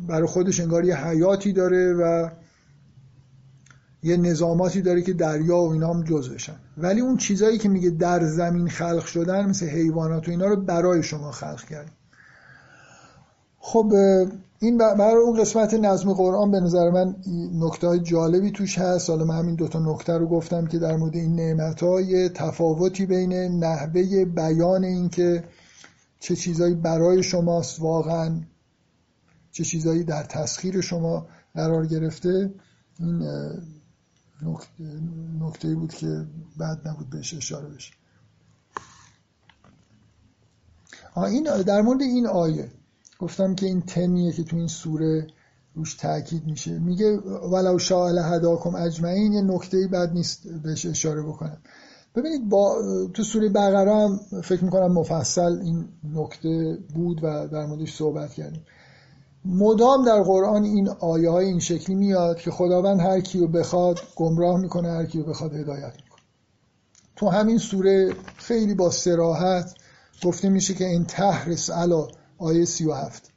برای 0.08 0.28
خودش 0.28 0.60
انگار 0.60 0.86
یه 0.86 0.96
حیاتی 1.08 1.54
داره 1.54 1.94
و 1.94 2.30
یه 4.04 4.18
نظاماتی 4.18 4.82
داره 4.82 5.02
که 5.02 5.14
دریا 5.14 5.58
و 5.58 5.72
اینا 5.72 5.94
هم 5.94 6.04
جزوشن. 6.04 6.56
ولی 6.78 7.02
اون 7.02 7.18
چیزایی 7.18 7.58
که 7.58 7.70
میگه 7.70 7.90
در 7.90 8.26
زمین 8.26 8.70
خلق 8.70 9.06
شدن 9.06 9.50
مثل 9.50 9.68
حیوانات 9.68 10.28
و 10.28 10.32
اینا 10.32 10.46
رو 10.46 10.56
برای 10.56 11.04
شما 11.04 11.32
خلق 11.32 11.64
کردیم 11.64 11.94
خب 13.66 13.94
این 14.60 14.78
برای 14.78 15.24
اون 15.24 15.42
قسمت 15.42 15.74
نظم 15.74 16.14
قرآن 16.14 16.52
به 16.52 16.60
نظر 16.60 16.90
من 16.90 17.16
نکته 17.54 17.88
های 17.88 18.00
جالبی 18.00 18.52
توش 18.52 18.78
هست. 18.78 19.10
حالا 19.10 19.26
من 19.26 19.38
همین 19.38 19.56
دوتا 19.56 19.80
نکته 19.80 20.14
رو 20.14 20.28
گفتم 20.28 20.68
که 20.68 20.80
در 20.80 20.96
مورد 20.96 21.16
این 21.16 21.36
نعمت 21.36 21.84
های 21.84 22.30
تفاوتی 22.30 23.06
بین 23.06 23.34
نحوه 23.34 24.26
بیان 24.26 24.84
این 24.84 25.10
که 25.10 25.44
چه 26.20 26.36
چیزایی 26.36 26.76
برای 26.76 27.24
شماست 27.24 27.82
واقعا 27.82 28.42
چه 29.52 29.64
چیزایی 29.64 30.04
در 30.04 30.24
تسخیر 30.24 30.82
شما 30.82 31.28
قرار 31.54 31.86
گرفته 31.86 32.54
این 33.00 33.24
نکته 35.40 35.76
بود 35.76 35.94
که 35.94 36.26
بعد 36.58 36.88
نبود 36.88 37.10
بهش 37.10 37.34
اشاره 37.34 37.70
بشه. 37.70 37.94
این 41.18 41.44
در 41.44 41.82
مورد 41.82 42.02
این 42.02 42.28
آیه 42.28 42.72
گفتم 43.24 43.56
که 43.56 43.66
این 43.66 43.82
تمیه 43.82 44.32
که 44.32 44.44
تو 44.44 44.58
این 44.58 44.68
سوره 44.68 45.28
روش 45.76 45.96
تاکید 45.96 46.46
میشه. 46.46 46.80
میگه 46.80 47.18
ولو 47.52 47.80
شاء 47.80 48.22
هداکم 48.22 48.76
اجمعین 48.76 49.34
یه 49.34 49.42
نکته 49.42 49.88
بعد 49.88 50.14
نیست 50.14 50.48
بهش 50.64 50.86
اشاره 50.86 51.22
بکنم. 51.22 51.58
ببینید 52.16 52.50
با 52.50 52.82
تو 53.14 53.24
سوره 53.24 53.50
بقره 53.50 53.96
هم 53.96 54.20
فکر 54.44 54.64
می‌کنم 54.64 54.94
مفصل 54.94 55.60
این 55.64 55.88
نکته 56.14 56.78
بود 56.94 57.24
و 57.24 57.48
در 57.48 57.66
موردش 57.66 57.96
صحبت 57.96 58.34
کردیم. 58.34 58.66
مدام 59.46 60.06
در 60.06 60.22
قرآن 60.22 60.64
این 60.64 60.90
آیه 60.90 61.30
های 61.30 61.46
این 61.46 61.60
شکلی 61.60 61.96
میاد 61.96 62.38
که 62.38 62.52
خداوند 62.52 63.00
هر 63.00 63.20
کی 63.22 63.40
رو 63.40 63.48
بخواد 63.48 64.00
گمراه 64.16 64.60
می‌کنه 64.60 64.92
هر 64.92 65.06
کی 65.06 65.20
رو 65.20 65.26
بخواد 65.26 65.54
هدایت 65.54 65.94
می‌کنه. 65.96 66.22
تو 67.16 67.30
همین 67.30 67.58
سوره 67.58 68.14
خیلی 68.38 68.76
با 68.76 68.90
سراحت 68.90 69.74
گفته 70.24 70.50
میشه 70.50 70.74
که 70.74 70.86
این 70.86 71.06
تحرس 71.06 71.70
علا 71.70 72.08
آیه 72.38 72.66
37 72.66 73.30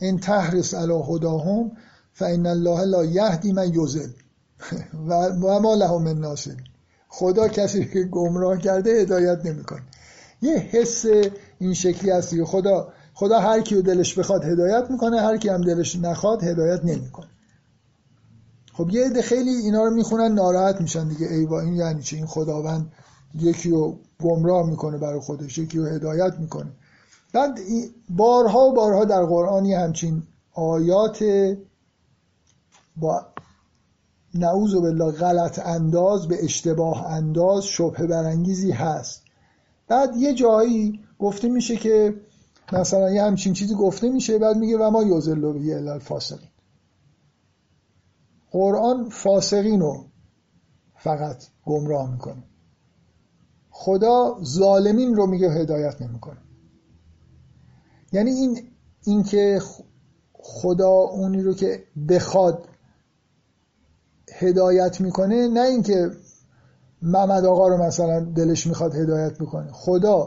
این 0.00 0.18
تحرس 0.18 0.74
علا 0.74 1.02
هداهم 1.02 1.72
فان 2.12 2.46
الله 2.46 2.84
لا 2.84 3.04
یهدی 3.04 3.52
من 3.52 3.74
یوزل 3.74 4.10
و 5.08 5.60
ما 5.60 5.74
لهم 5.74 6.02
من 6.02 6.18
ناصر 6.18 6.56
خدا 7.08 7.48
کسی 7.48 7.84
که 7.84 8.02
گمراه 8.02 8.58
کرده 8.58 9.00
هدایت 9.00 9.46
نمی‌کنه. 9.46 9.82
یه 10.42 10.56
حس 10.56 11.04
این 11.58 11.74
شکلی 11.74 12.10
هستی 12.10 12.44
خدا 12.44 12.92
خدا 13.14 13.40
هر 13.40 13.60
کی 13.60 13.82
دلش 13.82 14.18
بخواد 14.18 14.44
هدایت 14.44 14.90
می‌کنه 14.90 15.20
هر 15.20 15.36
کی 15.36 15.48
هم 15.48 15.60
دلش 15.60 15.96
نخواد 15.96 16.44
هدایت 16.44 16.84
نمی‌کنه. 16.84 17.26
خب 18.72 18.90
یه 18.90 19.06
عده 19.06 19.22
خیلی 19.22 19.50
اینا 19.50 19.84
رو 19.84 19.90
می‌خونن 19.90 20.34
ناراحت 20.34 20.80
میشن 20.80 21.08
دیگه. 21.08 21.26
ای 21.26 21.46
این 21.46 21.74
یعنی 21.74 22.02
چه 22.02 22.16
این 22.16 22.26
خداوند 22.26 22.92
یکی 23.34 23.70
رو 23.70 23.98
گمراه 24.22 24.70
می‌کنه 24.70 24.98
برای 24.98 25.20
خودش 25.20 25.58
یکی 25.58 25.78
رو 25.78 25.86
هدایت 25.86 26.34
می‌کنه. 26.38 26.72
بعد 27.32 27.58
بارها 28.10 28.60
و 28.60 28.74
بارها 28.74 29.04
در 29.04 29.24
قرآن 29.24 29.66
همچین 29.66 30.22
آیات 30.52 31.24
با 32.96 33.26
نعوذ 34.34 34.74
بالله 34.74 35.12
غلط 35.12 35.58
انداز 35.58 36.28
به 36.28 36.44
اشتباه 36.44 37.06
انداز 37.06 37.64
شبه 37.64 38.06
برانگیزی 38.06 38.70
هست. 38.70 39.22
بعد 39.88 40.16
یه 40.16 40.34
جایی 40.34 41.00
گفته 41.18 41.48
میشه 41.48 41.76
که 41.76 42.14
مثلا 42.72 43.10
یه 43.10 43.22
همچین 43.22 43.52
چیزی 43.52 43.74
گفته 43.74 44.08
میشه 44.08 44.38
بعد 44.38 44.56
میگه 44.56 44.78
و 44.78 44.90
ما 44.90 45.02
یوزل 45.02 45.40
به 45.40 45.74
الا 45.74 45.92
الفاسقین. 45.92 46.48
قرآن 48.50 49.08
فاسقین 49.08 49.80
رو 49.80 50.04
فقط 50.96 51.44
گمراه 51.64 52.12
می‌کنه. 52.12 52.42
خدا 53.70 54.36
ظالمین 54.44 55.14
رو 55.14 55.26
میگه 55.26 55.50
هدایت 55.50 56.02
نمی‌کنه. 56.02 56.45
یعنی 58.12 58.30
این 58.30 58.62
اینکه 59.06 59.60
خدا 60.32 60.90
اونی 60.90 61.42
رو 61.42 61.54
که 61.54 61.84
بخواد 62.08 62.68
هدایت 64.32 65.00
می‌کنه 65.00 65.48
نه 65.48 65.60
اینکه 65.60 66.10
محمد 67.02 67.44
آقا 67.44 67.68
رو 67.68 67.82
مثلا 67.82 68.20
دلش 68.20 68.66
می‌خواد 68.66 68.94
هدایت 68.94 69.38
بکنه. 69.38 69.72
خدا 69.72 70.26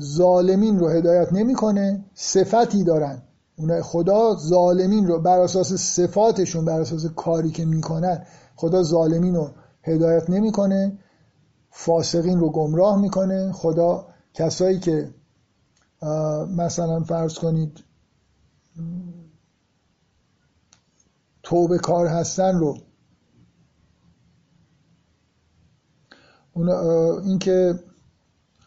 ظالمین 0.00 0.78
رو 0.78 0.88
هدایت 0.88 1.32
نمی‌کنه 1.32 2.04
صفتی 2.14 2.84
دارن. 2.84 3.22
اون 3.56 3.82
خدا 3.82 4.36
ظالمین 4.36 5.06
رو 5.06 5.20
بر 5.20 5.40
اساس 5.40 5.72
صفاتشون 5.72 6.64
بر 6.64 6.80
اساس 6.80 7.06
کاری 7.06 7.50
که 7.50 7.64
می‌کنن 7.64 8.26
خدا 8.56 8.82
ظالمین 8.82 9.34
رو 9.34 9.50
هدایت 9.82 10.30
نمی‌کنه. 10.30 10.98
فاسقین 11.70 12.40
رو 12.40 12.50
گمراه 12.50 13.00
می‌کنه. 13.00 13.52
خدا 13.52 14.06
کسایی 14.34 14.78
که 14.78 15.14
مثلا 16.56 17.02
فرض 17.02 17.34
کنید 17.34 17.84
توبه 21.42 21.78
کار 21.78 22.06
هستن 22.06 22.58
رو 22.58 22.78
اون 26.52 26.68
اینکه 27.24 27.80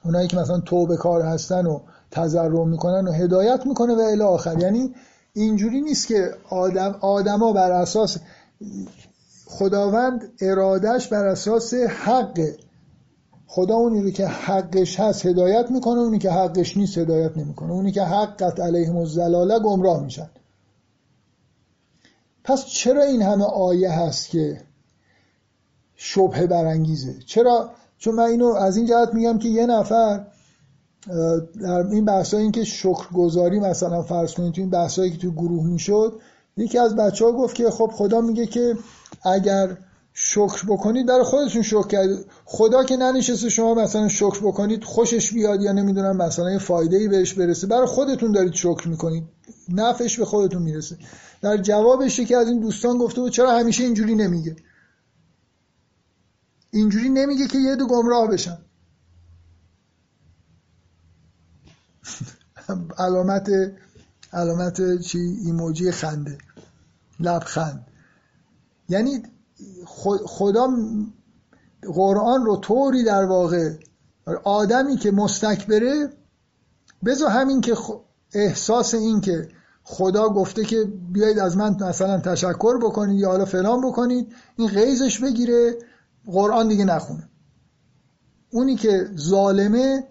اونایی 0.06 0.28
که 0.28 0.38
مثلا 0.38 0.60
توبه 0.60 0.98
کار 0.98 1.22
هستن 1.22 1.66
و 1.66 1.80
تضرع 2.12 2.66
می‌کنن 2.66 3.08
و 3.08 3.12
هدایت 3.12 3.66
می‌کنه 3.66 3.96
و 3.96 4.00
الی 4.00 4.22
آخر. 4.22 4.60
یعنی 4.60 4.96
اینجوری 5.34 5.82
نیست 5.82 6.08
که 6.08 6.36
آدم 6.50 6.98
آدما 7.02 7.54
بر 7.54 7.72
اساس 7.72 8.18
خداوند 9.46 10.32
ارادش 10.42 11.08
بر 11.08 11.26
اساس 11.26 11.74
حق 11.74 12.48
خدا 13.48 13.76
اونی 13.76 14.02
رو 14.02 14.10
که 14.10 14.28
حقش 14.28 15.00
هست 15.00 15.26
هدایت 15.26 15.72
می‌کنه 15.72 16.00
اونی 16.00 16.20
که 16.20 16.32
حقش 16.32 16.78
نیست 16.78 16.98
هدایت 16.98 17.38
نمی‌کنه. 17.38 17.72
اونی 17.72 17.92
که 17.92 18.04
حقت 18.04 18.60
علیهم 18.60 18.98
الزلاله 18.98 19.60
گمراه 19.60 20.04
میشن. 20.04 20.30
پس 22.44 22.66
چرا 22.66 23.04
این 23.04 23.22
همه 23.22 23.46
آیه 23.46 23.92
هست 23.92 24.30
که 24.30 24.62
شبه 25.96 26.48
برانگیزه؟ 26.48 27.16
چرا؟ 27.26 27.70
چون 27.98 28.16
من 28.16 28.24
اینو 28.24 28.54
از 28.54 28.78
این 28.78 28.86
جهت 28.86 29.14
میگم 29.14 29.40
که 29.40 29.50
یه 29.50 29.66
نفر 29.66 30.26
در 31.62 31.88
این 31.92 32.06
بحثایی 32.06 32.44
این 32.44 32.52
که 32.52 32.64
شکرگزاری 32.64 33.60
مثلا 33.60 34.02
فرض 34.02 34.34
کنید 34.34 34.54
تو 34.54 34.62
این 34.62 34.70
بحثایی 34.70 35.12
که 35.12 35.18
تو 35.18 35.32
گروه 35.32 35.66
می‌شد 35.66 36.20
یکی 36.58 36.78
از 36.78 36.96
بچه 36.96 37.26
ها 37.26 37.32
گفت 37.32 37.56
که 37.56 37.70
خب 37.70 37.92
خدا 37.94 38.22
میگه 38.22 38.46
که 38.46 38.78
اگر 39.24 39.78
شکر 40.20 40.66
بکنید 40.68 41.08
برای 41.08 41.24
خودتون 41.24 41.62
شکر 41.62 41.88
کرد. 41.88 42.26
خدا 42.46 42.84
که 42.84 42.98
ننشسته 42.98 43.50
شما 43.50 43.74
مثلا 43.74 44.08
شکر 44.08 44.40
بکنید 44.40 44.84
خوشش 44.84 45.34
بیاد 45.34 45.62
یا 45.62 45.72
نمی‌دونم 45.72 46.18
مثلا 46.18 46.52
یه 46.52 46.58
فایده 46.58 46.98
ای 46.98 47.08
بهش 47.08 47.34
برسه. 47.34 47.68
برای 47.68 47.86
خودتون 47.86 48.32
دارید 48.32 48.54
شکر 48.54 48.88
می‌کنید. 48.88 49.24
نفعش 49.70 50.20
به 50.20 50.26
خودتون 50.26 50.62
می‌رسه. 50.62 50.98
در 51.42 51.58
جوابش 51.58 52.20
که 52.20 52.38
از 52.38 52.48
این 52.48 52.60
دوستان 52.60 52.98
گفته 52.98 53.22
بود 53.22 53.32
چرا 53.32 53.60
همیشه 53.60 53.84
اینجوری 53.84 54.16
نمیگه؟ 54.16 54.56
اینجوری 56.72 57.10
نمیگه 57.10 57.48
که 57.48 57.58
یه 57.58 57.76
دو 57.76 57.88
گمراه 57.88 58.28
بشن. 58.28 58.58
علامت 62.98 63.50
علامت 64.34 65.02
چی؟ 65.02 65.20
ایموجی 65.46 65.92
خنده. 65.92 66.38
لبخند. 67.20 67.88
یعنی 68.90 69.24
خدا 70.26 70.70
قرآن 71.96 72.46
رو 72.46 72.58
طوری 72.58 73.04
در 73.04 73.26
واقع 73.26 73.74
آدمی 74.44 74.98
که 74.98 75.12
مستکبره 75.12 76.10
بذار 77.06 77.30
همین 77.30 77.62
که 77.62 77.76
احساس 78.34 78.94
این 78.94 79.22
که 79.22 79.50
خدا 79.84 80.30
گفته 80.30 80.64
که 80.64 80.84
بیایید 81.12 81.40
از 81.40 81.58
من 81.58 81.84
مثلا 81.84 82.20
تشکر 82.20 82.78
بکنید 82.78 83.20
یا 83.20 83.30
حالا 83.30 83.46
فلان 83.46 83.82
بکنید 83.82 84.36
این 84.58 84.70
غیزش 84.70 85.20
بگیره 85.20 85.78
قرآن 86.26 86.68
دیگه 86.68 86.86
نخونه. 86.86 87.30
اونی 88.52 88.76
که 88.76 89.10
ظالمه 89.18 90.04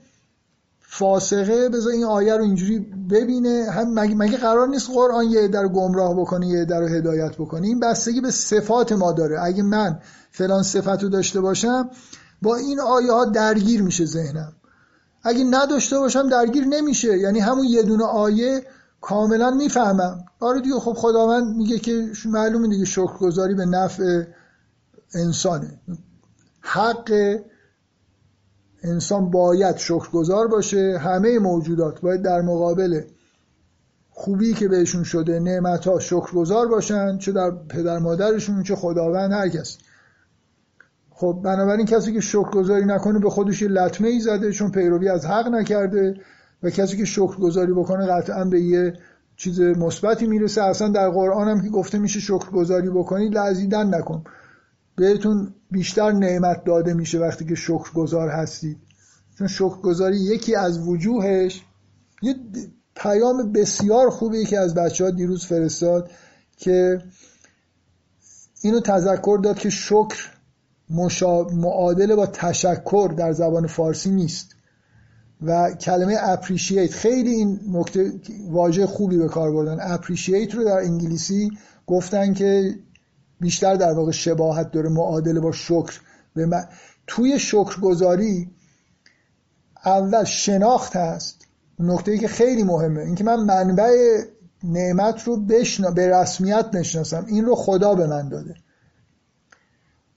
فاسقه 0.88 1.68
بذار 1.68 1.92
این 1.92 2.04
آیه 2.04 2.36
رو 2.36 2.42
اینجوری 2.42 2.78
ببینه. 3.10 3.66
هم 3.70 4.14
مگه, 4.14 4.36
قرار 4.36 4.68
نیست 4.68 4.90
قرآن 4.90 5.24
یه 5.24 5.48
در 5.48 5.68
گمراه 5.68 6.20
بکنه 6.20 6.46
یه 6.46 6.64
در 6.64 6.82
هدایت 6.82 7.34
بکنه؟ 7.34 7.66
این 7.66 7.80
بستگی 7.80 8.20
به 8.20 8.30
صفات 8.30 8.92
ما 8.92 9.12
داره. 9.12 9.42
اگه 9.42 9.62
من 9.62 10.00
فلان 10.30 10.62
صفت 10.62 11.02
رو 11.02 11.08
داشته 11.08 11.40
باشم 11.40 11.90
با 12.42 12.56
این 12.56 12.80
آیه 12.80 13.12
ها 13.12 13.24
درگیر 13.24 13.82
میشه 13.82 14.04
ذهنم. 14.04 14.52
اگه 15.22 15.44
نداشته 15.44 15.98
باشم 15.98 16.28
درگیر 16.28 16.64
نمیشه. 16.64 17.18
یعنی 17.18 17.40
همون 17.40 17.64
یه 17.64 17.82
دونه 17.82 18.04
آیه 18.04 18.62
کاملا 19.00 19.50
می‌فهمم. 19.50 20.24
آره 20.40 20.60
دیگه 20.60 20.74
خب 20.74 20.92
خداوند 20.92 21.56
میگه 21.56 21.78
که 21.78 22.10
معلومه 22.24 22.68
دیگه 22.68 22.84
شکرگزاری 22.84 23.54
به 23.54 23.66
نفع 23.66 24.22
انسانه. 25.14 25.80
حق 26.60 27.38
انسان 28.82 29.30
باید 29.30 29.76
شکرگزار 29.76 30.48
باشه. 30.48 30.98
همه 30.98 31.38
موجودات 31.38 32.00
باید 32.00 32.22
در 32.22 32.42
مقابل 32.42 33.00
خوبی 34.10 34.54
که 34.54 34.68
بهشون 34.68 35.04
شده 35.04 35.40
نعمت 35.40 35.88
ها 35.88 35.98
شکرگزار 35.98 36.68
باشن 36.68 37.18
چه 37.18 37.32
در 37.32 37.50
پدر 37.68 37.98
مادرشون 37.98 38.62
چه 38.62 38.76
خداوند 38.76 39.32
هر 39.32 39.48
کس. 39.48 39.78
خب 41.10 41.40
بنابراین 41.44 41.86
کسی 41.86 42.12
که 42.12 42.20
شکرگزاری 42.20 42.84
نکنه 42.84 43.18
به 43.18 43.30
خودش 43.30 43.62
یه 43.62 43.68
لطمه 43.68 44.08
ای 44.08 44.20
زده 44.20 44.52
چون 44.52 44.70
پیروی 44.70 45.08
از 45.08 45.26
حق 45.26 45.48
نکرده 45.48 46.14
و 46.62 46.70
کسی 46.70 46.96
که 46.96 47.04
شکرگزاری 47.04 47.72
بکنه 47.72 48.06
قطعا 48.06 48.44
به 48.44 48.60
یه 48.60 48.94
چیز 49.36 49.60
مثبتی 49.60 50.26
می‌رسه. 50.26 50.62
اصلا 50.62 50.88
در 50.88 51.10
قرآن 51.10 51.48
هم 51.48 51.62
که 51.62 51.68
گفته 51.68 51.98
میشه 51.98 52.20
شکرگزاری 52.20 52.90
بکنید 52.90 53.34
لعزیدن 53.34 53.94
نکن. 53.94 54.24
بهتون 54.96 55.54
بیشتر 55.70 56.12
نعمت 56.12 56.64
داده 56.64 56.94
میشه 56.94 57.18
وقتی 57.18 57.44
که 57.44 57.54
شکرگزار 57.54 58.28
هستید. 58.28 58.76
چون 59.38 59.46
شکرگزاری 59.46 60.16
یکی 60.16 60.54
از 60.56 60.88
وجوهش 60.88 61.62
یه 62.22 62.34
پیام 62.94 63.52
بسیار 63.52 64.10
خوبی 64.10 64.44
که 64.44 64.58
از 64.58 64.74
بچه 64.74 65.04
ها 65.04 65.10
دیروز 65.10 65.46
فرستاد 65.46 66.10
که 66.56 67.02
اینو 68.62 68.80
تذکر 68.80 69.38
داد 69.42 69.58
که 69.58 69.70
شکر 69.70 70.30
مشا... 70.90 71.42
معادل 71.42 72.14
با 72.14 72.26
تشکر 72.26 73.14
در 73.16 73.32
زبان 73.32 73.66
فارسی 73.66 74.10
نیست. 74.10 74.56
و 75.42 75.72
کلمه 75.72 76.16
appreciate 76.16 76.90
خیلی 76.90 77.30
این 77.30 77.60
نکته 77.72 78.12
واژه 78.50 78.86
خوبی 78.86 79.16
به 79.16 79.28
کار 79.28 79.52
بردن. 79.52 79.96
appreciate 79.96 80.54
رو 80.54 80.64
در 80.64 80.78
انگلیسی 80.78 81.50
گفتن 81.86 82.34
که 82.34 82.74
بیشتر 83.40 83.74
در 83.74 83.92
واقع 83.92 84.10
شباهت 84.10 84.70
داره 84.72 84.88
معادل 84.88 85.40
با 85.40 85.52
شکر. 85.52 86.00
به 86.34 86.68
توی 87.06 87.38
شکرگزاری 87.38 88.50
اول 89.84 90.24
شناخت 90.24 90.96
هست. 90.96 91.46
نکته 91.78 92.12
ای 92.12 92.18
که 92.18 92.28
خیلی 92.28 92.62
مهمه 92.62 93.00
اینکه 93.00 93.24
من 93.24 93.36
منبع 93.36 94.20
نعمت 94.64 95.24
رو 95.24 95.36
بشنا... 95.36 95.90
به 95.90 96.08
رسمیت 96.08 96.66
نشناسم 96.72 97.24
این 97.28 97.44
رو 97.44 97.54
خدا 97.54 97.94
به 97.94 98.06
من 98.06 98.28
داده. 98.28 98.54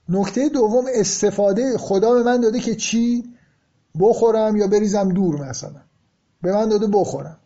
نکته 0.10 0.50
دوم 0.50 0.86
استفاده 0.96 1.78
خدا 1.78 2.14
به 2.14 2.24
من 2.24 2.42
داده 2.42 2.60
که 2.60 2.76
چی؟ 2.76 3.24
بخورم 4.00 4.56
یا 4.56 4.68
بریزم 4.68 5.10
دور 5.10 5.50
مثلا. 5.50 5.82
به 6.42 6.54
من 6.54 6.70
داده 6.70 6.88
بخورم. 6.88 7.38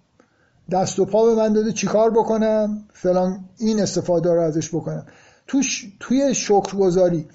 دست 0.71 0.99
و 0.99 1.05
پا 1.05 1.25
به 1.25 1.35
من 1.35 1.53
داده 1.53 1.71
چیکار 1.71 2.11
بکنم؟ 2.11 2.87
فلان 2.93 3.45
این 3.57 3.81
استفاده 3.81 4.33
رو 4.33 4.41
ازش 4.41 4.69
بکنم. 4.69 5.05
توش 5.47 5.91
توی 5.99 6.35
شکرگزاری 6.35 7.27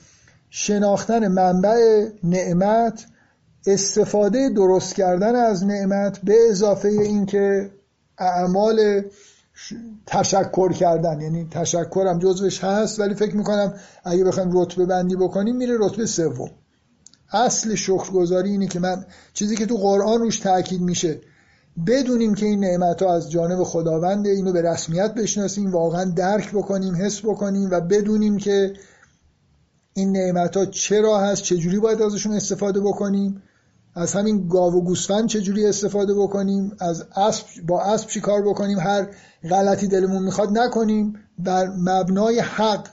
شناختن 0.51 1.29
منبع 1.29 2.09
نعمت 2.25 3.07
استفاده 3.67 4.49
درست 4.49 4.95
کردن 4.95 5.37
از 5.37 5.65
نعمت 5.65 6.21
به 6.25 6.35
اضافه 6.51 6.89
اینکه 6.89 7.71
اعمال 8.19 9.03
تشکر 10.07 10.73
کردن. 10.73 11.21
یعنی 11.21 11.49
تشکرم 11.51 12.19
جزوش 12.19 12.65
هست 12.65 13.01
ولی 13.01 13.15
فکر 13.15 13.37
می‌کنم 13.37 13.75
اگه 14.05 14.25
بخوایم 14.25 14.51
رتبه 14.53 14.87
بندی 14.87 15.17
بکنیم 15.17 15.57
میره 15.57 15.77
رتبه 15.79 16.07
سوم. 16.07 16.51
اصل 17.33 17.75
شکرگزاری 17.75 18.51
اینه 18.51 18.67
که 18.67 18.81
من 18.81 19.05
چیزی 19.33 19.57
که 19.57 19.67
تو 19.67 19.77
قرآن 19.77 20.21
روش 20.21 20.39
تاکید 20.39 20.81
میشه 20.81 21.21
بدونیم 21.87 22.35
که 22.35 22.47
این 22.47 22.61
نعمت 22.61 23.03
ها 23.03 23.15
از 23.15 23.31
جانب 23.31 23.63
خداونده 23.63 24.31
اینو 24.31 24.53
به 24.53 24.63
رسمیت 24.63 25.15
بشناسیم 25.15 25.73
واقعا 25.73 26.05
درک 26.05 26.53
بکنیم 26.53 26.95
حس 26.95 27.25
بکنیم 27.25 27.71
و 27.71 27.81
بدونیم 27.81 28.37
که 28.37 28.73
این 29.95 30.13
نعمت 30.13 30.57
ها 30.57 30.67
چرا 30.67 31.19
هست 31.19 31.43
چجوری 31.43 31.79
باید 31.79 32.03
ازشون 32.03 32.33
استفاده 32.33 32.81
بکنیم 32.81 33.43
از 33.95 34.15
همین 34.15 34.49
گاو 34.49 34.75
و 34.75 34.81
گوسفند 34.81 35.29
چجوری 35.29 35.67
استفاده 35.67 36.15
بکنیم 36.15 36.77
از 36.81 37.05
اسب 37.17 37.47
با 37.67 37.83
اسب 37.83 38.09
چی 38.09 38.21
کار 38.21 38.43
بکنیم 38.43 38.79
هر 38.79 39.07
غلطی 39.51 39.87
دلمون 39.87 40.23
می‌خواد 40.23 40.59
نکنیم 40.59 41.15
بر 41.39 41.69
مبنای 41.69 42.41
حق 42.41 42.89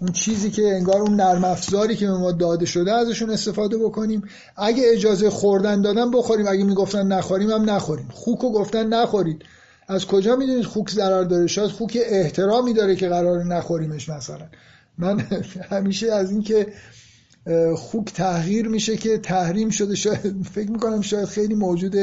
اون 0.00 0.12
چیزی 0.12 0.50
که 0.50 0.62
انگار 0.62 1.00
اون 1.00 1.14
نرم 1.14 1.44
افزاری 1.44 1.96
که 1.96 2.06
به 2.06 2.18
ما 2.18 2.32
داده 2.32 2.66
شده 2.66 2.92
ازشون 2.92 3.30
استفاده 3.30 3.78
بکنیم. 3.78 4.22
اگه 4.56 4.82
اجازه 4.86 5.30
خوردن 5.30 5.82
دادن 5.82 6.10
بخوریم 6.10 6.46
اگه 6.48 6.64
می‌گفتن 6.64 7.06
نخوریم 7.06 7.50
هم 7.50 7.70
نخوریم. 7.70 8.08
خوکو 8.12 8.52
گفتن 8.52 8.86
نخورید. 8.86 9.42
از 9.88 10.06
کجا 10.06 10.36
می‌دونید 10.36 10.64
خوک 10.64 10.90
ضرر 10.90 11.24
داره؟ 11.24 11.46
شاید 11.46 11.70
خوک 11.70 11.98
احترامی 12.06 12.72
داره 12.72 12.96
که 12.96 13.08
قرار 13.08 13.44
نخوریمش 13.44 14.08
مثلا. 14.08 14.46
من 14.98 15.20
همیشه 15.70 16.12
از 16.12 16.30
اینکه 16.30 16.66
خوک 17.76 18.12
تغییر 18.12 18.68
میشه 18.68 18.96
که 18.96 19.18
تحریم 19.18 19.70
شده 19.70 19.94
شاید 19.94 20.46
فکر 20.54 20.70
می‌کنم 20.70 21.00
شاید 21.00 21.24
خیلی 21.24 21.54
موجود 21.54 21.96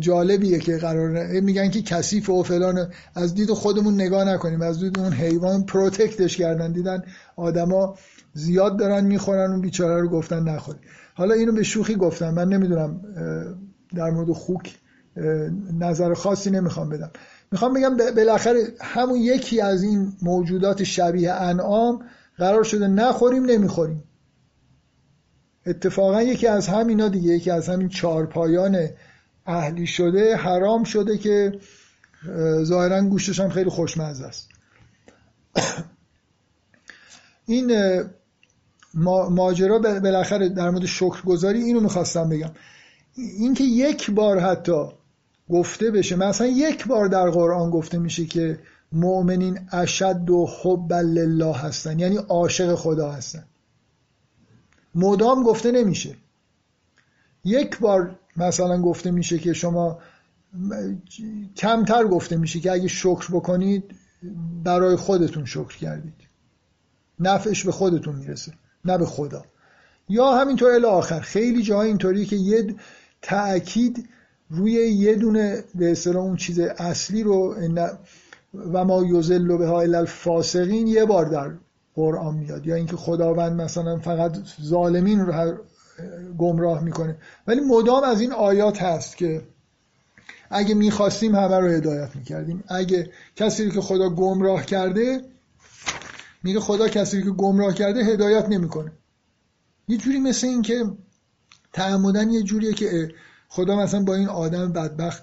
جالبیه 0.00 0.58
که 0.58 0.76
قرار 0.76 1.40
میگن 1.40 1.70
که 1.70 1.82
کثیف 1.82 2.30
و 2.30 2.42
فلان 2.42 2.88
از 3.14 3.34
دید 3.34 3.50
خودمون 3.50 3.94
نگاه 3.94 4.24
نکنیم. 4.24 4.62
از 4.62 4.80
دید 4.80 4.98
اون 4.98 5.12
حیوان 5.12 5.66
پروتکتش 5.66 6.36
کردن. 6.36 6.72
دیدن 6.72 7.02
آدما 7.36 7.98
زیاد 8.32 8.78
دارن 8.78 9.04
می‌خورن 9.04 9.50
اون 9.50 9.60
بیچاره 9.60 10.00
رو 10.02 10.08
گفتن 10.08 10.42
نخورید 10.42 10.80
حالا 11.14 11.34
اینو 11.34 11.52
به 11.52 11.62
شوخی 11.62 11.94
گفتم. 11.94 12.30
من 12.30 12.48
نمی‌دونم 12.48 13.00
در 13.94 14.10
مورد 14.10 14.32
خوک 14.32 14.78
نظر 15.78 16.14
خاصی 16.14 16.50
نمی‌خوام 16.50 16.88
بدم. 16.88 17.10
می‌خوام 17.52 17.74
بگم 17.74 17.96
بالاخره 18.16 18.60
همون 18.80 19.18
یکی 19.18 19.60
از 19.60 19.82
این 19.82 20.12
موجودات 20.22 20.84
شبیه 20.84 21.32
انعام 21.32 22.02
قرار 22.38 22.64
شده 22.64 22.88
نخوریم 22.88 23.44
نمی‌خوریم. 23.44 24.04
اتفاقا 25.66 26.22
یکی 26.22 26.46
از 26.46 26.68
همینا 26.68 27.08
دیگه 27.08 27.32
یکی 27.32 27.50
از 27.50 27.68
همین 27.68 27.88
چارپایان 27.88 28.88
اهلی 29.48 29.86
شده 29.86 30.36
حرام 30.36 30.84
شده 30.84 31.18
که 31.18 31.60
ظاهرا 32.62 33.02
گوشتش 33.02 33.40
هم 33.40 33.48
خیلی 33.48 33.70
خوشمزه 33.70 34.24
است. 34.24 34.48
این 37.46 38.02
ماجرا 39.30 39.78
بالاخره 39.78 40.48
در 40.48 40.70
مورد 40.70 40.86
شکرگزاری 40.86 41.62
اینو 41.62 41.80
می‌خواستم 41.80 42.28
بگم. 42.28 42.50
اینکه 43.16 43.64
یک 43.64 44.10
بار 44.10 44.38
حتی 44.38 44.88
گفته 45.50 45.90
بشه 45.90 46.16
مثلا 46.16 46.46
یک 46.46 46.86
بار 46.86 47.08
در 47.08 47.30
قرآن 47.30 47.70
گفته 47.70 47.98
میشه 47.98 48.24
که 48.24 48.58
مؤمنین 48.92 49.58
اشد 49.72 50.30
و 50.30 50.46
حب 50.62 50.92
لله 50.92 51.56
هستن 51.56 51.98
یعنی 51.98 52.16
عاشق 52.16 52.74
خدا 52.74 53.12
هستن. 53.12 53.44
مدام 54.94 55.42
گفته 55.42 55.72
نمیشه. 55.72 56.16
یک 57.44 57.78
بار 57.78 58.18
مثلا 58.38 58.82
گفته 58.82 59.10
میشه 59.10 59.38
که 59.38 59.52
شما 59.52 59.98
کمتر 61.56 62.04
گفته 62.04 62.36
میشه 62.36 62.60
که 62.60 62.72
اگه 62.72 62.88
شکر 62.88 63.26
بکنید 63.32 63.94
برای 64.64 64.96
خودتون 64.96 65.44
شکر 65.44 65.76
کردید. 65.76 66.14
نفعش 67.20 67.64
به 67.64 67.72
خودتون 67.72 68.14
می‌رسه 68.16 68.52
نه 68.84 68.98
به 68.98 69.06
خدا. 69.06 69.44
یا 70.08 70.36
همینطور 70.36 70.70
الی 70.70 70.84
آخر 70.84 71.20
خیلی 71.20 71.62
جاها 71.62 71.82
اینطوریه 71.82 72.24
که 72.24 72.36
یه 72.36 72.74
تأکید 73.22 74.08
روی 74.50 74.72
یه 74.72 75.14
دونه 75.14 75.64
به 75.74 75.92
اصطلاح 75.92 76.24
اون 76.24 76.36
چیز 76.36 76.58
اصلی 76.58 77.22
رو 77.22 77.54
و 78.72 78.84
ما 78.84 79.04
یوزل 79.04 79.56
به 79.56 79.66
ها 79.66 79.80
الفاسقین 79.80 80.86
یه 80.86 81.04
بار 81.04 81.24
در 81.24 81.50
قرآن 81.94 82.34
میاد. 82.34 82.66
یا 82.66 82.74
اینکه 82.74 82.96
خداوند 82.96 83.60
مثلا 83.60 83.98
فقط 83.98 84.38
ظالمین 84.62 85.20
رو 85.20 85.54
گمراه 86.38 86.84
می‌کنه. 86.84 87.16
ولی 87.46 87.60
مدام 87.60 88.04
از 88.04 88.20
این 88.20 88.32
آیات 88.32 88.82
هست 88.82 89.16
که 89.16 89.42
اگه 90.50 90.74
می‌خواستیم 90.74 91.34
همه 91.34 91.58
رو 91.58 91.68
هدایت 91.68 92.16
می‌کردیم. 92.16 92.64
اگه 92.68 93.10
کسی 93.36 93.70
که 93.70 93.80
خدا 93.80 94.08
گمراه 94.08 94.66
کرده 94.66 95.20
میگه 96.42 96.60
خدا 96.60 96.88
کسی 96.88 97.22
که 97.22 97.30
گمراه 97.30 97.74
کرده 97.74 98.04
هدایت 98.04 98.48
نمی‌کنه. 98.48 98.92
یه 99.88 99.96
جوری 99.96 100.18
مثل 100.18 100.46
این 100.46 100.62
که 100.62 100.84
تعمدن 101.72 102.30
یه 102.30 102.42
جوریه 102.42 102.72
که 102.72 103.14
خدا 103.48 103.76
مثلا 103.76 104.02
با 104.02 104.14
این 104.14 104.28
آدم 104.28 104.72
بدبخت 104.72 105.22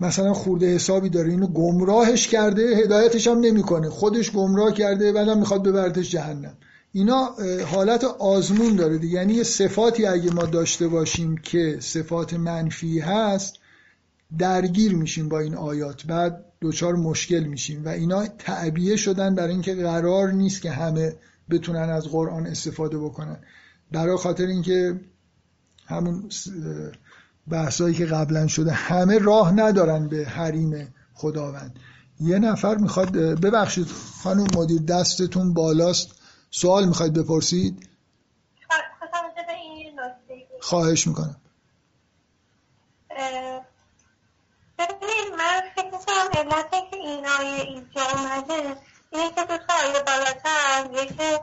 مثلا 0.00 0.32
خورده 0.32 0.74
حسابی 0.74 1.08
داره. 1.08 1.30
اینو 1.30 1.46
گمراهش 1.46 2.28
کرده 2.28 2.62
هدایتش 2.62 3.26
هم 3.26 3.38
نمی‌کنه. 3.38 3.90
خودش 3.90 4.32
گمراه 4.32 4.72
کرده 4.72 5.12
بعدم 5.12 5.38
می‌خواد 5.38 5.62
ببرتش 5.62 6.10
جهنم. 6.10 6.56
اینا 6.96 7.30
حالت 7.66 8.04
آزمون 8.04 8.76
داره 8.76 8.98
دیگه. 8.98 9.14
یعنی 9.14 9.34
یه 9.34 9.42
صفاتی 9.42 10.06
اگه 10.06 10.30
ما 10.30 10.46
داشته 10.46 10.88
باشیم 10.88 11.36
که 11.36 11.78
صفات 11.80 12.34
منفی 12.34 13.00
هست 13.00 13.58
درگیر 14.38 14.94
میشیم 14.94 15.28
با 15.28 15.38
این 15.38 15.54
آیات. 15.54 16.06
بعد 16.06 16.44
دوچار 16.60 16.94
مشکل 16.94 17.44
میشیم 17.44 17.84
و 17.84 17.88
اینا 17.88 18.26
تعبیه 18.26 18.96
شدن 18.96 19.34
برای 19.34 19.52
اینکه 19.52 19.74
قرار 19.74 20.32
نیست 20.32 20.62
که 20.62 20.70
همه 20.70 21.16
بتونن 21.50 21.90
از 21.90 22.04
قرآن 22.04 22.46
استفاده 22.46 22.98
بکنن. 22.98 23.38
برای 23.92 24.16
خاطر 24.16 24.46
اینکه 24.46 25.00
همون 25.86 26.28
بحثایی 27.48 27.94
که 27.94 28.06
قبلا 28.06 28.46
شده 28.46 28.72
همه 28.72 29.18
راه 29.18 29.52
ندارن 29.52 30.08
به 30.08 30.24
حریم 30.24 30.94
خداوند. 31.14 31.78
یه 32.20 32.38
نفر 32.38 32.74
می‌خواد 32.74 33.12
ببخشید 33.16 33.86
خانم 34.22 34.46
مدیر 34.56 34.82
دستتون 34.82 35.54
بالاست. 35.54 36.23
سوال 36.60 36.84
می‌خواید 36.84 37.12
بپرسید؟ 37.12 37.88
خواهش 40.60 41.06
می‌کنم. 41.06 41.36
ببینید 44.78 45.32
من 45.38 45.62
که 47.94 48.16
اومده 48.16 48.76
اینه 49.10 49.30
که 49.34 49.44
دو 49.44 49.58
بالاتر 50.06 50.88
یکی 50.92 51.38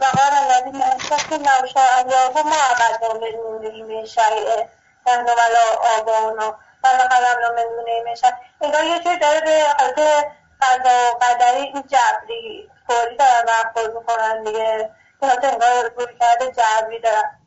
وقال 0.00 0.32
الذين 0.42 0.82
اشركوا 0.82 1.36
لو 1.36 1.66
شاء 1.74 2.00
الله 2.00 2.42
ما 2.42 2.56
عبدنا 2.70 3.14
من 3.20 3.30
دونه 3.30 3.82
من 3.84 4.06
شيء 4.06 4.66
نحن 5.06 5.22
ولا 5.22 5.64
آباؤنا 5.98 6.58
ولا 6.84 7.52
من 7.56 7.64
دونه 7.76 8.02
من 8.06 8.14
شيء 8.14 8.32
انگار 8.60 8.84
یه 8.84 9.18
داره 9.18 9.40
به 9.40 9.64
حالت 9.78 10.41
قضا 10.62 11.12
و 11.12 11.24
قدری 11.24 11.60
این 11.60 11.82
جبری 11.82 12.70
فوری 12.86 13.16
دارن 13.16 13.46
برخورد 13.46 13.96
می‌کنن 13.96 14.42
دیگه. 14.42 14.90
که 15.20 15.26
حالت 15.26 15.44
انگار 15.44 15.90
روی 15.96 16.18
کرده 16.20 16.52
جبری 16.52 17.00
دارن. 17.00 17.38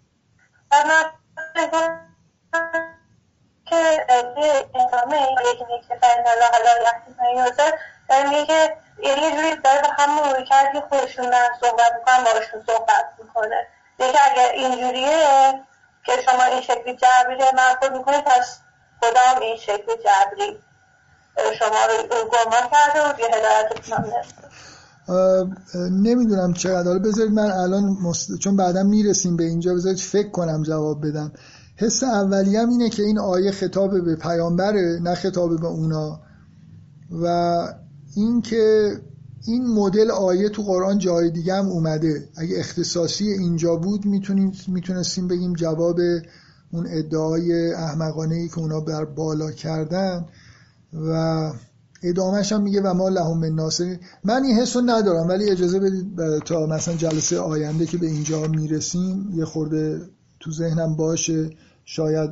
و 0.71 0.75
من 0.87 1.11
که 3.65 4.05
ادامه 4.75 5.27
یکی 5.53 5.65
نیکه 5.65 5.99
فرین 6.01 6.27
علیه 6.27 7.43
و 7.43 7.51
سلم 7.57 7.71
داره 8.09 8.29
میگه 8.29 8.45
که 8.45 8.77
یه 8.99 9.31
جوری 9.31 9.55
داره 9.55 9.81
به 9.81 9.87
همون 9.97 10.29
روی 10.29 10.81
خودشون 10.89 11.29
دارن 11.29 11.49
صحبت 11.61 11.93
می‌کنن 11.99 12.23
باشون 12.23 12.63
صحبت 12.67 13.13
می‌کنه. 13.19 13.67
دیگه 13.97 14.19
اگر 14.31 14.51
اینجوریه 14.51 15.63
که 16.05 16.21
شما 16.21 16.43
این 16.43 16.61
شکلی 16.61 16.95
جبری 16.95 17.51
محفوظ 17.53 17.89
می‌کنید 17.89 18.23
پس 18.23 18.59
خدا 19.01 19.21
هم 19.21 19.39
این 19.41 19.57
شکلی 19.57 19.97
جبری. 19.97 20.63
رو 21.38 21.44
نمی‌دونم. 25.91 26.53
چقدر. 26.53 26.84
حالا 26.84 26.99
بذارید 26.99 27.32
من 27.32 27.52
الان 27.52 27.84
مست... 27.84 28.38
چون 28.38 28.56
بعدا 28.56 28.84
می‌رسیم 28.84 29.36
به 29.36 29.44
اینجا 29.44 29.74
بذارید 29.74 29.99
فکر 29.99 30.30
کنم 30.30 30.64
جواب 30.64 31.07
بدم. 31.07 31.32
حس 31.78 32.03
اولیه 32.03 32.60
اینه 32.60 32.90
که 32.90 33.03
این 33.03 33.20
آیه 33.20 33.52
خطاب 33.52 34.06
به 34.06 34.16
پیامبره 34.16 34.99
نه 35.03 35.16
خطاب 35.16 35.60
به 35.60 35.68
اونا. 35.68 36.20
و 37.12 37.28
اینکه 38.16 38.91
این 39.48 39.68
مدل 39.68 40.12
آیه 40.12 40.49
تو 40.49 40.64
قرآن 40.64 40.98
جای 40.98 41.30
دیگه 41.30 41.53
هم 41.53 41.66
اومده. 41.66 42.30
اگه 42.38 42.60
اختصاصی 42.60 43.32
اینجا 43.32 43.76
بود 43.76 44.06
می‌تونیم 44.06 44.52
می‌تونستیم 44.68 45.28
بگیم 45.28 45.53
جواب 45.53 45.99
اون 46.72 46.88
ادعای 46.90 47.74
احمقانه 47.74 48.36
ای 48.36 48.48
که 48.48 48.60
اونا 48.60 48.80
بر 48.80 49.06
بالا 49.06 49.52
کردن. 49.52 50.26
و 50.95 51.51
ادامهش 52.03 52.51
هم 52.51 52.61
میگه 52.61 52.81
و 52.81 52.93
ما 52.93 53.09
لهم 53.09 53.38
من 53.38 53.49
ناصر 53.49 53.97
من 54.23 54.43
این 54.43 54.55
حس 54.55 54.76
رو 54.76 54.81
ندارم 54.85 55.27
ولی 55.27 55.49
اجازه 55.49 55.80
بدید 55.80 56.39
تا 56.39 56.65
مثلا 56.65 56.95
جلسه 56.95 57.39
آینده 57.39 57.85
که 57.85 57.97
به 57.97 58.07
اینجا 58.07 58.47
می‌رسیم 58.47 59.31
یه 59.34 59.45
خورده 59.45 60.01
تو 60.39 60.51
ذهنم 60.51 60.95
باشه 60.95 61.49
شاید 61.85 62.31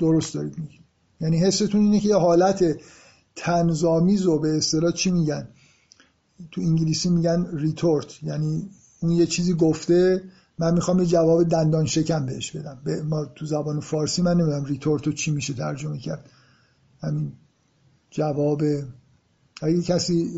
درست 0.00 0.34
دارید 0.34 0.58
میگید 0.58 0.80
یعنی 1.20 1.38
حستون 1.38 1.80
اینه 1.80 2.00
که 2.00 2.08
یه 2.08 2.16
حالت 2.16 2.64
طنزآمیز 3.36 4.26
و 4.26 4.38
به 4.38 4.56
اصطلاح 4.56 4.92
چی 4.92 5.10
میگن؟ 5.10 5.48
تو 6.50 6.60
انگلیسی 6.60 7.10
میگن 7.10 7.46
retort 7.52 8.22
یعنی 8.22 8.70
اون 9.00 9.12
یه 9.12 9.26
چیزی 9.26 9.54
گفته 9.54 10.22
من 10.58 10.74
می‌خوام 10.74 10.98
یه 10.98 11.06
جواب 11.06 11.44
دندان 11.44 11.86
شکن 11.86 12.26
بهش 12.26 12.50
بدم. 12.50 12.78
به 12.84 13.02
ما 13.02 13.24
تو 13.24 13.46
زبان 13.46 13.80
فارسی 13.80 14.22
من 14.22 14.34
نمی‌دونم 14.34 14.64
retort 14.64 15.06
رو 15.06 15.12
چی 15.12 15.30
میشه 15.30 15.54
ترجمه 15.54 15.98
کرد. 15.98 16.30
همین. 17.02 17.32
جواب. 18.12 18.62
اگه 19.62 19.82
کسی 19.82 20.30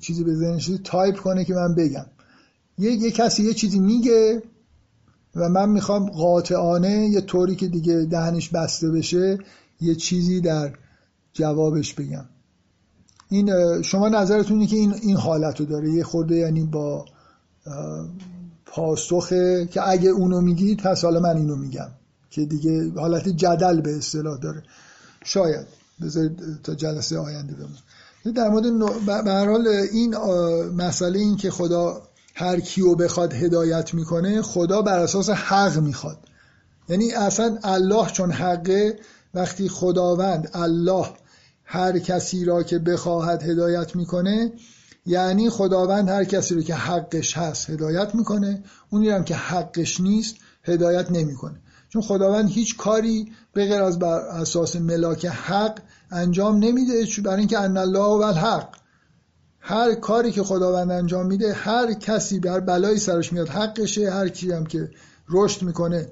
چیزی 0.00 0.24
به 0.24 0.34
ذهنش 0.34 0.70
تایپ 0.84 1.16
کنه 1.16 1.44
که 1.44 1.54
من 1.54 1.74
بگم. 1.74 2.06
یه, 2.78 2.90
یه 2.92 3.10
کسی 3.10 3.42
یه 3.42 3.54
چیزی 3.54 3.80
میگه 3.80 4.42
و 5.36 5.48
من 5.48 5.68
می‌خوام 5.68 6.06
قاطعانه 6.06 7.08
یه 7.08 7.20
طوری 7.20 7.56
که 7.56 7.68
دیگه 7.68 8.06
دهنش 8.10 8.48
بسته 8.48 8.90
بشه 8.90 9.38
یه 9.80 9.94
چیزی 9.94 10.40
در 10.40 10.72
جوابش 11.32 11.94
بگم. 11.94 12.24
این 13.28 13.82
شما 13.82 14.08
نظرتون 14.08 14.66
که 14.66 14.76
این 14.76 14.94
این 15.02 15.16
حالت 15.16 15.60
رو 15.60 15.66
داره. 15.66 15.90
یه 15.90 16.04
خورده 16.04 16.36
یعنی 16.36 16.64
با 16.64 17.04
پاسخه 18.66 19.68
که 19.70 19.88
اگه 19.88 20.10
اونو 20.10 20.40
میگید 20.40 20.78
پس 20.78 21.04
حالا 21.04 21.20
من 21.20 21.36
اینو 21.36 21.56
میگم 21.56 21.88
که 22.30 22.44
دیگه 22.44 22.90
حالت 22.90 23.28
جدل 23.28 23.80
به 23.80 23.96
اصطلاح 23.96 24.38
داره. 24.38 24.62
شاید. 25.24 25.66
بذارید 26.02 26.62
تا 26.62 26.74
جلسه 26.74 27.18
آینده 27.18 27.54
بمون 27.54 28.34
در 28.34 28.48
مورد 28.48 28.64
به 29.06 29.32
هر 29.32 29.50
حال 29.50 29.66
این 29.66 30.16
مسئله 30.68 31.18
این 31.18 31.36
که 31.36 31.50
خدا 31.50 32.02
هر 32.34 32.60
کیو 32.60 32.94
بخواد 32.94 33.32
هدایت 33.32 33.94
می‌کنه 33.94 34.42
خدا 34.42 34.82
بر 34.82 34.98
اساس 34.98 35.30
حق 35.30 35.78
می‌خواد. 35.78 36.18
یعنی 36.88 37.12
اصلا 37.12 37.58
الله 37.64 38.10
چون 38.10 38.30
حقه 38.30 38.98
وقتی 39.34 39.68
خداوند 39.68 40.50
الله 40.54 41.06
هر 41.64 41.98
کسی 41.98 42.44
را 42.44 42.62
که 42.62 42.78
بخواهد 42.78 43.42
هدایت 43.42 43.96
می‌کنه 43.96 44.52
یعنی 45.06 45.50
خداوند 45.50 46.08
هر 46.08 46.24
کسی 46.24 46.54
رو 46.54 46.62
که 46.62 46.74
حقش 46.74 47.38
هست 47.38 47.70
هدایت 47.70 48.14
می‌کنه. 48.14 48.64
اونی 48.90 49.08
هم 49.08 49.24
که 49.24 49.34
حقش 49.34 50.00
نیست 50.00 50.34
هدایت 50.64 51.10
نمی‌کنه. 51.10 51.60
چون 51.94 52.02
خداوند 52.02 52.48
هیچ 52.48 52.76
کاری 52.76 53.32
به 53.52 53.66
غیر 53.66 53.82
از 53.82 53.98
بر 53.98 54.18
اساس 54.18 54.76
ملاک 54.76 55.26
حق 55.26 55.78
انجام 56.10 56.56
نمیده 56.56 57.06
برای 57.24 57.38
اینکه 57.38 57.58
ان 57.58 57.76
الله 57.76 57.98
و 57.98 58.22
الحق. 58.22 58.68
هر 59.60 59.94
کاری 59.94 60.32
که 60.32 60.42
خداوند 60.42 60.90
انجام 60.90 61.26
میده 61.26 61.52
هر 61.52 61.92
کسی 61.92 62.40
بر 62.40 62.60
بلایی 62.60 62.98
سرش 62.98 63.32
میاد 63.32 63.48
حقشه. 63.48 64.10
هر 64.10 64.28
کی 64.28 64.52
هم 64.52 64.66
که 64.66 64.90
رشد 65.28 65.62
می‌کنه 65.62 66.08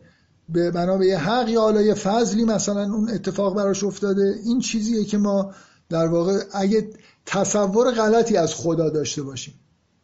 به 0.49 0.71
بنا 0.71 0.97
به 0.97 1.07
یه 1.07 1.19
حق 1.19 1.49
یا 1.49 1.61
حالا 1.61 1.95
فضلی 1.95 2.45
مثلا 2.45 2.83
اون 2.83 3.11
اتفاق 3.11 3.57
براش 3.57 3.85
افتاده. 3.85 4.35
این 4.45 4.61
چیزیه 4.61 5.05
که 5.05 5.19
ما 5.19 5.53
در 5.89 6.07
واقع 6.07 6.39
اگه 6.53 6.91
تصور 7.27 7.91
غلطی 7.91 8.37
از 8.37 8.55
خدا 8.55 8.91
داشته 8.91 9.23
باشیم 9.23 9.55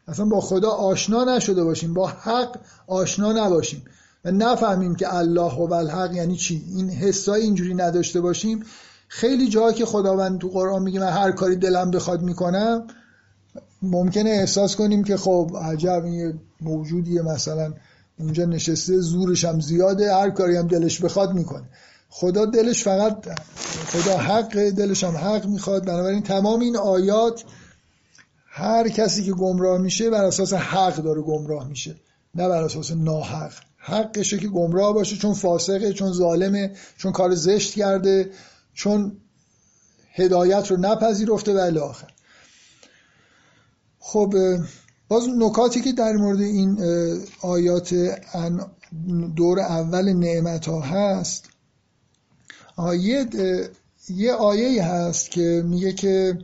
اصلا 0.08 0.24
با 0.24 0.40
خدا 0.40 0.70
آشنا 0.70 1.24
نشده 1.24 1.64
باشیم 1.64 1.94
با 1.94 2.06
حق 2.06 2.56
آشنا 2.86 3.32
نباشیم. 3.32 3.84
و 4.24 4.30
نفهمیم 4.30 4.94
که 4.94 5.14
الله 5.14 5.54
و 5.54 5.74
الحق 5.74 6.14
یعنی 6.14 6.36
چی. 6.36 6.64
این 6.74 6.90
حسای 6.90 7.42
اینجوری 7.42 7.74
نداشته 7.74 8.20
باشیم. 8.20 8.64
خیلی 9.08 9.48
جا 9.48 9.72
که 9.72 9.86
خداوند 9.86 10.38
تو 10.38 10.48
قرآن 10.48 10.82
میگه 10.82 11.00
من 11.00 11.08
هر 11.10 11.32
کاری 11.32 11.56
دلم 11.56 11.90
بخواد 11.90 12.22
می‌کنم 12.22 12.86
ممکنه 13.82 14.30
احساس 14.30 14.76
کنیم 14.76 15.04
که 15.04 15.16
خب 15.16 15.50
عجب 15.62 16.02
این 16.04 16.40
موجودیه 16.60 17.22
مثلا. 17.22 17.72
اونجا 18.18 18.44
نشسته 18.44 19.00
زورش 19.00 19.44
هم 19.44 19.60
زیاده 19.60 20.14
هر 20.14 20.30
کاری 20.30 20.56
هم 20.56 20.66
دلش 20.66 21.00
بخواد 21.00 21.34
می‌کنه. 21.34 21.64
خدا 22.10 22.44
دلش 22.44 22.82
فقط 22.82 23.16
خدا 23.86 24.16
حق 24.16 24.68
دلش 24.70 25.04
هم 25.04 25.16
حق 25.16 25.46
می‌خواد. 25.46 25.84
بنابراین 25.84 26.22
تمام 26.22 26.60
این 26.60 26.76
آیات 26.76 27.44
هر 28.46 28.88
کسی 28.88 29.24
که 29.24 29.32
گمراه 29.32 29.78
میشه 29.78 30.10
بر 30.10 30.24
اساس 30.24 30.52
حق 30.52 30.96
داره 30.96 31.22
گمراه 31.22 31.68
میشه 31.68 31.96
نه 32.34 32.48
بر 32.48 32.64
اساس 32.64 32.92
ناحق. 32.92 33.52
حقشه 33.78 34.38
که 34.38 34.48
گمراه 34.48 34.94
باشه 34.94 35.16
چون 35.16 35.34
فاسقه 35.34 35.92
چون 35.92 36.12
ظالمه 36.12 36.72
چون 36.96 37.12
کار 37.12 37.34
زشت 37.34 37.74
کرده 37.74 38.30
چون 38.74 39.16
هدایت 40.12 40.70
رو 40.70 40.76
نپذیرفته 40.76 41.54
و 41.54 41.78
آخر. 41.78 42.08
خب 43.98 44.34
باز 45.08 45.28
نکاتی 45.38 45.80
که 45.80 45.92
در 45.92 46.12
مورد 46.12 46.40
این 46.40 46.78
آیات 47.42 47.94
دور 49.36 49.60
اول 49.60 50.12
نعمت 50.12 50.68
ها 50.68 50.80
هست 50.80 51.48
یه, 53.00 53.26
یه 54.08 54.32
آیه 54.32 54.84
هست 54.84 55.30
که 55.30 55.62
میگه 55.66 55.92
که 55.92 56.38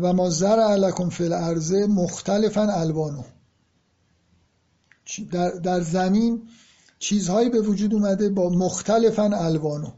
و 0.00 0.12
ما 0.12 0.30
زر 0.30 0.60
علکم 0.60 1.08
فی 1.08 1.24
الارض 1.24 1.72
مختلفا 1.72 2.62
الوانو 2.72 3.22
در, 5.32 5.50
در 5.50 5.80
زمین 5.80 6.48
چیزهایی 6.98 7.50
به 7.50 7.60
وجود 7.60 7.94
اومده 7.94 8.28
با 8.28 8.48
مختلفا 8.48 9.30
الوانو 9.34 9.90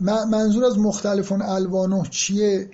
منظور 0.00 0.64
از 0.64 0.78
مختلفا 0.78 1.38
الوانو 1.42 2.04
چیه؟ 2.04 2.70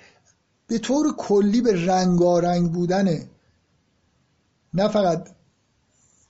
به 0.67 0.79
طور 0.79 1.15
کلی 1.17 1.61
به 1.61 1.85
رنگارنگ 1.85 2.71
بودنه 2.71 3.27
نه 4.73 4.87
فقط 4.87 5.29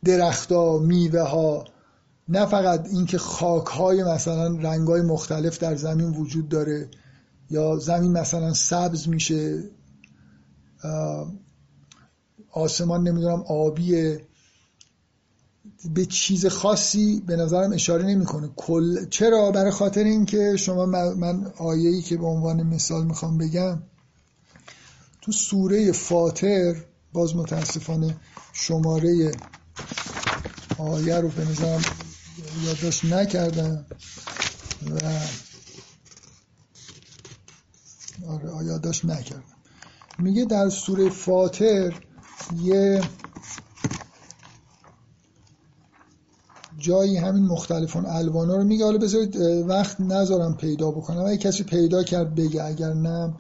درختها 0.06 0.78
میوه 0.78 1.22
ها 1.22 1.66
نه 2.28 2.46
فقط 2.46 2.88
اینکه 2.92 3.18
خاک 3.18 3.68
های 3.68 4.04
مثلا 4.04 4.48
رنگ 4.48 4.88
های 4.88 5.02
مختلف 5.02 5.60
در 5.60 5.76
زمین 5.76 6.10
وجود 6.10 6.50
داره 6.50 6.90
یا 7.50 7.78
زمین 7.78 8.12
مثلا 8.12 8.54
سبز 8.54 9.08
میشه. 9.08 9.64
آسمان 12.52 13.08
نمی‌دونم 13.08 13.42
آبیه 13.42 14.26
به 15.94 16.06
چیز 16.06 16.46
خاصی 16.46 17.24
به 17.28 17.36
نظرم 17.36 17.74
اشاره 17.74 18.06
نمی‌کنه. 18.06 18.50
کل 18.56 19.10
چرا؟ 19.10 19.52
برای 19.52 19.72
خاطر 19.72 20.04
اینکه 20.04 20.56
شما 20.58 20.86
من 20.86 21.52
آیه‌ای 21.58 22.02
که 22.02 22.18
به 22.18 22.26
عنوان 22.26 22.64
مثال 22.64 23.06
می‌خوام 23.06 23.38
بگم 23.38 23.84
تو 25.22 25.32
سوره 25.32 25.92
فاطر 25.92 26.76
باز 27.14 27.36
متاسفانه 27.36 28.18
شماره 28.54 29.32
آیه 30.78 31.16
رو 31.16 31.30
به 31.30 31.46
نظرم 31.46 31.82
یادداشت 32.66 33.06
نکردم 33.06 33.86
و 34.92 35.00
آره 38.28 38.66
یادداشت 38.66 39.06
نکردم. 39.06 39.44
میگه 40.20 40.46
در 40.46 40.70
سوره 40.70 41.10
فاطر 41.10 41.94
یه 42.62 43.02
جایی 46.78 47.18
همین 47.18 47.44
مختلفون 47.44 48.06
الوانا 48.06 48.56
رو 48.56 48.64
میگه. 48.64 48.86
حالا 48.86 48.98
بذارید 48.98 49.36
وقت 49.68 50.02
نذارم 50.02 50.58
پیدا 50.58 50.92
بکنم. 50.92 51.26
اگه 51.26 51.38
کسی 51.38 51.64
پیدا 51.64 52.04
کرد 52.04 52.36
بگه 52.36 52.64
اگر 52.64 52.94
نه 52.94 53.34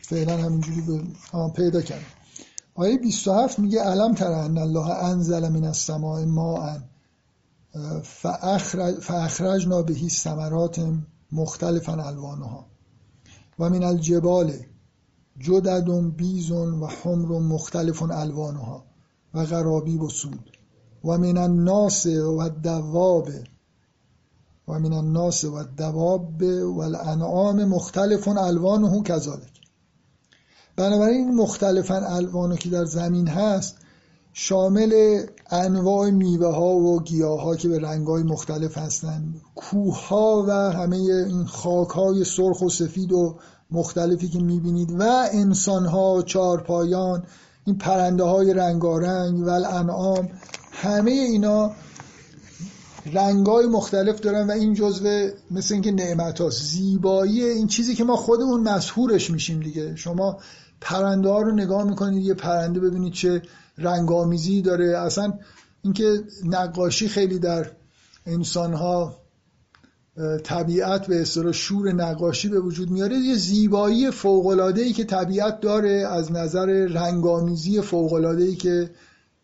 فعلا 0.00 0.36
همینجوری 0.36 0.80
به 0.80 1.02
پیدا 1.56 1.82
کرد. 1.82 2.04
آیه 2.74 2.98
27 2.98 3.58
میگه 3.58 3.80
علم 3.80 4.14
تر 4.14 4.32
ان 4.32 4.58
الله 4.58 4.90
انزل 4.90 5.48
من 5.48 5.64
السماء 5.64 6.24
ماء 6.24 6.78
فاخرجنا 9.00 9.82
بهی 9.82 10.08
ثمرات 10.08 10.80
مختلفا 11.32 11.92
الوانها 11.92 12.66
و 13.58 13.70
من 13.70 13.84
الجبال 13.84 14.52
جدد 15.38 16.16
بیز 16.16 16.50
و 16.50 16.86
حمر 16.86 17.38
مختلف 17.38 18.02
الوانها 18.02 18.84
و 19.34 19.44
غرابی 19.44 19.98
و 19.98 20.08
سود. 20.08 20.50
و 21.04 21.18
من 21.18 21.38
الناس 21.38 22.06
و 22.06 22.38
الدواب 22.38 23.28
و 24.68 24.78
من 24.78 24.92
الناس 24.92 25.44
و 25.44 25.54
الدواب 25.54 26.42
و 26.42 26.80
الانعام 26.80 27.64
مختلف 27.64 28.28
الوانه 28.28 29.02
کذالک. 29.02 29.58
بنابراین 30.78 31.26
این 31.26 31.34
مختلفا 31.34 31.94
الوانو 31.94 32.56
که 32.56 32.68
در 32.68 32.84
زمین 32.84 33.28
هست 33.28 33.76
شامل 34.32 35.22
انواع 35.50 36.10
میوه 36.10 36.54
ها 36.54 36.76
و 36.76 37.02
گیاه 37.02 37.42
ها 37.42 37.56
که 37.56 37.68
به 37.68 37.78
رنگ 37.78 38.06
های 38.06 38.22
مختلف 38.22 38.78
هستند 38.78 39.40
کوه 39.54 40.08
ها 40.08 40.44
و 40.48 40.50
همه 40.52 40.96
این 40.96 41.44
خاک 41.44 41.88
های 41.88 42.24
سرخ 42.24 42.62
و 42.62 42.68
سفید 42.68 43.12
و 43.12 43.36
مختلفی 43.70 44.28
که 44.28 44.38
می‌بینید 44.38 45.00
و 45.00 45.28
انسان 45.32 45.86
ها 45.86 46.22
چارپایان 46.22 47.22
این 47.64 47.78
پرنده 47.78 48.24
های 48.24 48.54
رنگارنگ 48.54 49.38
و 49.38 49.48
الانعام 49.48 50.28
همه 50.72 51.10
اینا 51.10 51.70
رنگ 53.12 53.46
های 53.46 53.66
مختلف 53.66 54.20
دارن 54.20 54.46
و 54.46 54.50
این 54.50 54.74
جزو 54.74 55.28
مثل 55.50 55.74
اینکه 55.74 55.92
نعمت 55.92 56.40
هاست 56.40 56.62
زیبایی 56.62 57.44
این 57.44 57.66
چیزی 57.66 57.94
که 57.94 58.04
ما 58.04 58.16
خودمون 58.16 58.60
مسهورش 58.60 59.30
میشیم 59.30 59.60
دیگه. 59.60 59.96
شما 59.96 60.38
پرنده 60.80 61.28
ها 61.28 61.42
رو 61.42 61.52
نگاه 61.52 61.84
می‌کنید 61.84 62.24
یه 62.24 62.34
پرنده 62.34 62.80
ببینید 62.80 63.12
چه 63.12 63.42
رنگامیزی 63.78 64.62
داره. 64.62 64.98
اصلا 64.98 65.32
اینکه 65.82 66.22
نقاشی 66.44 67.08
خیلی 67.08 67.38
در 67.38 67.70
انسان 68.26 68.74
ها 68.74 69.16
طبیعت 70.44 71.06
به 71.06 71.20
اصطلاح 71.20 71.52
شور 71.52 71.92
نقاشی 71.92 72.48
به 72.48 72.60
وجود 72.60 72.90
میاره. 72.90 73.16
یه 73.16 73.36
زیبایی 73.36 74.10
فوق 74.10 74.46
ای 74.76 74.92
که 74.92 75.04
طبیعت 75.04 75.60
داره 75.60 76.08
از 76.10 76.32
نظر 76.32 76.66
رنگامیزی 76.86 77.80
فوق 77.80 78.12
ای 78.12 78.56
که 78.56 78.90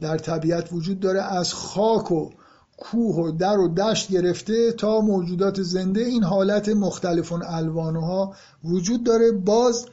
در 0.00 0.18
طبیعت 0.18 0.72
وجود 0.72 1.00
داره 1.00 1.22
از 1.22 1.54
خاک 1.54 2.12
و 2.12 2.30
کوه 2.76 3.16
و 3.16 3.30
در 3.30 3.58
و 3.58 3.68
دشت 3.68 4.12
گرفته 4.12 4.72
تا 4.72 5.00
موجودات 5.00 5.62
زنده 5.62 6.00
این 6.00 6.24
حالت 6.24 6.68
مختلف 6.68 7.32
الوانها 7.32 8.34
وجود 8.64 9.04
داره. 9.04 9.32
باز 9.32 9.86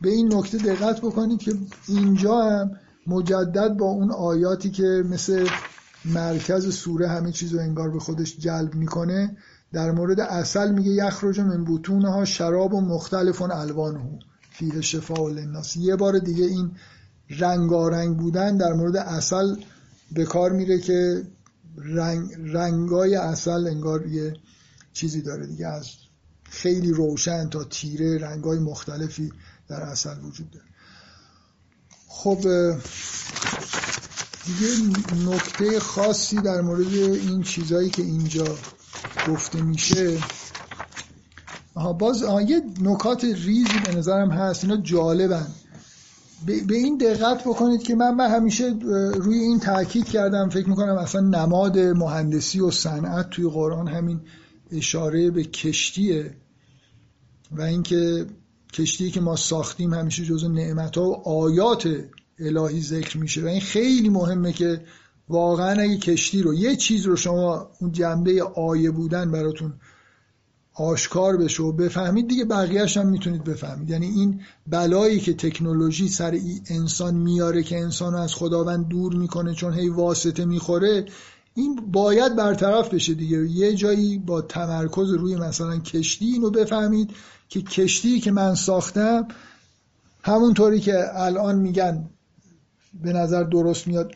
به 0.00 0.10
این 0.10 0.34
نکته 0.34 0.58
دقت 0.58 1.00
بکنید 1.00 1.38
که 1.38 1.54
اینجا 1.88 2.42
هم 2.42 2.70
مجدد 3.06 3.76
با 3.76 3.86
اون 3.86 4.10
آیاتی 4.10 4.70
که 4.70 5.02
مثل 5.10 5.46
مرکز 6.04 6.74
سوره 6.74 7.08
همه 7.08 7.32
چیز 7.32 7.54
رو 7.54 7.60
انگار 7.60 7.90
به 7.90 7.98
خودش 7.98 8.38
جلب 8.38 8.74
می‌کنه 8.74 9.36
در 9.72 9.90
مورد 9.90 10.20
اصل 10.20 10.70
میگه 10.72 10.90
یخرج 10.90 11.40
من 11.40 11.64
بطونها 11.64 12.24
شراب 12.24 12.74
و 12.74 12.80
مختلف 12.80 13.42
الوانه 13.42 14.18
فیه 14.50 14.80
شفا 14.80 15.28
للناس 15.28 15.76
یه 15.76 15.96
بار 15.96 16.18
دیگه 16.18 16.44
این 16.44 16.70
رنگارنگ 17.30 18.16
بودن 18.16 18.56
در 18.56 18.72
مورد 18.72 18.96
اصل 18.96 19.56
به 20.12 20.24
کار 20.24 20.52
میره 20.52 20.78
که 20.78 21.26
رنگ 21.76 22.30
رنگای 22.38 23.14
اصل 23.14 23.66
انگار 23.66 24.06
یه 24.06 24.34
چیزی 24.92 25.22
داره 25.22 25.46
دیگه. 25.46 25.66
از 25.66 25.86
خیلی 26.44 26.92
روشن 26.92 27.48
تا 27.48 27.64
تیره 27.64 28.18
رنگای 28.18 28.58
مختلفی 28.58 29.32
در 29.68 29.80
اصل 29.80 30.18
وجود 30.22 30.50
داره. 30.50 30.64
خب 32.08 32.40
دیگه 34.46 34.98
نکته 35.28 35.80
خاصی 35.80 36.36
در 36.36 36.60
مورد 36.60 36.94
این 36.94 37.42
چیزایی 37.42 37.90
که 37.90 38.02
اینجا 38.02 38.56
گفته 39.28 39.62
میشه. 39.62 40.18
آها 41.74 41.92
باز 41.92 42.22
آها 42.22 42.42
یه 42.42 42.62
نکات 42.80 43.24
ریزی 43.24 43.78
به 43.86 43.94
نظرم 43.94 44.30
هست 44.30 44.64
اینا 44.64 44.76
جالبن. 44.76 45.46
به 46.46 46.74
این 46.74 46.98
دقت 46.98 47.44
بکنید 47.44 47.82
که 47.82 47.94
من, 47.94 48.14
من 48.14 48.30
همیشه 48.30 48.74
روی 49.14 49.38
این 49.38 49.60
تاکید 49.60 50.04
کردم 50.04 50.48
فکر 50.48 50.68
می‌کنم 50.68 50.98
اصلا 50.98 51.20
نماد 51.20 51.78
مهندسی 51.78 52.60
و 52.60 52.70
صنعت 52.70 53.30
توی 53.30 53.48
قرآن 53.48 53.88
همین 53.88 54.20
اشاره 54.70 55.30
به 55.30 55.44
کشتیه 55.44 56.34
و 57.52 57.62
اینکه 57.62 58.26
کشتی 58.72 59.10
که 59.10 59.20
ما 59.20 59.36
ساختیم 59.36 59.94
همیشه 59.94 60.24
جزو 60.24 60.48
نعمت 60.48 60.98
ها 60.98 61.10
و 61.10 61.28
آیات 61.28 61.88
الهی 62.38 62.80
ذکر 62.80 63.18
میشه. 63.18 63.42
و 63.42 63.46
این 63.46 63.60
خیلی 63.60 64.08
مهمه 64.08 64.52
که 64.52 64.80
واقعا 65.28 65.80
اگه 65.82 65.96
کشتی 65.96 66.42
رو 66.42 66.54
یه 66.54 66.76
چیز 66.76 67.06
رو 67.06 67.16
شما 67.16 67.70
اون 67.80 67.92
جنبه 67.92 68.42
آیه 68.42 68.90
بودن 68.90 69.30
براتون 69.30 69.72
آشکار 70.74 71.36
بشه 71.36 71.62
و 71.62 71.72
بفهمید 71.72 72.28
دیگه 72.28 72.44
بقیهش 72.44 72.96
هم 72.96 73.06
می‌تونید 73.06 73.44
بفهمید. 73.44 73.90
یعنی 73.90 74.06
این 74.06 74.40
بلایی 74.66 75.20
که 75.20 75.34
تکنولوژی 75.34 76.08
سر 76.08 76.38
انسان 76.70 77.14
میاره 77.14 77.62
که 77.62 77.78
انسان 77.78 78.14
از 78.14 78.34
خداوند 78.34 78.88
دور 78.88 79.14
می‌کنه 79.14 79.54
چون 79.54 79.74
هی 79.74 79.88
واسطه 79.88 80.44
می‌خوره 80.44 81.04
این 81.54 81.80
باید 81.92 82.36
برطرف 82.36 82.94
بشه 82.94 83.14
دیگه. 83.14 83.48
یه 83.50 83.74
جایی 83.74 84.18
با 84.18 84.42
تمرکز 84.42 85.10
روی 85.10 85.36
مثلا 85.36 85.78
کشتی 85.78 86.24
اینو 86.24 86.50
بفهمید 86.50 87.10
که 87.48 87.62
کشتی 87.62 88.20
که 88.20 88.30
من 88.32 88.54
ساختم 88.54 89.28
همونطوری 90.22 90.80
که 90.80 91.04
الان 91.14 91.58
میگن 91.58 92.10
به 93.02 93.12
نظر 93.12 93.42
درست 93.42 93.86
میاد 93.86 94.12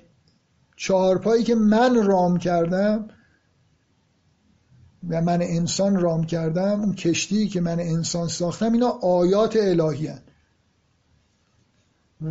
چهارپایی 0.82 1.44
که 1.44 1.54
من 1.54 2.04
رام 2.04 2.38
کردم 2.38 3.08
و 5.08 5.22
من 5.22 5.42
انسان 5.42 6.00
رام 6.00 6.24
کردم 6.26 6.80
اون 6.80 6.94
کشتی 6.94 7.48
که 7.48 7.60
من 7.60 7.80
انسان 7.80 8.28
ساختم 8.28 8.72
اینا 8.72 8.88
آیات 8.88 9.56
الهی 9.56 10.06
هن. 10.06 10.22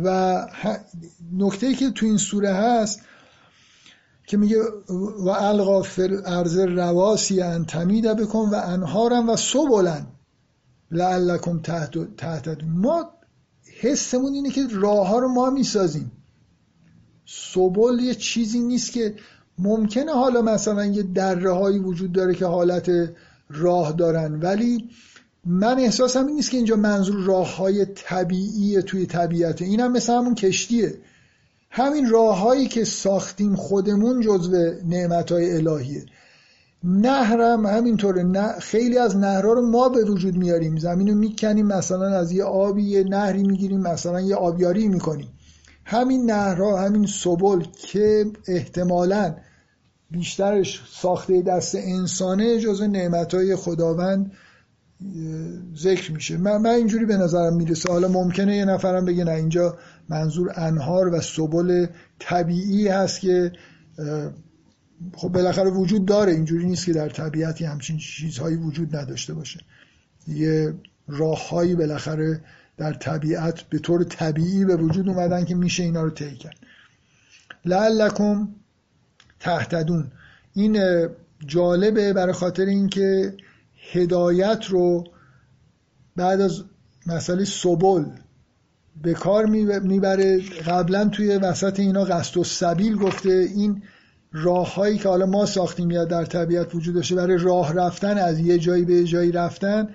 و 0.04 0.46
نکته 1.32 1.74
که 1.74 1.90
تو 1.90 2.06
این 2.06 2.16
سوره 2.16 2.52
هست 2.52 3.00
که 4.26 4.36
میگه 4.36 4.56
و 5.18 5.28
القا 5.28 5.82
ارز 6.26 6.58
رواسی 6.58 7.42
ان 7.42 7.64
تمیده 7.64 8.14
بکن 8.14 8.48
و 8.48 8.54
انهارم 8.54 9.28
و 9.28 9.36
سبلن 9.36 10.06
لعلکم 10.90 11.58
تحت 11.58 12.16
تحت 12.16 12.48
ما 12.64 13.10
حسمون 13.80 14.34
اینه 14.34 14.50
که 14.50 14.66
راه 14.70 15.08
ها 15.08 15.18
رو 15.18 15.28
ما 15.28 15.50
می‌سازیم 15.50 16.21
سبل 17.26 18.00
یه 18.00 18.14
چیزی 18.14 18.60
نیست 18.60 18.92
که 18.92 19.14
ممکنه 19.58 20.12
حالا 20.12 20.42
مثلا 20.42 20.86
یه 20.86 21.02
دره 21.02 21.52
هایی 21.52 21.78
وجود 21.78 22.12
داره 22.12 22.34
که 22.34 22.46
حالت 22.46 22.90
راه 23.50 23.92
دارن 23.92 24.40
ولی 24.40 24.88
من 25.44 25.78
احساسم 25.78 26.26
این 26.26 26.36
نیست 26.36 26.50
که 26.50 26.56
اینجا 26.56 26.76
منظور 26.76 27.24
راه 27.24 27.56
های 27.56 27.84
طبیعی 27.84 28.82
توی 28.82 29.06
طبیعته. 29.06 29.64
این 29.64 29.80
هم 29.80 29.92
مثل 29.92 30.12
همون 30.12 30.34
کشتیه. 30.34 30.94
همین 31.70 32.10
راههایی 32.10 32.68
که 32.68 32.84
ساختیم 32.84 33.56
خودمون 33.56 34.20
جزو 34.20 34.56
نعمت 34.88 35.32
های 35.32 35.56
الهیه. 35.56 36.06
نهرم 36.84 37.66
همینطوره. 37.66 38.22
نه 38.22 38.52
خیلی 38.58 38.98
از 38.98 39.16
نهرها 39.16 39.52
رو 39.52 39.70
ما 39.70 39.88
به 39.88 40.04
وجود 40.04 40.36
میاریم. 40.36 40.76
زمین 40.76 41.08
رو 41.08 41.14
می‌کنیم 41.14 41.66
مثلا 41.66 42.18
از 42.18 42.32
یه 42.32 42.44
آبی 42.44 42.82
یه 42.82 43.04
نهری 43.04 43.42
می‌گیریم 43.42 43.80
مثلا 43.80 44.20
یه 44.20 44.34
آبیاری 44.34 44.88
می‌کنیم. 44.88 45.28
همین 45.92 46.30
نهرها 46.30 46.84
همین 46.84 47.06
سبل 47.06 47.64
که 47.78 48.24
احتمالا 48.48 49.34
بیشترش 50.10 50.82
ساخته 50.90 51.42
دست 51.42 51.74
انسانه 51.74 52.60
جز 52.60 52.82
نعمتهای 52.82 53.56
خداوند 53.56 54.32
ذکر 55.76 56.12
میشه. 56.12 56.36
من, 56.36 56.56
من 56.56 56.70
اینجوری 56.70 57.06
به 57.06 57.16
نظرم 57.16 57.56
می‌رسه. 57.56 57.88
حالا 57.88 58.08
ممکنه 58.08 58.56
یه 58.56 58.64
نفرم 58.64 59.04
بگه 59.04 59.24
نه 59.24 59.30
اینجا 59.30 59.78
منظور 60.08 60.52
انهار 60.56 61.14
و 61.14 61.20
سبل 61.20 61.86
طبیعی 62.18 62.88
هست 62.88 63.20
که 63.20 63.52
خب 65.16 65.28
بالاخره 65.28 65.70
وجود 65.70 66.04
داره. 66.06 66.32
اینجوری 66.32 66.66
نیست 66.66 66.86
که 66.86 66.92
در 66.92 67.08
طبیعتی 67.08 67.64
همچین 67.64 67.98
چیزهایی 67.98 68.56
وجود 68.56 68.96
نداشته 68.96 69.34
باشه. 69.34 69.60
یه 70.28 70.74
راههایی 71.08 71.74
بالاخره 71.74 72.40
در 72.76 72.92
طبیعت 72.92 73.62
به 73.62 73.78
طور 73.78 74.04
طبیعی 74.04 74.64
به 74.64 74.76
وجود 74.76 75.08
اومدن 75.08 75.44
که 75.44 75.54
میشه 75.54 75.82
اینا 75.82 76.02
رو 76.02 76.10
طی 76.10 76.36
کرد. 76.36 76.56
لعلکم 77.64 78.48
تحتدون 79.40 80.12
این 80.54 81.08
جالبه 81.46 82.12
برای 82.12 82.32
خاطر 82.32 82.64
اینکه 82.64 83.36
هدایت 83.92 84.64
رو 84.64 85.04
بعد 86.16 86.40
از 86.40 86.64
مسئله 87.06 87.44
سبل 87.44 88.04
به 89.02 89.14
کار 89.14 89.46
می‌بره. 89.46 90.40
قبلا 90.66 91.08
توی 91.08 91.36
وسط 91.36 91.80
اینا 91.80 92.04
قصد 92.04 92.36
و 92.36 92.44
سبیل 92.44 92.96
گفته 92.96 93.30
این 93.30 93.82
راههایی 94.32 94.98
که 94.98 95.08
حالا 95.08 95.26
ما 95.26 95.46
ساختیم 95.46 95.90
یا 95.90 96.04
در 96.04 96.24
طبیعت 96.24 96.74
وجود 96.74 96.94
داشته 96.94 97.14
برای 97.14 97.38
راه 97.38 97.72
رفتن 97.74 98.18
از 98.18 98.40
یه 98.40 98.58
جایی 98.58 98.84
به 98.84 99.04
جایی 99.04 99.32
رفتن 99.32 99.88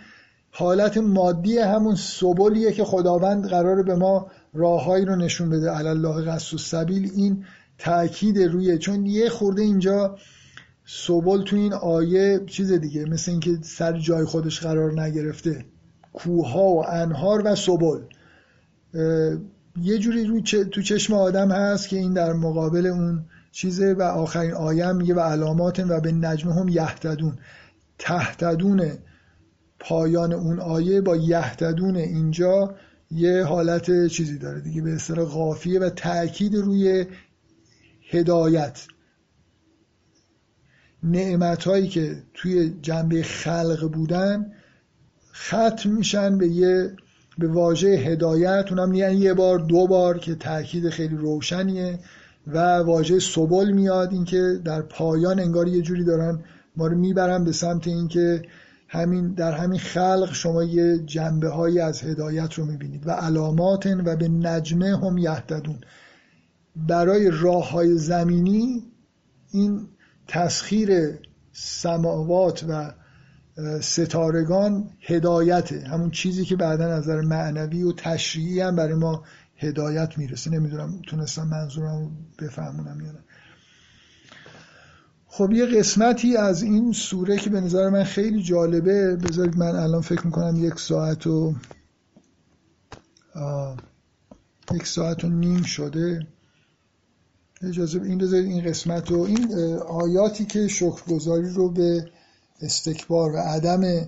حالت 0.60 0.98
مادی 0.98 1.58
همون 1.58 1.96
سبلیه 1.96 2.72
که 2.72 2.84
خداوند 2.84 3.48
قراره 3.48 3.84
به 3.84 3.96
ما 3.96 4.28
راههایی 4.54 5.06
رو 5.06 5.16
نشون 5.16 5.50
بده. 5.50 5.78
الله 5.78 6.22
قصد 6.26 6.54
و 6.54 6.58
سبیل 6.58 7.12
این 7.16 7.46
تاکید 7.78 8.40
روی 8.40 8.78
چون 8.78 9.06
یه 9.06 9.30
خورده 9.30 9.62
اینجا 9.62 10.18
سبل 10.86 11.44
تو 11.44 11.56
این 11.56 11.74
آیه 11.74 12.42
چیز 12.48 12.72
دیگه 12.72 13.06
مثل 13.06 13.32
اینکه 13.32 13.58
سر 13.62 13.98
جای 13.98 14.26
خودش 14.26 14.60
قرار 14.60 15.02
نگرفته. 15.02 15.66
کوها 16.14 16.64
و 16.64 16.86
انهار 16.88 17.42
و 17.46 17.56
سبل. 17.56 18.00
یه 19.82 19.98
جوری 19.98 20.26
رو 20.26 20.42
تو 20.42 20.82
چشم 20.82 21.14
آدم 21.14 21.52
هست 21.52 21.88
که 21.88 21.98
این 21.98 22.14
در 22.14 22.34
مقابل 22.34 22.86
اون 22.86 23.26
چیزه 23.52 23.94
و 23.94 24.02
آخرین 24.02 24.54
آیه 24.54 24.92
میگه 24.92 25.14
و 25.14 25.20
علامات 25.20 25.80
و 25.80 26.02
به 26.02 26.12
نجمه 26.12 26.54
هم 26.54 26.68
یهتدون. 26.70 27.38
تهتدون 28.00 28.92
پایان 29.80 30.34
اون 30.34 30.60
آیه 30.60 31.02
با 31.02 31.16
یهتدون 31.16 31.96
اینجا 31.96 32.76
یه 33.12 33.44
حالت 33.44 34.08
چیزی 34.08 34.38
داره. 34.38 34.62
دیگه 34.62 34.82
به 34.82 34.94
اصطلاح 34.94 35.26
قافیه 35.26 35.80
و 35.80 35.90
تاکید 35.90 36.56
روی 36.56 37.06
هدایت. 38.10 38.88
نعمت 41.04 41.64
هایی 41.64 41.88
که 41.88 42.24
توی 42.34 42.74
جنبه 42.82 43.24
خلق 43.24 43.92
بودن 43.94 44.54
ختم 45.34 45.90
میشن 45.90 46.38
به 46.38 46.48
یه 46.48 46.92
به 47.38 47.48
واژه 47.48 47.88
هدایت. 47.88 48.66
اونم 48.70 48.94
یعنی 48.94 49.16
یه 49.16 49.34
بار 49.34 49.60
دو 49.60 49.88
بار 49.88 50.18
که 50.18 50.36
تاکید 50.36 50.90
خیلی 50.90 51.16
روشنیه 51.16 52.00
و 52.48 52.78
واژه 52.78 53.20
سبل 53.20 53.72
میاد. 53.72 54.14
اینکه 54.14 54.60
در 54.66 54.82
پایان 54.82 55.40
انگار 55.40 55.68
یه 55.68 55.82
جوری 55.82 56.04
دارن 56.04 56.44
ما 56.76 56.88
رو 56.88 56.98
می‌برن 56.98 57.44
به 57.44 57.52
سمت 57.52 57.88
اینکه 57.88 58.42
همین 58.88 59.34
در 59.34 59.52
همین 59.52 59.80
خلق 59.80 60.34
شما 60.34 60.64
یه 60.64 60.98
جنبه 60.98 61.50
هایی 61.50 61.80
از 61.80 62.04
هدایت 62.04 62.54
رو 62.54 62.66
می‌بینید 62.66 63.08
و 63.08 63.12
علامات 63.12 63.86
و 63.86 64.16
به 64.16 64.28
نجمه 64.28 64.98
هم 64.98 65.18
یهتدون 65.18 65.80
برای 66.76 67.30
راه 67.34 67.72
های 67.72 67.98
زمینی 67.98 68.84
این 69.52 69.88
تسخیر 70.28 71.20
سماوات 71.52 72.66
و 72.70 72.94
ستارگان 73.82 74.90
هدایته. 75.02 75.80
همون 75.80 76.12
چیزی 76.12 76.46
که 76.46 76.56
بعدا 76.56 76.98
نظر 76.98 77.22
معنوی 77.22 77.84
و 77.84 77.92
تشریعی 77.92 78.62
هم 78.62 78.76
برای 78.76 78.94
ما 78.94 79.24
هدایت 79.58 80.18
می‌رسه. 80.18 80.52
نمی‌دونم 80.52 81.02
تونستم 81.08 81.48
منظورم 81.48 82.12
بفهمونم 82.42 83.02
یا 83.02 83.12
نه. 83.12 83.20
خب 85.38 85.52
یه 85.52 85.66
قسمتی 85.66 86.38
از 86.38 86.64
این 86.64 86.92
سوره 86.92 87.38
که 87.38 87.50
به 87.50 87.62
نظر 87.62 87.90
من 87.90 88.04
خیلی 88.04 88.44
جالبه. 88.44 89.16
بذارید 89.16 89.58
من 89.58 89.76
الان 89.76 90.02
فکر 90.02 90.26
می‌کنم 90.26 90.66
یک 90.66 90.80
ساعت 90.80 91.28
و 91.28 91.54
یک 94.74 94.88
ساعت 94.88 95.24
و 95.24 95.30
نیم 95.30 95.64
شده. 95.64 96.28
اجازه 97.62 98.02
این 98.02 98.18
بذارید 98.18 98.52
این 98.52 98.64
قسمت 98.64 99.12
و 99.12 99.20
این 99.20 99.54
آیاتی 99.90 100.46
که 100.46 100.68
شکرگزاری 100.68 101.50
رو 101.50 101.70
به 101.70 102.06
استکبار 102.62 103.32
و 103.32 103.38
عدم 103.38 104.08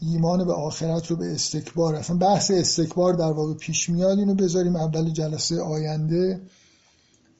ایمان 0.00 0.44
به 0.44 0.52
آخرت 0.52 1.06
رو 1.06 1.16
به 1.16 1.32
استکبار 1.32 1.94
اصلا 1.94 2.16
بحث 2.16 2.50
استکبار 2.50 3.14
در 3.14 3.32
واقع 3.32 3.54
پیش 3.54 3.90
میاد 3.90 4.18
اینو 4.18 4.34
بذاریم 4.34 4.76
اول 4.76 5.10
جلسه 5.10 5.60
آینده. 5.60 6.40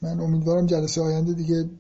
من 0.03 0.21
امیدوارم 0.21 0.67
جلسه 0.67 1.01
آینده 1.01 1.33
دیگه 1.33 1.71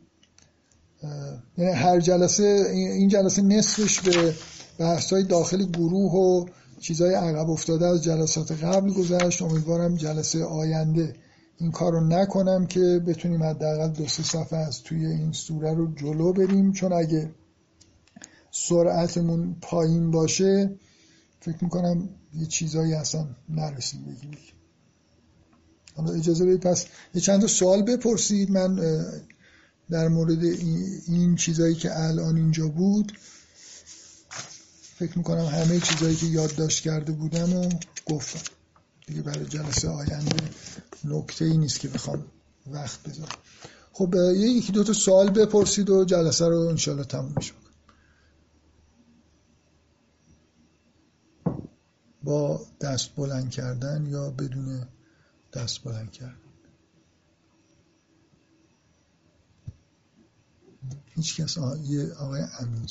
یعنی 1.58 1.72
هر 1.72 2.00
جلسه 2.00 2.66
این 2.72 3.08
جلسه 3.08 3.42
نصفش 3.42 4.00
به 4.00 4.34
بحث 4.78 5.12
های 5.12 5.22
داخل 5.22 5.64
گروه 5.64 6.12
و 6.12 6.46
چیزهای 6.80 7.14
عقب 7.14 7.50
افتاده 7.50 7.86
از 7.86 8.02
جلسات 8.02 8.52
قبل 8.52 8.92
گذشت. 8.92 9.42
امیدوارم 9.42 9.96
جلسه 9.96 10.44
آینده 10.44 11.14
این 11.58 11.70
کار 11.70 11.92
رو 11.92 12.00
نکنم 12.00 12.66
که 12.66 13.02
بتونیم 13.06 13.42
حداقل 13.42 13.88
دو 13.88 14.06
سه 14.06 14.22
صفحه 14.22 14.58
از 14.58 14.82
توی 14.82 15.06
این 15.06 15.32
سوره 15.32 15.74
رو 15.74 15.94
جلو 15.94 16.32
بریم. 16.32 16.72
چون 16.72 16.92
اگه 16.92 17.30
سرعتمون 18.50 19.56
پایین 19.62 20.10
باشه 20.10 20.70
فکر 21.40 21.64
می‌کنم 21.64 22.08
یه 22.34 22.46
چیزایی 22.46 22.94
اصلا 22.94 23.26
نرسیم 23.48 24.04
بگیم. 24.04 24.30
حالا 25.96 26.12
اجازه 26.12 26.46
بدید 26.46 26.60
پس 26.60 26.86
یه 27.14 27.20
چند 27.20 27.46
سوال 27.46 27.82
بپرسید. 27.82 28.50
من 28.50 28.80
در 29.90 30.08
مورد 30.08 30.44
این 31.06 31.36
چیزایی 31.36 31.74
که 31.74 31.98
الان 31.98 32.36
اینجا 32.36 32.68
بود 32.68 33.18
فکر 34.98 35.18
می‌کنم 35.18 35.44
همه 35.44 35.80
چیزایی 35.80 36.16
که 36.16 36.26
یادداشت 36.26 36.82
کرده 36.82 37.12
بودم 37.12 37.52
و 37.56 37.68
گفتم. 38.06 38.52
دیگه 39.06 39.22
برای 39.22 39.46
جلسه 39.46 39.88
آینده 39.88 40.36
نکته 41.04 41.44
ای 41.44 41.56
نیست 41.56 41.80
که 41.80 41.88
بخوام 41.88 42.24
وقت 42.66 43.02
بذارم. 43.02 43.38
خب 43.92 44.14
یکی 44.36 44.72
دو 44.72 44.84
تا 44.84 44.92
سوال 44.92 45.30
بپرسید 45.30 45.90
و 45.90 46.04
جلسه 46.04 46.48
رو 46.48 46.58
انشالله 46.58 47.04
تموم 47.04 47.32
میشه. 47.36 47.52
با 52.22 52.66
دست 52.80 53.14
بلند 53.16 53.50
کردن 53.50 54.06
یا 54.06 54.30
بدون 54.30 54.86
دست 55.52 55.84
بلند 55.84 56.12
کردن؟ 56.12 56.49
هیچ 61.16 61.40
کس 61.40 61.56
یه 61.84 62.12
آقای 62.20 62.40
امین 62.60 62.86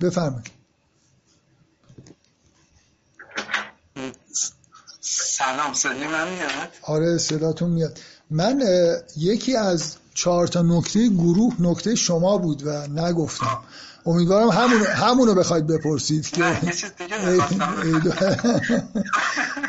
بفرمایید. 0.00 0.50
سلام 5.00 5.74
صدای 5.74 6.08
من 6.08 6.28
میاد؟ 6.28 6.68
آره 6.82 7.18
صداتون 7.18 7.70
میاد. 7.70 7.98
من 8.30 8.62
یکی 9.16 9.56
از 9.56 9.96
چهار 10.14 10.46
تا 10.46 10.62
نکته 10.62 11.08
گروه 11.08 11.54
نکته 11.58 11.94
شما 11.94 12.38
بود 12.38 12.66
و 12.66 12.86
نگفتم. 12.86 13.58
امیدوارم 14.06 14.48
همون 14.48 14.86
همونو 14.86 15.34
بخواید 15.34 15.66
بپرسید 15.66 16.30
که 16.30 16.56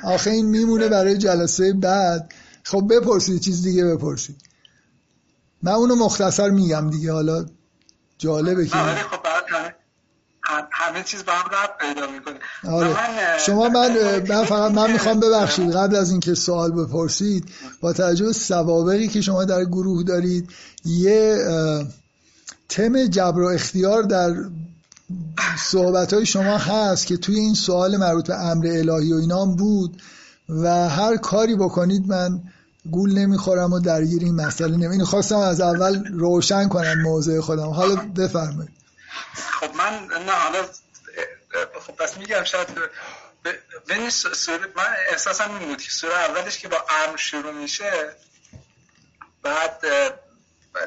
آخه 0.04 0.30
این 0.30 0.46
میمونه 0.46 0.88
برای 0.88 1.18
جلسه 1.18 1.74
بعد. 1.74 2.34
خب 2.64 2.91
بپرسید 2.91 3.41
چیز 3.41 3.64
دیگه 3.64 3.85
بپرسید. 3.85 4.35
من 5.61 5.72
اونو 5.72 5.95
مختصر 5.95 6.49
میگم 6.49 6.90
دیگه 6.90 7.11
حالا 7.11 7.45
جالبه 8.18 8.68
که 8.68 8.77
خب 8.77 9.23
همه 10.72 11.03
چیز 11.03 11.26
با 11.26 11.34
هم 11.34 11.49
رب 11.52 11.77
پیدا 11.80 12.11
می‌کنه. 12.11 12.40
آره. 12.73 12.95
شما 13.45 13.69
من 13.69 14.19
من 14.30 14.45
فقط 14.45 14.72
من 14.72 14.91
می‌خوام 14.91 15.19
ببخشید 15.19 15.72
قبل 15.72 15.95
از 15.95 16.11
اینکه 16.11 16.35
سوال 16.35 16.72
بپرسید 16.72 17.49
با 17.81 17.94
توجه 17.94 18.26
به 18.26 18.34
سوابقی 18.34 19.07
که 19.07 19.22
شما 19.22 19.45
در 19.45 19.65
گروه 19.65 20.03
دارید 20.03 20.49
یه 20.85 21.45
تم 22.69 23.06
جبر 23.06 23.41
و 23.41 23.48
اختیار 23.48 24.03
در 24.03 24.35
صحبت 25.57 26.14
های 26.14 26.26
شما 26.26 26.57
هست 26.57 27.07
که 27.07 27.18
توی 27.18 27.35
این 27.35 27.53
سوال 27.53 27.98
مربوط 27.98 28.27
به 28.27 28.35
امر 28.35 28.68
الهی 28.68 29.14
و 29.14 29.15
اینا 29.15 29.45
بود. 29.45 30.02
و 30.49 30.90
هر 30.90 31.18
کاری 31.18 31.56
بکنید 31.56 32.07
من 32.07 32.41
گول 32.91 33.14
نمی‌خورم 33.14 33.74
و 33.74 33.80
درگیر 33.80 34.24
این 34.24 34.36
مسئله 34.36 34.78
نمی 34.78 34.88
اینو 34.88 35.06
خواستم 35.06 35.38
از 35.38 35.61
اول 35.61 36.06
روشن 36.14 36.68
کنم 36.70 37.02
موضع 37.02 37.40
خودم. 37.40 37.70
حالا 37.70 37.95
بفرمایید. 37.95 38.72
خب 39.60 39.76
من 39.76 40.07
نه 40.26 40.32
حالا 40.32 40.64
خب 41.80 41.95
پس 41.95 42.18
میگم 42.18 42.44
شاید 42.44 42.68
ببین 43.90 44.10
سوره 44.10 44.60
من 44.76 44.95
احساسم 45.10 45.56
این 45.60 45.68
بود 45.70 45.82
که 45.82 45.91
سوره 45.91 46.14
اولش 46.14 46.60
که 46.60 46.68
با 46.68 46.78
امر 47.07 47.18
شروع 47.18 47.52
میشه 47.52 47.91
بعد 49.44 49.80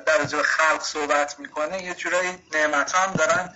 در 0.06 0.24
جور 0.24 0.42
خلق 0.42 0.82
صحبت 0.82 1.40
می‌کنه 1.40 1.82
یه 1.82 1.94
جورایی 1.94 2.30
نعمت 2.54 2.94
هم 2.94 3.12
دارن 3.12 3.54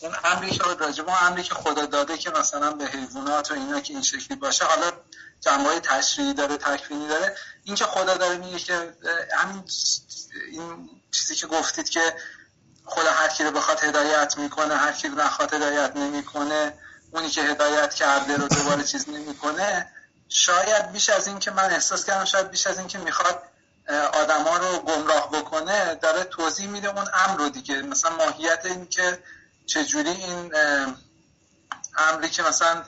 اون 0.00 0.16
امری 0.24 0.50
که 0.50 0.62
راجب 0.62 1.08
اون 1.08 1.18
امری 1.20 1.42
که 1.42 1.54
خدا 1.54 1.86
داده 1.86 2.18
که 2.18 2.30
مثلا 2.30 2.70
به 2.70 2.86
حیوانات 2.86 3.50
و 3.50 3.54
اینا 3.54 3.80
که 3.80 3.92
این 3.92 4.02
شکلی 4.02 4.36
باشه 4.36 4.64
حالا 4.64 4.92
جنبه 5.40 5.80
تشریعی 5.80 6.34
داره 6.34 6.56
تکوینی 6.56 7.08
داره. 7.08 7.36
این 7.64 7.76
که 7.76 7.84
خدا 7.84 8.16
داره 8.16 8.36
میگه 8.36 8.58
که 8.58 8.94
همین 9.36 9.64
این 10.52 10.90
چیزی 11.10 11.34
که 11.34 11.46
گفتید 11.46 11.88
که 11.88 12.16
خدا 12.84 13.10
هر 13.12 13.28
کی 13.28 13.44
رو 13.44 13.50
بخواد 13.50 13.84
هدایت 13.84 14.38
می‌کنه 14.38 14.76
هر 14.76 14.92
کی 14.92 15.08
رو 15.08 15.14
نخواد 15.14 15.54
هدایت 15.54 15.96
نمی‌کنه 15.96 16.78
اونی 17.10 17.30
که 17.30 17.42
هدایت 17.42 17.94
کرده 17.94 18.36
رو 18.36 18.48
دوباره 18.48 18.82
چیز 18.84 19.08
نمی‌کنه. 19.08 19.92
شاید 20.28 20.92
بیش 20.92 21.10
از 21.10 21.26
این 21.26 21.38
که 21.38 21.50
من 21.50 21.64
احساس 21.64 22.04
کردم 22.04 22.24
شاید 22.24 22.50
بیش 22.50 22.66
از 22.66 22.78
این 22.78 22.88
که 22.88 22.98
می‌خواد 22.98 23.42
آدما 24.12 24.56
رو 24.56 24.78
گمراه 24.78 25.30
بکنه 25.30 25.94
داره 25.94 26.24
توضیح 26.24 26.68
میده 26.68 26.88
اون 26.88 27.08
امر 27.14 27.38
رو 27.38 27.48
دیگه. 27.48 27.82
مثلا 27.82 28.16
ماهیت 28.16 28.60
این 28.64 28.86
که 28.86 29.22
چجوری 29.66 30.10
این 30.10 30.52
امری 31.98 32.28
که 32.28 32.42
مثلا 32.42 32.82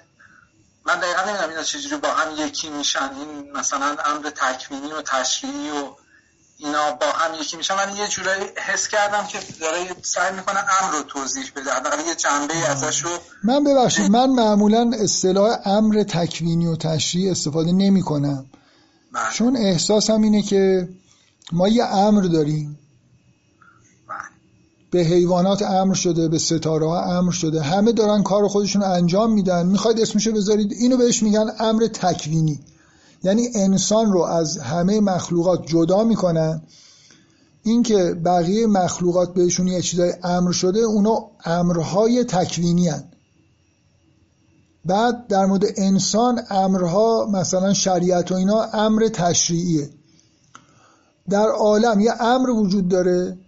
من 0.87 1.01
دقیقا 1.01 1.23
نمی‌دونم 1.23 1.49
اینا 1.51 1.63
چجوری 1.63 1.97
با 1.97 2.09
هم 2.09 2.47
یکی 2.47 2.69
میشن 2.69 3.11
این 3.15 3.53
مثلا 3.53 3.97
امر 4.05 4.31
تکوینی 4.31 4.93
و 4.93 5.03
تشریعی 5.03 5.71
و 5.71 5.93
اینا 6.59 6.93
با 6.93 7.07
هم 7.07 7.35
یکی 7.41 7.57
میشن 7.57 7.75
من 7.75 7.97
یه 7.97 8.09
جورایی 8.09 8.45
حس 8.57 8.89
کردم 8.89 9.27
که 9.27 9.39
داره 9.61 9.97
سعی 10.03 10.35
می‌کنه 10.35 10.59
امر 10.83 10.93
رو 10.93 11.03
توضیح 11.03 11.53
بده 11.57 11.73
حداقل 11.73 12.07
یه 12.07 12.15
جنبه 12.15 12.55
ازش 12.55 13.05
رو 13.05 13.11
من 13.45 13.65
ببخشید 13.65 14.11
من 14.11 14.27
معمولا 14.27 14.91
اصطلاح 15.01 15.59
امر 15.65 16.03
تکوینی 16.03 16.67
و 16.67 16.77
تشریعی 16.77 17.31
استفاده 17.31 17.73
نمی 17.73 18.03
کنم 18.03 18.47
بله. 19.13 19.33
چون 19.33 19.57
احساسم 19.57 20.23
اینه 20.23 20.43
که 20.43 20.89
ما 21.53 21.69
یه 21.69 21.85
امر 21.85 22.23
داریم. 22.23 22.79
به 24.91 25.01
حیوانات 25.01 25.63
امر 25.63 25.95
شده 25.95 26.29
به 26.29 26.39
ستاره 26.39 26.87
ها 26.87 27.19
امر 27.19 27.31
شده 27.33 27.63
همه 27.63 27.93
دارن 27.93 28.23
کار 28.23 28.49
خودشون 28.49 28.83
انجام 28.83 29.33
میدن. 29.33 29.67
می‌خواید 29.67 30.01
اسمشو 30.01 30.33
بذارید 30.33 30.73
اینو 30.73 30.97
بهش 30.97 31.23
میگن 31.23 31.51
امر 31.59 31.87
تکوینی. 31.87 32.61
یعنی 33.23 33.49
انسان 33.55 34.13
رو 34.13 34.23
از 34.23 34.59
همه 34.59 35.01
مخلوقات 35.01 35.67
جدا 35.67 36.05
می‌کنن. 36.05 36.63
اینکه 37.63 38.15
بقیه 38.25 38.67
مخلوقات 38.67 39.35
بهشون 39.35 39.67
یه 39.67 39.83
چیزای 39.83 40.13
امر 40.23 40.53
شده 40.53 40.81
اونا 40.81 41.27
امرهای 41.45 42.25
تکوینی 42.25 42.89
هن. 42.89 43.05
بعد 44.85 45.27
در 45.27 45.47
مورد 45.47 45.65
انسان 45.77 46.41
امرها 46.51 47.27
مثلا 47.33 47.73
شریعت 47.73 48.33
و 48.33 48.35
اینا 48.35 48.63
امر 48.63 49.09
تشریعیه. 49.09 49.91
در 51.31 51.49
عالم 51.49 52.01
یه 52.01 52.23
امر 52.23 52.51
وجود 52.51 52.89
داره 52.89 53.39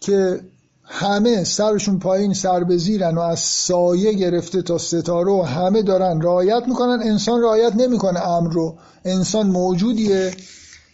که 0.00 0.40
همه 0.86 1.44
سرشون 1.44 1.98
پایین 1.98 2.34
سر 2.34 2.64
به 2.64 2.76
زیرن 2.76 3.14
و 3.14 3.20
از 3.20 3.40
سایه 3.40 4.12
گرفته 4.12 4.62
تا 4.62 4.78
ستاره 4.78 5.32
و 5.32 5.42
همه 5.42 5.82
دارن 5.82 6.20
رعایت 6.20 6.62
می‌کنن. 6.68 7.02
انسان 7.02 7.42
رعایت 7.42 7.76
نمی‌کنه 7.76 8.28
امر 8.28 8.52
رو. 8.52 8.78
انسان 9.04 9.46
موجودیه 9.46 10.34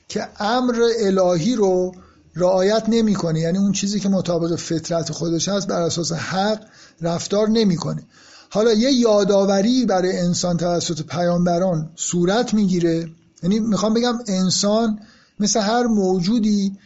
که 0.08 0.28
امر 0.40 0.82
الهی 1.00 1.54
رو 1.54 1.92
رعایت 2.36 2.84
نمی‌کنه. 2.88 3.40
یعنی 3.40 3.58
اون 3.58 3.72
چیزی 3.72 4.00
که 4.00 4.08
مطابق 4.08 4.56
فطرت 4.56 5.12
خودش 5.12 5.48
هست 5.48 5.66
بر 5.66 5.82
اساس 5.82 6.12
حق 6.12 6.60
رفتار 7.00 7.48
نمی‌کنه. 7.48 8.02
حالا 8.50 8.72
یه 8.72 8.92
یادآوری 8.92 9.86
برای 9.86 10.18
انسان 10.18 10.56
توسط 10.56 11.02
پیامبران 11.02 11.90
صورت 11.96 12.54
می‌گیره. 12.54 13.08
یعنی 13.42 13.60
می‌خوام 13.60 13.94
بگم 13.94 14.18
انسان 14.26 14.98
مثل 15.40 15.60
هر 15.60 15.82
موجودی 15.82 16.76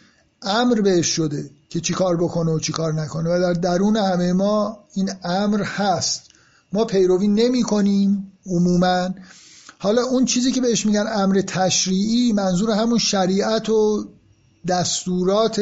امر 0.43 0.81
بهش 0.81 1.06
شده. 1.06 1.51
که 1.74 1.80
چی 1.80 1.94
کار 1.94 2.16
بکنه 2.16 2.52
و 2.52 2.59
چی 2.59 2.72
کار 2.72 2.92
نکنه. 2.92 3.30
و 3.30 3.40
در 3.40 3.52
درون 3.52 3.96
همه 3.96 4.32
ما 4.32 4.78
این 4.94 5.10
امر 5.24 5.62
هست. 5.62 6.22
ما 6.72 6.84
پیروی 6.84 7.28
نمی 7.28 7.62
کنیم 7.62 8.32
عموما. 8.46 9.10
حالا 9.78 10.02
اون 10.02 10.24
چیزی 10.24 10.52
که 10.52 10.60
بهش 10.60 10.86
میگن 10.86 11.06
امر 11.14 11.40
تشریعی 11.40 12.32
منظور 12.32 12.70
همون 12.70 12.98
شریعت 12.98 13.68
و 13.68 14.05
دستورات 14.68 15.60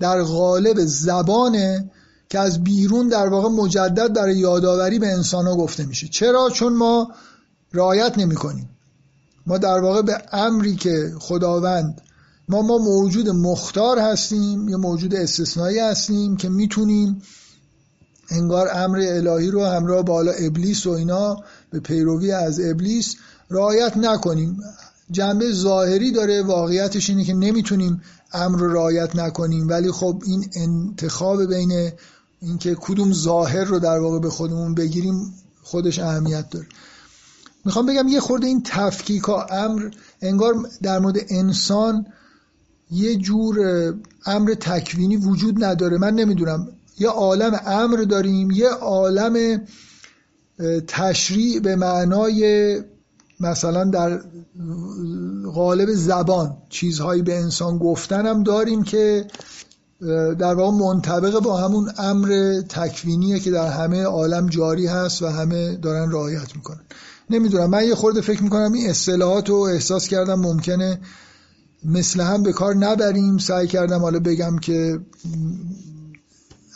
در 0.00 0.22
قالب 0.22 0.84
زبانه 0.84 1.90
که 2.28 2.38
از 2.38 2.64
بیرون 2.64 3.08
در 3.08 3.28
واقع 3.28 3.48
مجدد 3.48 4.12
برای 4.12 4.36
یادآوری 4.36 4.98
به 4.98 5.12
انسان 5.12 5.56
گفته 5.56 5.86
میشه. 5.86 6.08
چرا؟ 6.08 6.50
چون 6.50 6.72
ما 6.72 7.10
رعایت 7.72 8.18
نمی 8.18 8.34
کنیم. 8.34 8.70
ما 9.46 9.58
در 9.58 9.78
واقع 9.78 10.02
به 10.02 10.22
امری 10.32 10.76
که 10.76 11.12
خداوند 11.18 12.02
ما 12.48 12.62
ما 12.62 12.78
موجود 12.78 13.28
مختار 13.28 13.98
هستیم 13.98 14.68
یا 14.68 14.78
موجود 14.78 15.14
استثنایی 15.14 15.78
هستیم 15.78 16.36
که 16.36 16.48
می‌تونیم 16.48 17.22
انگار 18.30 18.68
امر 18.74 18.98
الهی 18.98 19.50
رو 19.50 19.64
همراه 19.64 20.02
بالا 20.02 20.32
ابلیس 20.32 20.86
و 20.86 20.90
اینا 20.90 21.36
به 21.70 21.80
پیروی 21.80 22.32
از 22.32 22.60
ابلیس 22.60 23.16
رعایت 23.50 23.96
نکنیم. 23.96 24.60
جنبه 25.10 25.52
ظاهری 25.52 26.12
داره 26.12 26.42
واقعیتش 26.42 27.10
اینه 27.10 27.24
که 27.24 27.34
نمی‌تونیم 27.34 28.02
امر 28.32 28.58
رو 28.58 28.72
رعایت 28.72 29.16
نکنیم. 29.16 29.68
ولی 29.68 29.92
خب 29.92 30.22
این 30.26 30.50
انتخاب 30.54 31.46
بین 31.46 31.90
اینکه 32.40 32.76
کدوم 32.80 33.12
ظاهر 33.12 33.64
رو 33.64 33.78
در 33.78 33.98
واقع 33.98 34.18
به 34.18 34.30
خودمون 34.30 34.74
بگیریم 34.74 35.34
خودش 35.62 35.98
اهمیت 35.98 36.50
داره. 36.50 36.66
می‌خوام 37.64 37.86
بگم 37.86 38.08
یه 38.08 38.20
خورده 38.20 38.46
این 38.46 38.62
تفکیک 38.66 39.22
ها 39.22 39.44
امر 39.44 39.90
انگار 40.22 40.54
در 40.82 40.98
مورد 40.98 41.16
انسان 41.28 42.06
یه 42.90 43.16
جور 43.16 43.56
امر 44.26 44.54
تکوینی 44.54 45.16
وجود 45.16 45.64
نداره. 45.64 45.98
من 45.98 46.14
نمی‌دونم. 46.14 46.68
یه 46.98 47.08
عالم 47.08 47.60
امر 47.66 47.96
داریم 47.96 48.50
یه 48.50 48.68
عالم 48.68 49.62
تشریع 50.86 51.60
به 51.60 51.76
معنای 51.76 52.80
مثلا 53.40 53.84
در 53.84 54.20
قالب 55.54 55.94
زبان. 55.94 56.56
چیزهایی 56.68 57.22
به 57.22 57.38
انسان 57.38 57.78
گفتن 57.78 58.26
هم 58.26 58.42
داریم 58.42 58.82
که 58.82 59.26
در 60.38 60.54
واقع 60.54 60.76
منطبق 60.76 61.38
با 61.38 61.56
همون 61.56 61.92
امر 61.98 62.60
تکوینیه 62.68 63.38
که 63.38 63.50
در 63.50 63.68
همه 63.68 64.02
عالم 64.02 64.46
جاری 64.46 64.86
هست 64.86 65.22
و 65.22 65.26
همه 65.26 65.76
دارن 65.76 66.10
رعایت 66.12 66.56
می‌کنن. 66.56 66.80
نمی‌دونم. 67.30 67.70
من 67.70 67.84
یه 67.84 67.94
خورده 67.94 68.20
فکر 68.20 68.42
می‌کنم 68.42 68.72
این 68.72 68.90
اصطلاحات 68.90 69.48
رو 69.48 69.56
احساس 69.56 70.08
کردم 70.08 70.40
ممکنه 70.40 71.00
مثل 71.86 72.20
هم 72.20 72.42
به 72.42 72.52
کار 72.52 72.74
نبریم. 72.74 73.38
سعی 73.38 73.66
کردم 73.66 74.00
حالا 74.00 74.20
بگم 74.20 74.58
که 74.58 75.00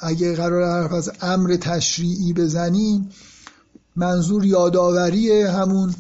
اگه 0.03 0.37
قرار 0.37 0.83
حرف 0.83 0.93
از 0.93 1.11
امر 1.21 1.57
تشریعی 1.57 2.33
بزنیم 2.33 3.09
منظور 3.97 4.45
یادآوری 4.45 5.43
همون 5.43 5.95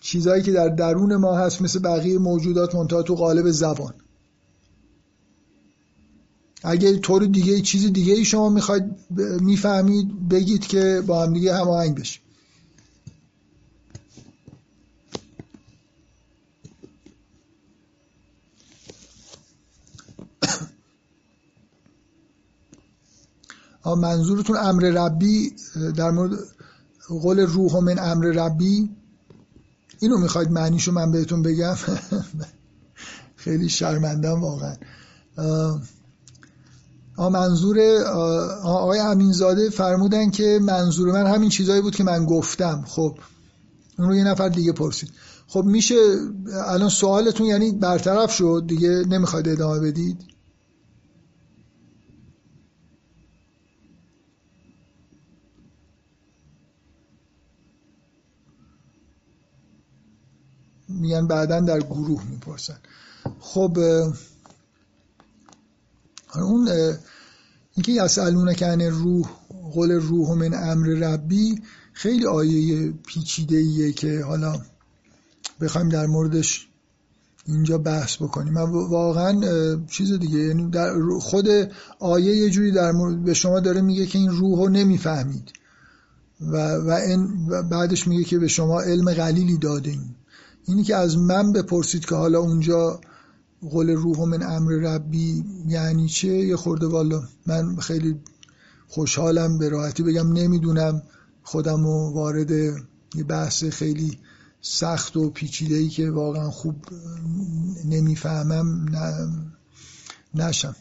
چیزهایی 0.00 0.42
که 0.42 0.52
در 0.52 0.68
درون 0.68 1.16
ما 1.16 1.36
هست 1.36 1.62
مثل 1.62 1.78
بقیه 1.78 2.18
موجودات 2.18 2.74
منتها 2.74 3.02
تو 3.02 3.14
قالب 3.14 3.50
زبان. 3.50 3.94
اگه 6.62 6.98
طور 6.98 7.24
دیگه 7.26 7.60
چیز 7.60 7.92
دیگه 7.92 8.14
ای 8.14 8.24
شما 8.24 8.48
می‌خواید 8.48 8.84
می‌فهمید 9.40 10.28
بگید 10.28 10.66
که 10.66 11.02
با 11.06 11.22
هم 11.22 11.32
دیگه 11.32 11.54
هماهنگ 11.54 12.00
بشیم. 12.00 12.22
منظورتون 23.94 24.56
امر 24.56 24.82
ربی 24.82 25.52
در 25.96 26.10
مورد 26.10 26.38
قول 27.08 27.40
روح 27.40 27.76
من 27.76 27.98
امر 27.98 28.26
ربی؟ 28.26 28.90
اینو 30.00 30.18
می‌خواید 30.18 30.50
معنیشو 30.50 30.92
من 30.92 31.10
بهتون 31.10 31.42
بگم؟ 31.42 31.74
خیلی 33.36 33.68
شرمندم 33.68 34.40
واقعا. 34.40 34.76
منظور 37.18 37.78
آقای 38.62 38.98
امینزاده 38.98 39.70
فرمودن 39.70 40.30
که 40.30 40.58
منظور 40.62 41.12
من 41.12 41.26
همین 41.26 41.50
چیزایی 41.50 41.82
بود 41.82 41.96
که 41.96 42.04
من 42.04 42.24
گفتم. 42.24 42.84
خب 42.86 43.18
اون 43.98 44.08
رو 44.08 44.16
یه 44.16 44.24
نفر 44.24 44.48
دیگه 44.48 44.72
پرسید. 44.72 45.10
خب 45.46 45.64
میشه 45.64 45.94
الان 46.66 46.88
سوالتون 46.88 47.46
یعنی 47.46 47.72
برطرف 47.72 48.32
شد؟ 48.32 48.64
دیگه 48.66 48.88
نمی‌خواید 48.88 49.48
ادامه 49.48 49.80
بدید؟ 49.80 50.35
میگن 61.16 61.26
بعدا 61.26 61.60
در 61.60 61.80
گروه 61.80 62.24
می‌پرسن. 62.30 62.78
خب 63.40 63.78
اون 66.34 66.68
اینکه 67.74 67.92
یسالونه 67.92 68.54
کن 68.54 68.82
روح 68.82 69.26
قول 69.74 69.92
روح 69.92 70.38
من 70.38 70.54
امر 70.54 70.86
ربی 70.86 71.62
خیلی 71.92 72.26
آیه 72.26 72.92
پیچیده 72.92 73.56
ایه 73.56 73.92
که 73.92 74.24
حالا 74.24 74.60
بخوایم 75.60 75.88
در 75.88 76.06
موردش 76.06 76.68
اینجا 77.46 77.78
بحث 77.78 78.16
بکنیم. 78.16 78.52
من 78.52 78.70
واقعا 78.70 79.40
چیز 79.86 80.12
دیگه 80.12 80.38
یعنی 80.38 80.70
در 80.70 80.94
خود 81.20 81.46
آیه 82.00 82.36
یه 82.36 82.50
جوری 82.50 82.72
در 82.72 82.92
مورد 82.92 83.24
به 83.24 83.34
شما 83.34 83.60
داره 83.60 83.80
میگه 83.80 84.06
که 84.06 84.18
این 84.18 84.30
روح 84.30 84.58
رو 84.58 84.68
نمی‌فهمید. 84.68 85.52
و, 86.40 86.56
و, 86.74 86.90
این 86.90 87.46
بعدش 87.70 88.08
میگه 88.08 88.24
که 88.24 88.38
به 88.38 88.48
شما 88.48 88.80
علم 88.80 89.12
قلیلی 89.12 89.58
دادیم 89.58 90.15
اینی 90.66 90.82
که 90.82 90.96
از 90.96 91.18
من 91.18 91.52
بپرسید 91.52 92.04
که 92.04 92.14
حالا 92.14 92.40
اونجا 92.40 93.00
قول 93.70 93.90
روح 93.90 94.18
من 94.18 94.42
امر 94.42 94.72
ربی 94.72 95.44
یعنی 95.66 96.08
چه؟ 96.08 96.28
یه 96.28 96.56
خورده 96.56 96.86
والا 96.86 97.22
من 97.46 97.76
خیلی 97.76 98.20
خوشحالم 98.88 99.58
به 99.58 99.68
راحتی 99.68 100.02
بگم 100.02 100.32
نمی‌دونم. 100.32 101.02
خودم 101.42 101.84
رو 101.84 102.12
وارد 102.14 102.50
یه 103.14 103.24
بحث 103.28 103.64
خیلی 103.64 104.18
سخت 104.60 105.16
و 105.16 105.30
پیچیده 105.30 105.74
ای 105.74 105.88
که 105.88 106.10
واقعا 106.10 106.50
خوب 106.50 106.76
نمی‌فهمم 107.84 108.86
نشم. 110.34 110.76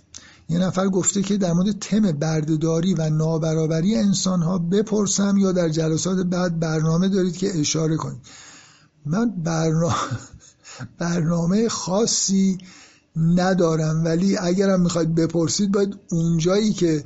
یه 0.49 0.60
نفر 0.60 0.88
گفته 0.88 1.22
که 1.22 1.38
در 1.38 1.53
مورد 1.53 1.80
تم 1.80 2.12
بردهداری 2.12 2.94
و 2.94 3.10
نابرابری 3.10 3.95
انسان 3.95 4.41
ها 4.41 4.57
بپرسم 4.57 5.38
یا 5.38 5.52
در 5.52 5.70
جلسات 5.70 6.18
بعد 6.18 6.60
برنامه 6.60 7.10
دارید 7.10 7.38
که 7.38 7.60
اشاره 7.60 7.98
کنید. 7.98 8.22
من 9.06 9.44
برنامه, 9.44 9.95
برنامه 10.99 11.69
خاصی 11.69 12.57
ندارم 13.15 14.03
ولی 14.06 14.38
اگرم 14.38 14.82
می‌خواید 14.82 15.15
بپرسید 15.15 15.72
باید 15.72 15.95
اونجایی 16.11 16.73
که 16.73 17.03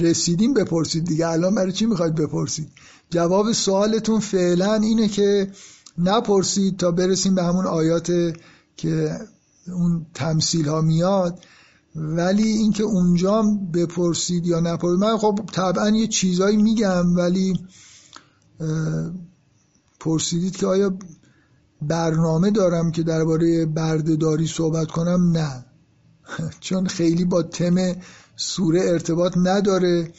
رسیدیم 0.00 0.54
بپرسید 0.54 1.04
دیگه. 1.04 1.28
الان 1.28 1.54
برای 1.54 1.72
چی 1.72 1.86
می‌خواید 1.86 2.14
بپرسید؟ 2.14 2.68
جواب 3.10 3.52
سوالتون 3.52 4.20
فعلا 4.20 4.74
اینه 4.74 5.08
که 5.08 5.50
نپرسید 5.98 6.76
تا 6.76 6.90
برسیم 6.90 7.34
به 7.34 7.42
همون 7.42 7.66
آیات 7.66 8.12
که 8.76 9.18
اون 9.66 10.06
تمثیل 10.14 10.68
ها 10.68 10.80
میاد. 10.80 11.44
ولی 11.96 12.48
اینکه 12.48 12.82
اونجا 12.82 13.42
بپرسید 13.74 14.46
یا 14.46 14.60
نپرسید 14.60 14.98
من 14.98 15.18
خب 15.18 15.40
طبعا 15.52 15.88
یه 15.88 16.06
چیزایی 16.06 16.56
میگم 16.56 17.16
ولی 17.16 17.60
پرسیدید 20.00 20.56
که 20.56 20.66
آیا 20.66 20.98
برنامه 21.82 22.50
دارم 22.50 22.92
که 22.92 23.02
درباره 23.02 23.66
بردهداری 23.66 24.46
صحبت 24.46 24.90
کنم؟ 24.90 25.30
نه. 25.30 25.64
چون 26.60 26.86
خیلی 26.86 27.24
با 27.24 27.42
تم 27.42 27.96
سوره 28.36 28.80
ارتباط 28.80 29.32
نداره. 29.36 30.12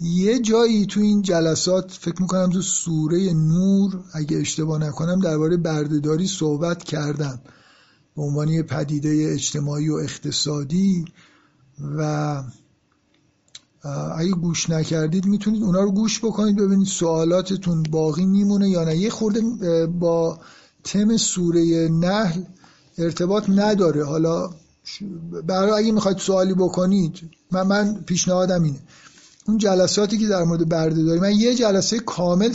یه 0.00 0.38
جایی 0.38 0.86
تو 0.86 1.00
این 1.00 1.22
جلسات 1.22 1.92
فکر 1.92 2.22
می‌کنم 2.22 2.50
تو 2.50 2.62
سوره 2.62 3.32
نور 3.32 4.04
اگه 4.12 4.36
اشتباه 4.36 4.78
نکنم 4.78 5.20
درباره 5.20 5.56
بردهداری 5.56 6.26
صحبت 6.26 6.82
کردم. 6.84 7.40
به 8.16 8.22
عنوان 8.22 8.48
یه 8.48 8.62
پدیده 8.62 9.30
اجتماعی 9.32 9.88
و 9.88 9.94
اقتصادی 9.94 11.04
و 11.98 12.42
اگه 14.16 14.30
گوش 14.30 14.70
نکردید 14.70 15.26
می‌تونید 15.26 15.62
اونا 15.62 15.80
رو 15.80 15.90
گوش 15.90 16.24
بکنید 16.24 16.56
ببینید 16.56 16.86
سوالاتتون 16.86 17.82
باقی 17.82 18.26
میمونه 18.26 18.70
یا 18.70 18.84
نه. 18.84 18.96
یه 18.96 19.10
خورده 19.10 19.40
با 19.86 20.38
تم 20.84 21.16
سوره 21.16 21.88
نحل 21.88 22.42
ارتباط 22.98 23.44
نداره. 23.48 24.04
حالا 24.04 24.50
برای 25.46 25.70
اگه 25.72 25.92
می‌خواید 25.92 26.18
سوالی 26.18 26.54
بکنید 26.54 27.20
من, 27.52 27.62
من 27.62 27.94
پیشنهادم 28.06 28.62
اینه. 28.62 28.80
اون 29.46 29.58
جلساتی 29.58 30.18
که 30.18 30.26
در 30.26 30.42
مورد 30.42 30.68
بردهداری 30.68 31.20
من 31.20 31.32
یه 31.32 31.54
جلسه 31.54 31.98
کامل 31.98 32.48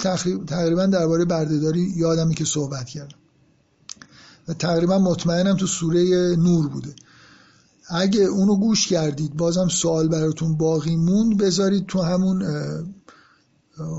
تقریبا 0.47 0.85
درباره 0.85 1.25
بردهداری 1.25 1.93
یادمی 1.95 2.35
که 2.35 2.45
صحبت 2.45 2.85
کردم. 2.85 3.17
و 4.47 4.53
تقریبا 4.53 4.99
مطمئنم 4.99 5.55
تو 5.55 5.67
سوره 5.67 6.35
نور 6.35 6.67
بوده. 6.67 6.95
اگه 7.89 8.22
اونو 8.22 8.55
گوش 8.55 8.88
کردید 8.88 9.38
بازم 9.38 9.68
سوال 9.68 10.07
براتون 10.07 10.57
باقی 10.57 10.95
موند 10.95 11.38
بذارید 11.38 11.85
تو 11.85 12.01
همون 12.01 12.43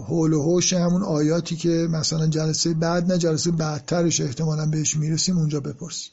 حول 0.06 0.32
و 0.32 0.42
حوش 0.42 0.72
همون 0.72 1.02
آیاتی 1.02 1.56
که 1.56 1.88
مثلا 1.90 2.26
جلسه 2.26 2.74
بعد 2.74 3.12
نه 3.12 3.18
جلسه 3.18 3.50
بعدترش 3.50 4.20
احتمالا 4.20 4.66
بهش 4.66 4.96
می‌رسیم 4.96 5.38
اونجا 5.38 5.60
بپرسید 5.60 6.12